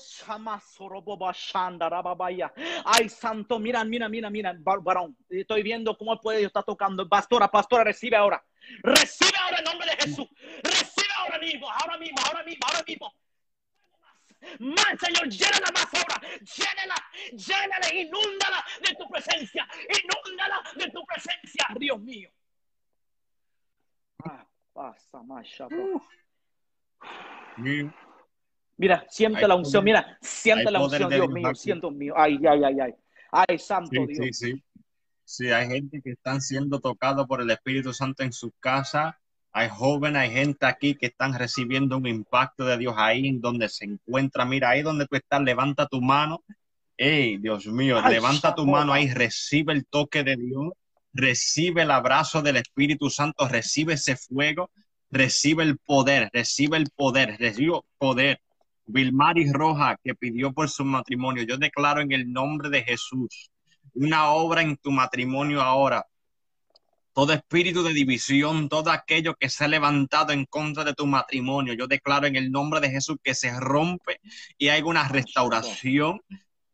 Ay, 2.85 3.09
santo, 3.09 3.59
mira, 3.59 3.85
mira, 3.85 4.09
mira, 4.09 4.29
mira, 4.31 4.55
var- 4.59 4.81
varón. 4.83 5.17
Estoy 5.29 5.63
viendo 5.63 5.97
cómo 5.97 6.15
el 6.15 6.19
poder 6.19 6.37
de 6.37 6.41
Dios 6.41 6.51
está 6.51 6.63
tocando. 6.63 7.09
Pastora, 7.09 7.49
pastora, 7.49 7.85
recibe 7.85 8.17
ahora. 8.17 8.43
Recibe 8.83 9.37
ahora 9.39 9.59
en 9.59 9.65
nombre 9.65 9.89
de 9.91 9.97
Jesús. 10.05 10.27
Recibe 10.65 11.09
ahora 11.19 11.39
mismo, 11.39 11.71
ahora 11.71 11.99
mismo, 11.99 12.19
ahora 12.27 12.43
mismo, 12.45 12.67
ahora 12.67 12.85
mismo. 12.87 13.15
Más, 14.61 14.95
Señor, 15.01 15.29
llénala 15.29 15.71
más 15.73 15.89
ahora. 15.95 16.21
Llénala, 16.41 16.95
llénala, 17.33 17.95
inúndala 17.95 18.65
de 18.87 18.95
tu 18.95 19.09
presencia. 19.09 19.69
Inúndala 20.03 20.63
de 20.77 20.91
tu 20.91 21.05
presencia, 21.05 21.67
Dios 21.79 22.01
mío. 22.01 22.31
Ah, 24.25 24.47
pasa. 24.73 25.23
Mío. 27.57 27.93
Mira, 28.77 29.05
siente 29.09 29.41
Hay 29.41 29.49
la 29.49 29.57
unción, 29.57 29.83
poder- 29.83 29.85
mira, 29.85 30.19
siente 30.21 30.71
la 30.71 30.81
unción, 30.81 31.09
de 31.09 31.17
Dios 31.17 31.29
mío, 31.31 31.55
siento 31.55 31.91
mío. 31.91 32.15
Ay, 32.17 32.39
ay, 32.49 32.63
ay, 32.65 32.81
ay. 32.81 32.95
Ay, 33.33 33.59
santo 33.59 33.91
Sí, 33.91 34.07
Dios. 34.07 34.27
sí, 34.39 34.53
sí. 34.53 34.65
Sí, 35.25 35.51
hay 35.51 35.67
gente 35.69 36.01
que 36.01 36.13
están 36.13 36.41
siendo 36.41 36.81
tocados 36.81 37.27
por 37.27 37.43
el 37.43 37.51
Espíritu 37.51 37.93
Santo 37.93 38.23
en 38.23 38.33
su 38.33 38.53
casa. 38.61 39.21
Hay 39.53 39.69
jóvenes, 39.69 40.23
hay 40.23 40.31
gente 40.31 40.67
aquí 40.67 40.95
que 40.95 41.07
están 41.07 41.35
recibiendo 41.35 41.97
un 41.97 42.07
impacto 42.07 42.65
de 42.65 42.79
Dios 42.79 42.95
ahí 42.97 43.27
en 43.27 43.41
donde 43.41 43.69
se 43.69 43.85
encuentra. 43.85 44.45
Mira, 44.45 44.71
ahí 44.71 44.83
donde 44.83 45.07
tú 45.07 45.17
estás, 45.17 45.41
levanta 45.43 45.87
tu 45.87 46.01
mano 46.01 46.43
Ey, 46.99 47.37
Dios 47.39 47.65
mío, 47.69 48.01
Ay, 48.03 48.15
levanta 48.15 48.57
tu 48.57 48.67
mano 48.67 48.93
ahí, 48.93 49.09
recibe 49.09 49.73
el 49.73 49.87
toque 49.87 50.25
de 50.25 50.35
Dios, 50.37 50.73
recibe 51.13 51.83
el 51.83 51.93
abrazo 51.93 52.43
del 52.43 52.57
Espíritu 52.57 53.09
Santo, 53.09 53.47
recibe 53.47 53.95
ese 53.95 54.17
fuego, 54.17 54.73
recibe 55.09 55.63
el 55.63 55.79
poder, 55.79 56.29
recibe 56.33 56.77
el 56.77 56.89
poder, 56.91 57.37
recibe 57.39 57.81
poder. 57.99 58.41
Vilmaris 58.85 59.53
Roja, 59.53 59.97
que 60.03 60.17
pidió 60.17 60.53
por 60.53 60.69
su 60.69 60.85
matrimonio, 60.85 61.45
yo 61.45 61.57
declaro 61.57 62.01
en 62.01 62.11
el 62.11 62.33
nombre 62.33 62.69
de 62.69 62.83
Jesús 62.83 63.53
una 63.95 64.31
obra 64.33 64.63
en 64.63 64.77
tu 64.77 64.91
matrimonio 64.91 65.63
ahora. 65.63 66.05
Todo 67.13 67.33
espíritu 67.33 67.83
de 67.83 67.93
división, 67.93 68.69
todo 68.69 68.91
aquello 68.91 69.35
que 69.35 69.49
se 69.49 69.65
ha 69.65 69.69
levantado 69.69 70.33
en 70.33 70.45
contra 70.45 70.85
de 70.85 70.95
tu 70.95 71.07
matrimonio, 71.07 71.75
yo 71.75 71.87
declaro 71.87 72.27
en 72.27 72.37
el 72.37 72.51
nombre 72.51 72.81
de 72.81 72.91
Jesús 72.91 73.17
que 73.23 73.35
se 73.35 73.59
rompe 73.59 74.21
y 74.57 74.69
hay 74.69 74.83
una 74.83 75.09
restauración 75.09 76.21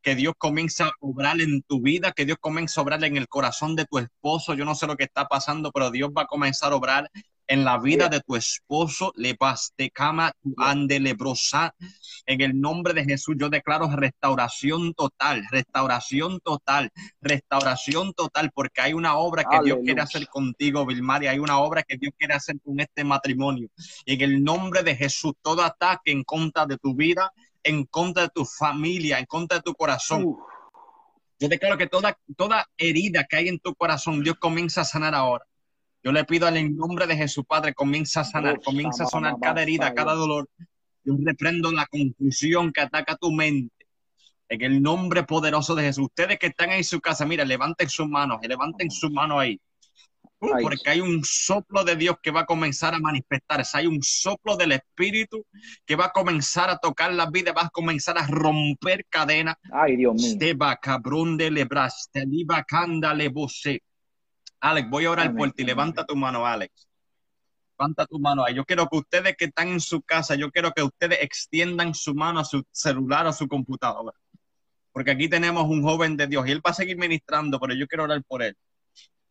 que 0.04 0.14
Dios 0.14 0.34
comienza 0.36 0.84
a 0.84 0.92
obrar 1.00 1.40
en 1.40 1.62
tu 1.62 1.80
vida, 1.80 2.12
que 2.12 2.26
Dios 2.26 2.36
comienza 2.38 2.80
a 2.80 2.84
obrar 2.84 3.02
en 3.04 3.16
el 3.16 3.26
corazón 3.26 3.74
de 3.74 3.86
tu 3.86 3.98
esposo. 3.98 4.54
Yo 4.54 4.66
no 4.66 4.74
sé 4.74 4.86
lo 4.86 4.96
que 4.96 5.04
está 5.04 5.26
pasando, 5.26 5.72
pero 5.72 5.90
Dios 5.90 6.10
va 6.16 6.22
a 6.22 6.26
comenzar 6.26 6.72
a 6.72 6.76
obrar 6.76 7.10
en 7.46 7.64
la 7.64 7.78
vida 7.78 8.08
de 8.08 8.20
tu 8.20 8.36
esposo. 8.36 9.12
Le 9.16 9.34
baste 9.38 9.90
cama, 9.90 10.30
ande 10.58 11.00
lebrosa. 11.00 11.74
En 12.26 12.42
el 12.42 12.60
nombre 12.60 12.92
de 12.92 13.04
Jesús, 13.04 13.36
yo 13.38 13.48
declaro 13.48 13.88
restauración 13.96 14.92
total, 14.92 15.42
restauración 15.50 16.38
total, 16.40 16.90
restauración 17.22 18.12
total, 18.12 18.50
porque 18.54 18.82
hay 18.82 18.92
una 18.92 19.16
obra 19.16 19.44
que 19.44 19.60
Dios 19.64 19.78
quiere 19.78 20.00
Aleluya. 20.00 20.02
hacer 20.02 20.28
contigo, 20.28 20.84
Vilmari. 20.84 21.28
Hay 21.28 21.38
una 21.38 21.58
obra 21.58 21.82
que 21.82 21.96
Dios 21.96 22.12
quiere 22.18 22.34
hacer 22.34 22.56
con 22.62 22.78
este 22.78 23.04
matrimonio. 23.04 23.68
En 24.04 24.20
el 24.20 24.44
nombre 24.44 24.82
de 24.82 24.96
Jesús, 24.96 25.32
todo 25.40 25.62
ataque 25.62 26.12
en 26.12 26.24
contra 26.24 26.66
de 26.66 26.76
tu 26.76 26.94
vida, 26.94 27.32
en 27.64 27.84
contra 27.86 28.24
de 28.24 28.28
tu 28.28 28.44
familia, 28.44 29.18
en 29.18 29.26
contra 29.26 29.58
de 29.58 29.62
tu 29.62 29.74
corazón. 29.74 30.24
Uf, 30.24 30.38
Yo 31.40 31.48
declaro 31.48 31.76
que 31.76 31.88
toda, 31.88 32.16
toda 32.36 32.68
herida 32.78 33.24
que 33.24 33.36
hay 33.36 33.48
en 33.48 33.58
tu 33.58 33.74
corazón, 33.74 34.22
Dios 34.22 34.36
comienza 34.38 34.82
a 34.82 34.84
sanar 34.84 35.14
ahora. 35.14 35.44
Yo 36.02 36.12
le 36.12 36.24
pido 36.24 36.46
en 36.46 36.56
el 36.56 36.76
nombre 36.76 37.06
de 37.06 37.16
Jesús, 37.16 37.44
Padre, 37.48 37.72
comienza 37.72 38.20
a 38.20 38.24
sanar, 38.24 38.60
comienza 38.60 39.04
a 39.04 39.06
sanar 39.06 39.36
cada 39.40 39.62
herida, 39.62 39.94
cada 39.94 40.12
dolor. 40.14 40.48
Yo 41.02 41.14
reprendo 41.18 41.72
la 41.72 41.86
confusión 41.86 42.72
que 42.72 42.82
ataca 42.82 43.16
tu 43.16 43.32
mente. 43.32 43.74
En 44.50 44.62
el 44.62 44.82
nombre 44.82 45.22
poderoso 45.22 45.74
de 45.74 45.84
Jesús. 45.84 46.04
Ustedes 46.04 46.38
que 46.38 46.48
están 46.48 46.70
ahí 46.70 46.78
en 46.78 46.84
su 46.84 47.00
casa, 47.00 47.24
mira, 47.24 47.44
levanten 47.46 47.88
sus 47.88 48.06
manos, 48.06 48.38
levanten 48.46 48.90
sus 48.90 49.10
manos 49.10 49.40
ahí. 49.40 49.58
Ay. 50.40 50.62
porque 50.62 50.90
hay 50.90 51.00
un 51.00 51.24
soplo 51.24 51.84
de 51.84 51.96
Dios 51.96 52.16
que 52.22 52.30
va 52.30 52.40
a 52.40 52.46
comenzar 52.46 52.94
a 52.94 52.98
manifestarse. 52.98 53.78
Hay 53.78 53.86
un 53.86 54.02
soplo 54.02 54.56
del 54.56 54.72
Espíritu 54.72 55.46
que 55.86 55.96
va 55.96 56.06
a 56.06 56.10
comenzar 56.10 56.68
a 56.70 56.78
tocar 56.78 57.12
la 57.12 57.30
vida, 57.30 57.52
va 57.52 57.62
a 57.62 57.70
comenzar 57.70 58.18
a 58.18 58.26
romper 58.26 59.06
cadenas. 59.08 59.56
Ay, 59.72 59.96
Dios 59.96 60.14
mío. 60.14 60.34
Steba 60.34 60.76
cabrón 60.76 61.36
de 61.36 61.50
lebras, 61.50 62.08
te 62.12 62.26
liba 62.26 62.62
canda 62.64 63.14
le 63.14 63.28
bose. 63.28 63.82
Alex, 64.60 64.88
voy 64.90 65.04
a 65.04 65.10
orar 65.10 65.26
Amén, 65.28 65.38
por 65.38 65.52
ti. 65.52 65.62
amén. 65.62 65.66
Levanta 65.76 66.04
tu 66.04 66.16
mano, 66.16 66.46
Alex. 66.46 66.88
Levanta 67.78 68.06
tu 68.06 68.18
mano. 68.18 68.48
Yo 68.50 68.64
quiero 68.64 68.88
que 68.88 68.98
ustedes 68.98 69.36
que 69.36 69.46
están 69.46 69.68
en 69.68 69.80
su 69.80 70.02
casa, 70.02 70.34
yo 70.36 70.50
quiero 70.50 70.72
que 70.72 70.82
ustedes 70.82 71.18
extiendan 71.22 71.94
su 71.94 72.14
mano 72.14 72.40
a 72.40 72.44
su 72.44 72.62
celular, 72.70 73.26
a 73.26 73.32
su 73.32 73.48
computadora. 73.48 74.16
Porque 74.92 75.10
aquí 75.10 75.28
tenemos 75.28 75.64
un 75.64 75.82
joven 75.82 76.16
de 76.16 76.26
Dios 76.28 76.46
y 76.46 76.52
él 76.52 76.62
va 76.64 76.70
a 76.70 76.74
seguir 76.74 76.96
ministrando, 76.96 77.58
pero 77.58 77.74
yo 77.74 77.86
quiero 77.88 78.04
orar 78.04 78.22
por 78.24 78.42
él. 78.42 78.56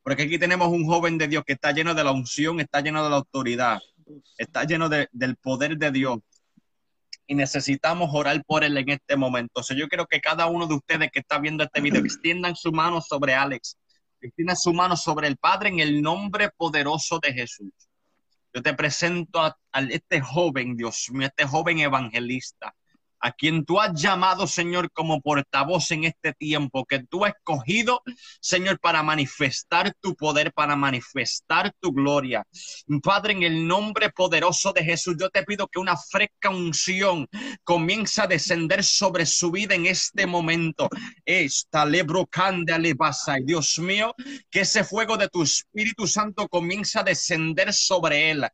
Porque 0.04 0.24
aquí 0.24 0.38
tenemos 0.38 0.68
un 0.68 0.86
joven 0.86 1.18
de 1.18 1.28
Dios 1.28 1.44
que 1.46 1.54
está 1.54 1.72
lleno 1.72 1.94
de 1.94 2.04
la 2.04 2.12
unción, 2.12 2.60
está 2.60 2.82
lleno 2.82 3.04
de 3.04 3.10
la 3.10 3.16
autoridad, 3.18 3.80
está 4.38 4.66
lleno 4.66 4.90
de- 4.90 5.08
del 5.12 5.38
poder 5.38 5.78
de 5.78 5.92
Dios. 5.92 6.20
Y 7.26 7.36
necesitamos 7.36 8.10
orar 8.14 8.44
por 8.46 8.66
él 8.66 8.78
en 8.78 8.90
este 8.90 9.16
momento. 9.16 9.62
O 9.62 9.74
yo 9.74 9.88
quiero 9.88 10.06
que 10.06 10.20
cada 10.20 10.48
uno 10.48 10.68
de 10.68 10.76
ustedes 10.76 11.10
que 11.12 11.20
está 11.20 11.40
viendo 11.40 11.64
este 11.64 11.80
video 11.80 12.02
extiendan 12.04 12.56
su 12.56 12.72
mano 12.74 13.00
sobre 13.02 13.34
Alex, 13.34 13.78
extiendan 14.20 14.58
su 14.58 14.74
mano 14.74 14.98
sobre 14.98 15.28
el 15.28 15.38
Padre 15.38 15.70
en 15.70 15.80
el 15.80 16.02
nombre 16.02 16.50
poderoso 16.50 17.20
de 17.20 17.34
Jesús. 17.34 17.72
Yo 18.54 18.62
te 18.62 18.74
presento 18.74 19.40
a, 19.42 19.58
a 19.72 19.82
este 19.84 20.20
joven, 20.20 20.76
Dios 20.76 21.08
mío, 21.12 21.28
este 21.28 21.46
joven 21.46 21.80
evangelista, 21.80 22.76
a 23.24 23.32
quien 23.32 23.64
tú 23.64 23.80
has 23.80 23.94
llamado, 23.94 24.46
Señor, 24.46 24.92
como 24.92 25.22
portavoz 25.22 25.90
en 25.92 26.04
este 26.04 26.34
tiempo, 26.34 26.86
que 26.86 27.00
tú 27.04 27.24
has 27.24 27.34
escogido, 27.34 28.04
Señor, 28.42 28.82
para 28.82 29.02
manifestar 29.02 29.94
tu 30.02 30.14
poder, 30.14 30.52
para 30.52 30.76
manifestar 30.76 31.74
tu 31.80 31.94
gloria. 31.94 32.46
Padre, 33.02 33.32
en 33.32 33.44
el 33.44 33.66
nombre 33.66 34.10
poderoso 34.10 34.74
de 34.74 34.84
Jesús, 34.84 35.16
yo 35.18 35.30
te 35.30 35.44
pido 35.44 35.70
que 35.70 35.80
una 35.80 35.96
fresca 35.96 36.50
unción 36.50 37.26
comience 37.64 38.22
a 38.22 38.28
descender 38.28 38.84
sobre 38.84 39.26
su 39.26 39.52
vida 39.52 39.74
en 39.74 39.86
este 39.86 40.28
momento. 40.28 40.90
Esta 41.24 41.86
lebrocanda 41.86 42.78
le 42.78 42.94
pasa, 42.94 43.38
Dios 43.42 43.80
mío, 43.80 44.14
que 44.52 44.62
ese 44.62 44.84
fuego 44.84 45.16
de 45.16 45.30
tu 45.30 45.44
Espíritu 45.44 46.08
Santo 46.08 46.50
comienza 46.50 47.00
a 47.00 47.04
descender 47.04 47.72
sobre 47.72 48.32
él. 48.32 48.46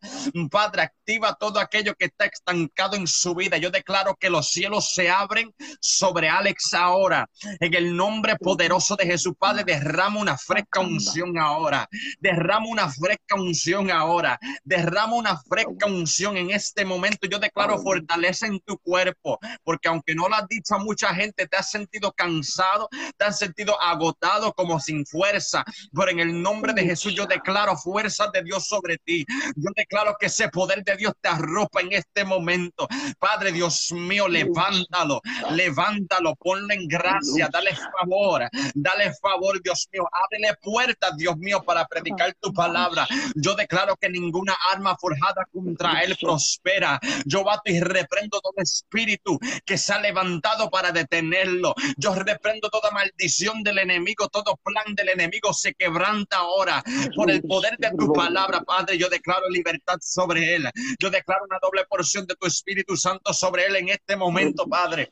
Padre, 0.51 0.83
activa 0.83 1.35
todo 1.39 1.59
aquello 1.59 1.95
que 1.95 2.05
está 2.05 2.25
estancado 2.25 2.95
en 2.95 3.07
su 3.07 3.33
vida. 3.33 3.57
Yo 3.57 3.71
declaro 3.71 4.15
que 4.15 4.29
los 4.29 4.58
cielos 4.59 4.91
se 4.93 5.09
abren 5.09 5.53
sobre 5.79 6.27
Alex 6.27 6.73
ahora. 6.73 7.29
En 7.61 7.73
el 7.73 7.95
nombre 7.95 8.35
poderoso 8.35 8.97
de 8.97 9.05
Jesús, 9.05 9.33
Padre, 9.39 9.63
derrama 9.63 10.19
una 10.19 10.37
fresca 10.37 10.81
unción 10.81 11.37
ahora. 11.37 11.87
Derrama 12.19 12.67
una 12.67 12.89
fresca 12.89 13.35
unción 13.35 13.89
ahora. 13.89 14.37
Derrama 14.65 15.15
una 15.15 15.37
fresca 15.37 15.85
unción 15.85 16.35
en 16.35 16.51
este 16.51 16.83
momento. 16.83 17.25
Yo 17.29 17.39
declaro 17.39 17.81
fortaleza 17.81 18.47
en 18.47 18.59
tu 18.59 18.77
cuerpo, 18.79 19.39
porque 19.63 19.87
aunque 19.87 20.13
no 20.13 20.27
lo 20.27 20.35
has 20.35 20.47
dicho 20.49 20.77
mucha 20.79 21.13
gente, 21.15 21.47
te 21.47 21.55
has 21.55 21.71
sentido 21.71 22.11
cansado, 22.11 22.89
te 23.17 23.25
has 23.25 23.39
sentido 23.39 23.79
agotado, 23.81 24.51
como 24.53 24.77
sin 24.81 25.05
fuerza. 25.05 25.63
Pero 25.93 26.11
en 26.11 26.19
el 26.19 26.41
nombre 26.41 26.73
de 26.73 26.83
Jesús, 26.83 27.15
yo 27.15 27.25
declaro 27.25 27.77
fuerza 27.77 28.29
de 28.33 28.43
Dios 28.43 28.67
sobre 28.67 28.97
ti. 28.97 29.25
Yo 29.55 29.69
declaro 29.73 30.17
que 30.19 30.25
ese 30.25 30.49
poder 30.49 30.83
de 30.83 30.97
Dios 30.97 31.13
te 31.21 31.29
arropa 31.29 31.79
en 31.79 31.93
este 31.93 32.25
momento. 32.25 32.89
Padre 33.19 33.53
Dios 33.53 33.93
mío, 33.93 34.27
levántalo, 34.49 35.21
levántalo, 35.51 36.35
ponlo 36.35 36.73
en 36.73 36.87
gracia, 36.87 37.49
dale 37.51 37.75
favor, 37.75 38.49
dale 38.73 39.13
favor, 39.21 39.61
Dios 39.61 39.87
mío, 39.91 40.03
ábrele 40.11 40.55
puertas, 40.61 41.15
Dios 41.17 41.37
mío, 41.37 41.63
para 41.63 41.85
predicar 41.85 42.33
tu 42.39 42.53
palabra. 42.53 43.07
Yo 43.35 43.55
declaro 43.55 43.95
que 43.95 44.09
ninguna 44.09 44.55
arma 44.73 44.97
forjada 44.97 45.47
contra 45.51 46.01
él 46.01 46.17
prospera. 46.19 46.99
Yo 47.25 47.43
bato 47.43 47.71
y 47.71 47.79
reprendo 47.79 48.39
todo 48.41 48.53
espíritu 48.57 49.39
que 49.65 49.77
se 49.77 49.93
ha 49.93 49.99
levantado 49.99 50.69
para 50.69 50.91
detenerlo. 50.91 51.73
Yo 51.97 52.15
reprendo 52.15 52.69
toda 52.69 52.91
maldición 52.91 53.63
del 53.63 53.79
enemigo, 53.79 54.27
todo 54.27 54.57
plan 54.63 54.95
del 54.95 55.09
enemigo 55.09 55.53
se 55.53 55.73
quebranta 55.73 56.37
ahora 56.37 56.83
por 57.15 57.29
el 57.31 57.41
poder 57.43 57.77
de 57.77 57.91
tu 57.97 58.11
palabra, 58.13 58.61
Padre. 58.61 58.97
Yo 58.97 59.09
declaro 59.09 59.49
libertad 59.49 59.97
sobre 60.01 60.55
él. 60.55 60.69
Yo 60.99 61.09
declaro 61.09 61.45
una 61.45 61.59
doble 61.61 61.85
porción 61.85 62.25
de 62.25 62.35
tu 62.35 62.47
Espíritu 62.47 62.95
Santo 62.97 63.33
sobre 63.33 63.65
él 63.65 63.75
en 63.75 63.89
este 63.89 64.15
momento, 64.15 64.38
Padre. 64.69 65.11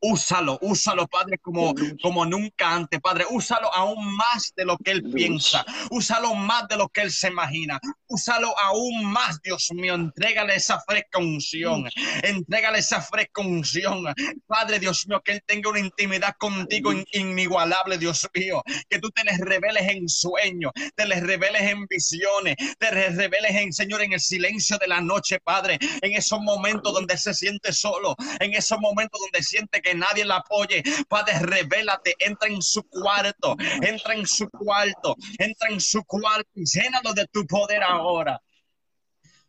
Úsalo, 0.00 0.58
úsalo, 0.62 1.06
Padre, 1.08 1.38
como, 1.38 1.74
como 2.02 2.24
nunca 2.24 2.72
antes, 2.74 3.00
Padre. 3.00 3.24
Úsalo 3.30 3.72
aún 3.74 4.14
más 4.16 4.52
de 4.56 4.64
lo 4.64 4.76
que 4.78 4.92
Él 4.92 5.02
piensa. 5.12 5.64
Úsalo 5.90 6.34
más 6.34 6.68
de 6.68 6.76
lo 6.76 6.88
que 6.88 7.00
Él 7.02 7.10
se 7.10 7.28
imagina. 7.28 7.80
Úsalo 8.06 8.56
aún 8.58 9.04
más, 9.06 9.40
Dios 9.42 9.68
mío. 9.74 9.94
Entrégale 9.94 10.54
esa 10.54 10.80
fresca 10.86 11.18
unción. 11.18 11.88
Entrégale 12.22 12.78
esa 12.78 13.00
fresca 13.02 13.42
unción. 13.42 14.04
Padre, 14.46 14.78
Dios 14.78 15.06
mío, 15.08 15.20
que 15.24 15.32
Él 15.32 15.42
tenga 15.44 15.70
una 15.70 15.80
intimidad 15.80 16.34
contigo 16.38 16.92
in- 16.92 17.04
inigualable, 17.12 17.98
Dios 17.98 18.28
mío. 18.34 18.62
Que 18.88 18.98
tú 19.00 19.10
te 19.10 19.24
les 19.24 19.38
reveles 19.38 19.88
en 19.88 20.08
sueños, 20.08 20.72
te 20.94 21.06
les 21.06 21.22
reveles 21.22 21.62
en 21.62 21.86
visiones, 21.86 22.54
te 22.78 22.94
les 22.94 23.16
reveles 23.16 23.54
en, 23.56 23.72
Señor, 23.72 24.02
en 24.02 24.12
el 24.12 24.20
silencio 24.20 24.78
de 24.78 24.86
la 24.86 25.00
noche, 25.00 25.40
Padre. 25.40 25.78
En 26.02 26.12
esos 26.12 26.40
momentos 26.40 26.92
donde 26.94 27.18
se 27.18 27.34
siente 27.34 27.72
solo, 27.72 28.14
en 28.38 28.54
esos 28.54 28.78
momentos 28.78 29.20
donde 29.20 29.42
siente 29.42 29.80
que 29.82 29.87
nadie 29.94 30.24
la 30.24 30.36
apoye. 30.36 30.82
Padre, 31.08 31.38
revélate, 31.40 32.14
entra 32.18 32.48
en 32.48 32.62
su 32.62 32.82
cuarto, 32.84 33.56
entra 33.82 34.14
en 34.14 34.26
su 34.26 34.48
cuarto, 34.50 35.16
entra 35.38 35.68
en 35.68 35.80
su 35.80 36.04
cuarto 36.04 36.50
y 36.54 36.64
llénalo 36.64 37.12
de 37.14 37.26
tu 37.28 37.46
poder 37.46 37.82
ahora. 37.82 38.40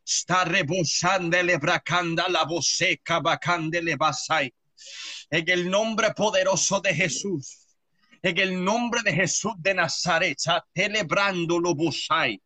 Está 0.06 0.44
rebosando 0.44 1.38
bracanda 1.60 2.28
la 2.28 2.44
boseca 2.44 3.20
bacandele 3.20 3.96
basai. 3.96 4.52
En 5.30 5.48
el 5.50 5.70
nombre 5.70 6.14
poderoso 6.16 6.80
de 6.80 6.96
Jesús. 6.96 7.68
En 8.22 8.38
el 8.38 8.64
nombre 8.64 9.02
de 9.04 9.14
Jesús 9.14 9.54
de 9.60 9.74
Nazaret, 9.74 10.38
celebrando 10.74 11.60
lo 11.60 11.74
busai. 11.76 12.42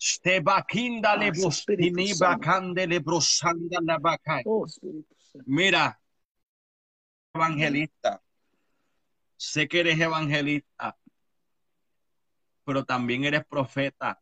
Stebakinda 0.00 1.14
le 1.16 1.26
Gracias, 1.26 1.58
Espíritu 1.58 1.96
bustini 1.96 2.14
Santo. 2.14 2.24
bacande 2.24 2.86
le 2.86 2.98
brosanda 3.00 3.78
la 3.82 3.98
bacai. 3.98 4.42
Oh. 4.46 4.66
Mira, 5.46 5.98
evangelista. 7.34 8.22
Sé 9.36 9.68
que 9.68 9.80
eres 9.80 9.98
evangelista, 9.98 10.98
pero 12.64 12.84
también 12.84 13.24
eres 13.24 13.44
profeta. 13.44 14.20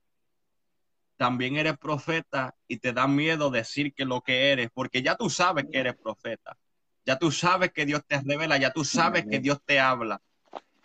También 1.17 1.57
eres 1.57 1.77
profeta 1.77 2.55
y 2.69 2.77
te 2.77 2.93
da 2.93 3.09
miedo 3.09 3.51
decir 3.51 3.93
que 3.93 4.05
lo 4.05 4.21
que 4.21 4.53
eres, 4.53 4.71
porque 4.73 5.03
ya 5.03 5.17
tú 5.17 5.29
sabes 5.29 5.67
que 5.71 5.81
eres 5.81 5.97
profeta. 5.97 6.57
Ya 7.05 7.19
tú 7.19 7.33
sabes 7.33 7.73
que 7.73 7.87
Dios 7.87 8.03
te 8.07 8.21
revela, 8.21 8.57
ya 8.57 8.73
tú 8.73 8.85
sabes 8.85 9.25
que 9.29 9.41
Dios 9.41 9.61
te 9.65 9.81
habla. 9.81 10.23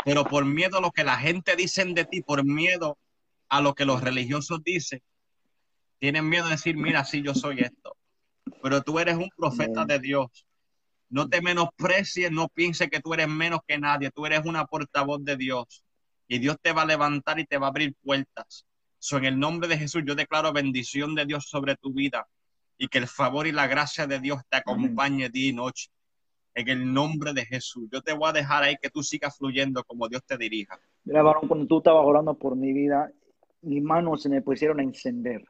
Pero 0.03 0.23
por 0.23 0.45
miedo 0.45 0.77
a 0.77 0.81
lo 0.81 0.91
que 0.91 1.03
la 1.03 1.17
gente 1.17 1.55
dice 1.55 1.85
de 1.85 2.05
ti, 2.05 2.21
por 2.21 2.43
miedo 2.43 2.97
a 3.49 3.61
lo 3.61 3.75
que 3.75 3.85
los 3.85 4.01
religiosos 4.01 4.63
dicen, 4.63 5.03
tienen 5.99 6.27
miedo 6.27 6.45
de 6.45 6.51
decir, 6.51 6.77
mira, 6.77 7.05
sí, 7.05 7.21
yo 7.21 7.35
soy 7.35 7.59
esto. 7.59 7.95
Pero 8.61 8.81
tú 8.81 8.97
eres 8.99 9.15
un 9.15 9.29
profeta 9.37 9.85
de 9.85 9.99
Dios. 9.99 10.47
No 11.13 11.29
te 11.29 11.43
menosprecies, 11.43 12.31
no 12.31 12.47
pienses 12.49 12.89
que 12.89 12.99
tú 12.99 13.13
eres 13.13 13.27
menos 13.27 13.59
que 13.67 13.77
nadie. 13.77 14.09
Tú 14.09 14.25
eres 14.25 14.43
una 14.45 14.65
portavoz 14.65 15.23
de 15.23 15.37
Dios. 15.37 15.85
Y 16.27 16.39
Dios 16.39 16.57
te 16.59 16.71
va 16.71 16.81
a 16.81 16.85
levantar 16.87 17.39
y 17.39 17.45
te 17.45 17.59
va 17.59 17.67
a 17.67 17.69
abrir 17.69 17.93
puertas. 18.01 18.65
So, 18.97 19.17
en 19.17 19.25
el 19.25 19.39
nombre 19.39 19.67
de 19.67 19.77
Jesús, 19.77 20.01
yo 20.07 20.15
declaro 20.15 20.51
bendición 20.51 21.13
de 21.13 21.27
Dios 21.27 21.45
sobre 21.47 21.75
tu 21.75 21.93
vida 21.93 22.25
y 22.79 22.87
que 22.87 22.97
el 22.97 23.05
favor 23.05 23.45
y 23.45 23.51
la 23.51 23.67
gracia 23.67 24.07
de 24.07 24.19
Dios 24.19 24.41
te 24.49 24.57
acompañe 24.57 25.29
día 25.29 25.49
y 25.49 25.53
noche. 25.53 25.91
En 26.55 26.67
el 26.67 26.91
nombre 26.91 27.31
de 27.33 27.45
Jesús, 27.45 27.87
yo 27.91 28.01
te 28.01 28.13
voy 28.13 28.29
a 28.29 28.33
dejar 28.33 28.63
ahí 28.63 28.75
que 28.81 28.89
tú 28.89 29.03
sigas 29.03 29.37
fluyendo 29.37 29.83
como 29.83 30.09
Dios 30.09 30.23
te 30.25 30.35
dirija. 30.35 30.79
Mira, 31.03 31.21
varón, 31.21 31.47
cuando 31.47 31.67
tú 31.67 31.77
estabas 31.77 32.03
orando 32.03 32.33
por 32.33 32.55
mi 32.55 32.73
vida, 32.73 33.11
mis 33.61 33.83
manos 33.83 34.23
se 34.23 34.29
me 34.29 34.41
pusieron 34.41 34.79
a 34.79 34.83
encender. 34.83 35.43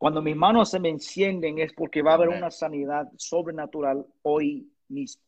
Cuando 0.00 0.22
mis 0.22 0.34
manos 0.34 0.70
se 0.70 0.80
me 0.80 0.88
encienden 0.88 1.58
es 1.58 1.74
porque 1.74 2.00
va 2.00 2.12
a 2.12 2.14
haber 2.14 2.30
una 2.30 2.50
sanidad 2.50 3.12
sobrenatural 3.18 4.06
hoy 4.22 4.72
mismo. 4.88 5.22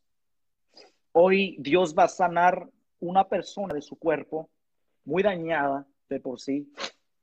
Hoy 1.12 1.56
Dios 1.58 1.94
va 1.94 2.04
a 2.04 2.08
sanar 2.08 2.66
una 3.00 3.28
persona 3.28 3.74
de 3.74 3.82
su 3.82 3.96
cuerpo 3.96 4.48
muy 5.04 5.22
dañada 5.22 5.86
de 6.08 6.20
por 6.20 6.40
sí. 6.40 6.72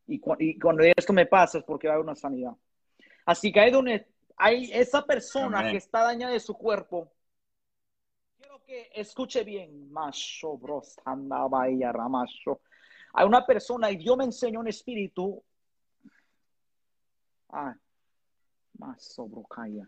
Y, 0.06 0.20
cu- 0.20 0.36
y 0.38 0.60
cuando 0.60 0.84
esto 0.84 1.12
me 1.12 1.26
pasa 1.26 1.58
es 1.58 1.64
porque 1.64 1.88
va 1.88 1.94
a 1.94 1.96
haber 1.96 2.06
una 2.06 2.16
sanidad. 2.16 2.52
Así 3.26 3.52
que 3.52 3.60
hay 3.62 3.72
donde 3.72 4.06
hay 4.38 4.70
esa 4.72 5.04
persona 5.04 5.64
que 5.72 5.78
está 5.78 6.04
dañada 6.04 6.34
de 6.34 6.40
su 6.40 6.54
cuerpo. 6.54 7.12
Quiero 8.38 8.64
que 8.64 8.92
escuche 8.94 9.44
bien. 9.44 9.90
Hay 13.14 13.26
una 13.26 13.44
persona 13.48 13.90
y 13.90 13.98
Dios 13.98 14.16
me 14.18 14.26
enseñó 14.26 14.60
un 14.60 14.68
espíritu. 14.68 15.44
Ah, 17.50 17.76
más 18.78 19.04
sobrocaya. 19.04 19.88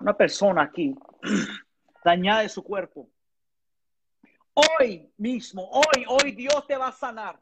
Una 0.00 0.16
persona 0.16 0.62
aquí 0.62 0.94
dañada 2.04 2.42
de 2.42 2.48
su 2.48 2.62
cuerpo. 2.62 3.08
Hoy 4.54 5.12
mismo, 5.18 5.68
hoy, 5.70 6.04
hoy 6.08 6.32
Dios 6.32 6.66
te 6.66 6.76
va 6.76 6.88
a 6.88 6.92
sanar. 6.92 7.40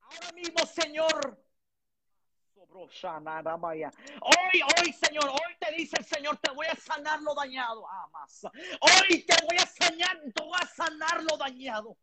Ahora 0.00 0.32
mismo, 0.34 0.64
Señor. 0.66 1.44
Hoy, 4.20 4.60
hoy, 4.62 4.92
Señor, 4.92 5.28
hoy 5.28 5.56
te 5.58 5.72
dice 5.74 5.96
el 5.98 6.04
Señor, 6.04 6.36
te 6.38 6.50
voy 6.52 6.66
a 6.66 6.76
sanar 6.76 7.20
lo 7.22 7.34
dañado. 7.34 7.86
Ah, 7.88 8.08
más. 8.12 8.44
Hoy 8.44 9.24
te 9.24 9.34
voy 9.46 9.56
a 9.56 9.66
sanar, 9.66 10.20
a 10.60 10.66
sanar 10.66 11.22
lo 11.24 11.36
dañado. 11.36 11.96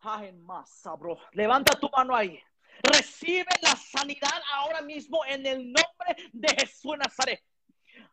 Ay, 0.00 0.32
más, 0.32 0.82
bro. 0.98 1.18
Levanta 1.32 1.78
tu 1.78 1.88
mano 1.90 2.14
ahí. 2.14 2.40
Recibe 2.82 3.50
la 3.62 3.76
sanidad 3.76 4.42
ahora 4.52 4.82
mismo 4.82 5.24
en 5.26 5.46
el 5.46 5.72
nombre 5.72 6.30
de 6.32 6.48
Jesús 6.56 6.92
de 6.92 6.98
Nazaret. 6.98 7.42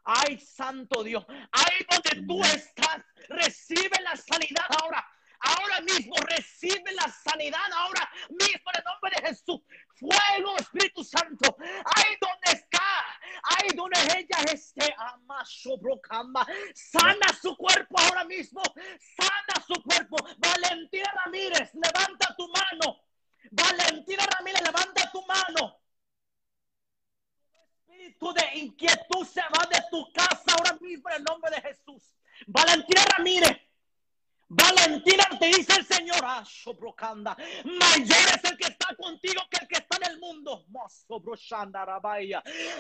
Ay, 0.04 0.40
santo 0.40 1.04
Dios. 1.04 1.26
Ahí 1.52 1.86
donde 1.90 2.26
tú 2.28 2.44
estás, 2.44 3.04
recibe 3.30 4.02
la 4.04 4.16
sanidad 4.16 4.66
ahora. 4.82 5.06
Ahora 5.44 5.82
mismo 5.82 6.14
recibe 6.28 6.92
la 6.94 7.10
sanidad 7.10 7.72
ahora 7.76 8.08
mismo 8.30 8.72
en 8.74 8.78
el 8.78 8.84
nombre 8.84 9.12
de 9.16 9.28
Jesús. 9.28 9.62
Fuego, 9.96 10.56
Espíritu 10.58 11.04
Santo. 11.04 11.56
Ahí 11.60 12.16
donde 12.22 12.60
está, 12.60 13.20
ahí 13.44 13.70
donde 13.76 14.00
ella 14.18 14.54
esté, 14.54 14.94
amaso 14.98 15.78
brocamba. 15.78 16.46
Sana 16.76 17.28
su 17.42 17.56
cuerpo 17.58 18.00
ahora 18.00 18.24
mismo. 18.26 18.62
Sana 19.18 19.66
su 19.66 19.82
cuerpo. 19.82 20.18
Valentina 20.38 21.12
Ramírez, 21.26 21.72
levanta 21.74 22.36
tu 22.38 22.48
mano. 22.48 23.02
Valentina 23.50 24.26
Ramírez, 24.26 24.62
levanta 24.62 25.12
tu 25.12 25.26
mano. 25.26 25.82
Espíritu 27.88 28.34
de 28.34 28.60
inquietud 28.60 29.26
se 29.26 29.42
va 29.42 29.66
de 29.70 29.82
tu 29.90 30.12
casa 30.14 30.54
ahora 30.58 30.78
mismo 30.80 31.10
en 31.10 31.16
el 31.18 31.24
nombre 31.24 31.52
de 31.52 31.62
Jesús. 31.62 32.16
Valentina 32.48 33.04
Ramírez. 33.18 33.58
Valentina 34.54 35.24
te 35.40 35.46
dice 35.46 35.80
el 35.80 35.86
Señor, 35.86 36.20
ah, 36.24 36.44
sobrocanda, 36.46 37.38
mayor 37.64 38.36
es 38.36 38.44
el 38.44 38.58
que 38.58 38.68
está 38.68 38.94
contigo 38.98 39.42
que 39.50 39.60
el 39.62 39.68
que 39.70 39.78
está 39.78 39.96
en 39.96 40.12
el 40.12 40.20
mundo. 40.20 40.66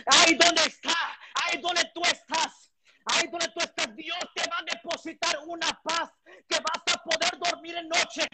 Ahí 0.06 0.36
donde 0.36 0.64
está, 0.64 1.18
ahí 1.36 1.62
donde 1.62 1.90
tú 1.94 2.02
estás, 2.04 2.74
ahí 3.06 3.26
donde 3.32 3.48
tú 3.48 3.62
estás, 3.62 3.96
Dios 3.96 4.20
te 4.36 4.50
va 4.50 4.58
a 4.58 4.64
depositar 4.64 5.40
una 5.48 5.70
paz 5.82 6.12
que 6.26 6.60
vas 6.60 6.94
a 6.94 7.04
poder 7.04 7.40
dormir 7.40 7.78
en 7.78 7.88
noche. 7.88 8.28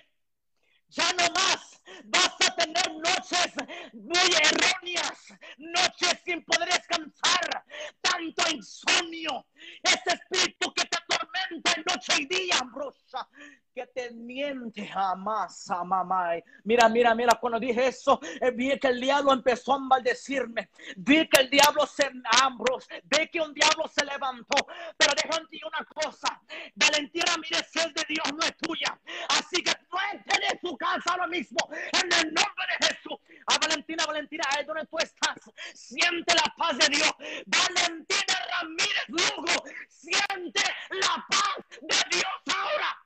Ya 0.89 1.11
no 1.13 1.33
más 1.33 1.77
vas 2.05 2.35
a 2.45 2.55
tener 2.55 2.91
noches 2.93 3.53
muy 3.93 4.29
erróneas, 4.43 5.33
noches 5.57 6.19
sin 6.23 6.43
poder 6.43 6.69
descansar, 6.69 7.65
tanto 8.01 8.43
insomnio, 8.51 9.45
ese 9.83 10.17
espíritu 10.17 10.73
que 10.73 10.85
te 10.85 10.97
atormenta 10.97 11.71
en 11.75 11.83
noche 11.87 12.13
y 12.19 12.25
día, 12.25 12.55
brosa, 12.73 13.27
que 13.73 13.85
te 13.87 14.11
miente 14.11 14.87
jamás, 14.87 15.67
mamá. 15.85 16.31
Mira, 16.63 16.89
mira, 16.89 17.13
mira, 17.13 17.35
cuando 17.35 17.59
dije 17.59 17.87
eso, 17.87 18.19
eh, 18.41 18.51
vi 18.51 18.77
que 18.79 18.87
el 18.87 18.99
diablo 18.99 19.33
empezó 19.33 19.73
a 19.73 19.79
maldecirme, 19.79 20.69
vi 20.95 21.27
que 21.29 21.41
el 21.41 21.49
diablo 21.49 21.85
se 21.85 22.09
ambros, 22.41 22.87
vi 23.03 23.27
que 23.27 23.39
un 23.39 23.53
diablo 23.53 23.87
se 23.87 24.03
levantó, 24.05 24.65
pero 24.97 25.13
déjame 25.15 25.47
una 25.65 25.85
cosa, 25.85 26.41
Valentina, 26.75 27.33
mire, 27.41 27.63
si 27.71 27.79
de 27.79 28.05
Dios, 28.07 28.33
no 28.33 28.39
es 28.39 28.57
tuya, 28.57 28.99
así 29.29 29.61
que 29.63 29.71
no 29.91 29.97
entre 30.11 30.47
en 30.47 30.59
su 30.61 30.76
casa 30.77 31.11
ahora 31.11 31.27
mismo, 31.27 31.57
en 31.71 32.13
el 32.13 32.33
nombre 32.33 32.65
de 32.79 32.87
Jesús. 32.87 33.17
A 33.47 33.57
Valentina, 33.59 34.05
Valentina, 34.05 34.43
ahí 34.49 34.65
donde 34.65 34.85
tú 34.87 34.97
estás, 34.97 35.37
siente 35.73 36.33
la 36.35 36.53
paz 36.57 36.77
de 36.77 36.87
Dios. 36.89 37.13
Valentina 37.45 38.35
Ramírez 38.51 39.07
Lugo, 39.07 39.63
siente 39.87 40.61
la 40.89 41.25
paz 41.29 41.57
de 41.81 42.17
Dios 42.17 42.55
ahora. 42.55 42.97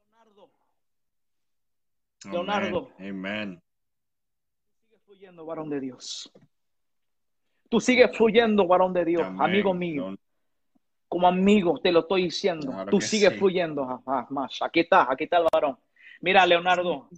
Leonardo, 0.00 0.52
Leonardo. 2.24 2.92
Amén. 2.98 3.62
sigue 4.82 4.98
fluyendo, 5.04 5.46
varón 5.46 5.70
de 5.70 5.80
Dios. 5.80 6.30
Tú 7.68 7.80
sigues 7.80 8.16
fluyendo, 8.16 8.66
varón 8.66 8.92
de 8.92 9.04
Dios, 9.04 9.22
Amén. 9.22 9.42
amigo 9.42 9.74
mío. 9.74 10.16
Como 11.10 11.26
amigo, 11.26 11.80
te 11.80 11.90
lo 11.90 12.00
estoy 12.00 12.22
diciendo. 12.22 12.70
Claro 12.70 12.88
Tú 12.90 13.00
sigues 13.00 13.32
sí. 13.32 13.38
fluyendo. 13.38 13.82
ah, 13.82 14.00
ah, 14.06 14.26
más. 14.30 14.56
Aquí 14.62 14.78
está, 14.80 15.10
aquí 15.10 15.24
está 15.24 15.38
el 15.38 15.46
varón. 15.52 15.76
Mira, 16.20 16.46
Leonardo, 16.46 17.08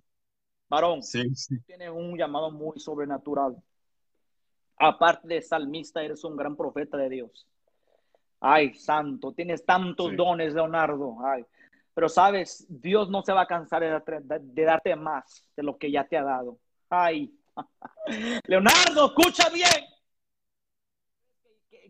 varón, 0.66 1.02
Sí, 1.02 1.34
sí. 1.34 1.60
tienes 1.66 1.90
un 1.90 2.16
llamado 2.16 2.50
muy 2.50 2.80
sobrenatural. 2.80 3.54
Aparte 4.78 5.28
de 5.28 5.42
salmista, 5.42 6.02
eres 6.02 6.24
un 6.24 6.36
gran 6.36 6.56
profeta 6.56 6.96
de 6.96 7.10
Dios. 7.10 7.46
Ay, 8.40 8.72
santo, 8.74 9.32
tienes 9.32 9.64
tantos 9.66 10.16
dones, 10.16 10.54
Leonardo. 10.54 11.18
Ay, 11.24 11.44
pero 11.92 12.08
sabes, 12.08 12.64
Dios 12.70 13.10
no 13.10 13.22
se 13.22 13.34
va 13.34 13.42
a 13.42 13.46
cansar 13.46 13.82
de 13.82 13.90
darte, 13.90 14.18
de 14.40 14.64
darte 14.64 14.96
más 14.96 15.44
de 15.54 15.62
lo 15.64 15.76
que 15.76 15.90
ya 15.90 16.04
te 16.04 16.16
ha 16.16 16.22
dado. 16.24 16.58
Ay, 16.88 17.30
Leonardo, 18.46 19.06
escucha 19.06 19.50
bien. 19.50 19.91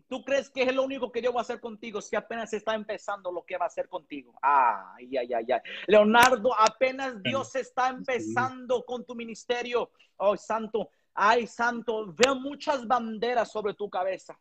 ¿Tú 0.07 0.23
crees 0.23 0.49
que 0.49 0.63
es 0.63 0.73
lo 0.73 0.83
único 0.83 1.11
que 1.11 1.21
Dios 1.21 1.33
va 1.33 1.39
a 1.39 1.41
hacer 1.41 1.59
contigo 1.59 2.01
si 2.01 2.15
apenas 2.15 2.53
está 2.53 2.75
empezando 2.75 3.31
lo 3.31 3.43
que 3.45 3.57
va 3.57 3.65
a 3.65 3.67
hacer 3.67 3.87
contigo? 3.89 4.33
Ay, 4.41 5.17
ay, 5.17 5.33
ay, 5.33 5.51
ay. 5.51 5.61
Leonardo, 5.87 6.53
apenas 6.57 7.21
Dios 7.23 7.55
está 7.55 7.89
empezando 7.89 8.83
con 8.85 9.05
tu 9.05 9.15
ministerio. 9.15 9.91
Oh, 10.17 10.37
santo. 10.37 10.89
Ay, 11.13 11.47
santo. 11.47 12.13
Veo 12.13 12.35
muchas 12.35 12.85
banderas 12.85 13.51
sobre 13.51 13.73
tu 13.73 13.89
cabeza. 13.89 14.37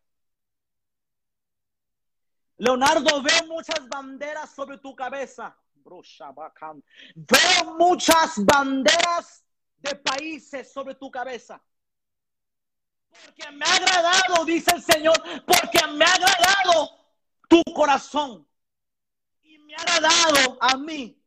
Leonardo, 2.56 3.22
veo 3.22 3.46
muchas 3.48 3.88
banderas 3.88 4.54
sobre 4.54 4.78
tu 4.78 4.94
cabeza. 4.94 5.56
Veo 7.14 7.74
muchas 7.78 8.44
banderas 8.44 9.44
de 9.78 9.96
países 9.96 10.72
sobre 10.72 10.94
tu 10.94 11.10
cabeza. 11.10 11.60
Porque 13.12 13.50
me 13.52 13.64
ha 13.64 13.74
agradado, 13.74 14.44
dice 14.44 14.74
el 14.74 14.82
Señor, 14.82 15.22
porque 15.46 15.86
me 15.94 16.04
ha 16.04 16.14
agradado 16.14 16.98
tu 17.48 17.62
corazón. 17.74 18.46
Y 19.42 19.58
me 19.58 19.74
ha 19.74 19.78
agradado 19.78 20.58
a 20.60 20.76
mí, 20.76 21.22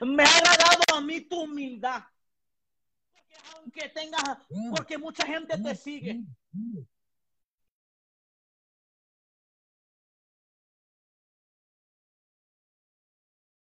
me 0.00 0.22
ha 0.22 0.36
agradado 0.36 0.82
a 0.94 1.00
mí 1.00 1.20
tu 1.22 1.42
humildad. 1.42 2.02
Porque 3.12 3.36
aunque 3.54 3.88
tengas, 3.90 4.38
porque 4.74 4.98
mucha 4.98 5.26
gente 5.26 5.58
te 5.58 5.74
sigue. 5.74 6.20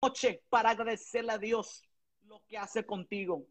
Noche 0.01 0.43
para 0.49 0.69
agradecerle 0.69 1.31
a 1.31 1.38
Dios 1.39 1.84
lo 2.22 2.43
que 2.47 2.57
hace 2.57 2.85
contigo. 2.85 3.47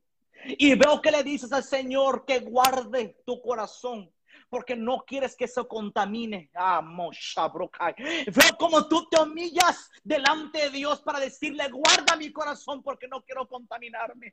Y 0.46 0.74
veo 0.74 1.00
que 1.00 1.10
le 1.10 1.22
dices 1.22 1.52
al 1.52 1.64
Señor 1.64 2.24
que 2.26 2.40
guarde 2.40 3.16
tu 3.24 3.40
corazón 3.40 4.10
porque 4.54 4.76
no 4.76 5.04
quieres 5.04 5.34
que 5.34 5.48
se 5.48 5.66
contamine. 5.66 6.48
Ah, 6.54 6.80
Veo 6.80 8.56
como 8.56 8.86
tú 8.86 9.08
te 9.08 9.20
humillas 9.20 9.90
delante 10.04 10.58
de 10.58 10.70
Dios 10.70 11.00
para 11.00 11.18
decirle, 11.18 11.68
guarda 11.70 12.14
mi 12.16 12.30
corazón 12.30 12.80
porque 12.80 13.08
no 13.08 13.20
quiero 13.22 13.48
contaminarme. 13.48 14.32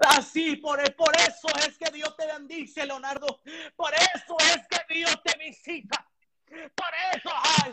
Así, 0.00 0.56
por, 0.56 0.82
por 0.96 1.14
eso 1.16 1.48
es 1.60 1.78
que 1.78 1.90
Dios 1.92 2.16
te 2.16 2.26
bendice, 2.26 2.84
Leonardo. 2.84 3.40
Por 3.76 3.92
eso 3.94 4.36
es 4.40 4.66
que 4.68 4.94
Dios 4.94 5.16
te 5.22 5.38
visita. 5.38 6.04
Por 6.48 6.92
eso, 7.12 7.30
ay, 7.60 7.72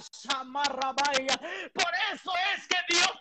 por 1.74 1.92
eso 2.14 2.32
es 2.56 2.68
que 2.68 2.78
Dios 2.90 3.13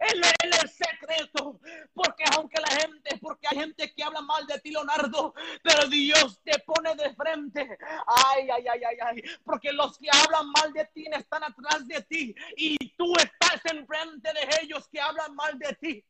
el, 0.00 0.70
secreto. 0.70 1.60
Porque 1.94 2.24
aunque 2.34 2.60
la 2.60 2.68
gente, 2.68 3.18
porque 3.20 3.46
hay 3.48 3.58
gente 3.58 3.92
que 3.94 4.02
habla 4.02 4.20
mal 4.22 4.46
de 4.46 4.58
ti, 4.60 4.70
Leonardo, 4.70 5.34
pero 5.62 5.88
Dios 5.88 6.40
te 6.44 6.58
pone 6.60 6.94
de 6.94 7.14
frente. 7.14 7.78
Ay, 8.06 8.48
ay, 8.50 8.66
ay, 8.68 8.80
ay, 8.84 8.96
ay. 9.00 9.22
Porque 9.44 9.72
los 9.72 9.98
que 9.98 10.08
hablan 10.10 10.50
mal 10.50 10.72
de 10.72 10.84
ti 10.94 11.06
están 11.12 11.44
atrás 11.44 11.86
de 11.86 12.02
ti 12.02 12.34
y 12.56 12.76
tú 12.96 13.12
estás 13.16 13.60
enfrente 13.72 14.32
de 14.32 14.62
ellos 14.62 14.88
que 14.88 15.00
hablan 15.00 15.34
mal 15.34 15.58
de 15.58 15.74
ti 15.74 16.04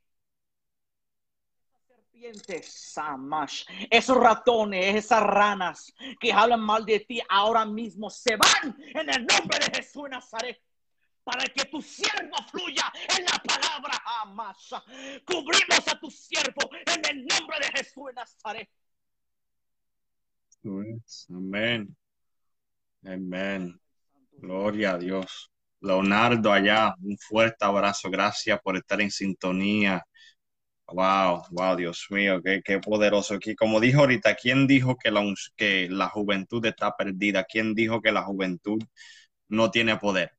esos 3.90 4.16
ratones, 4.16 4.94
esas 4.94 5.22
ranas 5.22 5.94
que 6.18 6.32
hablan 6.32 6.60
mal 6.60 6.84
de 6.84 7.00
ti 7.00 7.20
ahora 7.28 7.64
mismo 7.64 8.10
se 8.10 8.36
van 8.36 8.76
en 8.78 9.10
el 9.10 9.26
nombre 9.26 9.58
de 9.58 9.76
Jesús 9.76 10.04
de 10.04 10.10
Nazaret 10.10 10.60
para 11.26 11.44
que 11.46 11.64
tu 11.64 11.82
siervo 11.82 12.36
fluya 12.48 12.84
en 13.18 13.24
la 13.24 13.42
palabra 13.42 14.00
amasa. 14.22 14.80
Cubrimos 15.26 15.88
a 15.88 15.98
tu 15.98 16.08
siervo 16.08 16.70
en 16.86 17.04
el 17.04 17.26
nombre 17.26 17.58
de 17.58 17.78
Jesús 17.78 18.04
de 18.06 18.12
Nazaret. 18.12 18.68
Amén. 21.28 21.96
Amén. 23.04 23.80
Gloria 24.38 24.92
a 24.92 24.98
Dios. 24.98 25.50
Leonardo 25.80 26.52
allá, 26.52 26.94
un 27.02 27.18
fuerte 27.18 27.64
abrazo. 27.64 28.08
Gracias 28.08 28.60
por 28.62 28.76
estar 28.76 29.00
en 29.00 29.10
sintonía 29.10 30.06
Wow, 30.88 31.42
wow, 31.50 31.74
Dios 31.76 32.06
mío, 32.10 32.40
qué, 32.44 32.62
qué, 32.64 32.78
poderoso. 32.78 33.34
Aquí, 33.34 33.56
como 33.56 33.80
dijo 33.80 34.00
ahorita, 34.00 34.36
¿quién 34.36 34.68
dijo 34.68 34.96
que 34.96 35.10
la, 35.10 35.20
que 35.56 35.88
la 35.90 36.08
juventud 36.08 36.64
está 36.64 36.96
perdida? 36.96 37.42
¿Quién 37.44 37.74
dijo 37.74 38.00
que 38.00 38.12
la 38.12 38.22
juventud 38.22 38.78
no 39.48 39.70
tiene 39.72 39.96
poder? 39.96 40.30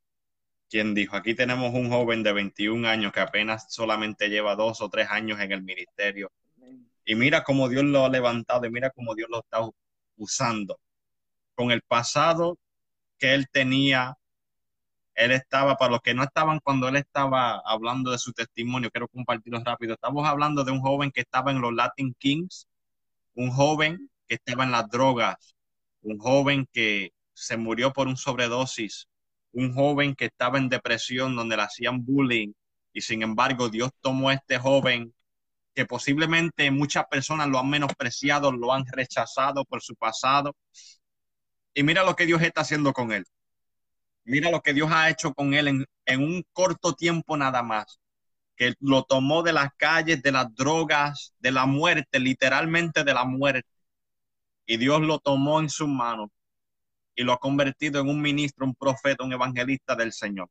¿Quién 0.70 0.94
dijo? 0.94 1.16
Aquí 1.16 1.34
tenemos 1.34 1.74
un 1.74 1.90
joven 1.90 2.24
de 2.24 2.34
21 2.34 2.88
años 2.88 3.14
que 3.14 3.22
apenas 3.22 3.72
solamente 3.74 4.30
lleva 4.30 4.56
dos 4.56 4.82
o 4.82 4.90
tres 4.90 5.08
años 5.10 5.40
en 5.40 5.54
el 5.54 5.64
ministerio. 5.64 6.32
Y 7.06 7.16
mira 7.16 7.44
cómo 7.44 7.70
Dios 7.70 7.86
lo 7.86 8.06
ha 8.06 8.10
levantado 8.10 8.66
y 8.66 8.70
mira 8.70 8.90
cómo 8.90 9.16
Dios 9.16 9.30
lo 9.30 9.40
está 9.40 9.60
usando. 10.18 10.78
Con 11.56 11.72
el 11.72 11.82
pasado 11.82 12.60
que 13.18 13.34
él 13.34 13.48
tenía, 13.50 14.18
él 15.16 15.32
estaba, 15.32 15.78
para 15.78 15.92
los 15.92 16.02
que 16.02 16.14
no 16.14 16.24
estaban 16.24 16.60
cuando 16.60 16.90
él 16.90 16.98
estaba 16.98 17.62
hablando 17.66 18.12
de 18.12 18.18
su 18.18 18.34
testimonio, 18.34 18.92
quiero 18.92 19.08
compartirlo 19.08 19.64
rápido. 19.64 19.94
Estamos 19.94 20.28
hablando 20.28 20.66
de 20.66 20.72
un 20.72 20.82
joven 20.82 21.12
que 21.12 21.22
estaba 21.22 21.52
en 21.52 21.62
los 21.62 21.74
Latin 21.74 22.14
Kings, 22.20 22.68
un 23.36 23.52
joven 23.52 24.10
que 24.28 24.36
estaba 24.36 24.66
en 24.66 24.72
las 24.72 24.90
drogas, 24.90 25.56
un 26.02 26.20
joven 26.20 26.68
que 26.74 27.14
se 27.34 27.56
murió 27.56 27.94
por 27.94 28.08
un 28.08 28.18
sobredosis, 28.18 29.08
un 29.58 29.74
joven 29.74 30.14
que 30.16 30.26
estaba 30.26 30.60
en 30.60 30.70
depresión 30.70 31.36
donde 31.36 31.58
le 31.58 31.64
hacían 31.64 32.06
bullying 32.06 32.54
y 32.94 33.02
sin 33.02 33.24
embargo 33.24 33.70
Dios 33.70 33.90
tomó 34.02 34.30
a 34.30 34.36
este 34.36 34.60
joven 34.60 35.14
que 35.74 35.86
posiblemente 35.86 36.70
muchas 36.70 37.06
personas 37.08 37.48
lo 37.48 37.60
han 37.60 37.70
menospreciado, 37.70 38.52
lo 38.52 38.72
han 38.72 38.86
rechazado 38.86 39.66
por 39.66 39.82
su 39.82 39.96
pasado. 39.96 40.56
Y 41.74 41.84
mira 41.84 42.04
lo 42.04 42.16
que 42.16 42.26
Dios 42.26 42.42
está 42.42 42.62
haciendo 42.62 42.94
con 42.94 43.12
él. 43.12 43.26
Mira 44.26 44.52
lo 44.52 44.62
que 44.62 44.74
Dios 44.74 44.92
ha 44.92 45.10
hecho 45.10 45.34
con 45.34 45.54
él 45.54 45.86
en, 46.06 46.22
un 46.22 46.44
corto 46.54 46.94
tiempo 46.94 47.36
nada 47.38 47.64
más, 47.64 48.00
que 48.56 48.76
lo 48.80 49.04
tomó 49.04 49.42
de 49.44 49.54
las 49.54 49.70
calles, 49.78 50.22
de 50.22 50.32
las 50.32 50.54
drogas, 50.56 51.34
de 51.40 51.52
la 51.52 51.66
muerte, 51.66 52.20
literalmente 52.20 53.04
de 53.04 53.14
la 53.14 53.26
muerte. 53.26 53.70
Y 54.68 54.78
Dios 54.78 55.02
lo 55.02 55.20
tomó 55.20 55.60
en 55.60 55.70
sus 55.70 55.88
manos 55.88 56.30
y 57.18 57.24
lo 57.24 57.34
ha 57.34 57.40
convertido 57.40 58.00
en 58.00 58.08
un 58.08 58.22
ministro, 58.22 58.66
un 58.66 58.76
profeta, 58.76 59.24
un 59.24 59.34
evangelista 59.34 59.96
del 59.96 60.14
Señor. 60.14 60.50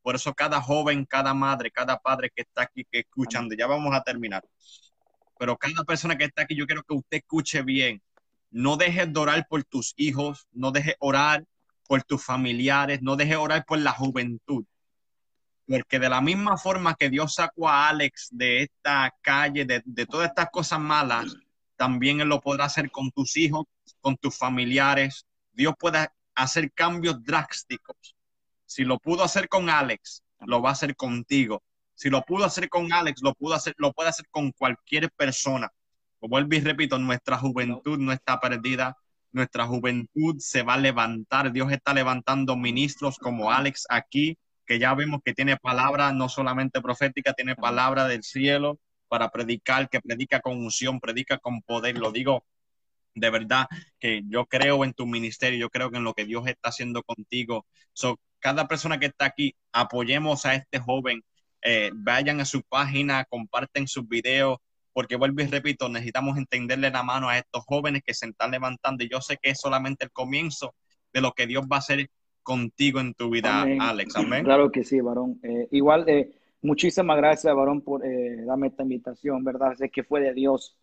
Por 0.00 0.14
eso 0.14 0.32
cada 0.32 0.62
joven, 0.62 1.04
cada 1.04 1.34
madre, 1.34 1.72
cada 1.72 1.98
padre 1.98 2.30
que 2.34 2.42
está 2.42 2.62
aquí, 2.62 2.86
que 2.90 3.00
escuchando, 3.00 3.54
ya 3.56 3.66
vamos 3.66 3.92
a 3.94 4.02
terminar. 4.02 4.44
Pero 5.38 5.56
cada 5.58 5.82
persona 5.84 6.16
que 6.16 6.24
está 6.24 6.42
aquí, 6.42 6.54
yo 6.54 6.66
quiero 6.66 6.84
que 6.84 6.94
usted 6.94 7.18
escuche 7.18 7.62
bien. 7.62 8.00
No 8.50 8.76
dejes 8.76 9.12
de 9.12 9.18
orar 9.18 9.46
por 9.48 9.64
tus 9.64 9.92
hijos, 9.96 10.46
no 10.52 10.70
dejes 10.70 10.94
orar 11.00 11.44
por 11.88 12.04
tus 12.04 12.24
familiares, 12.24 13.02
no 13.02 13.16
dejes 13.16 13.36
orar 13.36 13.64
por 13.66 13.78
la 13.78 13.92
juventud. 13.92 14.64
Porque 15.66 15.98
de 15.98 16.08
la 16.08 16.20
misma 16.20 16.56
forma 16.56 16.94
que 16.94 17.10
Dios 17.10 17.34
sacó 17.34 17.68
a 17.68 17.88
Alex 17.88 18.28
de 18.30 18.62
esta 18.62 19.12
calle, 19.20 19.64
de, 19.64 19.82
de 19.84 20.06
todas 20.06 20.28
estas 20.28 20.48
cosas 20.50 20.78
malas, 20.78 21.36
también 21.76 22.20
Él 22.20 22.28
lo 22.28 22.40
podrá 22.40 22.66
hacer 22.66 22.90
con 22.90 23.10
tus 23.10 23.36
hijos, 23.36 23.66
con 24.00 24.16
tus 24.16 24.36
familiares. 24.38 25.26
Dios 25.58 25.74
puede 25.78 26.08
hacer 26.34 26.72
cambios 26.72 27.22
drásticos. 27.22 28.16
Si 28.64 28.84
lo 28.84 28.98
pudo 28.98 29.24
hacer 29.24 29.48
con 29.48 29.68
Alex, 29.68 30.22
lo 30.46 30.62
va 30.62 30.70
a 30.70 30.72
hacer 30.72 30.96
contigo. 30.96 31.62
Si 31.94 32.08
lo 32.08 32.22
pudo 32.22 32.46
hacer 32.46 32.70
con 32.70 32.92
Alex, 32.92 33.20
lo 33.22 33.34
pudo 33.34 33.54
hacer, 33.54 33.74
lo 33.76 33.92
puede 33.92 34.08
hacer 34.08 34.26
con 34.30 34.52
cualquier 34.52 35.10
persona. 35.10 35.70
Como 36.18 36.30
vuelvo 36.30 36.54
y 36.54 36.60
repito, 36.60 36.98
nuestra 36.98 37.36
juventud 37.36 37.98
no 37.98 38.12
está 38.12 38.40
perdida 38.40 38.96
nuestra 39.32 39.66
juventud 39.66 40.36
se 40.38 40.62
va 40.62 40.74
a 40.74 40.78
levantar. 40.78 41.52
Dios 41.52 41.70
está 41.72 41.92
levantando 41.94 42.56
ministros 42.56 43.18
como 43.18 43.50
Alex 43.50 43.86
aquí, 43.88 44.38
que 44.66 44.78
ya 44.78 44.94
vemos 44.94 45.20
que 45.24 45.34
tiene 45.34 45.56
palabra 45.56 46.12
no 46.12 46.28
solamente 46.28 46.80
profética, 46.80 47.32
tiene 47.32 47.56
palabra 47.56 48.06
del 48.06 48.22
cielo 48.22 48.78
para 49.08 49.30
predicar, 49.30 49.88
que 49.88 50.00
predica 50.00 50.40
con 50.40 50.58
unción, 50.58 51.00
predica 51.00 51.38
con 51.38 51.62
poder. 51.62 51.98
Lo 51.98 52.12
digo 52.12 52.44
de 53.20 53.30
verdad 53.30 53.66
que 53.98 54.22
yo 54.28 54.46
creo 54.46 54.84
en 54.84 54.92
tu 54.92 55.06
ministerio, 55.06 55.58
yo 55.58 55.70
creo 55.70 55.90
que 55.90 55.98
en 55.98 56.04
lo 56.04 56.14
que 56.14 56.24
Dios 56.24 56.46
está 56.46 56.70
haciendo 56.70 57.02
contigo. 57.02 57.66
So, 57.92 58.18
cada 58.40 58.68
persona 58.68 58.98
que 58.98 59.06
está 59.06 59.26
aquí, 59.26 59.54
apoyemos 59.72 60.46
a 60.46 60.54
este 60.54 60.78
joven, 60.78 61.22
eh, 61.62 61.90
vayan 61.94 62.40
a 62.40 62.44
su 62.44 62.62
página, 62.62 63.24
comparten 63.24 63.88
sus 63.88 64.08
videos, 64.08 64.58
porque 64.92 65.16
vuelvo 65.16 65.42
y 65.42 65.46
repito, 65.46 65.88
necesitamos 65.88 66.38
entenderle 66.38 66.90
la 66.90 67.02
mano 67.02 67.28
a 67.28 67.38
estos 67.38 67.64
jóvenes 67.64 68.02
que 68.04 68.14
se 68.14 68.26
están 68.26 68.50
levantando 68.50 69.04
y 69.04 69.08
yo 69.08 69.20
sé 69.20 69.38
que 69.40 69.50
es 69.50 69.60
solamente 69.60 70.04
el 70.04 70.10
comienzo 70.10 70.74
de 71.12 71.20
lo 71.20 71.32
que 71.32 71.46
Dios 71.46 71.64
va 71.70 71.76
a 71.76 71.80
hacer 71.80 72.08
contigo 72.42 73.00
en 73.00 73.14
tu 73.14 73.30
vida, 73.30 73.66
Alex. 73.80 74.16
Amén. 74.16 74.44
Claro 74.44 74.70
que 74.70 74.84
sí, 74.84 75.00
varón. 75.00 75.38
Eh, 75.42 75.68
igual, 75.72 76.08
eh, 76.08 76.32
muchísimas 76.62 77.16
gracias, 77.16 77.54
varón, 77.54 77.82
por 77.82 78.02
darme 78.46 78.68
esta 78.68 78.82
invitación, 78.82 79.44
¿verdad? 79.44 79.74
Sé 79.76 79.90
que 79.90 80.02
fue 80.02 80.20
de 80.20 80.32
Dios. 80.32 80.78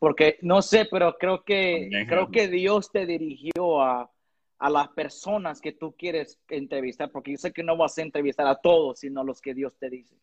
Porque 0.00 0.38
no 0.42 0.62
sé, 0.62 0.88
pero 0.90 1.16
creo 1.16 1.44
que, 1.44 1.88
creo 2.08 2.30
que 2.30 2.48
Dios 2.48 2.90
te 2.90 3.06
dirigió 3.06 3.82
a, 3.82 4.10
a 4.58 4.70
las 4.70 4.88
personas 4.88 5.60
que 5.60 5.72
tú 5.72 5.94
quieres 5.96 6.40
entrevistar, 6.48 7.12
porque 7.12 7.32
yo 7.32 7.36
sé 7.36 7.52
que 7.52 7.62
no 7.62 7.76
vas 7.76 7.96
a 7.98 8.02
entrevistar 8.02 8.46
a 8.46 8.56
todos, 8.56 8.98
sino 9.00 9.20
a 9.20 9.24
los 9.24 9.40
que 9.40 9.54
Dios 9.54 9.76
te 9.78 9.90
dice. 9.90 10.16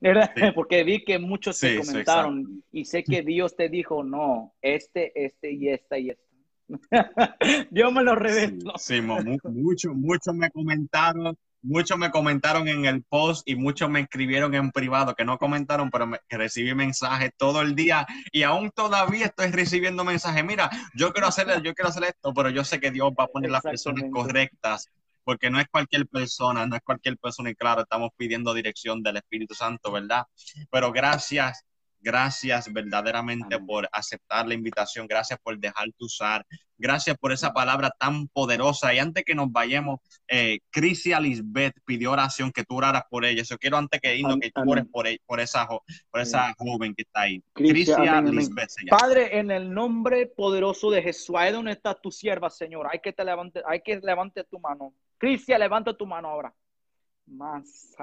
Porque 0.54 0.84
vi 0.84 1.04
que 1.04 1.18
muchos 1.18 1.58
te 1.58 1.78
comentaron 1.78 2.62
y 2.70 2.84
sé 2.84 3.02
que 3.02 3.22
Dios 3.22 3.56
te 3.56 3.68
dijo, 3.68 4.04
no, 4.04 4.54
este, 4.60 5.12
este 5.14 5.52
y 5.52 5.68
esta 5.68 5.98
y 5.98 6.10
esta. 6.10 6.22
Dios 7.70 7.92
me 7.92 8.02
lo 8.02 8.14
reveló. 8.14 8.72
Sí, 8.76 9.00
muchos, 9.00 9.94
muchos 9.94 10.34
me 10.34 10.50
comentaron, 10.50 11.36
muchos 11.62 11.98
me 11.98 12.10
comentaron 12.10 12.68
en 12.68 12.84
el 12.84 13.02
post 13.02 13.48
y 13.48 13.56
muchos 13.56 13.90
me 13.90 14.00
escribieron 14.00 14.54
en 14.54 14.70
privado, 14.70 15.14
que 15.14 15.24
no 15.24 15.38
comentaron, 15.38 15.90
pero 15.90 16.06
me, 16.06 16.20
recibí 16.28 16.74
mensajes 16.74 17.30
todo 17.36 17.62
el 17.62 17.74
día 17.74 18.06
y 18.32 18.42
aún 18.42 18.70
todavía 18.70 19.26
estoy 19.26 19.50
recibiendo 19.50 20.04
mensajes. 20.04 20.44
Mira, 20.44 20.70
yo 20.94 21.12
quiero 21.12 21.28
hacer, 21.28 21.46
yo 21.62 21.74
quiero 21.74 21.88
hacer 21.88 22.04
esto, 22.04 22.32
pero 22.34 22.50
yo 22.50 22.64
sé 22.64 22.80
que 22.80 22.90
Dios 22.90 23.12
va 23.18 23.24
a 23.24 23.28
poner 23.28 23.50
las 23.50 23.62
personas 23.62 24.04
correctas 24.12 24.88
porque 25.24 25.50
no 25.50 25.58
es 25.58 25.66
cualquier 25.68 26.06
persona, 26.06 26.66
no 26.66 26.76
es 26.76 26.82
cualquier 26.82 27.18
persona 27.18 27.50
y 27.50 27.56
claro, 27.56 27.82
estamos 27.82 28.10
pidiendo 28.16 28.54
dirección 28.54 29.02
del 29.02 29.16
Espíritu 29.16 29.54
Santo, 29.54 29.90
¿verdad? 29.90 30.24
Pero 30.70 30.92
gracias, 30.92 31.64
gracias 32.06 32.72
verdaderamente 32.72 33.58
por 33.58 33.88
aceptar 33.90 34.46
la 34.46 34.54
invitación, 34.54 35.08
gracias 35.08 35.40
por 35.42 35.58
dejarte 35.58 35.96
usar, 35.98 36.46
gracias 36.78 37.18
por 37.18 37.32
esa 37.32 37.52
palabra 37.52 37.90
tan 37.98 38.28
poderosa. 38.28 38.94
Y 38.94 39.00
antes 39.00 39.24
que 39.24 39.34
nos 39.34 39.50
vayamos, 39.50 39.98
eh, 40.28 40.60
Crisia 40.70 41.18
Lisbeth 41.18 41.74
pidió 41.84 42.12
oración 42.12 42.52
que 42.52 42.62
tú 42.62 42.76
oraras 42.76 43.02
por 43.10 43.24
ella. 43.24 43.42
Eso 43.42 43.58
quiero 43.58 43.76
antes 43.76 44.00
que 44.00 44.16
irnos 44.16 44.38
que 44.38 44.52
tú 44.52 44.62
ores 44.64 44.84
por, 44.86 45.08
e, 45.08 45.20
por, 45.26 45.40
esa, 45.40 45.66
por 45.66 46.20
esa 46.20 46.54
joven 46.56 46.94
que 46.94 47.02
está 47.02 47.22
ahí. 47.22 47.42
Crisia 47.52 48.20
Lisbeth. 48.20 48.70
Padre, 48.88 49.40
en 49.40 49.50
el 49.50 49.74
nombre 49.74 50.28
poderoso 50.28 50.92
de 50.92 51.02
Jesús, 51.02 51.34
ahí 51.36 51.52
donde 51.52 51.72
está 51.72 51.92
tu 51.92 52.12
sierva, 52.12 52.50
Señor, 52.50 52.86
hay 52.88 53.00
que 53.00 53.12
te 53.12 53.24
levante, 53.24 53.62
hay 53.66 53.80
que 53.80 53.98
levante 54.00 54.44
tu 54.44 54.60
mano. 54.60 54.94
Cristian, 55.18 55.58
levanta 55.58 55.96
tu 55.96 56.06
mano 56.06 56.28
ahora. 56.28 56.54
Más 57.26 57.94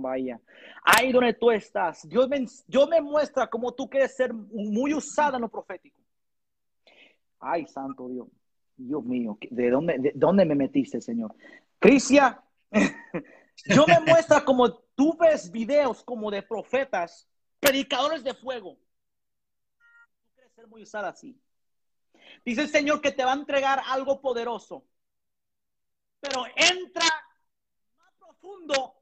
vaya. 0.00 0.40
Ahí 0.82 1.12
donde 1.12 1.34
tú 1.34 1.50
estás, 1.50 2.08
Dios 2.08 2.28
me, 2.28 2.44
Dios 2.66 2.88
me 2.88 3.00
muestra 3.00 3.48
cómo 3.48 3.72
tú 3.72 3.88
quieres 3.88 4.16
ser 4.16 4.32
muy 4.32 4.92
usada 4.92 5.36
en 5.36 5.42
lo 5.42 5.48
profético. 5.48 6.00
Ay, 7.38 7.66
santo 7.66 8.08
Dios. 8.08 8.26
Dios 8.76 9.04
mío, 9.04 9.38
¿de 9.50 9.70
dónde, 9.70 9.98
de 9.98 10.12
dónde 10.16 10.44
me 10.44 10.56
metiste, 10.56 11.00
Señor? 11.00 11.34
Cristian, 11.78 12.40
Dios 13.64 13.86
me 13.86 14.00
muestra 14.00 14.44
como 14.44 14.74
tú 14.96 15.16
ves 15.16 15.50
videos 15.50 16.02
como 16.02 16.30
de 16.30 16.42
profetas, 16.42 17.28
predicadores 17.60 18.24
de 18.24 18.34
fuego. 18.34 18.76
Quieres 20.34 20.52
ser 20.54 20.66
muy 20.66 20.82
usada 20.82 21.10
así. 21.10 21.40
Dice 22.44 22.62
el 22.62 22.68
Señor 22.68 23.00
que 23.00 23.12
te 23.12 23.24
va 23.24 23.32
a 23.32 23.36
entregar 23.36 23.80
algo 23.86 24.20
poderoso. 24.20 24.84
Pero 26.20 26.44
entra 26.56 27.06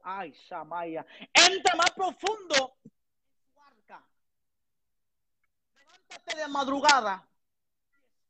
Ay, 0.03 0.31
Shamaya. 0.31 1.05
Entra 1.33 1.75
más 1.75 1.91
profundo. 1.91 2.77
Levántate 5.75 6.37
de 6.37 6.47
madrugada. 6.47 7.27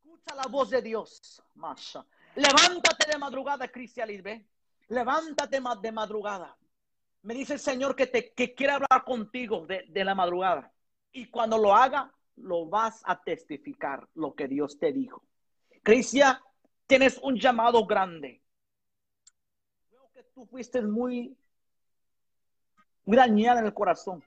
Escucha 0.04 0.36
la 0.36 0.48
voz 0.50 0.70
de 0.70 0.82
Dios. 0.82 1.42
Masha. 1.56 2.06
Levántate 2.36 3.12
de 3.12 3.18
madrugada, 3.18 3.68
Cristian 3.68 4.08
Lisbe. 4.08 4.48
Levántate 4.90 5.60
de 5.82 5.92
madrugada. 5.92 6.58
Me 7.24 7.34
dice 7.34 7.54
el 7.54 7.60
Señor 7.60 7.96
que, 7.96 8.08
te, 8.08 8.34
que 8.34 8.54
quiere 8.54 8.74
hablar 8.74 9.04
contigo 9.06 9.66
de, 9.66 9.86
de 9.88 10.04
la 10.04 10.14
madrugada. 10.14 10.72
Y 11.12 11.28
cuando 11.28 11.58
lo 11.58 11.74
haga, 11.74 12.14
lo 12.38 12.66
vas 12.66 13.02
a 13.06 13.22
testificar 13.22 14.08
lo 14.16 14.34
que 14.34 14.48
Dios 14.48 14.78
te 14.78 14.92
dijo. 14.92 15.24
Cristian, 15.84 16.38
tienes 16.88 17.18
un 17.22 17.38
llamado 17.38 17.86
grande. 17.86 18.43
Tú 20.34 20.46
fuiste 20.46 20.82
muy, 20.82 21.38
muy 23.06 23.18
dañada 23.18 23.60
en 23.60 23.66
el 23.68 23.74
corazón. 23.74 24.24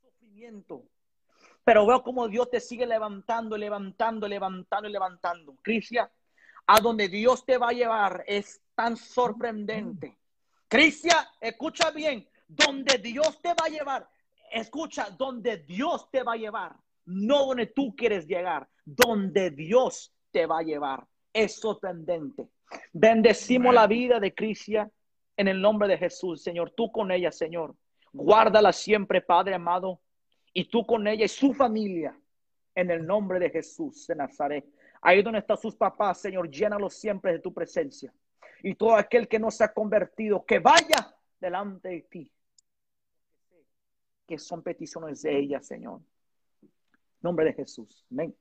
Sufrimiento. 0.00 0.84
Pero 1.64 1.86
veo 1.86 2.02
como 2.02 2.28
Dios 2.28 2.50
te 2.50 2.60
sigue 2.60 2.86
levantando, 2.86 3.56
levantando, 3.56 4.28
levantando 4.28 4.88
y 4.88 4.92
levantando. 4.92 5.56
Cristian, 5.62 6.08
a 6.66 6.80
donde 6.80 7.08
Dios 7.08 7.44
te 7.44 7.58
va 7.58 7.68
a 7.68 7.72
llevar 7.72 8.24
es 8.26 8.60
tan 8.74 8.96
sorprendente. 8.96 10.16
Cristian, 10.68 11.24
escucha 11.40 11.90
bien, 11.90 12.28
donde 12.48 12.98
Dios 12.98 13.40
te 13.40 13.48
va 13.48 13.66
a 13.66 13.68
llevar 13.68 14.08
escucha, 14.50 15.10
donde 15.10 15.58
Dios 15.58 16.10
te 16.10 16.22
va 16.22 16.32
a 16.34 16.36
llevar, 16.36 16.76
no 17.04 17.46
donde 17.46 17.66
tú 17.66 17.94
quieres 17.96 18.26
llegar, 18.26 18.68
donde 18.84 19.50
Dios 19.50 20.12
te 20.30 20.46
va 20.46 20.58
a 20.58 20.62
llevar. 20.62 21.06
Es 21.36 21.56
sorprendente. 21.56 22.48
Bendecimos 22.92 23.74
la 23.74 23.86
vida 23.86 24.18
de 24.18 24.34
Cristian 24.34 24.90
en 25.36 25.48
el 25.48 25.60
nombre 25.60 25.88
de 25.88 25.98
Jesús, 25.98 26.42
Señor. 26.42 26.72
Tú 26.76 26.90
con 26.90 27.10
ella, 27.10 27.30
Señor. 27.30 27.74
Guárdala 28.12 28.72
siempre, 28.72 29.20
Padre 29.20 29.54
amado. 29.54 30.00
Y 30.52 30.70
tú 30.70 30.86
con 30.86 31.06
ella 31.06 31.24
y 31.26 31.28
su 31.28 31.52
familia 31.52 32.18
en 32.74 32.90
el 32.90 33.06
nombre 33.06 33.38
de 33.38 33.50
Jesús 33.50 34.06
de 34.06 34.14
Nazaret. 34.14 34.64
Ahí 35.02 35.22
donde 35.22 35.40
están 35.40 35.58
sus 35.58 35.76
papás, 35.76 36.20
Señor, 36.20 36.50
llénalos 36.50 36.94
siempre 36.94 37.32
de 37.32 37.38
tu 37.40 37.52
presencia. 37.52 38.12
Y 38.62 38.74
todo 38.74 38.96
aquel 38.96 39.28
que 39.28 39.38
no 39.38 39.50
se 39.50 39.64
ha 39.64 39.72
convertido, 39.72 40.44
que 40.44 40.58
vaya 40.58 41.14
delante 41.38 41.88
de 41.88 42.02
ti 42.02 42.32
que 44.26 44.38
son 44.38 44.62
peticiones 44.62 45.22
de 45.22 45.38
ella, 45.38 45.60
Señor. 45.60 46.00
Nombre 47.20 47.46
de 47.46 47.52
Jesús. 47.54 48.04
Amén. 48.10 48.34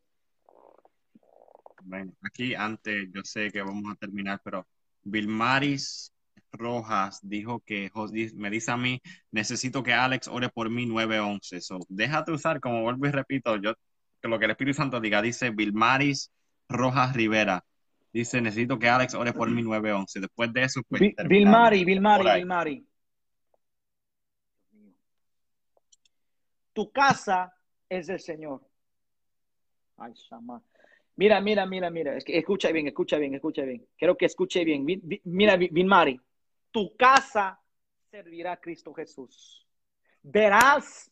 Bueno, 1.85 2.13
aquí 2.23 2.55
antes, 2.55 3.09
yo 3.13 3.21
sé 3.23 3.51
que 3.51 3.61
vamos 3.61 3.91
a 3.91 3.95
terminar, 3.95 4.41
pero 4.43 4.67
Vilmaris 5.03 6.11
Rojas 6.51 7.19
dijo 7.21 7.59
que 7.59 7.91
me 8.35 8.49
dice 8.49 8.71
a 8.71 8.77
mí, 8.77 8.99
necesito 9.31 9.83
que 9.83 9.93
Alex 9.93 10.27
ore 10.27 10.49
por 10.49 10.69
mí 10.69 10.85
911. 10.87 11.61
So, 11.61 11.79
déjate 11.87 12.31
usar, 12.31 12.59
como 12.59 12.81
vuelvo 12.81 13.05
y 13.05 13.11
repito, 13.11 13.55
yo 13.57 13.73
que 14.21 14.27
lo 14.27 14.39
que 14.39 14.45
el 14.45 14.51
Espíritu 14.51 14.77
Santo 14.77 14.99
diga, 14.99 15.21
dice 15.21 15.51
Vilmaris 15.51 16.31
Rojas 16.67 17.15
Rivera. 17.15 17.63
Dice, 18.11 18.41
necesito 18.41 18.79
que 18.79 18.89
Alex 18.89 19.13
ore 19.13 19.33
por 19.33 19.51
mí 19.51 19.61
911. 19.61 20.21
Después 20.21 20.51
de 20.53 20.63
eso, 20.63 20.81
pues. 20.87 21.01
Vilmari, 21.27 21.85
Vilmari, 21.85 22.39
Vilmari. 22.39 22.87
Tu 26.73 26.91
casa 26.91 27.53
es 27.87 28.07
del 28.07 28.19
Señor. 28.19 28.65
Ay, 29.97 30.13
Shama. 30.13 30.63
Mira, 31.17 31.39
mira, 31.39 31.65
mira, 31.65 31.89
mira. 31.89 32.17
escucha 32.17 32.71
bien, 32.71 32.87
escucha 32.87 33.17
bien, 33.17 33.35
escucha 33.35 33.63
bien. 33.63 33.87
Quiero 33.97 34.17
que 34.17 34.25
escuche 34.25 34.63
bien. 34.63 34.85
Mira, 35.23 35.57
Mari. 35.85 36.19
Tu 36.71 36.95
casa 36.97 37.59
servirá 38.11 38.53
a 38.53 38.57
Cristo 38.57 38.93
Jesús. 38.93 39.65
Verás 40.21 41.11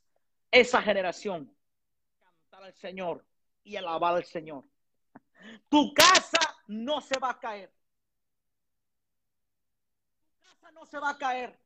esa 0.52 0.82
generación 0.82 1.50
cantar 2.20 2.64
al 2.64 2.74
Señor 2.74 3.26
y 3.64 3.76
alabar 3.76 4.16
al 4.16 4.26
Señor. 4.26 4.66
Tu 5.70 5.94
casa 5.94 6.40
no 6.68 7.00
se 7.00 7.18
va 7.20 7.32
a 7.32 7.40
caer. 7.40 7.72
Tu 10.26 10.40
casa 10.42 10.72
no 10.72 10.86
se 10.86 11.00
va 11.00 11.12
a 11.12 11.18
caer 11.18 11.64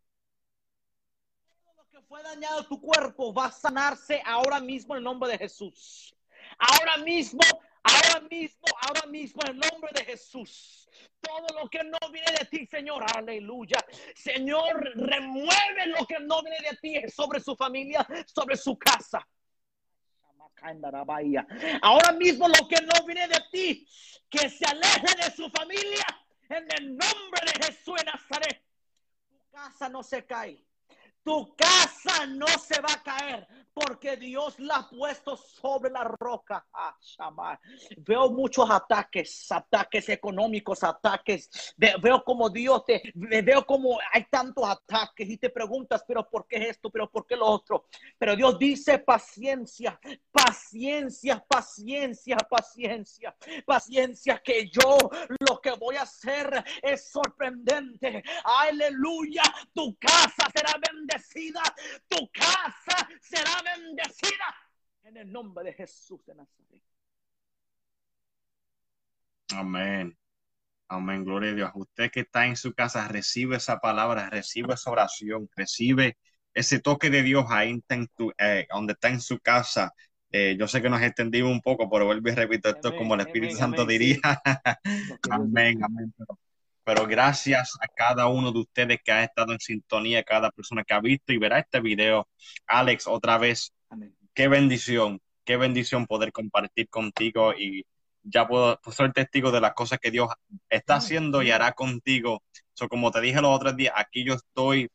fue 2.07 2.22
dañado 2.23 2.65
tu 2.65 2.80
cuerpo 2.80 3.34
va 3.34 3.45
a 3.45 3.51
sanarse 3.51 4.22
ahora 4.26 4.59
mismo 4.59 4.93
en 4.93 4.99
el 4.99 5.03
nombre 5.03 5.30
de 5.31 5.38
Jesús. 5.38 6.15
Ahora 6.57 6.97
mismo, 7.03 7.41
ahora 7.83 8.27
mismo, 8.29 8.67
ahora 8.81 9.05
mismo 9.07 9.41
en 9.47 9.57
nombre 9.57 9.91
de 9.93 10.05
Jesús. 10.05 10.89
Todo 11.21 11.47
lo 11.61 11.69
que 11.69 11.83
no 11.83 11.97
viene 12.11 12.31
de 12.39 12.45
ti, 12.45 12.65
Señor, 12.65 13.03
aleluya. 13.15 13.77
Señor, 14.15 14.81
remueve 14.95 15.87
lo 15.87 16.05
que 16.05 16.19
no 16.19 16.41
viene 16.41 16.57
de 16.69 16.77
ti 16.77 17.11
sobre 17.11 17.39
su 17.39 17.55
familia, 17.55 18.05
sobre 18.25 18.55
su 18.55 18.77
casa. 18.77 19.25
Ahora 21.81 22.11
mismo 22.13 22.47
lo 22.47 22.67
que 22.67 22.81
no 22.81 23.05
viene 23.05 23.27
de 23.27 23.41
ti, 23.51 23.87
que 24.29 24.49
se 24.49 24.65
aleje 24.65 25.15
de 25.15 25.31
su 25.35 25.49
familia 25.49 26.05
en 26.49 26.67
el 26.77 26.97
nombre 26.97 27.41
de 27.45 27.65
Jesús 27.65 27.95
de 27.95 28.05
Nazaret. 28.05 28.63
Tu 29.29 29.39
casa 29.51 29.89
no 29.89 30.03
se 30.03 30.25
cae. 30.25 30.63
Tu 31.27 31.53
casa 31.57 32.25
no 32.25 32.47
se 32.47 32.79
va 32.79 32.93
a 32.93 33.03
caer 33.03 33.45
porque 33.73 34.15
Dios 34.15 34.57
la 34.59 34.77
ha 34.77 34.89
puesto 34.89 35.35
sobre 35.35 35.91
la 35.91 36.05
roca. 36.05 36.65
Ah, 36.73 36.97
veo 37.97 38.31
muchos 38.31 38.67
ataques, 38.71 39.51
ataques 39.51 40.07
económicos, 40.07 40.85
ataques. 40.85 41.75
Veo 41.75 42.23
como 42.23 42.49
Dios 42.49 42.85
te, 42.85 43.11
veo 43.13 43.65
como 43.65 43.99
hay 44.13 44.25
tantos 44.31 44.67
ataques 44.67 45.29
y 45.29 45.37
te 45.37 45.49
preguntas, 45.49 46.01
pero 46.07 46.27
¿por 46.29 46.47
qué 46.47 46.69
esto? 46.69 46.89
¿Pero 46.89 47.11
por 47.11 47.27
qué 47.27 47.35
lo 47.35 47.45
otro? 47.45 47.87
Pero 48.17 48.33
Dios 48.35 48.57
dice 48.57 48.97
paciencia, 48.97 49.99
paciencia, 50.31 51.45
paciencia, 51.47 52.37
paciencia, 52.37 53.35
paciencia, 53.65 54.41
que 54.43 54.69
yo 54.69 54.97
lo 55.47 55.59
que 55.59 55.71
voy 55.71 55.97
a 55.97 56.03
hacer 56.03 56.63
es 56.81 57.11
sorprendente. 57.11 58.23
Aleluya, 58.45 59.43
tu 59.73 59.95
casa 59.99 60.49
será 60.55 60.73
bendecida 60.89 61.16
tu 62.07 62.30
casa 62.31 63.07
será 63.22 63.61
bendecida 63.64 64.56
en 65.03 65.18
el 65.18 65.31
nombre 65.31 65.65
de 65.65 65.73
Jesús 65.73 66.26
de 66.26 66.35
Nazaret. 66.35 66.84
Amén. 69.53 70.18
Amén, 70.89 71.26
gloria 71.26 71.52
a 71.52 71.56
Dios. 71.56 71.72
Usted 71.76 72.11
que 72.11 72.22
está 72.22 72.45
en 72.45 72.56
su 72.56 72.73
casa, 72.73 73.07
recibe 73.07 73.57
esa 73.57 73.80
palabra, 73.80 74.30
recibe 74.30 74.73
esa 74.73 74.91
oración, 74.91 75.49
recibe 75.56 76.18
ese 76.53 76.80
toque 76.80 77.10
de 77.10 77.23
Dios 77.23 77.45
ahí 77.49 77.81
en 77.89 78.07
tu, 78.15 78.31
eh, 78.38 78.68
donde 78.72 78.94
está 78.94 79.10
en 79.10 79.19
su 79.19 79.39
casa. 79.39 79.94
Eh, 80.31 80.56
yo 80.60 80.68
sé 80.68 80.81
que 80.81 80.89
nos 80.89 81.02
extendimos 81.02 81.52
un 81.52 81.61
poco, 81.61 81.89
pero 81.89 82.06
vuelvo 82.06 82.30
y 82.30 82.35
repito 82.35 82.69
esto 82.69 82.95
como 82.95 83.15
el 83.15 83.22
Espíritu 83.22 83.56
Santo 83.56 83.85
diría. 83.85 84.19
amén, 85.30 85.84
amén. 85.84 86.14
Pero 86.18 86.39
gracias 86.95 87.73
a 87.81 87.88
cada 87.88 88.27
uno 88.27 88.51
de 88.51 88.59
ustedes 88.59 88.99
que 89.03 89.11
ha 89.11 89.23
estado 89.23 89.51
en 89.51 89.59
sintonía, 89.59 90.23
cada 90.23 90.51
persona 90.51 90.84
que 90.84 90.93
ha 90.93 91.01
visto 91.01 91.34
y 91.34 91.38
verá 91.38 91.59
este 91.59 91.81
video. 91.81 92.27
Alex, 92.65 93.07
otra 93.07 93.38
vez, 93.38 93.73
qué 94.34 94.47
bendición, 94.47 95.19
qué 95.43 95.57
bendición 95.57 96.05
poder 96.05 96.31
compartir 96.31 96.88
contigo 96.89 97.53
y 97.53 97.85
ya 98.23 98.47
puedo 98.47 98.80
ser 98.91 99.11
testigo 99.14 99.51
de 99.51 99.61
las 99.61 99.73
cosas 99.73 99.99
que 99.99 100.11
Dios 100.11 100.30
está 100.69 100.95
haciendo 100.95 101.41
y 101.41 101.51
hará 101.51 101.73
contigo. 101.73 102.43
So, 102.73 102.88
como 102.88 103.11
te 103.11 103.22
dije 103.22 103.41
los 103.41 103.55
otros 103.55 103.76
días, 103.76 103.93
aquí 103.95 104.23
yo 104.23 104.35
estoy, 104.35 104.89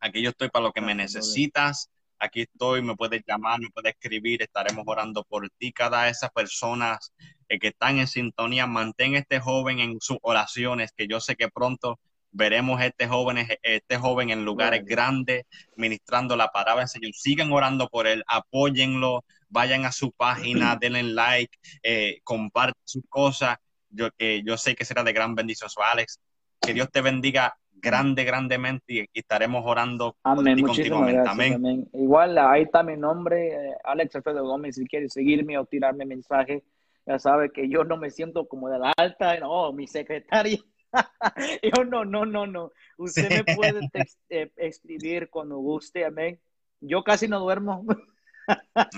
aquí 0.00 0.22
yo 0.22 0.30
estoy 0.30 0.50
para 0.50 0.64
lo 0.64 0.72
que 0.72 0.80
me 0.80 0.94
necesitas. 0.94 1.90
Aquí 2.18 2.42
estoy, 2.42 2.80
me 2.80 2.96
puedes 2.96 3.22
llamar, 3.26 3.60
me 3.60 3.68
puedes 3.68 3.92
escribir, 3.92 4.42
estaremos 4.42 4.84
orando 4.86 5.22
por 5.24 5.48
ti. 5.58 5.70
Cada 5.72 6.04
de 6.04 6.10
esas 6.10 6.30
personas 6.30 7.12
eh, 7.48 7.58
que 7.58 7.68
están 7.68 7.98
en 7.98 8.06
sintonía, 8.06 8.66
mantén 8.66 9.14
este 9.14 9.40
joven 9.40 9.78
en 9.78 10.00
sus 10.00 10.18
oraciones, 10.22 10.92
que 10.96 11.06
yo 11.06 11.20
sé 11.20 11.36
que 11.36 11.48
pronto 11.48 11.98
veremos 12.32 12.80
este 12.82 13.08
joven, 13.08 13.46
este 13.62 13.96
joven 13.96 14.30
en 14.30 14.44
lugares 14.44 14.84
grandes, 14.84 15.44
ministrando 15.76 16.36
la 16.36 16.48
palabra 16.48 16.82
del 16.82 16.88
Señor. 16.88 17.12
Sigan 17.14 17.52
orando 17.52 17.88
por 17.88 18.06
él, 18.06 18.22
apóyenlo, 18.26 19.24
vayan 19.48 19.84
a 19.84 19.92
su 19.92 20.12
página, 20.12 20.76
denle 20.80 21.02
like, 21.02 21.56
eh, 21.82 22.20
compartan 22.24 22.82
sus 22.84 23.04
cosas. 23.08 23.56
Yo, 23.88 24.08
yo 24.18 24.58
sé 24.58 24.74
que 24.74 24.84
será 24.84 25.02
de 25.02 25.14
gran 25.14 25.34
bendición. 25.34 25.70
Alex, 25.90 26.20
que 26.60 26.74
Dios 26.74 26.90
te 26.90 27.00
bendiga 27.00 27.56
grande, 27.72 28.24
grandemente 28.24 28.84
y, 28.88 29.00
y 29.00 29.20
estaremos 29.20 29.62
orando 29.64 30.16
por 30.22 30.38
Amén, 30.38 30.56
ti 30.56 30.62
muchísimas 30.62 30.98
continuamente. 30.98 31.12
gracias. 31.12 31.34
Amén. 31.34 31.54
Amén. 31.54 31.88
Igual 31.92 32.38
ahí 32.38 32.62
está 32.62 32.82
mi 32.82 32.96
nombre, 32.96 33.48
eh, 33.48 33.74
Alex 33.84 34.16
Alfredo 34.16 34.44
Gómez, 34.44 34.74
si 34.76 34.86
quiere 34.86 35.08
seguirme 35.08 35.58
o 35.58 35.64
tirarme 35.64 36.04
mensaje, 36.04 36.62
ya 37.06 37.18
sabe 37.18 37.50
que 37.52 37.68
yo 37.68 37.84
no 37.84 37.96
me 37.96 38.10
siento 38.10 38.46
como 38.48 38.68
de 38.68 38.78
la 38.78 38.92
alta, 38.96 39.38
no, 39.38 39.72
mi 39.72 39.86
secretaria. 39.86 40.58
Yo 41.62 41.84
no, 41.84 42.04
no, 42.06 42.24
no, 42.24 42.46
no. 42.46 42.72
Usted 42.96 43.28
Sí. 43.28 43.34
me 43.34 43.44
puede 43.54 43.80
eh, 44.30 44.50
escribir 44.56 45.28
cuando 45.28 45.58
guste, 45.58 46.04
amén. 46.06 46.40
Yo 46.80 47.02
casi 47.04 47.28
no 47.28 47.38
duermo. 47.40 47.84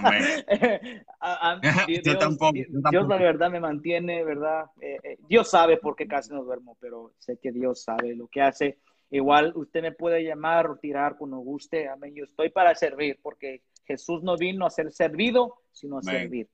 A- 1.20 1.50
a- 1.52 1.60
Yo 1.88 2.00
Dios, 2.02 2.18
tampoco, 2.18 2.52
Dios, 2.52 2.68
yo 2.70 2.80
tampoco. 2.82 3.08
la 3.08 3.16
verdad 3.16 3.50
me 3.50 3.60
mantiene, 3.60 4.22
¿verdad? 4.24 4.66
Eh, 4.80 4.98
eh, 5.02 5.18
Dios 5.28 5.50
sabe 5.50 5.76
por 5.78 5.96
qué 5.96 6.06
casi 6.06 6.30
no 6.32 6.44
duermo, 6.44 6.76
pero 6.80 7.12
sé 7.18 7.38
que 7.38 7.50
Dios 7.52 7.82
sabe 7.82 8.14
lo 8.14 8.28
que 8.28 8.42
hace. 8.42 8.78
Igual 9.10 9.52
usted 9.56 9.80
me 9.82 9.92
puede 9.92 10.22
llamar 10.22 10.68
o 10.68 10.76
tirar 10.76 11.16
cuando 11.16 11.38
guste, 11.38 11.88
amén. 11.88 12.14
Yo 12.14 12.24
estoy 12.24 12.50
para 12.50 12.74
servir, 12.74 13.18
porque 13.22 13.62
Jesús 13.86 14.22
no 14.22 14.36
vino 14.36 14.66
a 14.66 14.70
ser 14.70 14.92
servido, 14.92 15.56
sino 15.72 15.96
a 15.96 16.00
Amén. 16.00 16.20
servir. 16.20 16.48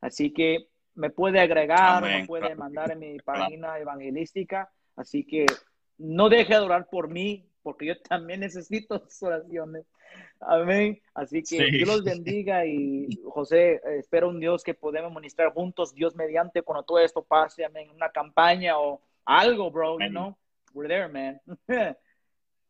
Así 0.00 0.32
que 0.32 0.68
me 0.94 1.10
puede 1.10 1.40
agregar, 1.40 2.02
Amén. 2.04 2.20
me 2.22 2.26
puede 2.26 2.54
mandar 2.54 2.90
en 2.92 2.98
mi 2.98 3.18
página 3.18 3.78
evangelística. 3.78 4.70
Así 4.96 5.24
que 5.24 5.46
no 5.98 6.28
deje 6.28 6.54
de 6.54 6.60
orar 6.60 6.88
por 6.90 7.08
mí, 7.08 7.46
porque 7.62 7.86
yo 7.86 8.00
también 8.00 8.40
necesito 8.40 8.98
sus 9.08 9.22
oraciones. 9.22 9.84
Amén. 10.40 11.00
Así 11.14 11.42
que 11.42 11.56
Sí. 11.58 11.70
Dios 11.70 11.88
los 11.88 12.04
bendiga 12.04 12.64
y 12.66 13.08
José, 13.24 13.80
espero 13.98 14.28
un 14.28 14.40
Dios 14.40 14.64
que 14.64 14.74
podemos 14.74 15.12
ministrar 15.12 15.52
juntos, 15.52 15.94
Dios 15.94 16.16
mediante, 16.16 16.62
cuando 16.62 16.82
todo 16.82 16.98
esto 16.98 17.22
pase, 17.22 17.64
amén, 17.64 17.90
una 17.90 18.10
campaña 18.10 18.78
o 18.78 19.00
algo, 19.24 19.70
bro, 19.70 19.90
you 19.98 20.04
Amén. 20.06 20.10
know, 20.12 20.38
we're 20.74 20.88
there, 20.88 21.08
man. 21.08 21.40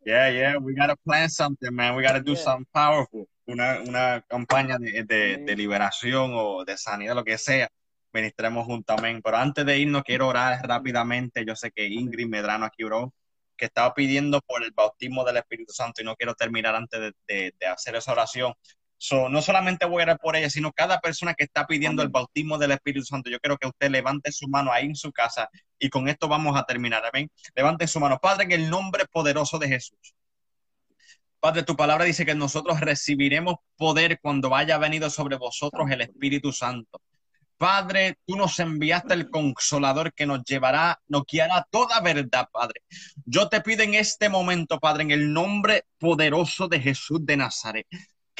Yeah, 0.02 0.30
yeah, 0.30 0.56
we 0.58 0.72
gotta 0.74 0.96
plan 0.96 1.28
something, 1.28 1.70
man. 1.72 1.94
We 1.94 2.02
gotta 2.02 2.22
do 2.22 2.32
Yeah. 2.32 2.42
something 2.42 2.66
powerful. 2.72 3.28
Una, 3.46 3.80
una 3.86 4.24
campaña 4.28 4.78
de, 4.78 5.04
de, 5.04 5.36
de 5.44 5.56
liberación 5.56 6.30
o 6.34 6.64
de 6.64 6.78
sanidad, 6.78 7.14
lo 7.14 7.22
que 7.22 7.36
sea. 7.36 7.68
Ministremos 8.12 8.66
juntos, 8.66 8.96
amén. 8.98 9.20
Pero 9.22 9.36
antes 9.36 9.64
de 9.64 9.78
irnos, 9.78 10.02
quiero 10.02 10.28
orar 10.28 10.60
rápidamente. 10.66 11.44
Yo 11.46 11.54
sé 11.54 11.70
que 11.70 11.86
Ingrid 11.88 12.26
Medrano 12.26 12.64
aquí, 12.66 12.82
bro, 12.84 13.14
que 13.56 13.66
estaba 13.66 13.94
pidiendo 13.94 14.40
por 14.40 14.64
el 14.64 14.72
bautismo 14.72 15.24
del 15.24 15.36
Espíritu 15.36 15.72
Santo 15.72 16.02
y 16.02 16.04
no 16.04 16.16
quiero 16.16 16.34
terminar 16.34 16.74
antes 16.74 17.00
de, 17.00 17.12
de- 17.28 17.54
de 17.58 17.66
hacer 17.66 17.94
esa 17.96 18.12
oración. 18.12 18.52
So, 18.96 19.28
no 19.28 19.40
solamente 19.42 19.86
voy 19.86 20.00
a 20.02 20.04
orar 20.04 20.18
por 20.18 20.36
ella, 20.36 20.50
sino 20.50 20.72
cada 20.72 21.00
persona 21.00 21.34
que 21.34 21.44
está 21.44 21.66
pidiendo 21.66 22.02
el 22.02 22.08
bautismo 22.10 22.58
del 22.58 22.72
Espíritu 22.72 23.04
Santo. 23.06 23.30
Yo 23.30 23.38
quiero 23.40 23.56
que 23.56 23.68
usted 23.68 23.90
levante 23.90 24.30
su 24.32 24.46
mano 24.48 24.72
ahí 24.72 24.86
en 24.86 24.96
su 24.96 25.10
casa 25.12 25.48
y 25.78 25.88
con 25.88 26.08
esto 26.08 26.28
vamos 26.28 26.58
a 26.58 26.64
terminar. 26.64 27.02
Amén. 27.06 27.30
Levante 27.54 27.86
su 27.86 27.98
mano. 28.00 28.18
Padre, 28.20 28.44
en 28.44 28.52
el 28.52 28.68
nombre 28.70 29.04
poderoso 29.10 29.58
de 29.58 29.68
Jesús. 29.68 30.14
Padre, 31.38 31.62
tu 31.62 31.74
palabra 31.76 32.04
dice 32.04 32.26
que 32.26 32.34
nosotros 32.34 32.80
recibiremos 32.80 33.54
poder 33.76 34.18
cuando 34.20 34.54
haya 34.54 34.76
venido 34.76 35.08
sobre 35.08 35.36
vosotros 35.36 35.90
el 35.90 36.02
Espíritu 36.02 36.52
Santo. 36.52 37.00
Padre, 37.60 38.16
tú 38.26 38.36
nos 38.36 38.58
enviaste 38.58 39.12
el 39.12 39.28
consolador 39.28 40.14
que 40.14 40.24
nos 40.24 40.42
llevará, 40.44 40.98
nos 41.08 41.24
guiará 41.30 41.68
toda 41.70 42.00
verdad, 42.00 42.48
Padre. 42.50 42.80
Yo 43.26 43.50
te 43.50 43.60
pido 43.60 43.82
en 43.82 43.92
este 43.92 44.30
momento, 44.30 44.80
Padre, 44.80 45.02
en 45.02 45.10
el 45.10 45.30
nombre 45.30 45.84
poderoso 45.98 46.68
de 46.68 46.80
Jesús 46.80 47.18
de 47.20 47.36
Nazaret, 47.36 47.86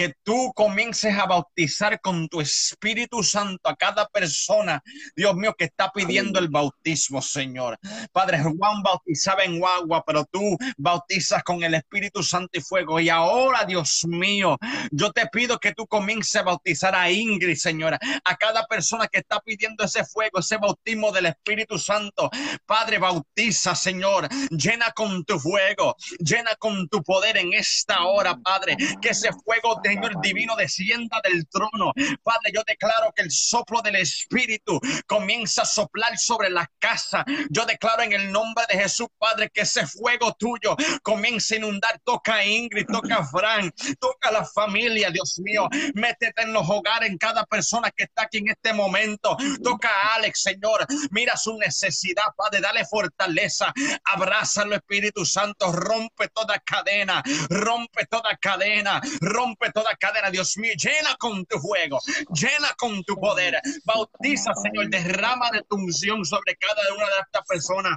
que 0.00 0.14
tú 0.22 0.50
comiences 0.54 1.14
a 1.14 1.26
bautizar 1.26 2.00
con 2.00 2.26
tu 2.26 2.40
Espíritu 2.40 3.22
Santo 3.22 3.68
a 3.68 3.76
cada 3.76 4.08
persona, 4.08 4.82
Dios 5.14 5.34
mío, 5.34 5.54
que 5.58 5.66
está 5.66 5.92
pidiendo 5.92 6.38
el 6.38 6.48
bautismo, 6.48 7.20
Señor. 7.20 7.78
Padre, 8.10 8.42
Juan 8.42 8.82
bautizaba 8.82 9.44
en 9.44 9.62
agua, 9.62 10.02
pero 10.06 10.24
tú 10.24 10.56
bautizas 10.78 11.42
con 11.42 11.62
el 11.62 11.74
Espíritu 11.74 12.22
Santo 12.22 12.58
y 12.58 12.62
fuego. 12.62 12.98
Y 12.98 13.10
ahora, 13.10 13.66
Dios 13.66 14.06
mío, 14.08 14.56
yo 14.90 15.12
te 15.12 15.26
pido 15.26 15.58
que 15.58 15.74
tú 15.74 15.86
comiences 15.86 16.36
a 16.36 16.44
bautizar 16.44 16.94
a 16.94 17.10
Ingrid, 17.10 17.56
Señora, 17.56 17.98
a 18.24 18.36
cada 18.36 18.64
persona 18.68 19.06
que 19.06 19.18
está 19.18 19.38
pidiendo 19.40 19.84
ese 19.84 20.06
fuego, 20.06 20.38
ese 20.38 20.56
bautismo 20.56 21.12
del 21.12 21.26
Espíritu 21.26 21.78
Santo. 21.78 22.30
Padre, 22.64 22.96
bautiza, 22.96 23.74
Señor, 23.74 24.30
llena 24.48 24.92
con 24.92 25.26
tu 25.26 25.38
fuego, 25.38 25.94
llena 26.20 26.52
con 26.58 26.88
tu 26.88 27.02
poder 27.02 27.36
en 27.36 27.52
esta 27.52 28.06
hora, 28.06 28.34
Padre, 28.38 28.78
que 29.02 29.10
ese 29.10 29.28
fuego, 29.44 29.78
Señor 29.90 30.20
divino, 30.20 30.54
descienda 30.54 31.20
del 31.24 31.48
trono. 31.48 31.92
Padre, 32.22 32.52
yo 32.54 32.62
declaro 32.64 33.12
que 33.14 33.22
el 33.22 33.30
soplo 33.32 33.82
del 33.82 33.96
Espíritu 33.96 34.80
comienza 35.08 35.62
a 35.62 35.64
soplar 35.64 36.16
sobre 36.16 36.48
la 36.48 36.70
casa. 36.78 37.24
Yo 37.50 37.66
declaro 37.66 38.04
en 38.04 38.12
el 38.12 38.30
nombre 38.30 38.64
de 38.68 38.78
Jesús, 38.78 39.08
Padre, 39.18 39.50
que 39.52 39.62
ese 39.62 39.84
fuego 39.88 40.32
tuyo 40.38 40.76
comience 41.02 41.54
a 41.54 41.58
inundar. 41.58 42.00
Toca 42.04 42.36
a 42.36 42.44
Ingrid, 42.44 42.86
toca 42.86 43.16
a 43.16 43.26
Fran, 43.26 43.72
toca 43.98 44.28
a 44.28 44.32
la 44.32 44.44
familia, 44.44 45.10
Dios 45.10 45.40
mío. 45.40 45.68
Métete 45.94 46.42
en 46.42 46.52
los 46.52 46.70
hogares, 46.70 47.10
en 47.10 47.18
cada 47.18 47.44
persona 47.46 47.90
que 47.90 48.04
está 48.04 48.22
aquí 48.22 48.38
en 48.38 48.50
este 48.50 48.72
momento. 48.72 49.36
Toca 49.60 49.88
a 49.88 50.14
Alex, 50.14 50.42
Señor. 50.42 50.86
Mira 51.10 51.36
su 51.36 51.58
necesidad, 51.58 52.32
Padre. 52.36 52.60
Dale 52.60 52.84
fortaleza. 52.84 53.72
Abrázalo, 54.04 54.76
Espíritu 54.76 55.24
Santo. 55.24 55.72
Rompe 55.72 56.28
toda 56.28 56.60
cadena. 56.60 57.24
Rompe 57.48 58.06
toda 58.06 58.36
cadena. 58.40 59.00
Rompe 59.20 59.69
toda 59.72 59.94
cadena, 59.98 60.30
Dios 60.30 60.56
mío. 60.56 60.72
Llena 60.76 61.14
con 61.18 61.44
tu 61.46 61.58
fuego. 61.58 61.98
Llena 62.32 62.68
con 62.76 63.02
tu 63.04 63.16
poder. 63.16 63.60
Bautiza, 63.84 64.52
Señor. 64.54 64.88
Derrama 64.90 65.50
de 65.50 65.62
tu 65.68 65.76
unción 65.76 66.24
sobre 66.24 66.56
cada 66.56 66.94
una 66.94 67.06
de 67.06 67.20
estas 67.26 67.42
personas. 67.46 67.96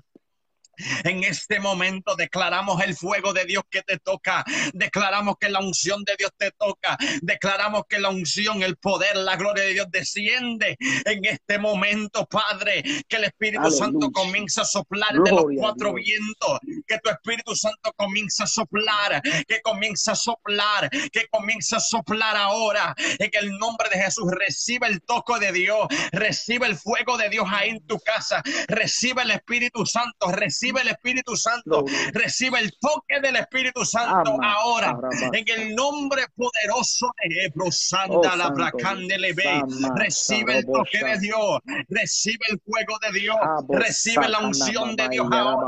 En 1.04 1.24
este 1.24 1.60
momento 1.60 2.16
declaramos 2.16 2.82
el 2.84 2.96
fuego 2.96 3.34
de 3.34 3.46
Dios 3.46 3.64
que 3.70 3.82
te 3.82 4.00
toca. 4.00 4.44
Declaramos 4.74 5.36
que 5.40 5.50
la 5.50 5.60
unción 5.60 6.04
de 6.04 6.16
Dios 6.18 6.32
te 6.38 6.52
toca. 6.52 6.98
Declaramos 7.22 7.84
que 7.88 8.00
la 8.00 8.10
unción, 8.10 8.64
el 8.64 8.78
poder, 8.78 9.16
la 9.16 9.36
gloria 9.36 9.64
de 9.64 9.74
Dios 9.74 9.88
desciende 9.92 10.78
en 11.06 11.26
este 11.26 11.58
momento, 11.58 12.26
Padre. 12.26 12.84
Que 13.08 13.18
el 13.18 13.26
Espíritu 13.26 13.62
Aleluya. 13.62 13.86
Santo 13.86 14.12
comienza 14.12 14.62
a 14.62 14.66
soplar 14.66 15.14
de 15.14 15.32
los 15.32 15.46
cuatro 15.58 15.94
Dios. 15.94 16.06
vientos. 16.06 16.60
Que 16.88 17.00
tu 17.00 17.10
Espíritu 17.10 17.56
Santo 17.56 17.94
comienza 17.96 18.46
a 18.46 18.48
soplar. 18.48 19.22
Que 19.48 19.62
comienza 19.62 20.14
a 20.14 20.16
soplar. 20.16 20.90
Que 21.12 21.28
comienza 21.30 21.78
a 21.78 21.80
soplar 21.80 22.36
ahora. 22.36 22.96
En 23.20 23.30
el 23.34 23.58
nombre 23.58 23.90
de 23.90 24.02
Jesús, 24.02 24.26
recibe 24.32 24.88
el 24.88 25.02
toque 25.02 25.40
de 25.40 25.52
Dios. 25.52 25.88
Recibe 26.12 26.68
el 26.68 26.78
fuego 26.78 27.18
de 27.18 27.30
Dios 27.30 27.46
ahí 27.52 27.70
en 27.70 27.86
tu 27.86 28.00
casa. 28.00 28.42
Recibe 28.68 29.24
el 29.24 29.32
Espíritu 29.32 29.86
Santo. 29.86 30.32
Recibe 30.32 30.73
el 30.82 30.90
Espíritu 30.90 31.36
Santo. 31.36 31.86
Recibe 32.14 32.60
el 32.60 32.72
toque 32.80 33.20
del 33.22 33.36
Espíritu 33.36 33.86
Santo 33.86 34.34
Ama, 34.34 34.54
ahora. 34.54 34.98
En 35.34 35.46
el 35.48 35.76
nombre 35.76 36.24
poderoso 36.36 37.12
de 37.24 37.46
Ebro, 37.46 37.66
Oh, 37.66 37.72
Santa 37.72 38.36
la 38.36 38.46
santo 38.46 38.56
Bracandele 38.56 39.34
Dios. 39.34 39.36
Be. 39.36 39.44
Sama, 39.44 39.96
Recibe 39.96 40.58
el 40.58 40.66
toque 40.66 41.04
de. 41.04 41.20
Dios. 41.20 41.60
Recibe 41.90 42.46
el 42.50 42.60
fuego 42.60 42.98
de 43.02 43.20
Dios. 43.20 43.38
Recibe 43.70 44.28
la 44.28 44.40
unción 44.40 44.96
de 44.96 45.10
Dios 45.10 45.28
ahora. 45.32 45.68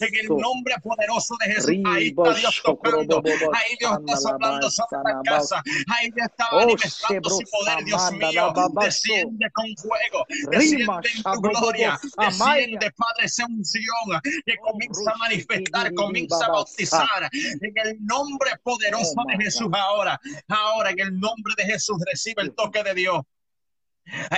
En 0.00 0.14
el 0.14 0.28
nombre 0.28 0.74
poderoso 0.82 1.34
de 1.40 1.54
Jesús. 1.54 1.70
Ahí 1.86 2.08
está 2.08 2.34
Dios 2.34 2.60
tocando. 2.64 3.22
Ahí 3.54 3.76
Dios 3.80 3.92
está 4.00 4.16
soplando 4.16 4.70
sobre 4.70 5.02
la 5.04 5.22
casa. 5.24 5.62
Ahí 5.88 6.10
Dios 6.14 6.26
está 6.30 6.46
Oh, 6.52 6.56
manifestando 6.60 7.30
su 7.30 7.38
poder, 7.50 7.84
Dios 7.84 8.12
mío. 8.12 8.52
Desciende 8.84 9.50
con 9.52 9.66
fuego. 9.76 10.26
Desciende 10.50 11.08
en 11.16 11.22
tu 11.22 11.40
gloria. 11.40 11.98
Desciende, 12.18 12.90
Padre, 12.96 13.24
esa 13.24 13.46
unción 13.46 14.20
que 14.44 14.54
Oh, 14.62 14.70
comienza 14.72 15.10
a 15.10 15.16
manifestar, 15.18 15.94
comienza 15.94 16.44
a 16.44 16.48
bautizar 16.50 17.30
en 17.32 17.72
el 17.84 17.96
nombre 18.04 18.50
poderoso 18.62 19.14
Oh, 19.16 19.24
de 19.28 19.44
Jesús 19.44 19.68
ahora. 19.72 20.20
Ahora, 20.48 20.90
en 20.90 21.00
el 21.00 21.18
nombre 21.18 21.54
de 21.56 21.64
Jesús, 21.64 21.96
recibe 22.10 22.42
el 22.42 22.54
toque 22.54 22.82
de 22.82 22.94
Dios. 22.94 23.20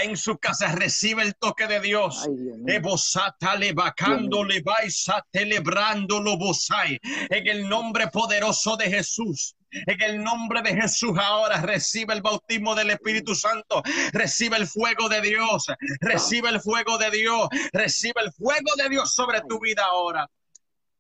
En 0.02 0.16
su 0.16 0.38
casa 0.38 0.72
recibe 0.72 1.22
el 1.22 1.34
toque 1.36 1.66
de 1.66 1.80
Dios. 1.80 2.28
Ebosata 2.66 3.56
levacando 3.56 4.44
levaisa 4.44 5.24
celebrando 5.32 6.20
lo 6.20 6.36
bosai. 6.36 6.98
En 7.02 7.46
el 7.46 7.68
nombre 7.68 8.08
poderoso 8.08 8.76
de 8.76 8.90
Jesús. 8.90 9.56
En 9.70 10.00
el 10.02 10.22
nombre 10.22 10.62
de 10.62 10.80
Jesús 10.80 11.18
ahora 11.18 11.60
recibe 11.60 12.14
el 12.14 12.22
bautismo 12.22 12.74
del 12.74 12.90
Espíritu 12.90 13.34
Santo. 13.34 13.82
Recibe 14.12 14.56
el 14.56 14.66
fuego 14.66 15.08
de 15.08 15.20
Dios. 15.20 15.66
Recibe 16.00 16.50
el 16.50 16.60
fuego 16.60 16.98
de 16.98 17.10
Dios. 17.10 17.48
Recibe 17.72 18.20
el 18.24 18.32
fuego 18.32 18.70
de 18.76 18.88
Dios 18.88 19.14
sobre 19.14 19.40
tu 19.48 19.58
vida 19.58 19.84
ahora. 19.84 20.28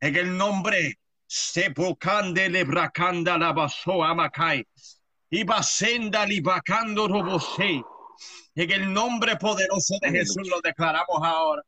En 0.00 0.16
el 0.16 0.36
nombre 0.36 0.98
Sepocande 1.26 2.48
lebracanda 2.48 3.38
la 3.38 3.52
baso 3.52 4.04
amacai. 4.04 4.66
Y 5.30 5.42
basenda 5.44 6.24
libacando 6.26 7.08
robosei. 7.08 7.82
En 8.54 8.70
el 8.70 8.92
nombre 8.92 9.36
poderoso 9.36 9.96
de 10.00 10.10
Jesús 10.10 10.48
lo 10.48 10.60
declaramos 10.62 11.18
ahora. 11.22 11.62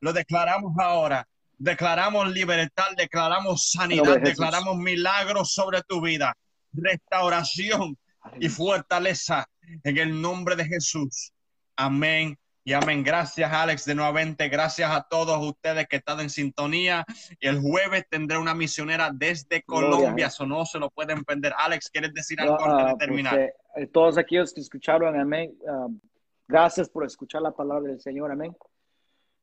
Lo 0.00 0.12
declaramos 0.12 0.72
ahora. 0.78 1.26
Declaramos 1.58 2.30
libertad, 2.30 2.86
declaramos 2.96 3.70
sanidad, 3.70 4.18
declaramos 4.20 4.78
milagros 4.78 5.52
sobre 5.52 5.82
tu 5.82 6.00
vida, 6.00 6.34
restauración 6.72 7.98
y 8.38 8.48
fortaleza 8.48 9.46
en 9.84 9.98
el 9.98 10.20
nombre 10.20 10.56
de 10.56 10.64
Jesús. 10.64 11.32
Amén 11.76 12.38
y 12.70 12.72
amén. 12.72 13.02
Gracias, 13.02 13.52
Alex, 13.52 13.84
de 13.84 13.96
nuevamente. 13.96 14.48
Gracias 14.48 14.88
a 14.90 15.02
todos 15.02 15.44
ustedes 15.44 15.88
que 15.88 15.96
están 15.96 16.20
en 16.20 16.30
sintonía. 16.30 17.04
El 17.40 17.58
jueves 17.60 18.06
tendré 18.08 18.38
una 18.38 18.54
misionera 18.54 19.10
desde 19.12 19.62
Colombia, 19.62 20.26
eso 20.28 20.46
no 20.46 20.64
se 20.64 20.78
lo 20.78 20.88
pueden 20.88 21.24
perder. 21.24 21.52
Alex, 21.58 21.90
¿quieres 21.90 22.14
decir 22.14 22.40
algo 22.40 22.54
antes 22.62 22.76
de 22.76 22.82
Ah, 22.82 22.86
pues, 22.90 22.98
terminar? 22.98 23.38
eh, 23.40 23.52
eh, 23.74 23.86
todos 23.88 24.18
aquellos 24.18 24.54
que 24.54 24.60
escucharon, 24.60 25.18
amén. 25.18 25.52
ah, 25.68 25.88
gracias 26.46 26.88
por 26.88 27.04
escuchar 27.04 27.42
la 27.42 27.50
palabra 27.50 27.88
del 27.90 28.00
Señor, 28.00 28.30
amén. 28.30 28.56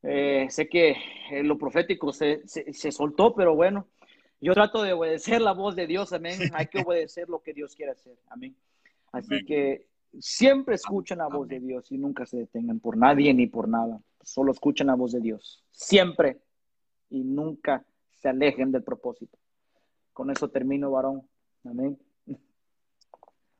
Eh, 0.02 0.46
sé 0.48 0.66
que 0.66 0.96
eh, 1.30 1.42
lo 1.42 1.58
profético 1.58 2.12
se, 2.14 2.40
se, 2.46 2.72
se 2.72 2.92
soltó, 2.92 3.34
pero 3.34 3.54
bueno, 3.54 3.88
yo 4.40 4.54
trato 4.54 4.82
de 4.82 4.94
obedecer 4.94 5.42
la 5.42 5.52
voz 5.52 5.76
de 5.76 5.86
Dios, 5.86 6.14
amén. 6.14 6.38
Hay 6.54 6.68
que 6.68 6.80
obedecer 6.80 7.28
lo 7.28 7.42
que 7.42 7.52
Dios 7.52 7.74
quiere 7.74 7.92
hacer, 7.92 8.16
amén. 8.30 8.56
Así 9.12 9.34
Amén. 9.34 9.46
que 9.46 9.86
siempre 10.18 10.74
escuchen 10.74 11.18
la 11.18 11.28
voz 11.28 11.48
de 11.48 11.60
Dios 11.60 11.90
y 11.90 11.98
nunca 11.98 12.26
se 12.26 12.38
detengan 12.38 12.80
por 12.80 12.96
nadie 12.96 13.32
ni 13.34 13.46
por 13.46 13.68
nada. 13.68 14.00
Solo 14.22 14.52
escuchen 14.52 14.88
la 14.88 14.94
voz 14.94 15.12
de 15.12 15.20
Dios, 15.20 15.64
siempre 15.70 16.40
y 17.10 17.24
nunca 17.24 17.84
se 18.10 18.28
alejen 18.28 18.72
del 18.72 18.82
propósito. 18.82 19.38
Con 20.12 20.30
eso 20.30 20.48
termino, 20.50 20.90
varón. 20.90 21.28
Amén. 21.64 21.98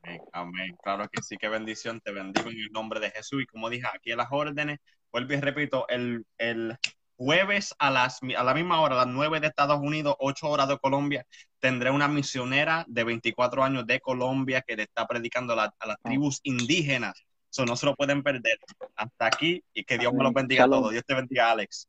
Amén, 0.03 0.23
amén. 0.33 0.77
Claro 0.83 1.09
que 1.09 1.23
sí, 1.23 1.37
qué 1.37 1.49
bendición. 1.49 2.01
Te 2.01 2.13
bendigo 2.13 2.49
en 2.49 2.59
el 2.59 2.73
nombre 2.73 3.01
de 3.01 3.11
Jesús. 3.11 3.43
Y 3.43 3.47
como 3.47 3.71
dije, 3.71 3.87
aquí 3.95 4.11
en 4.11 4.19
las 4.19 4.29
órdenes, 4.31 4.79
vuelvo 5.13 5.35
y 5.35 5.41
repito, 5.41 5.89
el, 5.89 6.27
el 6.39 6.77
jueves 7.19 7.75
a, 7.79 7.91
las, 7.91 8.21
a 8.37 8.43
la 8.45 8.55
misma 8.55 8.81
hora, 8.81 8.95
a 8.95 9.05
las 9.05 9.15
9 9.15 9.41
de 9.41 9.49
Estados 9.49 9.79
Unidos, 9.81 10.15
8 10.21 10.49
horas 10.49 10.69
de 10.69 10.79
Colombia, 10.79 11.27
tendré 11.59 11.91
una 11.91 12.07
misionera 12.09 12.85
de 12.89 13.05
24 13.05 13.65
años 13.65 13.87
de 13.87 14.01
Colombia 14.01 14.63
que 14.67 14.77
le 14.77 14.85
está 14.85 15.07
predicando 15.07 15.53
a, 15.55 15.57
la- 15.57 15.75
a 15.81 15.87
las 15.89 15.97
tribus 16.01 16.41
indígenas. 16.45 17.21
Eso 17.51 17.67
no 17.67 17.77
se 17.77 17.87
lo 17.87 17.95
pueden 17.97 18.23
perder. 18.23 18.59
Hasta 18.95 19.27
aquí 19.27 19.63
y 19.75 19.83
que 19.85 19.99
Dios 19.99 20.13
me 20.15 20.23
los 20.23 20.33
bendiga 20.33 20.65
a 20.65 20.69
todos. 20.69 20.93
Dios 20.93 21.03
te 21.05 21.15
bendiga, 21.15 21.51
Alex. 21.51 21.89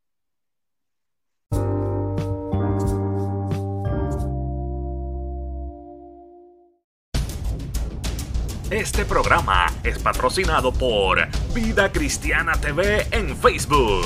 Este 8.72 9.03
programa 9.03 9.65
es 9.84 9.97
patrocinado 9.99 10.72
por 10.72 11.27
Vida 11.53 11.91
Cristiana 11.91 12.53
TV 12.53 13.07
en 13.11 13.35
Facebook. 13.35 14.06